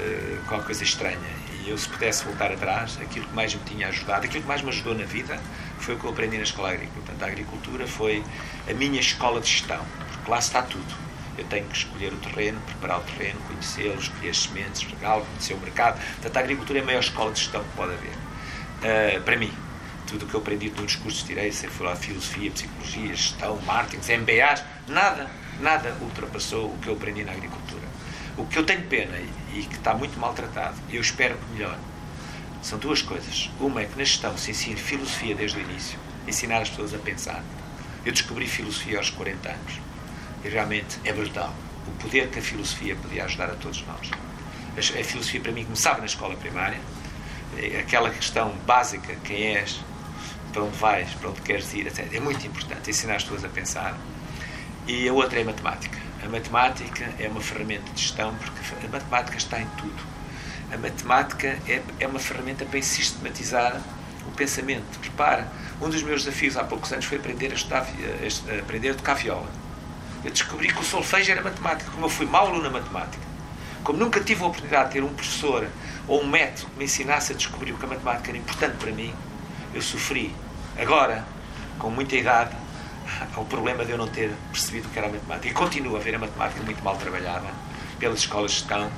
eh, 0.00 0.38
qualquer 0.48 0.64
coisa 0.64 0.82
estranha. 0.82 1.37
E 1.64 1.70
eu, 1.70 1.78
se 1.78 1.88
pudesse 1.88 2.24
voltar 2.24 2.52
atrás, 2.52 2.98
aquilo 3.00 3.26
que 3.26 3.34
mais 3.34 3.54
me 3.54 3.60
tinha 3.64 3.88
ajudado, 3.88 4.24
aquilo 4.24 4.42
que 4.42 4.48
mais 4.48 4.62
me 4.62 4.68
ajudou 4.68 4.94
na 4.94 5.04
vida, 5.04 5.40
foi 5.78 5.94
o 5.94 5.98
que 5.98 6.04
eu 6.04 6.10
aprendi 6.10 6.36
na 6.36 6.42
escola 6.42 6.70
agrícola. 6.70 7.02
Portanto, 7.04 7.22
a 7.22 7.26
agricultura 7.26 7.86
foi 7.86 8.24
a 8.68 8.74
minha 8.74 9.00
escola 9.00 9.40
de 9.40 9.48
gestão, 9.48 9.84
porque 10.12 10.30
lá 10.30 10.38
está 10.38 10.62
tudo. 10.62 11.08
Eu 11.36 11.44
tenho 11.44 11.66
que 11.66 11.76
escolher 11.76 12.12
o 12.12 12.16
terreno, 12.16 12.60
preparar 12.62 12.98
o 12.98 13.02
terreno, 13.02 13.38
conhecê-lo, 13.46 13.98
escolher 13.98 14.30
as 14.30 14.38
sementes, 14.38 14.82
regá-lo, 14.82 15.24
conhecer 15.24 15.54
o 15.54 15.60
mercado. 15.60 16.00
Portanto, 16.14 16.36
a 16.36 16.40
agricultura 16.40 16.78
é 16.80 16.82
a 16.82 16.84
maior 16.84 17.00
escola 17.00 17.32
de 17.32 17.40
gestão 17.40 17.62
que 17.62 17.76
pode 17.76 17.92
haver. 17.92 18.12
Uh, 18.78 19.22
para 19.22 19.36
mim, 19.36 19.52
tudo 20.08 20.24
o 20.24 20.28
que 20.28 20.34
eu 20.34 20.40
aprendi 20.40 20.70
nos 20.70 20.96
cursos 20.96 21.20
de 21.22 21.28
Direito, 21.28 21.54
se 21.54 21.68
for 21.68 21.86
a 21.86 21.94
filosofia, 21.94 22.50
psicologia, 22.50 23.14
gestão, 23.14 23.60
marketing, 23.66 24.18
MBAs, 24.18 24.64
nada, 24.88 25.30
nada 25.60 25.96
ultrapassou 26.00 26.72
o 26.72 26.78
que 26.78 26.88
eu 26.88 26.94
aprendi 26.94 27.24
na 27.24 27.32
agricultura. 27.32 27.86
O 28.36 28.46
que 28.46 28.58
eu 28.58 28.64
tenho 28.64 28.82
pena 28.82 29.16
e, 29.58 29.62
que 29.62 29.76
está 29.76 29.94
muito 29.94 30.18
maltratado, 30.18 30.76
eu 30.90 31.00
espero 31.00 31.36
que 31.36 31.52
melhore, 31.52 31.78
são 32.62 32.78
duas 32.78 33.02
coisas. 33.02 33.50
Uma 33.60 33.82
é 33.82 33.84
que 33.84 33.96
na 33.96 34.04
gestão 34.04 34.36
se 34.36 34.50
ensina 34.50 34.76
filosofia 34.76 35.34
desde 35.34 35.58
o 35.58 35.60
início, 35.60 35.98
ensinar 36.26 36.62
as 36.62 36.70
pessoas 36.70 36.94
a 36.94 36.98
pensar. 36.98 37.42
Eu 38.04 38.12
descobri 38.12 38.46
filosofia 38.46 38.98
aos 38.98 39.10
40 39.10 39.48
anos 39.48 39.74
e 40.44 40.48
realmente 40.48 40.98
é 41.04 41.12
brutal 41.12 41.52
o 41.86 41.90
poder 42.02 42.28
que 42.28 42.38
a 42.38 42.42
filosofia 42.42 42.94
podia 42.96 43.24
ajudar 43.24 43.50
a 43.50 43.54
todos 43.54 43.84
nós. 43.86 44.10
A, 44.76 45.00
a 45.00 45.04
filosofia 45.04 45.40
para 45.40 45.52
mim 45.52 45.64
começava 45.64 45.98
na 45.98 46.06
escola 46.06 46.36
primária, 46.36 46.78
é 47.56 47.80
aquela 47.80 48.10
questão 48.10 48.50
básica, 48.66 49.16
quem 49.24 49.56
és, 49.56 49.80
para 50.52 50.62
onde 50.62 50.76
vais, 50.76 51.10
para 51.14 51.30
onde 51.30 51.40
queres 51.40 51.72
ir, 51.74 51.86
etc. 51.86 52.12
É 52.12 52.20
muito 52.20 52.46
importante 52.46 52.90
ensinar 52.90 53.16
as 53.16 53.22
pessoas 53.22 53.44
a 53.44 53.48
pensar. 53.48 53.96
E 54.86 55.08
a 55.08 55.12
outra 55.12 55.38
é 55.38 55.42
a 55.42 55.44
matemática. 55.46 55.98
A 56.24 56.28
matemática 56.28 57.08
é 57.18 57.28
uma 57.28 57.40
ferramenta 57.40 57.90
de 57.92 58.02
gestão 58.02 58.34
porque 58.34 58.86
a 58.86 58.88
matemática 58.88 59.36
está 59.36 59.60
em 59.60 59.66
tudo. 59.76 60.02
A 60.72 60.76
matemática 60.76 61.58
é, 61.66 61.80
é 62.00 62.06
uma 62.06 62.18
ferramenta 62.18 62.64
para 62.64 62.82
sistematizar 62.82 63.80
o 64.26 64.30
pensamento. 64.32 64.98
Repara, 65.02 65.48
um 65.80 65.88
dos 65.88 66.02
meus 66.02 66.24
desafios 66.24 66.56
há 66.56 66.64
poucos 66.64 66.92
anos 66.92 67.04
foi 67.04 67.18
aprender 67.18 67.52
a, 67.52 67.54
estudar, 67.54 67.86
a, 67.86 68.58
aprender 68.60 68.90
a 68.90 68.94
tocar 68.94 69.14
viola. 69.14 69.48
Eu 70.24 70.30
descobri 70.30 70.68
que 70.68 70.80
o 70.80 70.84
solfejo 70.84 71.30
era 71.30 71.40
matemática. 71.40 71.90
Como 71.92 72.06
eu 72.06 72.10
fui 72.10 72.26
mau 72.26 72.48
aluno 72.48 72.64
na 72.64 72.70
matemática, 72.70 73.22
como 73.84 73.98
nunca 73.98 74.20
tive 74.20 74.42
a 74.42 74.46
oportunidade 74.46 74.88
de 74.88 74.94
ter 74.94 75.04
um 75.04 75.14
professor 75.14 75.68
ou 76.06 76.22
um 76.22 76.26
método 76.26 76.68
que 76.70 76.78
me 76.78 76.84
ensinasse 76.84 77.32
a 77.32 77.36
descobrir 77.36 77.72
o 77.72 77.78
que 77.78 77.84
a 77.84 77.88
matemática 77.88 78.30
era 78.30 78.38
importante 78.38 78.76
para 78.76 78.90
mim, 78.90 79.14
eu 79.72 79.80
sofri. 79.80 80.34
Agora, 80.76 81.24
com 81.78 81.90
muita 81.90 82.16
idade, 82.16 82.54
o 83.36 83.44
problema 83.44 83.84
de 83.84 83.92
eu 83.92 83.98
não 83.98 84.08
ter 84.08 84.30
percebido 84.50 84.88
o 84.88 84.90
que 84.90 84.98
era 84.98 85.08
a 85.08 85.10
matemática. 85.10 85.48
E 85.48 85.52
continuo 85.52 85.96
a 85.96 86.00
ver 86.00 86.14
a 86.14 86.18
matemática 86.18 86.62
muito 86.62 86.82
mal 86.82 86.96
trabalhada 86.96 87.46
pelas 87.98 88.20
escolas 88.20 88.52
de 88.52 88.58
gestão, 88.58 88.90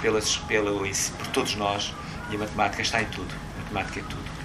pelas, 0.00 0.36
pelo, 0.36 0.80
por 0.80 1.26
todos 1.28 1.54
nós. 1.56 1.94
E 2.30 2.36
a 2.36 2.38
matemática 2.38 2.82
está 2.82 3.00
em 3.02 3.06
tudo. 3.06 3.34
A 3.56 3.62
matemática 3.62 4.00
é 4.00 4.02
tudo. 4.02 4.38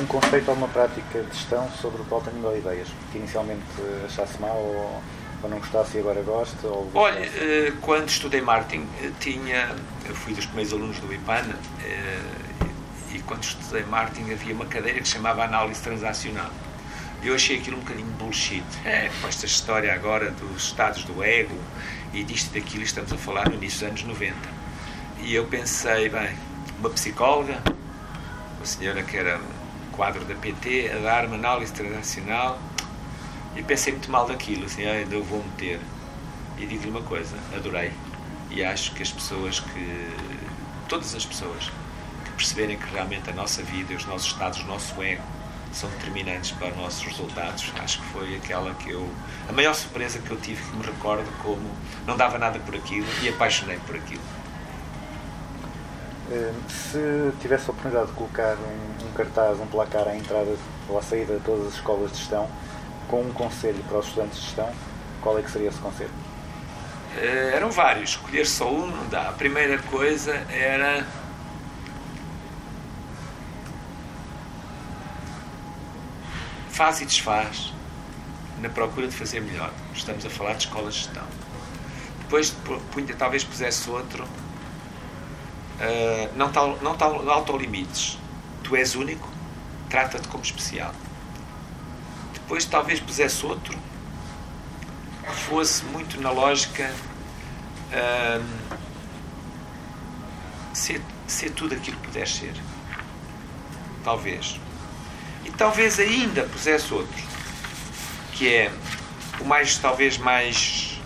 Um, 0.00 0.06
conceito 0.06 0.48
ou 0.50 0.56
uma 0.56 0.68
prática 0.68 1.22
de 1.22 1.36
gestão 1.36 1.70
sobre 1.80 2.02
o 2.02 2.04
qual 2.06 2.20
tenho 2.20 2.36
mil 2.38 2.56
ideias. 2.56 2.88
Que 3.12 3.18
inicialmente 3.18 3.62
achasse 4.04 4.40
mal 4.40 4.56
ou, 4.56 5.02
ou 5.42 5.50
não 5.50 5.58
gostasse 5.58 5.96
e 5.96 6.00
agora 6.00 6.22
gosta. 6.22 6.66
Ou 6.66 6.90
Olha, 6.94 7.20
eh, 7.20 7.72
quando 7.80 8.08
estudei 8.08 8.40
marketing, 8.40 8.86
eh, 9.00 9.10
tinha, 9.20 9.70
eu 10.06 10.14
fui 10.14 10.34
dos 10.34 10.46
primeiros 10.46 10.72
alunos 10.72 10.98
do 10.98 11.12
IPAN 11.12 11.44
eh, 11.84 12.20
e 13.12 13.20
quando 13.20 13.44
estudei 13.44 13.84
marketing 13.84 14.32
havia 14.32 14.54
uma 14.54 14.66
cadeira 14.66 14.98
que 15.00 15.06
se 15.06 15.14
chamava 15.14 15.44
Análise 15.44 15.80
Transacional. 15.82 16.50
Eu 17.24 17.34
achei 17.34 17.56
aquilo 17.56 17.78
um 17.78 17.80
bocadinho 17.80 18.06
bullshit. 18.18 18.62
É, 18.84 19.10
com 19.22 19.26
esta 19.26 19.46
história 19.46 19.94
agora 19.94 20.30
dos 20.30 20.64
estados 20.64 21.04
do 21.04 21.24
ego 21.24 21.58
e 22.12 22.22
disto 22.22 22.54
e 22.54 22.60
daquilo, 22.60 22.84
estamos 22.84 23.10
a 23.14 23.16
falar 23.16 23.48
no 23.48 23.54
início 23.54 23.80
dos 23.80 24.04
anos 24.04 24.20
90. 24.20 24.36
E 25.20 25.34
eu 25.34 25.46
pensei, 25.46 26.10
bem, 26.10 26.36
uma 26.78 26.90
psicóloga, 26.90 27.62
uma 28.58 28.66
senhora 28.66 29.02
que 29.02 29.16
era 29.16 29.40
quadro 29.92 30.22
da 30.26 30.34
PT, 30.34 30.90
a 30.94 30.98
dar-me 30.98 31.36
análise 31.36 31.72
transacional, 31.72 32.60
e 33.56 33.62
pensei 33.62 33.94
muito 33.94 34.10
mal 34.10 34.26
daquilo, 34.26 34.66
assim, 34.66 34.84
ah, 34.84 35.00
eu 35.10 35.24
vou 35.24 35.42
meter. 35.42 35.80
E 36.58 36.66
digo-lhe 36.66 36.90
uma 36.90 37.02
coisa, 37.02 37.34
adorei. 37.56 37.90
E 38.50 38.62
acho 38.62 38.92
que 38.94 39.02
as 39.02 39.10
pessoas 39.10 39.60
que. 39.60 40.10
todas 40.90 41.14
as 41.14 41.24
pessoas 41.24 41.72
que 42.22 42.32
perceberem 42.32 42.76
que 42.76 42.92
realmente 42.92 43.30
a 43.30 43.32
nossa 43.32 43.62
vida, 43.62 43.94
os 43.94 44.04
nossos 44.04 44.26
estados, 44.26 44.60
o 44.60 44.66
nosso 44.66 45.02
ego 45.02 45.22
são 45.74 45.90
determinantes 45.90 46.52
para 46.52 46.68
os 46.68 46.76
nossos 46.76 47.02
resultados, 47.04 47.72
acho 47.82 48.00
que 48.00 48.06
foi 48.08 48.36
aquela 48.36 48.72
que 48.74 48.90
eu. 48.90 49.08
a 49.48 49.52
maior 49.52 49.74
surpresa 49.74 50.18
que 50.18 50.30
eu 50.30 50.36
tive, 50.38 50.62
que 50.62 50.76
me 50.76 50.84
recordo 50.84 51.26
como 51.42 51.68
não 52.06 52.16
dava 52.16 52.38
nada 52.38 52.58
por 52.60 52.74
aquilo 52.74 53.06
e 53.22 53.28
apaixonei 53.28 53.78
por 53.86 53.96
aquilo. 53.96 54.22
Eh, 56.30 56.52
Se 56.68 57.32
tivesse 57.40 57.68
a 57.68 57.72
oportunidade 57.72 58.06
de 58.06 58.12
colocar 58.12 58.56
um, 58.56 59.06
um 59.08 59.12
cartaz, 59.12 59.60
um 59.60 59.66
placar 59.66 60.08
à 60.08 60.16
entrada 60.16 60.56
ou 60.88 60.98
à 60.98 61.02
saída 61.02 61.34
de 61.34 61.40
todas 61.40 61.66
as 61.68 61.74
escolas 61.74 62.10
de 62.12 62.18
gestão, 62.18 62.48
com 63.08 63.20
um 63.22 63.32
conselho 63.32 63.82
para 63.88 63.98
os 63.98 64.06
estudantes 64.06 64.38
de 64.38 64.44
gestão, 64.46 64.70
qual 65.20 65.38
é 65.38 65.42
que 65.42 65.50
seria 65.50 65.68
esse 65.68 65.78
conselho? 65.78 66.10
Eh, 67.16 67.52
eram 67.54 67.70
vários, 67.70 68.10
escolher 68.10 68.46
só 68.46 68.68
um 68.70 68.86
não 68.86 69.06
dá. 69.08 69.28
A 69.28 69.32
primeira 69.32 69.78
coisa 69.78 70.34
era. 70.50 71.06
Faz 76.74 77.00
e 77.00 77.04
desfaz 77.04 77.72
na 78.60 78.68
procura 78.68 79.06
de 79.06 79.14
fazer 79.14 79.40
melhor. 79.40 79.72
Estamos 79.94 80.26
a 80.26 80.30
falar 80.30 80.54
de 80.54 80.64
escolas 80.66 80.94
de 80.94 81.00
gestão. 81.02 81.22
Depois 82.18 82.52
talvez 83.16 83.44
pusesse 83.44 83.88
outro. 83.88 84.26
eh, 85.78 86.30
não 86.34 86.50
tal, 86.50 86.76
não 86.82 86.96
tal 86.96 87.28
autolimites. 87.30 88.18
Tu 88.64 88.74
és 88.74 88.96
único, 88.96 89.28
trata-te 89.88 90.26
como 90.26 90.42
especial. 90.42 90.92
Depois 92.32 92.64
talvez 92.64 92.98
pusesse 92.98 93.46
outro 93.46 93.78
que 95.22 95.32
fosse 95.32 95.84
muito 95.84 96.20
na 96.20 96.30
lógica 96.32 96.92
ahm, 97.92 98.42
ser, 100.72 101.00
ser 101.28 101.50
tudo 101.50 101.74
aquilo 101.74 101.96
que 101.98 102.06
puderes 102.08 102.34
ser. 102.34 102.54
Talvez. 104.02 104.58
Talvez 105.56 106.00
ainda 106.00 106.42
pusesse 106.44 106.92
outro, 106.92 107.22
que 108.32 108.52
é 108.52 108.72
o 109.40 109.44
mais, 109.44 109.78
talvez, 109.78 110.18
mais 110.18 111.00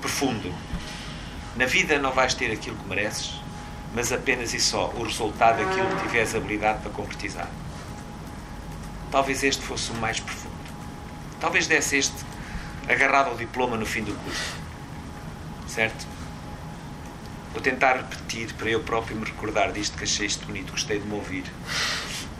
profundo. 0.00 0.52
Na 1.56 1.64
vida 1.64 1.98
não 1.98 2.10
vais 2.10 2.34
ter 2.34 2.50
aquilo 2.50 2.76
que 2.76 2.88
mereces, 2.88 3.34
mas 3.94 4.12
apenas 4.12 4.52
e 4.52 4.60
só 4.60 4.88
o 4.90 5.04
resultado 5.04 5.64
daquilo 5.64 5.88
que 5.96 6.02
tiveres 6.02 6.34
habilidade 6.34 6.80
para 6.80 6.90
concretizar. 6.90 7.48
Talvez 9.10 9.42
este 9.44 9.62
fosse 9.62 9.92
o 9.92 9.94
mais 9.94 10.18
profundo. 10.18 10.54
Talvez 11.40 11.68
desse 11.68 11.98
este 11.98 12.16
agarrado 12.88 13.28
ao 13.28 13.36
diploma 13.36 13.76
no 13.76 13.86
fim 13.86 14.02
do 14.02 14.12
curso. 14.12 14.54
Certo? 15.68 16.06
Vou 17.52 17.62
tentar 17.62 17.96
repetir 17.96 18.52
para 18.54 18.68
eu 18.68 18.80
próprio 18.80 19.16
me 19.16 19.24
recordar 19.24 19.72
disto 19.72 19.96
que 19.96 20.04
achei 20.04 20.26
isto 20.26 20.46
bonito, 20.46 20.72
gostei 20.72 20.98
de 20.98 21.06
me 21.06 21.14
ouvir. 21.14 21.44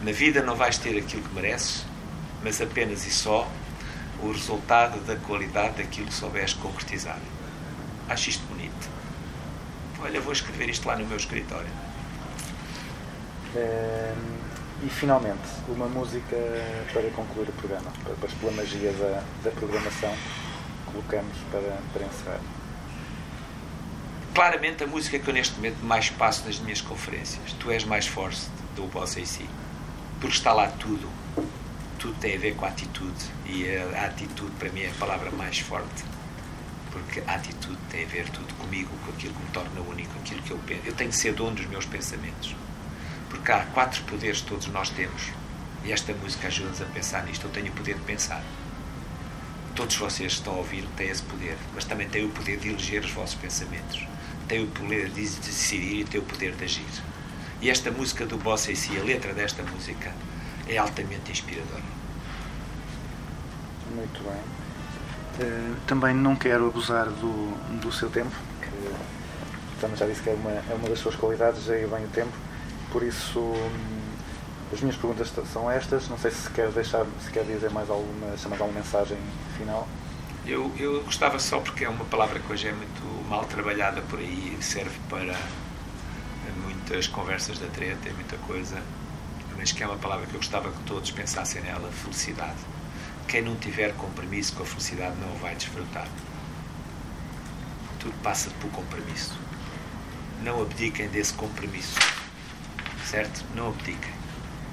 Na 0.03 0.13
vida 0.13 0.43
não 0.43 0.55
vais 0.55 0.79
ter 0.79 0.97
aquilo 0.99 1.23
que 1.23 1.35
mereces, 1.35 1.85
mas 2.43 2.61
apenas 2.61 3.07
e 3.07 3.11
só 3.11 3.49
o 4.23 4.31
resultado 4.33 5.01
da 5.05 5.17
qualidade 5.17 5.83
daquilo 5.83 6.07
que 6.07 6.15
souberes 6.15 6.53
concretizar. 6.55 7.19
Acho 8.09 8.31
isto 8.31 8.45
bonito. 8.47 8.89
Olha, 10.01 10.21
vou 10.21 10.33
escrever 10.33 10.69
isto 10.69 10.87
lá 10.87 10.97
no 10.97 11.05
meu 11.07 11.17
escritório. 11.17 11.69
Eh, 13.55 14.15
E 14.81 14.89
finalmente, 14.89 15.43
uma 15.69 15.89
música 15.89 16.37
para 16.93 17.11
concluir 17.11 17.49
o 17.49 17.53
programa, 17.55 17.91
para- 18.05 18.29
pela 18.39 18.53
magia 18.53 18.93
da, 18.93 19.25
da 19.43 19.51
programação, 19.51 20.15
colocamos 20.87 21.37
para, 21.51 21.79
para 21.93 22.05
encerrar. 22.07 22.41
Claramente 24.33 24.85
a 24.85 24.87
música 24.87 25.19
que 25.19 25.29
eu 25.29 25.35
neste 25.35 25.57
momento 25.57 25.83
mais 25.85 26.11
passo 26.11 26.45
nas 26.47 26.61
minhas 26.61 26.81
conferências. 26.81 27.53
Tu 27.59 27.73
és 27.73 27.83
mais 27.83 28.07
forte 28.07 28.41
do 28.77 28.83
Boss 28.87 29.17
AC. 29.19 29.41
Porque 30.21 30.37
está 30.37 30.53
lá 30.53 30.67
tudo. 30.67 31.09
Tudo 31.99 32.15
tem 32.19 32.37
a 32.37 32.39
ver 32.39 32.57
com 32.57 32.65
a 32.65 32.69
atitude. 32.69 33.25
E 33.47 33.65
a, 33.77 34.07
atitude 34.07 34.51
para 34.59 34.69
mim 34.71 34.83
é 34.83 34.91
a 34.91 34.95
palavra 34.95 35.31
mais 35.31 35.59
forte. 35.61 36.05
Porque 36.91 37.23
a 37.27 37.35
atitude 37.35 37.79
tem 37.89 38.05
a 38.05 38.09
ver 38.09 38.29
tudo 38.31 38.53
comigo, 38.55 38.91
com 39.05 39.13
aquilo 39.13 39.33
que 39.35 39.43
me 39.43 39.51
torna 39.51 39.81
único, 39.81 40.19
aquilo 40.19 40.43
que 40.43 40.51
eu 40.51 40.59
penso. 40.67 40.83
Eu 40.85 40.95
tenho 40.95 41.11
que 41.11 41.17
ser 41.17 41.35
dono 41.35 41.55
dos 41.55 41.67
meus 41.67 41.85
pensamentos. 41.85 42.57
Porque 43.31 43.53
há 43.53 43.65
quatro 43.67 44.03
poderes 44.05 44.41
que 44.41 44.49
todos 44.49 44.67
nós 44.69 44.91
temos. 44.91 45.23
E 45.85 45.93
esta 45.93 46.13
música 46.15 46.49
ajuda-nos 46.49 46.83
a 46.83 46.87
pensar 46.87 47.25
nisto. 47.25 47.47
Eu 47.47 47.51
tenho 47.51 47.69
o 47.69 47.73
poder 47.73 47.95
de 47.95 48.03
pensar. 48.03 48.43
Todos 49.77 49.95
vocês 49.95 50.33
que 50.33 50.39
estão 50.41 50.55
a 50.55 50.57
ouvir 50.57 50.85
têm 50.97 51.09
esse 51.09 51.23
poder, 51.23 51.57
mas 51.73 51.85
também 51.85 52.09
têm 52.09 52.25
o 52.25 52.31
poder 52.31 52.59
de 52.59 52.71
eleger 52.71 53.05
os 53.05 53.13
vossos 53.13 53.37
pensamentos. 53.37 54.05
Têm 54.49 54.65
o 54.65 54.67
poder 54.67 55.09
de 55.11 55.23
decidir 55.23 56.01
e 56.01 56.05
têm 56.05 56.21
o 56.21 56.25
poder 56.25 56.53
de 56.57 56.65
agir. 56.65 56.85
E 57.61 57.71
esta 57.71 57.91
música 57.91 58.25
do 58.25 58.37
Boss 58.37 58.69
em 58.69 58.75
si, 58.75 58.97
a 58.97 59.03
letra 59.03 59.33
desta 59.35 59.63
música, 59.63 60.13
é 60.69 60.77
altamente 60.77 61.33
inspiradora. 61.33 61.83
Muito 63.95 64.23
bem. 64.23 64.41
Eh, 65.41 65.75
também 65.87 66.15
não 66.15 66.37
quero 66.37 66.69
abusar 66.69 67.07
do, 67.07 67.81
do 67.81 67.91
seu 67.91 68.09
tempo, 68.11 68.35
que 68.61 69.81
também 69.81 69.97
já 69.97 70.07
disse 70.07 70.23
que 70.23 70.31
é 70.31 70.35
uma, 70.35 70.51
é 70.51 70.75
uma 70.75 70.89
das 70.89 70.99
suas 71.01 71.17
qualidades, 71.17 71.65
já 71.65 71.75
bem 71.75 72.05
o 72.05 72.09
tempo. 72.13 72.33
Por 72.93 73.03
isso, 73.03 73.41
hum, 73.41 73.99
as 74.73 74.81
minhas 74.81 74.97
perguntas 74.97 75.33
são 75.53 75.71
estas. 75.71 76.09
Não 76.09 76.19
sei 76.19 76.31
se 76.31 76.49
quer 76.51 76.71
deixar, 76.71 77.05
se 77.25 77.31
quer 77.31 77.45
dizer 77.45 77.71
mais 77.71 77.91
alguma, 77.91 78.37
se 78.37 78.49
mais 78.49 78.61
alguma 78.61 78.81
mensagem 78.81 79.19
final. 79.57 79.89
Eu, 80.47 80.73
eu 80.79 81.03
gostava 81.03 81.39
só 81.39 81.59
porque 81.61 81.85
é 81.85 81.89
uma 81.89 82.05
palavra 82.05 82.39
que 82.39 82.53
hoje 82.53 82.69
é 82.69 82.73
muito 82.73 83.29
mal 83.29 83.45
trabalhada 83.45 84.01
por 84.03 84.19
aí 84.19 84.57
e 84.59 84.63
serve 84.63 84.97
para 85.09 85.35
muitas 86.53 87.07
conversas 87.07 87.59
da 87.59 87.67
treta 87.69 88.09
e 88.09 88.13
muita 88.13 88.37
coisa, 88.39 88.83
mas 89.57 89.73
que 89.73 89.83
é 89.83 89.87
uma 89.87 89.97
palavra 89.97 90.27
que 90.27 90.35
eu 90.35 90.39
gostava 90.39 90.71
que 90.71 90.83
todos 90.85 91.11
pensassem 91.11 91.63
nela, 91.63 91.91
felicidade. 91.91 92.57
Quem 93.27 93.43
não 93.43 93.57
tiver 93.57 93.93
compromisso 93.95 94.55
com 94.55 94.63
a 94.63 94.67
felicidade 94.67 95.17
não 95.21 95.35
o 95.35 95.39
vai 95.39 95.55
desfrutar. 95.55 96.09
Tudo 97.99 98.15
passa 98.23 98.51
por 98.61 98.71
compromisso. 98.71 99.37
Não 100.43 100.63
abdiquem 100.63 101.09
desse 101.09 101.35
compromisso. 101.35 101.99
Certo? 103.05 103.45
Não 103.55 103.69
abdiquem. 103.69 104.13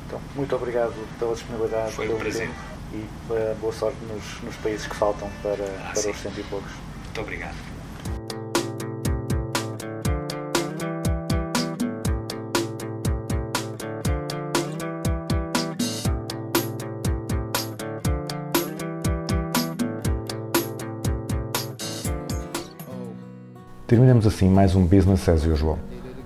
Então, 0.07 0.21
muito 0.35 0.55
obrigado 0.55 0.93
pela 1.17 1.33
disponibilidade, 1.33 1.91
Foi 1.93 2.13
um 2.13 2.17
prazer. 2.17 2.47
tempo 2.47 2.59
e 2.93 3.05
eh, 3.33 3.55
boa 3.59 3.73
sorte 3.73 3.97
nos, 4.05 4.41
nos 4.43 4.55
países 4.57 4.85
que 4.85 4.95
faltam 4.95 5.29
para, 5.41 5.63
Ah, 5.83 5.91
para 5.91 5.95
sim. 6.01 6.11
os 6.11 6.17
cento 6.19 6.39
e 6.39 6.43
poucos. 6.43 6.71
Muito 7.03 7.21
obrigado. 7.21 7.55
Terminamos 24.05 24.27
assim 24.27 24.47
mais 24.47 24.75
um 24.75 24.85
Business 24.85 25.27
as 25.27 25.47
Usual. 25.47 25.79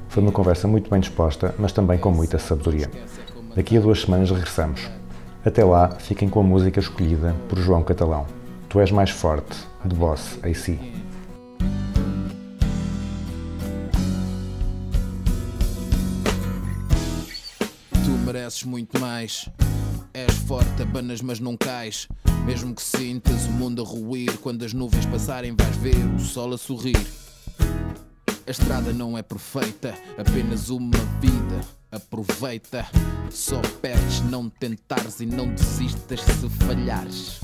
Foi 0.10 0.22
uma 0.22 0.34
conversa 0.34 0.68
muito 0.68 0.90
bem 0.90 1.00
disposta, 1.00 1.56
mas 1.58 1.72
também 1.72 1.98
com 1.98 2.12
muita 2.12 2.38
sabedoria. 2.38 2.92
Daqui 3.56 3.78
a 3.78 3.80
duas 3.80 4.02
semanas 4.02 4.30
regressamos. 4.30 4.82
Até 5.46 5.64
lá, 5.64 5.90
fiquem 5.92 6.28
com 6.28 6.42
a 6.42 6.44
música 6.44 6.82
escolhida 6.82 7.34
por 7.48 7.58
João 7.58 7.82
Catalão. 7.82 8.26
Tu 8.68 8.82
és 8.82 8.92
mais 8.92 9.12
forte, 9.12 9.56
de 9.86 9.96
Boss 9.96 10.38
AC. 10.44 10.78
Tu 17.94 18.10
mereces 18.26 18.66
muito 18.66 19.00
mais. 19.00 19.48
És 20.14 20.34
forte, 20.34 20.82
abanas, 20.82 21.22
mas 21.22 21.40
não 21.40 21.56
cais. 21.56 22.10
Mesmo 22.46 22.76
que 22.76 22.82
sintas 22.82 23.46
o 23.46 23.52
mundo 23.52 23.82
a 23.82 23.86
ruir, 23.86 24.38
quando 24.40 24.66
as 24.66 24.74
nuvens 24.74 25.06
passarem, 25.06 25.56
vais 25.58 25.78
ver 25.78 25.96
o 26.18 26.20
sol 26.20 26.54
a 26.54 26.58
sorrir. 26.58 26.98
A 28.50 28.52
estrada 28.52 28.92
não 28.92 29.16
é 29.16 29.22
perfeita, 29.22 29.94
apenas 30.18 30.72
uma 30.72 30.98
vida. 31.22 31.62
Aproveita, 31.92 32.84
só 33.30 33.62
perdes 33.80 34.22
não 34.22 34.50
tentares 34.50 35.20
e 35.20 35.28
não 35.28 35.54
desistas 35.54 36.22
se 36.22 36.50
falhares. 36.66 37.42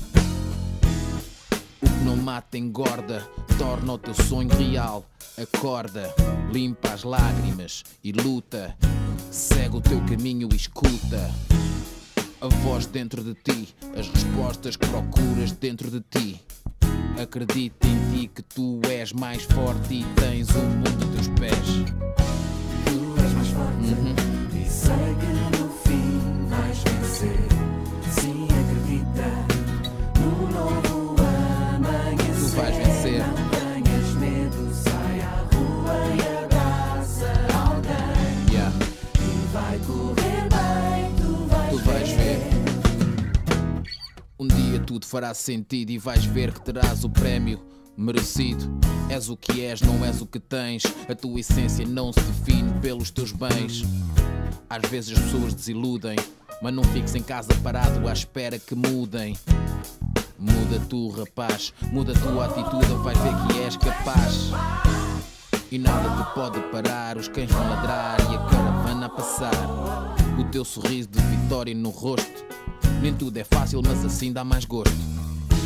O 1.80 1.86
que 1.86 2.04
não 2.04 2.16
mata 2.16 2.58
engorda, 2.58 3.24
torna 3.56 3.92
o 3.92 3.98
teu 3.98 4.14
sonho 4.14 4.48
real. 4.56 5.08
Acorda, 5.40 6.12
limpa 6.52 6.92
as 6.92 7.04
lágrimas 7.04 7.84
e 8.02 8.10
luta. 8.10 8.76
Segue 9.30 9.76
o 9.76 9.80
teu 9.80 10.04
caminho 10.06 10.48
e 10.50 10.56
escuta. 10.56 11.32
A 12.40 12.48
voz 12.64 12.86
dentro 12.86 13.22
de 13.22 13.32
ti, 13.34 13.72
as 13.96 14.08
respostas 14.08 14.74
que 14.74 14.88
procuras 14.88 15.52
dentro 15.52 15.88
de 15.88 16.00
ti. 16.00 16.45
Acredita 17.20 17.86
em 17.86 18.10
ti 18.10 18.28
que 18.28 18.42
tu 18.42 18.80
és 18.90 19.12
mais 19.14 19.42
forte 19.44 19.94
e 19.94 20.04
tens 20.20 20.50
o 20.50 20.58
mundo 20.58 21.12
teus 21.14 21.28
pés. 21.28 21.68
Tu 22.84 23.24
és 23.24 23.32
mais 23.32 23.48
forte 23.48 24.54
e 24.54 24.68
sei 24.68 25.16
que 25.20 25.58
no 25.58 25.68
fim 25.70 26.46
vais 26.48 26.78
vencer. 26.78 27.48
Sim, 28.20 28.46
acredita 28.50 29.55
tudo 44.86 45.04
fará 45.04 45.34
sentido 45.34 45.90
e 45.90 45.98
vais 45.98 46.24
ver 46.24 46.52
que 46.52 46.60
terás 46.60 47.02
o 47.02 47.10
prémio 47.10 47.60
merecido. 47.96 48.70
És 49.10 49.28
o 49.28 49.36
que 49.36 49.60
és, 49.62 49.80
não 49.80 50.04
és 50.04 50.20
o 50.20 50.26
que 50.26 50.38
tens. 50.38 50.84
A 51.08 51.14
tua 51.14 51.40
essência 51.40 51.84
não 51.84 52.12
se 52.12 52.20
define 52.20 52.72
pelos 52.80 53.10
teus 53.10 53.32
bens. 53.32 53.82
Às 54.70 54.88
vezes 54.88 55.18
as 55.18 55.24
pessoas 55.24 55.54
desiludem, 55.54 56.16
mas 56.62 56.72
não 56.72 56.84
fiques 56.84 57.14
em 57.14 57.22
casa 57.22 57.48
parado 57.62 58.08
à 58.08 58.12
espera 58.12 58.58
que 58.58 58.74
mudem. 58.74 59.36
Muda 60.38 60.80
tu, 60.88 61.08
rapaz, 61.08 61.72
muda 61.90 62.12
a 62.12 62.20
tua 62.20 62.46
atitude, 62.46 62.92
vais 63.02 63.18
ver 63.18 63.32
que 63.46 63.58
és 63.60 63.76
capaz. 63.76 64.50
E 65.70 65.78
nada 65.78 66.24
te 66.24 66.34
pode 66.34 66.60
parar, 66.70 67.16
os 67.16 67.26
cães 67.26 67.50
vão 67.50 67.68
ladrar 67.68 68.20
e 68.20 68.36
a 68.36 68.38
caravana 68.38 69.06
a 69.06 69.08
passar. 69.08 69.52
O 70.38 70.44
teu 70.44 70.64
sorriso 70.64 71.08
de 71.08 71.20
vitória 71.20 71.74
no 71.74 71.90
rosto. 71.90 72.55
Nem 73.06 73.14
tudo 73.14 73.36
é 73.36 73.44
fácil, 73.44 73.80
mas 73.86 74.04
assim 74.04 74.32
dá 74.32 74.42
mais 74.42 74.64
gosto. 74.64 74.92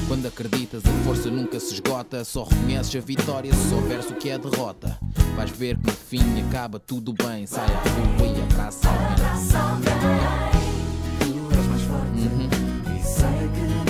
Quando 0.06 0.26
acreditas, 0.26 0.82
a 0.84 1.04
força 1.04 1.30
nunca 1.30 1.58
se 1.58 1.72
esgota. 1.72 2.22
Só 2.22 2.44
reconheces 2.44 2.94
a 2.94 3.00
vitória 3.00 3.50
se 3.50 3.70
souberes 3.70 4.10
o 4.10 4.14
que 4.14 4.28
é 4.28 4.36
derrota. 4.36 4.98
Vais 5.36 5.50
ver 5.50 5.78
que 5.78 5.86
no 5.86 5.92
fim 5.94 6.20
acaba 6.46 6.78
tudo 6.78 7.14
bem. 7.14 7.46
Sai 7.46 7.64
à 7.64 8.18
rua 8.18 8.26
e 8.26 8.42
abraça 8.42 8.90
alguém. 8.90 9.90
Tu 11.18 11.56
és 11.56 11.66
mais 11.66 11.82
forte 11.84 12.18
e 12.94 13.02
sei 13.02 13.48
que 13.54 13.89